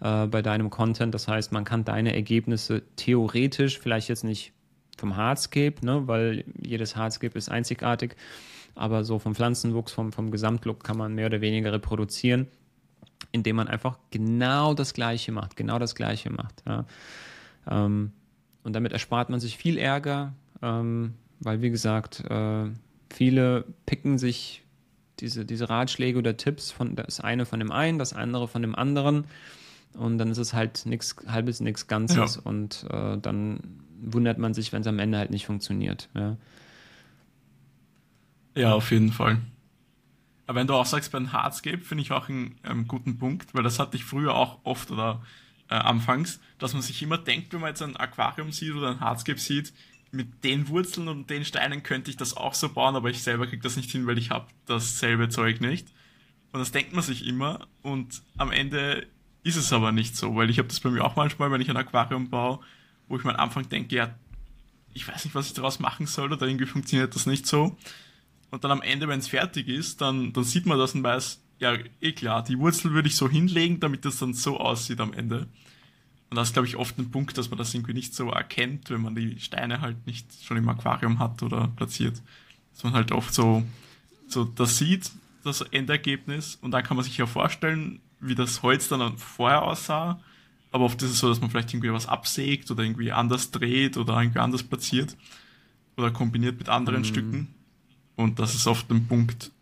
äh, 0.00 0.26
bei 0.26 0.40
deinem 0.40 0.70
Content. 0.70 1.14
Das 1.14 1.26
heißt, 1.26 1.50
man 1.50 1.64
kann 1.64 1.84
deine 1.84 2.14
Ergebnisse 2.14 2.82
theoretisch, 2.94 3.78
vielleicht 3.78 4.08
jetzt 4.08 4.24
nicht 4.24 4.52
vom 4.96 5.16
Hardscape, 5.16 5.84
ne, 5.84 6.06
weil 6.06 6.44
jedes 6.60 6.96
Hardscape 6.96 7.36
ist 7.36 7.48
einzigartig, 7.48 8.14
aber 8.78 9.04
so 9.04 9.18
vom 9.18 9.34
Pflanzenwuchs, 9.34 9.92
vom, 9.92 10.12
vom 10.12 10.30
Gesamtlook 10.30 10.82
kann 10.84 10.96
man 10.96 11.14
mehr 11.14 11.26
oder 11.26 11.40
weniger 11.40 11.72
reproduzieren, 11.72 12.46
indem 13.32 13.56
man 13.56 13.68
einfach 13.68 13.98
genau 14.10 14.74
das 14.74 14.94
Gleiche 14.94 15.32
macht, 15.32 15.56
genau 15.56 15.78
das 15.78 15.94
Gleiche 15.94 16.30
macht. 16.30 16.62
Ja. 16.66 16.84
Ähm, 17.68 18.12
und 18.62 18.72
damit 18.72 18.92
erspart 18.92 19.30
man 19.30 19.40
sich 19.40 19.56
viel 19.56 19.78
Ärger, 19.78 20.32
ähm, 20.62 21.14
weil 21.40 21.62
wie 21.62 21.70
gesagt, 21.70 22.24
äh, 22.28 22.66
viele 23.10 23.64
picken 23.86 24.18
sich 24.18 24.62
diese, 25.20 25.44
diese 25.44 25.68
Ratschläge 25.68 26.18
oder 26.18 26.36
Tipps 26.36 26.70
von 26.70 26.94
das 26.94 27.20
eine 27.20 27.46
von 27.46 27.58
dem 27.58 27.72
einen, 27.72 27.98
das 27.98 28.12
andere 28.12 28.46
von 28.46 28.62
dem 28.62 28.74
anderen 28.74 29.24
und 29.94 30.18
dann 30.18 30.30
ist 30.30 30.38
es 30.38 30.54
halt 30.54 30.86
nichts 30.86 31.16
halbes, 31.26 31.60
nichts 31.60 31.86
Ganzes 31.86 32.36
ja. 32.36 32.42
und 32.44 32.86
äh, 32.90 33.18
dann 33.18 33.60
wundert 34.00 34.38
man 34.38 34.54
sich, 34.54 34.72
wenn 34.72 34.82
es 34.82 34.86
am 34.86 34.98
Ende 34.98 35.18
halt 35.18 35.30
nicht 35.30 35.46
funktioniert. 35.46 36.08
Ja. 36.14 36.36
Ja, 38.58 38.74
auf 38.74 38.90
jeden 38.90 39.12
Fall. 39.12 39.38
Aber 40.46 40.60
wenn 40.60 40.66
du 40.66 40.74
auch 40.74 40.86
sagst, 40.86 41.12
bei 41.12 41.20
Hardscape 41.20 41.78
finde 41.78 42.02
ich 42.02 42.10
auch 42.10 42.28
einen 42.28 42.58
ähm, 42.64 42.88
guten 42.88 43.18
Punkt, 43.18 43.54
weil 43.54 43.62
das 43.62 43.78
hatte 43.78 43.96
ich 43.96 44.04
früher 44.04 44.34
auch 44.34 44.58
oft 44.64 44.90
oder 44.90 45.22
äh, 45.70 45.74
anfangs, 45.74 46.40
dass 46.58 46.72
man 46.72 46.82
sich 46.82 47.02
immer 47.02 47.18
denkt, 47.18 47.52
wenn 47.52 47.60
man 47.60 47.68
jetzt 47.68 47.82
ein 47.82 47.96
Aquarium 47.96 48.50
sieht 48.50 48.74
oder 48.74 48.90
ein 48.90 49.00
Hardscape 49.00 49.38
sieht, 49.38 49.72
mit 50.10 50.42
den 50.44 50.68
Wurzeln 50.68 51.08
und 51.08 51.28
den 51.28 51.44
Steinen 51.44 51.82
könnte 51.82 52.10
ich 52.10 52.16
das 52.16 52.36
auch 52.36 52.54
so 52.54 52.70
bauen, 52.70 52.96
aber 52.96 53.10
ich 53.10 53.22
selber 53.22 53.46
kriege 53.46 53.62
das 53.62 53.76
nicht 53.76 53.90
hin, 53.90 54.06
weil 54.06 54.18
ich 54.18 54.30
habe 54.30 54.46
dasselbe 54.66 55.28
Zeug 55.28 55.60
nicht. 55.60 55.88
Und 56.52 56.60
das 56.60 56.72
denkt 56.72 56.94
man 56.94 57.02
sich 57.02 57.26
immer 57.26 57.68
und 57.82 58.22
am 58.38 58.50
Ende 58.50 59.06
ist 59.42 59.56
es 59.56 59.72
aber 59.72 59.92
nicht 59.92 60.16
so, 60.16 60.34
weil 60.34 60.50
ich 60.50 60.58
habe 60.58 60.68
das 60.68 60.80
bei 60.80 60.90
mir 60.90 61.04
auch 61.04 61.14
manchmal, 61.14 61.52
wenn 61.52 61.60
ich 61.60 61.70
ein 61.70 61.76
Aquarium 61.76 62.30
baue, 62.30 62.60
wo 63.06 63.18
ich 63.18 63.24
mir 63.24 63.34
am 63.34 63.40
Anfang 63.40 63.68
denke, 63.68 63.94
ja, 63.94 64.14
ich 64.94 65.06
weiß 65.06 65.24
nicht, 65.24 65.34
was 65.34 65.46
ich 65.46 65.54
daraus 65.54 65.78
machen 65.78 66.06
soll 66.06 66.32
oder 66.32 66.46
irgendwie 66.46 66.66
funktioniert 66.66 67.14
das 67.14 67.26
nicht 67.26 67.46
so. 67.46 67.76
Und 68.50 68.64
dann 68.64 68.70
am 68.70 68.82
Ende, 68.82 69.08
wenn 69.08 69.20
es 69.20 69.28
fertig 69.28 69.68
ist, 69.68 70.00
dann, 70.00 70.32
dann 70.32 70.44
sieht 70.44 70.66
man 70.66 70.78
das 70.78 70.94
und 70.94 71.02
weiß, 71.02 71.40
ja, 71.58 71.76
eh 72.00 72.12
klar, 72.12 72.42
die 72.42 72.58
Wurzel 72.58 72.92
würde 72.92 73.08
ich 73.08 73.16
so 73.16 73.28
hinlegen, 73.28 73.80
damit 73.80 74.04
das 74.04 74.18
dann 74.18 74.32
so 74.32 74.58
aussieht 74.58 75.00
am 75.00 75.12
Ende. 75.12 75.48
Und 76.30 76.36
das 76.36 76.48
ist, 76.48 76.52
glaube 76.52 76.68
ich, 76.68 76.76
oft 76.76 76.98
ein 76.98 77.10
Punkt, 77.10 77.36
dass 77.38 77.50
man 77.50 77.58
das 77.58 77.74
irgendwie 77.74 77.94
nicht 77.94 78.14
so 78.14 78.30
erkennt, 78.30 78.90
wenn 78.90 79.00
man 79.00 79.14
die 79.14 79.40
Steine 79.40 79.80
halt 79.80 80.06
nicht 80.06 80.44
schon 80.44 80.56
im 80.56 80.68
Aquarium 80.68 81.18
hat 81.18 81.42
oder 81.42 81.68
platziert. 81.68 82.22
Dass 82.74 82.84
man 82.84 82.92
halt 82.92 83.12
oft 83.12 83.32
so, 83.32 83.64
so 84.28 84.44
das 84.44 84.78
sieht, 84.78 85.10
das 85.42 85.62
Endergebnis, 85.62 86.58
und 86.60 86.70
dann 86.70 86.84
kann 86.84 86.96
man 86.96 87.04
sich 87.04 87.16
ja 87.16 87.26
vorstellen, 87.26 88.00
wie 88.20 88.34
das 88.34 88.62
Holz 88.62 88.88
dann 88.88 89.16
vorher 89.16 89.62
aussah. 89.62 90.20
Aber 90.70 90.84
oft 90.84 91.00
ist 91.02 91.10
es 91.10 91.18
so, 91.18 91.28
dass 91.28 91.40
man 91.40 91.50
vielleicht 91.50 91.72
irgendwie 91.72 91.92
was 91.92 92.06
absägt 92.06 92.70
oder 92.70 92.82
irgendwie 92.82 93.10
anders 93.10 93.50
dreht 93.50 93.96
oder 93.96 94.20
irgendwie 94.20 94.40
anders 94.40 94.62
platziert 94.62 95.16
oder 95.96 96.10
kombiniert 96.10 96.58
mit 96.58 96.68
anderen 96.68 97.00
mhm. 97.00 97.06
Stücken. 97.06 97.54
Und 98.18 98.40
das 98.40 98.56
ist 98.56 98.66
oft 98.66 98.90
ein 98.90 99.06
Punkt, 99.06 99.52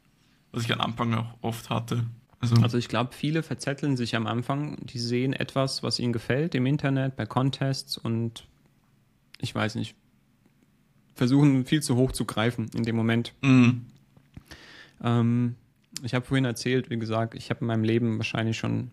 was 0.51 0.65
ich 0.65 0.73
am 0.73 0.81
Anfang 0.81 1.13
auch 1.13 1.35
oft 1.43 1.69
hatte. 1.69 2.07
Also, 2.41 2.57
also 2.57 2.79
ich 2.79 2.89
glaube, 2.89 3.13
viele 3.13 3.43
verzetteln 3.43 3.99
sich 3.99 4.17
am 4.17 4.27
Anfang, 4.27 4.79
die 4.87 4.99
sehen 4.99 5.35
etwas, 5.35 5.83
was 5.83 5.99
ihnen 5.99 6.15
gefällt 6.15 6.55
im 6.55 6.65
Internet, 6.65 7.17
bei 7.17 7.27
Contests 7.27 7.99
und 7.99 8.47
ich 9.43 9.55
weiß 9.55 9.75
nicht, 9.75 9.95
versuchen 11.15 11.67
viel 11.67 11.83
zu 11.83 11.97
hoch 11.97 12.13
zu 12.13 12.25
greifen 12.25 12.71
in 12.75 12.85
dem 12.85 12.97
Moment. 12.97 13.35
Mhm. 13.43 13.85
Ähm, 15.05 15.57
ich 16.03 16.15
habe 16.15 16.25
vorhin 16.25 16.47
erzählt, 16.47 16.89
wie 16.89 16.99
gesagt, 16.99 17.35
ich 17.35 17.51
habe 17.51 17.61
in 17.61 17.67
meinem 17.67 17.85
Leben 17.85 18.17
wahrscheinlich 18.17 18.57
schon 18.57 18.91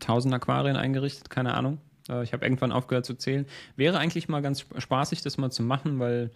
tausend 0.00 0.34
Aquarien 0.34 0.76
eingerichtet, 0.76 1.30
keine 1.30 1.54
Ahnung. 1.54 1.78
Äh, 2.10 2.24
ich 2.24 2.34
habe 2.34 2.44
irgendwann 2.44 2.72
aufgehört 2.72 3.06
zu 3.06 3.14
zählen. 3.14 3.46
Wäre 3.76 3.98
eigentlich 3.98 4.28
mal 4.28 4.42
ganz 4.42 4.66
spaßig, 4.76 5.22
das 5.22 5.38
mal 5.38 5.50
zu 5.50 5.62
machen, 5.62 5.98
weil 5.98 6.30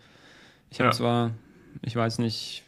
ich 0.70 0.80
habe 0.80 0.88
ja. 0.88 0.96
zwar, 0.96 1.30
ich 1.82 1.96
weiß 1.96 2.18
nicht, 2.18 2.64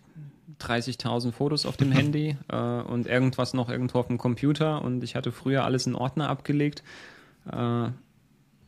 30.000 0.60 1.32
Fotos 1.32 1.66
auf 1.66 1.76
dem 1.76 1.92
Handy 1.92 2.36
äh, 2.48 2.56
und 2.56 3.06
irgendwas 3.06 3.54
noch 3.54 3.68
irgendwo 3.68 3.98
auf 3.98 4.06
dem 4.06 4.18
Computer 4.18 4.82
und 4.82 5.02
ich 5.02 5.14
hatte 5.16 5.32
früher 5.32 5.64
alles 5.64 5.86
in 5.86 5.94
Ordner 5.94 6.28
abgelegt. 6.28 6.82
Äh, 7.50 7.88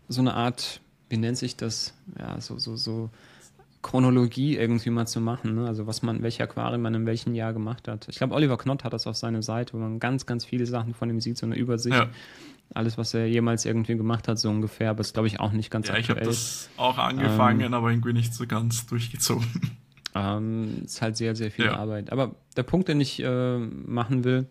so 0.09 0.21
eine 0.21 0.35
Art, 0.35 0.81
wie 1.09 1.17
nennt 1.17 1.39
sich 1.39 1.57
das? 1.57 1.95
Ja, 2.19 2.41
so, 2.41 2.59
so, 2.59 2.77
so 2.77 3.11
Chronologie 3.83 4.57
irgendwie 4.57 4.91
mal 4.91 5.07
zu 5.07 5.21
machen, 5.21 5.57
ne? 5.57 5.67
also 5.67 5.87
was 5.87 6.03
man, 6.03 6.23
welche 6.23 6.43
Aquarien 6.43 6.81
man 6.81 6.95
in 6.95 7.07
welchem 7.07 7.35
Jahr 7.35 7.53
gemacht 7.53 7.87
hat. 7.87 8.09
Ich 8.09 8.17
glaube, 8.17 8.35
Oliver 8.35 8.57
Knott 8.57 8.83
hat 8.83 8.93
das 8.93 9.07
auf 9.07 9.17
seiner 9.17 9.43
Seite, 9.43 9.75
wo 9.75 9.79
man 9.79 10.01
ganz, 10.01 10.27
ganz 10.27 10.45
viele 10.45 10.67
Sachen 10.67 10.95
von 10.95 11.11
ihm 11.11 11.21
sieht, 11.21 11.37
so 11.37 11.47
eine 11.47 11.57
Übersicht. 11.57 11.95
Ja. 11.95 12.09
Alles, 12.73 12.97
was 12.97 13.13
er 13.13 13.27
jemals 13.27 13.67
irgendwie 13.67 13.95
gemacht 13.95 14.27
hat, 14.27 14.39
so 14.39 14.49
ungefähr, 14.49 14.91
aber 14.91 15.03
ist, 15.03 15.13
glaube 15.13 15.29
ich, 15.29 15.39
auch 15.39 15.53
nicht 15.53 15.71
ganz 15.71 15.89
ja, 15.89 15.95
aktuell. 15.95 16.17
Ja, 16.17 16.23
ich 16.23 16.27
habe 16.27 16.31
das 16.31 16.71
auch 16.79 16.97
angefangen, 16.97 17.61
ähm, 17.61 17.75
aber 17.75 17.91
irgendwie 17.91 18.15
nicht 18.15 18.33
so 18.33 18.47
ganz 18.47 18.87
durchgezogen. 18.87 19.47
Ähm, 20.15 20.83
ist 20.85 21.03
halt 21.03 21.17
sehr, 21.17 21.35
sehr 21.35 21.51
viel 21.51 21.67
ja. 21.67 21.77
Arbeit. 21.77 22.13
Aber 22.13 22.37
der 22.57 22.63
Punkt, 22.63 22.89
den 22.89 23.01
ich 23.01 23.21
äh, 23.21 23.59
machen 23.59 24.25
will, 24.25 24.47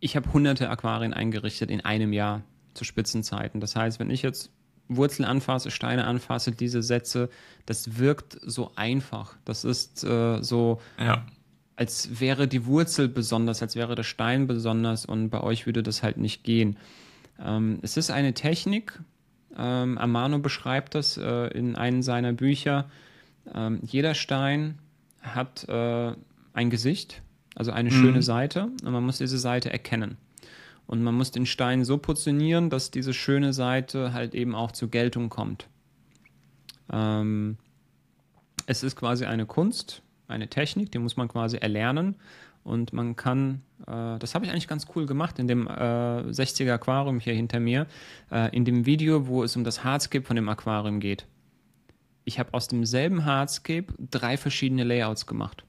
ich 0.00 0.16
habe 0.16 0.32
hunderte 0.32 0.68
Aquarien 0.68 1.14
eingerichtet 1.14 1.70
in 1.70 1.80
einem 1.80 2.12
Jahr 2.12 2.42
zu 2.74 2.84
Spitzenzeiten. 2.84 3.60
Das 3.60 3.74
heißt, 3.74 3.98
wenn 3.98 4.10
ich 4.10 4.22
jetzt 4.22 4.50
Wurzeln 4.88 5.26
anfasse, 5.26 5.70
Steine 5.70 6.04
anfasse, 6.04 6.52
diese 6.52 6.82
Sätze, 6.82 7.30
das 7.64 7.98
wirkt 7.98 8.38
so 8.42 8.70
einfach. 8.76 9.34
Das 9.44 9.64
ist 9.64 10.04
äh, 10.04 10.42
so, 10.42 10.80
ja. 10.98 11.24
als 11.76 12.20
wäre 12.20 12.46
die 12.46 12.66
Wurzel 12.66 13.08
besonders, 13.08 13.62
als 13.62 13.76
wäre 13.76 13.94
der 13.94 14.02
Stein 14.02 14.46
besonders 14.46 15.06
und 15.06 15.30
bei 15.30 15.40
euch 15.40 15.64
würde 15.64 15.82
das 15.82 16.02
halt 16.02 16.18
nicht 16.18 16.44
gehen. 16.44 16.76
Ähm, 17.40 17.78
es 17.80 17.96
ist 17.96 18.10
eine 18.10 18.34
Technik, 18.34 19.00
ähm, 19.56 19.98
Amano 19.98 20.38
beschreibt 20.38 20.94
das 20.94 21.16
äh, 21.16 21.46
in 21.56 21.76
einem 21.76 22.02
seiner 22.02 22.32
Bücher, 22.32 22.90
ähm, 23.52 23.80
jeder 23.82 24.14
Stein 24.14 24.78
hat 25.22 25.68
äh, 25.68 26.12
ein 26.52 26.70
Gesicht, 26.70 27.22
also 27.54 27.72
eine 27.72 27.90
mhm. 27.90 27.94
schöne 27.94 28.22
Seite, 28.22 28.70
und 28.84 28.92
man 28.92 29.04
muss 29.04 29.18
diese 29.18 29.38
Seite 29.38 29.72
erkennen. 29.72 30.16
Und 30.86 31.02
man 31.02 31.14
muss 31.14 31.30
den 31.30 31.46
Stein 31.46 31.84
so 31.84 31.96
positionieren, 31.98 32.68
dass 32.68 32.90
diese 32.90 33.14
schöne 33.14 33.52
Seite 33.52 34.12
halt 34.12 34.34
eben 34.34 34.54
auch 34.54 34.72
zur 34.72 34.90
Geltung 34.90 35.30
kommt. 35.30 35.66
Ähm, 36.92 37.56
es 38.66 38.82
ist 38.82 38.96
quasi 38.96 39.24
eine 39.24 39.46
Kunst, 39.46 40.02
eine 40.28 40.48
Technik, 40.48 40.92
die 40.92 40.98
muss 40.98 41.16
man 41.16 41.28
quasi 41.28 41.56
erlernen. 41.56 42.16
Und 42.64 42.94
man 42.94 43.14
kann, 43.14 43.62
äh, 43.86 44.18
das 44.18 44.34
habe 44.34 44.46
ich 44.46 44.50
eigentlich 44.50 44.68
ganz 44.68 44.86
cool 44.94 45.06
gemacht 45.06 45.38
in 45.38 45.48
dem 45.48 45.66
äh, 45.66 45.70
60er 45.70 46.72
Aquarium 46.72 47.20
hier 47.20 47.34
hinter 47.34 47.60
mir, 47.60 47.86
äh, 48.30 48.54
in 48.56 48.64
dem 48.64 48.86
Video, 48.86 49.26
wo 49.26 49.42
es 49.42 49.54
um 49.54 49.64
das 49.64 49.84
Hardscape 49.84 50.24
von 50.24 50.36
dem 50.36 50.48
Aquarium 50.48 50.98
geht. 51.00 51.26
Ich 52.24 52.38
habe 52.38 52.54
aus 52.54 52.68
demselben 52.68 53.24
Hardscape 53.24 53.86
drei 53.98 54.36
verschiedene 54.36 54.84
Layouts 54.84 55.26
gemacht. 55.26 55.64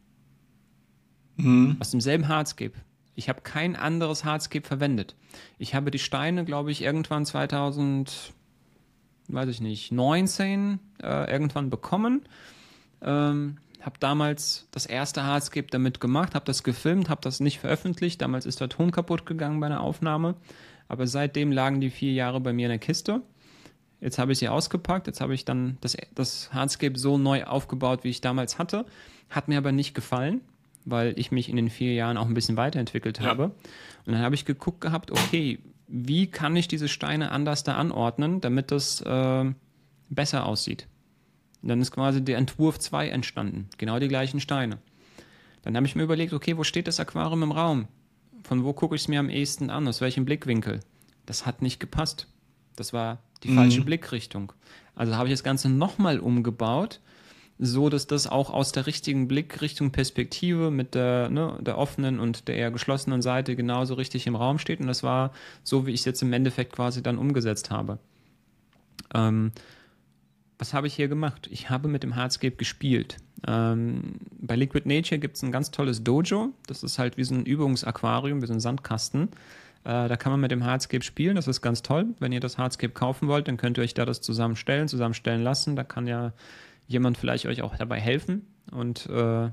Mhm. 1.38 1.78
Aus 1.80 1.92
demselben 1.92 2.28
Hardscape. 2.28 2.74
Ich 3.16 3.30
habe 3.30 3.42
kein 3.42 3.76
anderes 3.76 4.26
Hardscape 4.26 4.66
verwendet. 4.66 5.16
Ich 5.58 5.76
habe 5.76 5.92
die 5.92 6.00
Steine, 6.00 6.46
glaube 6.46 6.72
ich, 6.72 6.82
irgendwann 6.82 7.26
2000, 7.26 8.34
weiß 9.28 9.50
ich 9.50 9.62
nicht, 9.62 9.92
19 9.92 10.80
äh, 11.02 11.32
irgendwann 11.32 11.70
bekommen. 11.70 12.24
Ähm, 13.02 13.58
habe 13.82 14.00
damals 14.00 14.68
das 14.72 14.86
erste 14.86 15.24
Hardscape 15.24 15.68
damit 15.70 16.00
gemacht, 16.00 16.34
habe 16.36 16.46
das 16.46 16.64
gefilmt, 16.64 17.10
habe 17.10 17.22
das 17.22 17.40
nicht 17.40 17.60
veröffentlicht. 17.60 18.22
Damals 18.22 18.46
ist 18.46 18.60
der 18.60 18.70
Ton 18.70 18.92
kaputt 18.92 19.26
gegangen 19.26 19.60
bei 19.60 19.68
einer 19.68 19.82
Aufnahme. 19.82 20.36
Aber 20.88 21.08
seitdem 21.08 21.52
lagen 21.52 21.82
die 21.82 21.90
vier 21.90 22.14
Jahre 22.14 22.40
bei 22.40 22.52
mir 22.52 22.66
in 22.66 22.72
der 22.72 22.80
Kiste. 22.80 23.22
Jetzt 24.06 24.20
habe 24.20 24.34
ich 24.34 24.38
sie 24.38 24.50
ausgepackt. 24.50 25.08
Jetzt 25.08 25.20
habe 25.20 25.34
ich 25.34 25.46
dann 25.46 25.80
das, 25.82 25.98
das 26.14 26.54
Hardscape 26.54 26.96
so 26.96 27.18
neu 27.18 27.44
aufgebaut, 27.46 28.04
wie 28.04 28.10
ich 28.10 28.22
damals 28.22 28.60
hatte. 28.60 28.86
Hat 29.32 29.48
mir 29.48 29.58
aber 29.58 29.72
nicht 29.72 29.96
gefallen, 29.96 30.42
weil 30.86 31.18
ich 31.18 31.32
mich 31.32 31.50
in 31.50 31.56
den 31.56 31.72
vier 31.72 31.96
Jahren 31.96 32.16
auch 32.16 32.28
ein 32.28 32.36
bisschen 32.36 32.56
weiterentwickelt 32.56 33.18
ja. 33.18 33.26
habe. 33.26 33.46
Und 33.46 34.14
dann 34.14 34.20
habe 34.20 34.36
ich 34.36 34.46
geguckt 34.46 34.80
gehabt, 34.80 35.10
okay, 35.10 35.58
wie 35.88 36.28
kann 36.28 36.56
ich 36.56 36.68
diese 36.68 36.88
Steine 36.88 37.32
anders 37.32 37.64
da 37.64 37.78
anordnen, 37.78 38.42
damit 38.42 38.70
das 38.70 39.02
äh, 39.02 39.46
besser 40.10 40.46
aussieht. 40.46 40.86
Und 41.64 41.70
dann 41.70 41.82
ist 41.82 41.90
quasi 41.90 42.24
der 42.24 42.38
Entwurf 42.38 42.78
2 42.78 43.10
entstanden. 43.10 43.70
Genau 43.80 43.98
die 43.98 44.08
gleichen 44.08 44.40
Steine. 44.40 44.78
Dann 45.64 45.76
habe 45.76 45.88
ich 45.88 45.96
mir 45.96 46.04
überlegt, 46.04 46.32
okay, 46.32 46.58
wo 46.58 46.64
steht 46.64 46.88
das 46.88 47.00
Aquarium 47.00 47.42
im 47.42 47.52
Raum? 47.52 47.88
Von 48.44 48.64
wo 48.66 48.74
gucke 48.74 48.94
ich 48.94 49.02
es 49.02 49.08
mir 49.08 49.20
am 49.20 49.32
ehesten 49.32 49.72
an? 49.72 49.88
Aus 49.88 50.00
welchem 50.00 50.26
Blickwinkel? 50.26 50.82
Das 51.26 51.48
hat 51.48 51.64
nicht 51.64 51.80
gepasst. 51.80 52.28
Das 52.76 52.94
war 52.94 53.20
die 53.44 53.50
mhm. 53.50 53.56
falsche 53.56 53.82
Blickrichtung. 53.82 54.52
Also 54.96 55.16
habe 55.16 55.28
ich 55.28 55.34
das 55.34 55.44
Ganze 55.44 55.70
nochmal 55.70 56.20
umgebaut, 56.20 57.00
so 57.58 57.90
dass 57.90 58.08
das 58.08 58.28
auch 58.28 58.50
aus 58.50 58.72
der 58.72 58.88
richtigen 58.88 59.28
Blickrichtung 59.28 59.92
Perspektive 59.92 60.72
mit 60.72 60.96
der, 60.96 61.30
ne, 61.30 61.58
der 61.62 61.78
offenen 61.78 62.20
und 62.20 62.48
der 62.48 62.56
eher 62.56 62.72
geschlossenen 62.72 63.22
Seite 63.22 63.56
genauso 63.56 63.94
richtig 63.94 64.28
im 64.28 64.36
Raum 64.36 64.60
steht. 64.60 64.80
Und 64.80 64.88
das 64.88 65.04
war 65.04 65.32
so, 65.64 65.86
wie 65.86 65.92
ich 65.92 66.02
es 66.02 66.06
jetzt 66.06 66.22
im 66.22 66.34
Endeffekt 66.34 66.74
quasi 66.74 67.02
dann 67.02 67.18
umgesetzt 67.18 67.72
habe. 67.72 68.00
Ähm, 69.14 69.52
was 70.58 70.74
habe 70.74 70.88
ich 70.88 70.96
hier 70.96 71.08
gemacht? 71.08 71.48
Ich 71.52 71.70
habe 71.70 71.88
mit 71.88 72.04
dem 72.04 72.16
Hardscape 72.16 72.56
gespielt. 72.56 73.18
Ähm, 73.46 74.16
bei 74.40 74.56
Liquid 74.56 74.88
Nature 74.88 75.20
gibt 75.20 75.36
es 75.36 75.44
ein 75.44 75.52
ganz 75.52 75.72
tolles 75.72 76.04
Dojo. 76.04 76.54
Das 76.68 76.84
ist 76.84 76.98
halt 76.98 77.18
wie 77.18 77.24
so 77.24 77.36
ein 77.36 77.46
Übungsaquarium, 77.46 78.42
wie 78.42 78.48
so 78.48 78.54
ein 78.54 78.62
Sandkasten. 78.62 79.30
Äh, 79.86 80.08
da 80.08 80.18
kann 80.18 80.32
man 80.34 80.42
mit 80.42 80.52
dem 80.52 80.66
Hardscape 80.66 81.04
spielen. 81.04 81.36
Das 81.36 81.48
ist 81.48 81.62
ganz 81.62 81.82
toll. 81.82 82.08
Wenn 82.20 82.32
ihr 82.32 82.40
das 82.40 82.58
Hardscape 82.58 82.94
kaufen 82.94 83.28
wollt, 83.28 83.48
dann 83.48 83.58
könnt 83.58 83.78
ihr 83.78 83.84
euch 83.84 83.94
da 83.94 84.06
das 84.06 84.20
zusammenstellen, 84.22 84.88
zusammenstellen 84.88 85.42
lassen. 85.42 85.76
Da 85.76 85.84
kann 85.84 86.08
ja 86.08 86.34
jemand 86.88 87.18
vielleicht 87.18 87.46
euch 87.46 87.62
auch 87.62 87.76
dabei 87.78 88.00
helfen. 88.00 88.48
Und 88.72 89.08
äh, 89.10 89.50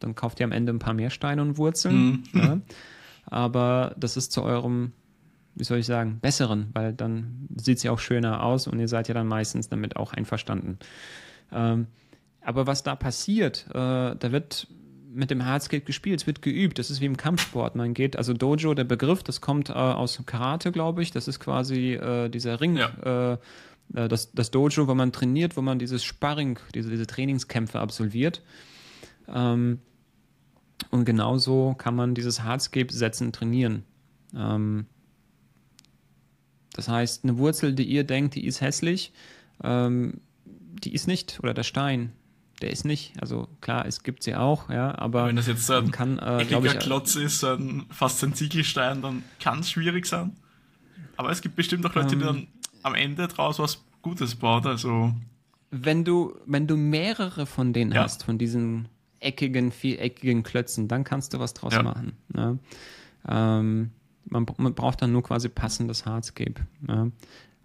dann 0.00 0.14
kauft 0.14 0.40
ihr 0.40 0.44
am 0.44 0.52
Ende 0.52 0.72
ein 0.72 0.78
paar 0.78 0.94
mehr 0.94 1.10
Steine 1.10 1.42
und 1.42 1.58
Wurzeln. 1.58 2.24
Mhm. 2.32 2.40
Ja. 2.40 2.58
Aber 3.26 3.94
das 3.96 4.16
ist 4.16 4.32
zu 4.32 4.42
eurem 4.42 4.92
wie 5.54 5.64
soll 5.64 5.78
ich 5.78 5.86
sagen, 5.86 6.18
besseren, 6.20 6.68
weil 6.72 6.92
dann 6.92 7.48
sieht 7.56 7.78
es 7.78 7.82
ja 7.82 7.92
auch 7.92 7.98
schöner 7.98 8.42
aus 8.42 8.66
und 8.66 8.78
ihr 8.78 8.88
seid 8.88 9.08
ja 9.08 9.14
dann 9.14 9.26
meistens 9.26 9.68
damit 9.68 9.96
auch 9.96 10.12
einverstanden. 10.12 10.78
Ähm, 11.52 11.88
aber 12.40 12.66
was 12.66 12.82
da 12.82 12.96
passiert, 12.96 13.66
äh, 13.68 13.72
da 14.16 14.32
wird 14.32 14.66
mit 15.14 15.30
dem 15.30 15.44
Hardscape 15.44 15.84
gespielt, 15.84 16.20
es 16.20 16.26
wird 16.26 16.42
geübt, 16.42 16.78
das 16.78 16.90
ist 16.90 17.00
wie 17.00 17.06
im 17.06 17.16
Kampfsport. 17.16 17.76
Man 17.76 17.94
geht, 17.94 18.16
also 18.16 18.32
Dojo, 18.32 18.74
der 18.74 18.84
Begriff, 18.84 19.22
das 19.22 19.40
kommt 19.40 19.70
äh, 19.70 19.72
aus 19.72 20.22
Karate, 20.26 20.72
glaube 20.72 21.02
ich, 21.02 21.10
das 21.10 21.28
ist 21.28 21.40
quasi 21.40 21.94
äh, 21.94 22.28
dieser 22.28 22.60
Ring, 22.60 22.76
ja. 22.76 23.32
Äh, 23.32 23.38
äh, 23.94 24.08
das, 24.08 24.32
das 24.32 24.50
Dojo, 24.50 24.88
wo 24.88 24.94
man 24.94 25.12
trainiert, 25.12 25.56
wo 25.56 25.62
man 25.62 25.78
dieses 25.78 26.04
Sparring, 26.04 26.58
diese, 26.74 26.90
diese 26.90 27.06
Trainingskämpfe 27.06 27.80
absolviert. 27.80 28.42
Ähm, 29.28 29.80
und 30.90 31.04
genauso 31.04 31.74
kann 31.78 31.94
man 31.94 32.14
dieses 32.14 32.42
Hardscape-Setzen 32.42 33.32
trainieren. 33.32 33.84
Ähm, 34.34 34.86
das 36.74 36.88
heißt, 36.88 37.24
eine 37.24 37.38
Wurzel, 37.38 37.74
die 37.74 37.84
ihr 37.84 38.04
denkt, 38.04 38.34
die 38.34 38.46
ist 38.46 38.60
hässlich, 38.60 39.12
ähm, 39.62 40.20
die 40.44 40.94
ist 40.94 41.06
nicht, 41.06 41.38
oder 41.42 41.54
der 41.54 41.62
Stein, 41.62 42.12
der 42.62 42.70
ist 42.70 42.84
nicht. 42.84 43.12
Also 43.20 43.48
klar, 43.60 43.86
es 43.86 44.02
gibt 44.02 44.22
sie 44.22 44.34
auch, 44.34 44.70
ja, 44.70 44.96
aber 44.98 45.26
wenn 45.26 45.36
das 45.36 45.46
jetzt 45.46 45.70
ein 45.70 45.90
kann, 45.90 46.18
äh, 46.18 46.42
ich, 46.42 46.52
äh, 46.52 46.78
Klotz 46.78 47.16
ist, 47.16 47.44
ein, 47.44 47.86
fast 47.90 48.22
ein 48.24 48.34
Ziegelstein, 48.34 49.02
dann 49.02 49.24
kann 49.40 49.60
es 49.60 49.70
schwierig 49.70 50.06
sein. 50.06 50.32
Aber 51.16 51.30
es 51.30 51.42
gibt 51.42 51.56
bestimmt 51.56 51.84
auch 51.84 51.94
Leute, 51.94 52.14
ähm, 52.14 52.20
die 52.20 52.24
dann 52.24 52.46
am 52.82 52.94
Ende 52.94 53.28
draus 53.28 53.58
was 53.58 53.84
Gutes 54.00 54.34
bauen. 54.34 54.66
Also 54.66 55.12
wenn 55.70 56.04
du 56.04 56.34
wenn 56.46 56.66
du 56.66 56.76
mehrere 56.76 57.46
von 57.46 57.72
denen 57.72 57.92
ja. 57.92 58.02
hast, 58.02 58.24
von 58.24 58.38
diesen 58.38 58.88
eckigen, 59.20 59.72
viereckigen 59.72 60.42
Klötzen, 60.42 60.88
dann 60.88 61.04
kannst 61.04 61.34
du 61.34 61.38
was 61.38 61.54
draus 61.54 61.72
ja. 61.74 61.82
machen. 61.82 62.12
Ne? 62.28 62.58
Ähm, 63.28 63.90
man, 64.24 64.46
man 64.56 64.74
braucht 64.74 65.02
dann 65.02 65.12
nur 65.12 65.22
quasi 65.22 65.48
passendes 65.48 66.06
Hardscape. 66.06 66.54
Ja. 66.88 67.08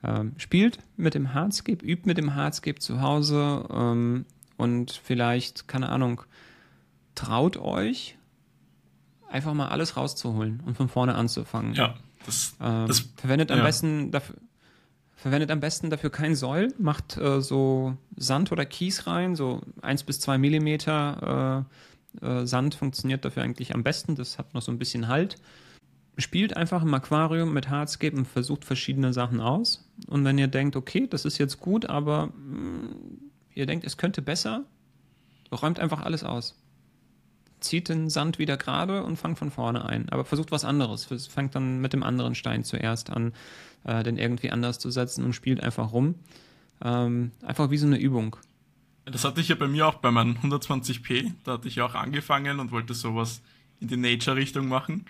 Ähm, 0.04 0.34
spielt 0.38 0.80
mit 0.96 1.16
dem 1.16 1.34
Hardscape, 1.34 1.84
übt 1.84 2.04
mit 2.06 2.18
dem 2.18 2.36
Hardscape 2.36 2.78
zu 2.78 3.02
Hause 3.02 3.66
ähm, 3.72 4.26
und 4.58 4.92
vielleicht, 4.92 5.68
keine 5.68 5.90
Ahnung, 5.90 6.22
traut 7.16 7.58
euch, 7.58 8.18
einfach 9.30 9.54
mal 9.54 9.70
alles 9.70 9.98
rauszuholen 9.98 10.62
und 10.66 10.76
von 10.76 10.90
vorne 10.90 11.16
anzufangen. 11.16 11.74
Ja, 11.74 11.96
das, 12.26 12.56
ähm, 12.62 12.88
das 12.88 13.06
verwendet 13.16 13.52
am 13.52 13.60
ja. 13.60 13.64
besten 13.64 14.12
dafür. 14.12 14.36
Verwendet 15.20 15.50
am 15.50 15.60
besten 15.60 15.90
dafür 15.90 16.12
kein 16.12 16.36
Säul, 16.36 16.72
macht 16.78 17.18
äh, 17.18 17.42
so 17.42 17.98
Sand 18.16 18.52
oder 18.52 18.66
Kies 18.68 19.08
rein, 19.08 19.36
so 19.36 19.62
1 19.82 20.04
bis 20.04 20.20
2 20.20 20.38
Millimeter 20.38 21.66
äh, 22.22 22.26
äh, 22.26 22.46
Sand 22.46 22.76
funktioniert 22.76 23.26
dafür 23.26 23.42
eigentlich 23.42 23.74
am 23.74 23.82
besten. 23.82 24.14
Das 24.14 24.38
hat 24.38 24.54
noch 24.54 24.62
so 24.62 24.72
ein 24.72 24.78
bisschen 24.78 25.08
Halt 25.08 25.38
spielt 26.18 26.58
einfach 26.58 26.82
im 26.82 26.94
Aquarium 26.94 27.54
mit 27.54 27.70
Hardscape 27.70 28.16
und 28.16 28.26
versucht 28.26 28.66
verschiedene 28.66 29.14
Sachen 29.14 29.40
aus. 29.40 29.88
Und 30.08 30.26
wenn 30.26 30.38
ihr 30.38 30.48
denkt, 30.48 30.76
okay, 30.76 31.08
das 31.08 31.26
ist 31.26 31.38
jetzt 31.38 31.60
gut, 31.60 31.86
aber 31.88 32.28
mh, 32.28 32.58
mm, 32.58 33.27
ihr 33.58 33.66
denkt, 33.66 33.86
es 33.86 33.98
könnte 33.98 34.22
besser, 34.22 34.66
räumt 35.52 35.80
einfach 35.80 36.02
alles 36.02 36.24
aus. 36.24 36.56
Zieht 37.60 37.90
den 37.90 38.10
Sand 38.10 38.38
wieder 38.38 38.56
gerade 38.56 39.04
und 39.04 39.18
fangt 39.18 39.40
von 39.40 39.50
vorne 39.50 39.86
ein. 39.86 40.10
Aber 40.10 40.26
versucht 40.26 40.52
was 40.52 40.64
anderes. 40.64 41.06
Fangt 41.28 41.56
dann 41.56 41.82
mit 41.82 41.92
dem 41.92 42.04
anderen 42.04 42.36
Stein 42.36 42.64
zuerst 42.64 43.10
an, 43.10 43.34
äh, 43.84 44.04
den 44.04 44.18
irgendwie 44.18 44.52
anders 44.52 44.78
zu 44.78 44.92
setzen 44.92 45.26
und 45.26 45.34
spielt 45.34 45.62
einfach 45.62 45.92
rum. 45.92 46.16
Ähm, 46.84 47.32
einfach 47.42 47.72
wie 47.72 47.78
so 47.78 47.88
eine 47.88 47.98
Übung. 47.98 48.36
Das 49.06 49.24
hatte 49.24 49.42
ich 49.42 49.48
ja 49.48 49.56
bei 49.56 49.68
mir 49.68 49.88
auch 49.88 49.96
bei 49.96 50.12
meinem 50.12 50.36
120p. 50.36 51.32
Da 51.44 51.54
hatte 51.54 51.68
ich 51.68 51.78
ja 51.78 51.86
auch 51.86 51.96
angefangen 51.96 52.60
und 52.60 52.72
wollte 52.72 52.94
sowas 52.94 53.42
in 53.80 53.88
die 53.88 53.98
Nature-Richtung 53.98 54.68
machen. 54.68 55.06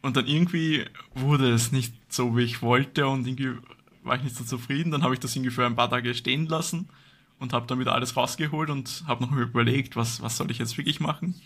Und 0.00 0.16
dann 0.16 0.28
irgendwie 0.28 0.84
wurde 1.14 1.52
es 1.52 1.72
nicht 1.72 1.92
so, 2.08 2.36
wie 2.36 2.42
ich 2.42 2.62
wollte 2.62 3.08
und 3.08 3.26
irgendwie 3.26 3.54
war 4.04 4.14
ich 4.14 4.22
nicht 4.22 4.36
so 4.36 4.44
zufrieden. 4.44 4.92
Dann 4.92 5.02
habe 5.02 5.14
ich 5.14 5.20
das 5.20 5.34
irgendwie 5.34 5.50
für 5.50 5.66
ein 5.66 5.74
paar 5.74 5.90
Tage 5.90 6.14
stehen 6.14 6.46
lassen 6.46 6.88
und 7.38 7.52
habe 7.52 7.78
wieder 7.78 7.94
alles 7.94 8.16
rausgeholt 8.16 8.70
und 8.70 9.04
habe 9.06 9.24
noch 9.24 9.32
überlegt, 9.32 9.96
was, 9.96 10.22
was 10.22 10.36
soll 10.36 10.50
ich 10.50 10.58
jetzt 10.58 10.76
wirklich 10.76 11.00
machen. 11.00 11.40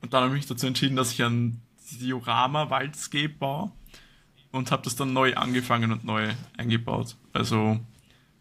Und 0.00 0.12
dann 0.12 0.24
habe 0.24 0.34
ich 0.34 0.40
mich 0.40 0.46
dazu 0.46 0.66
entschieden, 0.66 0.96
dass 0.96 1.12
ich 1.12 1.22
ein 1.22 1.60
Diorama 2.00 2.70
Waldscape 2.70 3.28
baue 3.28 3.72
und 4.52 4.70
habe 4.70 4.82
das 4.82 4.96
dann 4.96 5.12
neu 5.12 5.34
angefangen 5.34 5.92
und 5.92 6.04
neu 6.04 6.30
eingebaut. 6.56 7.16
Also 7.32 7.78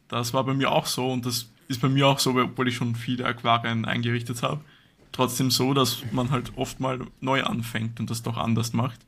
das 0.07 0.33
war 0.33 0.43
bei 0.43 0.53
mir 0.53 0.71
auch 0.71 0.85
so 0.85 1.11
und 1.11 1.25
das 1.25 1.49
ist 1.67 1.81
bei 1.81 1.89
mir 1.89 2.07
auch 2.07 2.19
so, 2.19 2.35
obwohl 2.35 2.67
ich 2.67 2.75
schon 2.75 2.95
viele 2.95 3.25
Aquarien 3.25 3.85
eingerichtet 3.85 4.41
habe. 4.41 4.63
Trotzdem 5.11 5.51
so, 5.51 5.73
dass 5.73 6.03
man 6.11 6.31
halt 6.31 6.57
oft 6.57 6.79
mal 6.79 6.99
neu 7.21 7.43
anfängt 7.43 7.99
und 7.99 8.09
das 8.09 8.23
doch 8.23 8.37
anders 8.37 8.73
macht. 8.73 8.99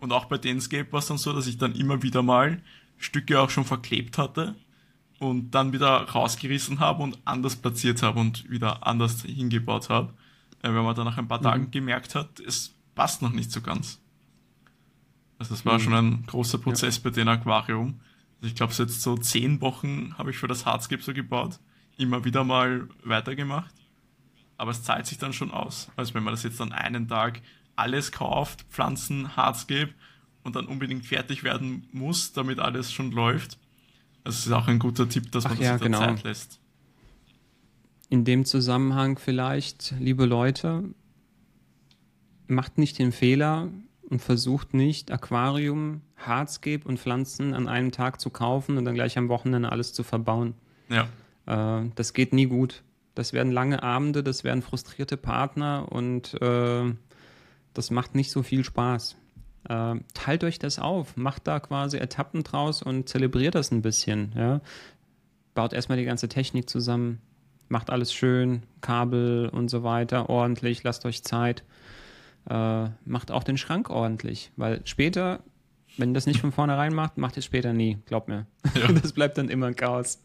Und 0.00 0.12
auch 0.12 0.24
bei 0.24 0.38
Denscape 0.38 0.90
war 0.92 0.98
es 0.98 1.06
dann 1.06 1.18
so, 1.18 1.32
dass 1.32 1.46
ich 1.46 1.58
dann 1.58 1.74
immer 1.74 2.02
wieder 2.02 2.22
mal 2.22 2.60
Stücke 2.98 3.40
auch 3.40 3.50
schon 3.50 3.64
verklebt 3.64 4.18
hatte 4.18 4.54
und 5.22 5.52
dann 5.52 5.72
wieder 5.72 6.02
rausgerissen 6.08 6.80
habe 6.80 7.02
und 7.02 7.18
anders 7.24 7.56
platziert 7.56 8.02
habe 8.02 8.18
und 8.18 8.50
wieder 8.50 8.86
anders 8.86 9.22
hingebaut 9.22 9.88
habe. 9.88 10.12
Äh, 10.62 10.74
wenn 10.74 10.82
man 10.82 10.94
dann 10.94 11.04
nach 11.04 11.18
ein 11.18 11.28
paar 11.28 11.38
mhm. 11.38 11.44
Tagen 11.44 11.70
gemerkt 11.70 12.14
hat, 12.14 12.40
es 12.40 12.74
passt 12.94 13.22
noch 13.22 13.32
nicht 13.32 13.50
so 13.52 13.60
ganz. 13.60 14.00
Also 15.38 15.54
es 15.54 15.64
war 15.64 15.74
mhm. 15.74 15.82
schon 15.82 15.94
ein 15.94 16.26
großer 16.26 16.58
Prozess 16.58 16.96
ja. 16.96 17.02
bei 17.04 17.10
dem 17.10 17.28
Aquarium. 17.28 18.00
Also 18.36 18.48
ich 18.48 18.54
glaube, 18.54 18.72
jetzt 18.72 19.02
so 19.02 19.16
zehn 19.16 19.60
Wochen 19.60 20.14
habe 20.18 20.30
ich 20.30 20.38
für 20.38 20.48
das 20.48 20.66
Hardscape 20.66 21.02
so 21.02 21.14
gebaut, 21.14 21.60
immer 21.96 22.24
wieder 22.24 22.42
mal 22.42 22.88
weitergemacht. 23.04 23.74
Aber 24.56 24.72
es 24.72 24.82
zahlt 24.82 25.06
sich 25.06 25.18
dann 25.18 25.32
schon 25.32 25.50
aus. 25.50 25.90
Also 25.96 26.14
wenn 26.14 26.24
man 26.24 26.34
das 26.34 26.42
jetzt 26.42 26.60
dann 26.60 26.72
einen 26.72 27.08
Tag 27.08 27.42
alles 27.76 28.12
kauft, 28.12 28.64
Pflanzen, 28.70 29.36
Hardscape 29.36 29.94
und 30.42 30.56
dann 30.56 30.66
unbedingt 30.66 31.06
fertig 31.06 31.44
werden 31.44 31.86
muss, 31.92 32.32
damit 32.32 32.58
alles 32.58 32.92
schon 32.92 33.12
läuft. 33.12 33.58
Das 34.24 34.38
ist 34.38 34.52
auch 34.52 34.68
ein 34.68 34.78
guter 34.78 35.08
Tipp, 35.08 35.32
dass 35.32 35.44
man 35.44 35.54
Ach, 35.54 35.58
das 35.58 35.66
ja, 35.66 35.76
genau. 35.76 35.98
Zeit 35.98 36.22
lässt. 36.22 36.60
In 38.08 38.24
dem 38.24 38.44
Zusammenhang 38.44 39.18
vielleicht, 39.18 39.94
liebe 39.98 40.26
Leute, 40.26 40.84
macht 42.46 42.78
nicht 42.78 42.98
den 42.98 43.10
Fehler 43.10 43.68
und 44.08 44.20
versucht 44.20 44.74
nicht, 44.74 45.10
Aquarium, 45.10 46.02
Hardscape 46.18 46.86
und 46.86 47.00
Pflanzen 47.00 47.54
an 47.54 47.68
einem 47.68 47.90
Tag 47.90 48.20
zu 48.20 48.30
kaufen 48.30 48.76
und 48.76 48.84
dann 48.84 48.94
gleich 48.94 49.16
am 49.16 49.28
Wochenende 49.28 49.72
alles 49.72 49.92
zu 49.92 50.02
verbauen. 50.02 50.54
Ja. 50.88 51.08
Äh, 51.46 51.90
das 51.94 52.12
geht 52.12 52.32
nie 52.32 52.46
gut. 52.46 52.82
Das 53.14 53.32
werden 53.32 53.52
lange 53.52 53.82
Abende, 53.82 54.22
das 54.22 54.44
werden 54.44 54.62
frustrierte 54.62 55.16
Partner 55.16 55.90
und 55.90 56.40
äh, 56.40 56.94
das 57.74 57.90
macht 57.90 58.14
nicht 58.14 58.30
so 58.30 58.42
viel 58.42 58.64
Spaß. 58.64 59.16
Äh, 59.68 59.94
teilt 60.14 60.44
euch 60.44 60.58
das 60.58 60.78
auf, 60.78 61.16
macht 61.16 61.46
da 61.46 61.60
quasi 61.60 61.98
Etappen 61.98 62.42
draus 62.42 62.82
und 62.82 63.08
zelebriert 63.08 63.54
das 63.54 63.70
ein 63.70 63.82
bisschen. 63.82 64.32
Ja? 64.36 64.60
Baut 65.54 65.72
erstmal 65.72 65.98
die 65.98 66.04
ganze 66.04 66.28
Technik 66.28 66.68
zusammen, 66.68 67.20
macht 67.68 67.90
alles 67.90 68.12
schön, 68.12 68.62
Kabel 68.80 69.48
und 69.52 69.68
so 69.68 69.82
weiter 69.82 70.28
ordentlich, 70.28 70.82
lasst 70.82 71.04
euch 71.06 71.22
Zeit. 71.22 71.62
Äh, 72.48 72.88
macht 73.04 73.30
auch 73.30 73.44
den 73.44 73.56
Schrank 73.56 73.88
ordentlich, 73.88 74.50
weil 74.56 74.80
später 74.84 75.40
wenn 75.96 76.10
ihr 76.10 76.14
das 76.14 76.26
nicht 76.26 76.40
von 76.40 76.52
vornherein 76.52 76.94
macht, 76.94 77.18
macht 77.18 77.36
ihr 77.36 77.40
es 77.40 77.44
später 77.44 77.72
nie, 77.72 77.98
glaubt 78.06 78.28
mir. 78.28 78.46
Ja. 78.74 78.92
Das 79.02 79.12
bleibt 79.12 79.38
dann 79.38 79.48
immer 79.48 79.66
ein 79.66 79.76
Chaos. 79.76 80.22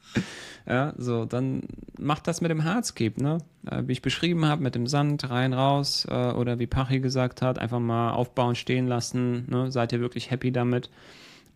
Ja, 0.65 0.93
so, 0.97 1.25
dann 1.25 1.63
macht 1.97 2.27
das 2.27 2.41
mit 2.41 2.51
dem 2.51 2.63
Hardscape, 2.63 3.21
ne? 3.21 3.39
Äh, 3.69 3.83
wie 3.85 3.93
ich 3.93 4.01
beschrieben 4.01 4.45
habe, 4.45 4.61
mit 4.61 4.75
dem 4.75 4.87
Sand 4.87 5.29
rein, 5.29 5.53
raus, 5.53 6.05
äh, 6.09 6.31
oder 6.31 6.59
wie 6.59 6.67
Pachi 6.67 6.99
gesagt 6.99 7.41
hat, 7.41 7.59
einfach 7.59 7.79
mal 7.79 8.11
aufbauen, 8.11 8.55
stehen 8.55 8.87
lassen, 8.87 9.45
ne? 9.49 9.71
Seid 9.71 9.91
ihr 9.93 9.99
wirklich 9.99 10.31
happy 10.31 10.51
damit? 10.51 10.89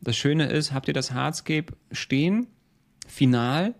Das 0.01 0.15
Schöne 0.17 0.47
ist, 0.47 0.73
habt 0.73 0.87
ihr 0.87 0.93
das 0.93 1.11
Hardscape 1.11 1.73
stehen, 1.91 2.47
final, 3.07 3.75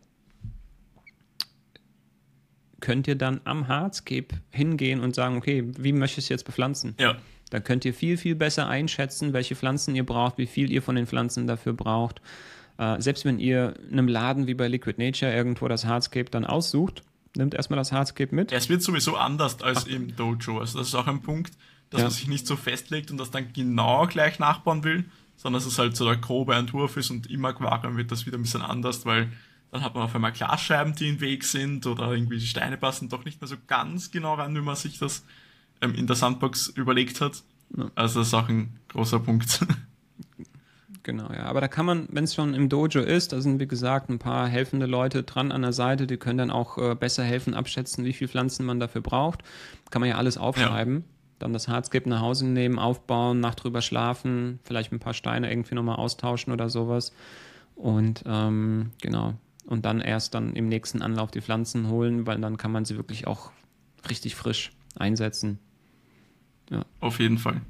könnt 2.81 3.07
ihr 3.07 3.15
dann 3.15 3.41
am 3.45 3.67
Hardscape 3.67 4.27
hingehen 4.49 4.99
und 4.99 5.15
sagen, 5.15 5.37
okay, 5.37 5.63
wie 5.77 5.93
möchtest 5.93 6.29
du 6.29 6.33
jetzt 6.33 6.43
bepflanzen? 6.43 6.95
Ja. 6.99 7.15
Da 7.52 7.60
könnt 7.60 7.86
ihr 7.86 7.94
viel, 7.94 8.18
viel 8.18 8.34
besser 8.34 8.68
einschätzen, 8.68 9.34
welche 9.34 9.56
Pflanzen 9.56 9.94
ihr 9.95 10.06
braucht, 10.06 10.40
wie 10.40 10.48
viel 10.48 10.72
ihr 10.72 10.82
von 10.82 10.95
den 10.95 11.06
Pflanzen 11.06 11.48
dafür 11.48 11.73
braucht. 11.73 12.22
Äh, 12.78 12.99
selbst 12.99 13.26
wenn 13.26 13.40
ihr 13.40 13.76
in 13.90 13.99
einem 13.99 14.07
Laden 14.07 14.48
wie 14.48 14.56
bei 14.56 14.68
Liquid 14.68 14.98
Nature 14.98 15.32
irgendwo 15.32 15.68
das 15.68 15.86
Hardscape 15.86 16.32
dann 16.32 16.45
aussucht, 16.45 17.03
nimmt 17.36 17.53
erstmal 17.53 17.78
das 17.78 17.91
Hardscape 17.91 18.34
mit. 18.34 18.52
Es 18.52 18.69
wird 18.69 18.82
sowieso 18.82 19.18
anders 19.18 19.61
als 19.61 19.86
Ach. 19.86 19.88
im 19.88 20.15
Dojo. 20.15 20.60
Also 20.60 20.80
das 20.80 20.88
ist 20.88 20.95
auch 20.95 21.07
ein 21.07 21.22
Punkt, 21.22 21.52
dass 21.90 21.99
ja. 21.99 22.06
man 22.06 22.11
sich 22.11 22.28
nicht 22.28 22.48
so 22.48 22.56
festlegt 22.56 23.11
und 23.11 23.18
das 23.18 23.32
dann 23.32 23.52
genau 23.53 24.07
gleich 24.07 24.40
nachbauen 24.40 24.86
will, 24.86 25.06
sondern 25.36 25.61
dass 25.61 25.72
es 25.72 25.78
halt 25.78 25.98
so 25.98 26.06
der 26.06 26.15
grobe 26.15 26.56
Entwurf 26.56 26.95
ist 26.95 27.11
und 27.11 27.30
im 27.30 27.44
Aquarium 27.44 27.98
wird 27.98 28.11
das 28.11 28.26
wieder 28.26 28.38
ein 28.38 28.44
bisschen 28.44 28.61
anders, 28.61 29.06
weil 29.06 29.30
dann 29.72 29.84
hat 29.84 29.94
man 29.94 30.03
auf 30.03 30.15
einmal 30.15 30.32
Glasscheiben, 30.32 30.95
die 30.95 31.10
im 31.10 31.19
Weg 31.19 31.44
sind 31.44 31.86
oder 31.86 32.11
irgendwie 32.11 32.40
die 32.40 32.48
Steine 32.48 32.78
passen 32.78 33.10
doch 33.10 33.26
nicht 33.26 33.41
mehr 33.41 33.48
so 33.48 33.56
ganz 33.68 34.11
genau 34.11 34.36
ran, 34.36 34.56
wie 34.56 34.61
man 34.61 34.76
sich 34.76 34.99
das 34.99 35.23
ähm, 35.81 35.93
in 35.95 36.07
der 36.07 36.15
Sandbox 36.15 36.67
überlegt 36.69 37.21
hat. 37.21 37.43
Ja. 37.75 37.91
Also 37.95 38.19
das 38.19 38.29
ist 38.29 38.33
auch 38.33 38.49
ein 38.49 38.79
großer 38.89 39.19
Punkt. 39.19 39.65
Genau, 41.03 41.31
ja. 41.33 41.43
Aber 41.45 41.61
da 41.61 41.67
kann 41.67 41.85
man, 41.85 42.07
wenn 42.11 42.25
es 42.25 42.35
schon 42.35 42.53
im 42.53 42.69
Dojo 42.69 43.01
ist, 43.01 43.33
da 43.33 43.41
sind 43.41 43.59
wie 43.59 43.67
gesagt 43.67 44.09
ein 44.09 44.19
paar 44.19 44.47
helfende 44.47 44.85
Leute 44.85 45.23
dran 45.23 45.51
an 45.51 45.63
der 45.63 45.73
Seite, 45.73 46.05
die 46.05 46.17
können 46.17 46.37
dann 46.37 46.51
auch 46.51 46.77
äh, 46.77 46.95
besser 46.95 47.23
helfen, 47.23 47.53
abschätzen, 47.53 48.05
wie 48.05 48.13
viele 48.13 48.27
Pflanzen 48.27 48.65
man 48.65 48.79
dafür 48.79 49.01
braucht. 49.01 49.41
Kann 49.89 50.01
man 50.01 50.09
ja 50.09 50.17
alles 50.17 50.37
aufschreiben. 50.37 50.97
Ja. 50.97 51.03
Dann 51.39 51.53
das 51.53 51.67
Hardscape 51.67 52.07
nach 52.07 52.21
Hause 52.21 52.45
nehmen, 52.45 52.77
aufbauen, 52.77 53.39
Nacht 53.39 53.63
drüber 53.63 53.81
schlafen, 53.81 54.59
vielleicht 54.63 54.91
ein 54.91 54.99
paar 54.99 55.15
Steine 55.15 55.49
irgendwie 55.49 55.73
nochmal 55.73 55.95
austauschen 55.95 56.53
oder 56.53 56.69
sowas. 56.69 57.13
Und 57.75 58.23
ähm, 58.27 58.91
genau. 59.01 59.33
Und 59.65 59.85
dann 59.85 60.01
erst 60.01 60.35
dann 60.35 60.55
im 60.55 60.67
nächsten 60.67 61.01
Anlauf 61.01 61.31
die 61.31 61.41
Pflanzen 61.41 61.89
holen, 61.89 62.27
weil 62.27 62.39
dann 62.39 62.57
kann 62.57 62.71
man 62.71 62.85
sie 62.85 62.95
wirklich 62.97 63.25
auch 63.25 63.51
richtig 64.07 64.35
frisch 64.35 64.71
einsetzen. 64.95 65.57
Ja. 66.72 66.85
Auf 66.99 67.19
jeden 67.19 67.38
Fall. 67.38 67.61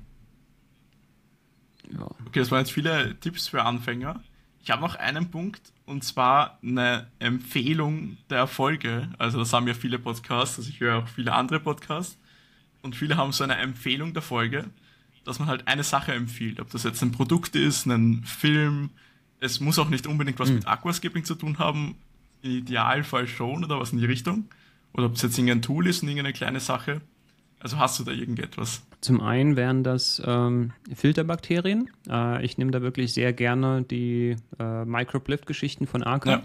Ja. 1.91 2.06
Okay, 2.26 2.40
das 2.40 2.52
waren 2.52 2.60
jetzt 2.60 2.72
viele 2.72 3.19
Tipps 3.19 3.48
für 3.48 3.64
Anfänger. 3.64 4.23
Ich 4.64 4.69
habe 4.69 4.82
noch 4.82 4.95
einen 4.95 5.32
Punkt 5.32 5.73
und 5.86 6.03
zwar 6.03 6.60
eine 6.61 7.07
Empfehlung 7.19 8.18
der 8.30 8.38
Erfolge. 8.38 9.10
Also 9.18 9.40
das 9.40 9.52
haben 9.52 9.68
ja 9.68 9.73
viele 9.73 9.99
Podcasts, 9.99 10.60
also 10.60 10.69
ich 10.69 10.80
höre 10.80 10.99
auch 10.99 11.07
viele 11.07 11.34
andere 11.34 11.60
Podcasts 11.60 12.18
und 12.84 12.95
viele 12.95 13.18
haben 13.18 13.32
so 13.32 13.44
eine 13.44 13.56
Empfehlung 13.56 14.14
der 14.14 14.22
Folge, 14.22 14.69
dass 15.26 15.40
man 15.40 15.48
halt 15.48 15.68
eine 15.68 15.84
Sache 15.84 16.14
empfiehlt. 16.14 16.60
Ob 16.60 16.69
das 16.69 16.84
jetzt 16.84 17.02
ein 17.02 17.11
Produkt 17.11 17.56
ist, 17.56 17.88
ein 17.88 18.23
Film, 18.23 18.91
es 19.40 19.60
muss 19.60 19.80
auch 19.80 19.90
nicht 19.90 20.06
unbedingt 20.06 20.40
was 20.40 20.49
mhm. 20.49 20.56
mit 20.56 20.68
Aquascaping 20.68 21.26
zu 21.26 21.36
tun 21.36 21.57
haben, 21.57 21.95
im 22.44 22.52
Idealfall 22.52 23.28
schon 23.28 23.64
oder 23.64 23.80
was 23.80 23.91
in 23.91 23.98
die 23.98 24.06
Richtung. 24.06 24.45
Oder 24.94 25.06
ob 25.06 25.15
es 25.15 25.22
jetzt 25.22 25.38
irgendein 25.38 25.61
Tool 25.61 25.88
ist 25.88 26.03
und 26.03 26.10
irgendeine 26.10 26.34
kleine 26.34 26.60
Sache. 26.60 27.02
Also 27.60 27.78
hast 27.78 27.99
du 27.99 28.03
da 28.03 28.11
irgendetwas? 28.11 28.84
Zum 29.02 29.19
einen 29.19 29.56
wären 29.56 29.84
das 29.84 30.22
ähm, 30.23 30.73
Filterbakterien. 30.94 31.90
Äh, 32.07 32.45
ich 32.45 32.60
nehme 32.60 32.69
da 32.69 32.84
wirklich 32.84 33.14
sehr 33.14 33.34
gerne 33.34 33.82
die 33.82 34.36
äh, 34.60 34.86
Microplift-Geschichten 34.86 35.88
von 35.88 36.03
Arca. 36.03 36.30
Ja. 36.30 36.44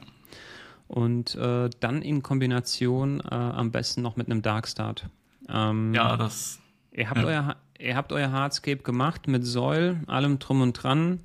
Und 0.88 1.34
äh, 1.34 1.68
dann 1.80 2.00
in 2.00 2.22
Kombination 2.22 3.20
äh, 3.20 3.34
am 3.34 3.72
besten 3.72 4.00
noch 4.00 4.16
mit 4.16 4.30
einem 4.30 4.40
Darkstart. 4.40 5.08
Ähm, 5.50 5.92
ja, 5.92 6.16
das. 6.16 6.60
Ihr 6.92 7.10
habt, 7.10 7.18
ja. 7.18 7.26
Euer, 7.26 7.56
ihr 7.78 7.96
habt 7.96 8.12
euer 8.12 8.32
Hardscape 8.32 8.82
gemacht 8.82 9.28
mit 9.28 9.44
Säul, 9.44 10.00
allem 10.06 10.38
drum 10.38 10.62
und 10.62 10.72
dran. 10.72 11.20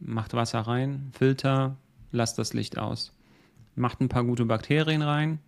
Macht 0.00 0.32
Wasser 0.32 0.60
rein, 0.60 1.10
Filter, 1.12 1.76
lasst 2.12 2.38
das 2.38 2.54
Licht 2.54 2.78
aus. 2.78 3.12
Macht 3.74 4.00
ein 4.00 4.08
paar 4.08 4.24
gute 4.24 4.46
Bakterien 4.46 5.02
rein 5.02 5.38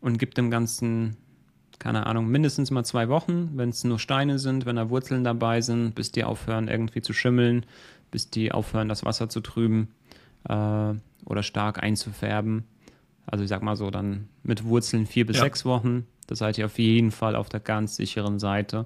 und 0.00 0.18
gibt 0.18 0.38
dem 0.38 0.50
Ganzen 0.50 1.16
keine 1.78 2.06
Ahnung, 2.06 2.28
mindestens 2.28 2.70
mal 2.70 2.84
zwei 2.84 3.08
Wochen, 3.08 3.50
wenn 3.54 3.70
es 3.70 3.84
nur 3.84 3.98
Steine 3.98 4.38
sind, 4.38 4.66
wenn 4.66 4.76
da 4.76 4.90
Wurzeln 4.90 5.24
dabei 5.24 5.60
sind, 5.60 5.94
bis 5.94 6.12
die 6.12 6.24
aufhören 6.24 6.68
irgendwie 6.68 7.02
zu 7.02 7.12
schimmeln, 7.12 7.66
bis 8.10 8.30
die 8.30 8.52
aufhören 8.52 8.88
das 8.88 9.04
Wasser 9.04 9.28
zu 9.28 9.40
trüben 9.40 9.88
äh, 10.48 10.94
oder 11.24 11.42
stark 11.42 11.82
einzufärben. 11.82 12.64
Also 13.26 13.44
ich 13.44 13.48
sag 13.48 13.62
mal 13.62 13.76
so, 13.76 13.90
dann 13.90 14.28
mit 14.42 14.64
Wurzeln 14.64 15.06
vier 15.06 15.26
bis 15.26 15.36
ja. 15.36 15.44
sechs 15.44 15.64
Wochen. 15.64 16.06
Da 16.26 16.36
seid 16.36 16.58
ihr 16.58 16.66
auf 16.66 16.78
jeden 16.78 17.10
Fall 17.10 17.36
auf 17.36 17.48
der 17.48 17.60
ganz 17.60 17.96
sicheren 17.96 18.38
Seite. 18.38 18.84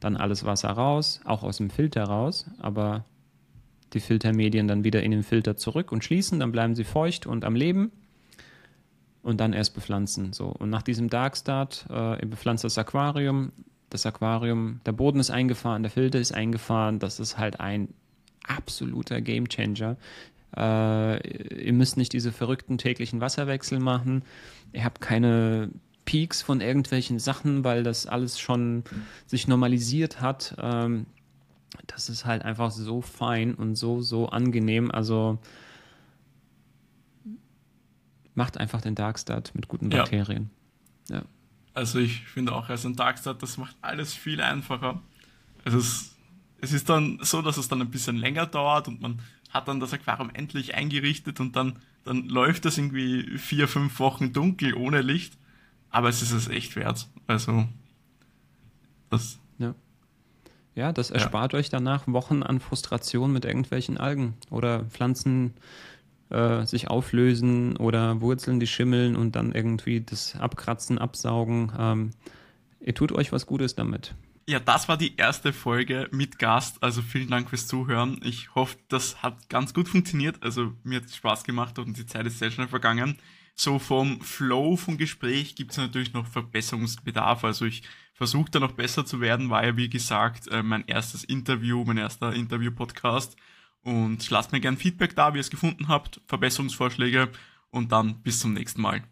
Dann 0.00 0.16
alles 0.16 0.44
Wasser 0.44 0.70
raus, 0.70 1.20
auch 1.24 1.42
aus 1.42 1.56
dem 1.56 1.70
Filter 1.70 2.04
raus, 2.04 2.46
aber 2.60 3.04
die 3.92 4.00
Filtermedien 4.00 4.68
dann 4.68 4.84
wieder 4.84 5.02
in 5.02 5.10
den 5.10 5.22
Filter 5.22 5.56
zurück 5.56 5.92
und 5.92 6.04
schließen, 6.04 6.38
dann 6.40 6.52
bleiben 6.52 6.74
sie 6.74 6.84
feucht 6.84 7.26
und 7.26 7.44
am 7.44 7.54
Leben 7.54 7.90
und 9.28 9.38
dann 9.38 9.52
erst 9.52 9.74
bepflanzen. 9.74 10.32
So. 10.32 10.46
Und 10.46 10.70
nach 10.70 10.80
diesem 10.80 11.10
Darkstart, 11.10 11.84
äh, 11.90 12.22
ihr 12.22 12.30
bepflanzt 12.30 12.64
das 12.64 12.78
Aquarium, 12.78 13.52
das 13.90 14.06
Aquarium, 14.06 14.80
der 14.86 14.92
Boden 14.92 15.20
ist 15.20 15.30
eingefahren, 15.30 15.82
der 15.82 15.90
Filter 15.90 16.18
ist 16.18 16.32
eingefahren, 16.32 16.98
das 16.98 17.20
ist 17.20 17.36
halt 17.36 17.60
ein 17.60 17.88
absoluter 18.46 19.20
Gamechanger. 19.20 19.98
Äh, 20.56 21.62
ihr 21.62 21.72
müsst 21.74 21.98
nicht 21.98 22.14
diese 22.14 22.32
verrückten 22.32 22.78
täglichen 22.78 23.20
Wasserwechsel 23.20 23.80
machen. 23.80 24.22
Ihr 24.72 24.84
habt 24.84 25.02
keine 25.02 25.68
Peaks 26.06 26.40
von 26.40 26.62
irgendwelchen 26.62 27.18
Sachen, 27.18 27.64
weil 27.64 27.82
das 27.82 28.06
alles 28.06 28.40
schon 28.40 28.84
sich 29.26 29.46
normalisiert 29.46 30.22
hat. 30.22 30.56
Ähm, 30.58 31.04
das 31.86 32.08
ist 32.08 32.24
halt 32.24 32.46
einfach 32.46 32.70
so 32.70 33.02
fein 33.02 33.54
und 33.54 33.76
so, 33.76 34.00
so 34.00 34.30
angenehm. 34.30 34.90
Also 34.90 35.38
macht 38.38 38.56
einfach 38.56 38.80
den 38.80 38.94
Darkstart 38.94 39.54
mit 39.54 39.68
guten 39.68 39.90
Bakterien. 39.90 40.48
Ja. 41.10 41.16
ja. 41.16 41.22
Also 41.74 41.98
ich 41.98 42.22
finde 42.22 42.54
auch, 42.54 42.68
also 42.70 42.88
ein 42.88 42.96
Darkstart, 42.96 43.42
das 43.42 43.58
macht 43.58 43.76
alles 43.82 44.14
viel 44.14 44.40
einfacher. 44.40 45.02
Es, 45.64 46.16
es 46.60 46.72
ist 46.72 46.88
dann 46.88 47.18
so, 47.20 47.42
dass 47.42 47.58
es 47.58 47.68
dann 47.68 47.82
ein 47.82 47.90
bisschen 47.90 48.16
länger 48.16 48.46
dauert 48.46 48.88
und 48.88 49.02
man 49.02 49.20
hat 49.50 49.68
dann 49.68 49.80
das 49.80 49.92
Aquarium 49.92 50.30
endlich 50.32 50.74
eingerichtet 50.74 51.40
und 51.40 51.56
dann, 51.56 51.76
dann 52.04 52.28
läuft 52.28 52.64
das 52.64 52.78
irgendwie 52.78 53.38
vier, 53.38 53.66
fünf 53.66 53.98
Wochen 53.98 54.32
dunkel 54.32 54.74
ohne 54.74 55.02
Licht. 55.02 55.36
Aber 55.90 56.08
es 56.08 56.22
ist 56.22 56.32
es 56.32 56.48
echt 56.48 56.76
wert. 56.76 57.08
Also 57.26 57.66
das. 59.10 59.38
Ja. 59.58 59.74
Ja, 60.74 60.92
das 60.92 61.10
erspart 61.10 61.54
ja. 61.54 61.58
euch 61.58 61.70
danach 61.70 62.06
Wochen 62.06 62.44
an 62.44 62.60
Frustration 62.60 63.32
mit 63.32 63.44
irgendwelchen 63.44 63.98
Algen 63.98 64.34
oder 64.50 64.84
Pflanzen, 64.84 65.54
äh, 66.30 66.64
sich 66.66 66.88
auflösen 66.88 67.76
oder 67.76 68.20
Wurzeln, 68.20 68.60
die 68.60 68.66
schimmeln 68.66 69.16
und 69.16 69.36
dann 69.36 69.52
irgendwie 69.52 70.00
das 70.00 70.36
abkratzen, 70.36 70.98
absaugen. 70.98 71.72
Ähm, 71.78 72.10
ihr 72.80 72.94
tut 72.94 73.12
euch 73.12 73.32
was 73.32 73.46
Gutes 73.46 73.74
damit. 73.74 74.14
Ja, 74.48 74.58
das 74.58 74.88
war 74.88 74.96
die 74.96 75.16
erste 75.16 75.52
Folge 75.52 76.08
mit 76.10 76.38
Gast. 76.38 76.82
Also 76.82 77.02
vielen 77.02 77.28
Dank 77.28 77.50
fürs 77.50 77.66
Zuhören. 77.66 78.18
Ich 78.24 78.54
hoffe, 78.54 78.76
das 78.88 79.22
hat 79.22 79.50
ganz 79.50 79.74
gut 79.74 79.88
funktioniert. 79.90 80.42
Also 80.42 80.72
mir 80.84 81.00
hat 81.00 81.04
es 81.04 81.16
Spaß 81.16 81.44
gemacht 81.44 81.78
und 81.78 81.98
die 81.98 82.06
Zeit 82.06 82.26
ist 82.26 82.38
sehr 82.38 82.50
schnell 82.50 82.68
vergangen. 82.68 83.18
So 83.54 83.78
vom 83.78 84.20
Flow 84.22 84.76
vom 84.76 84.96
Gespräch 84.96 85.54
gibt 85.54 85.72
es 85.72 85.76
natürlich 85.76 86.14
noch 86.14 86.26
Verbesserungsbedarf. 86.26 87.44
Also 87.44 87.66
ich 87.66 87.82
versuche 88.14 88.50
da 88.50 88.58
noch 88.58 88.72
besser 88.72 89.04
zu 89.04 89.20
werden, 89.20 89.50
war 89.50 89.66
ja 89.66 89.76
wie 89.76 89.90
gesagt 89.90 90.48
äh, 90.48 90.62
mein 90.62 90.84
erstes 90.86 91.24
Interview, 91.24 91.84
mein 91.84 91.98
erster 91.98 92.32
Interview-Podcast. 92.32 93.36
Und 93.82 94.28
lasst 94.30 94.52
mir 94.52 94.60
gerne 94.60 94.76
Feedback 94.76 95.14
da, 95.14 95.32
wie 95.32 95.38
ihr 95.38 95.42
es 95.42 95.50
gefunden 95.50 95.88
habt, 95.88 96.20
Verbesserungsvorschläge 96.26 97.30
und 97.70 97.92
dann 97.92 98.22
bis 98.22 98.40
zum 98.40 98.52
nächsten 98.52 98.82
Mal. 98.82 99.02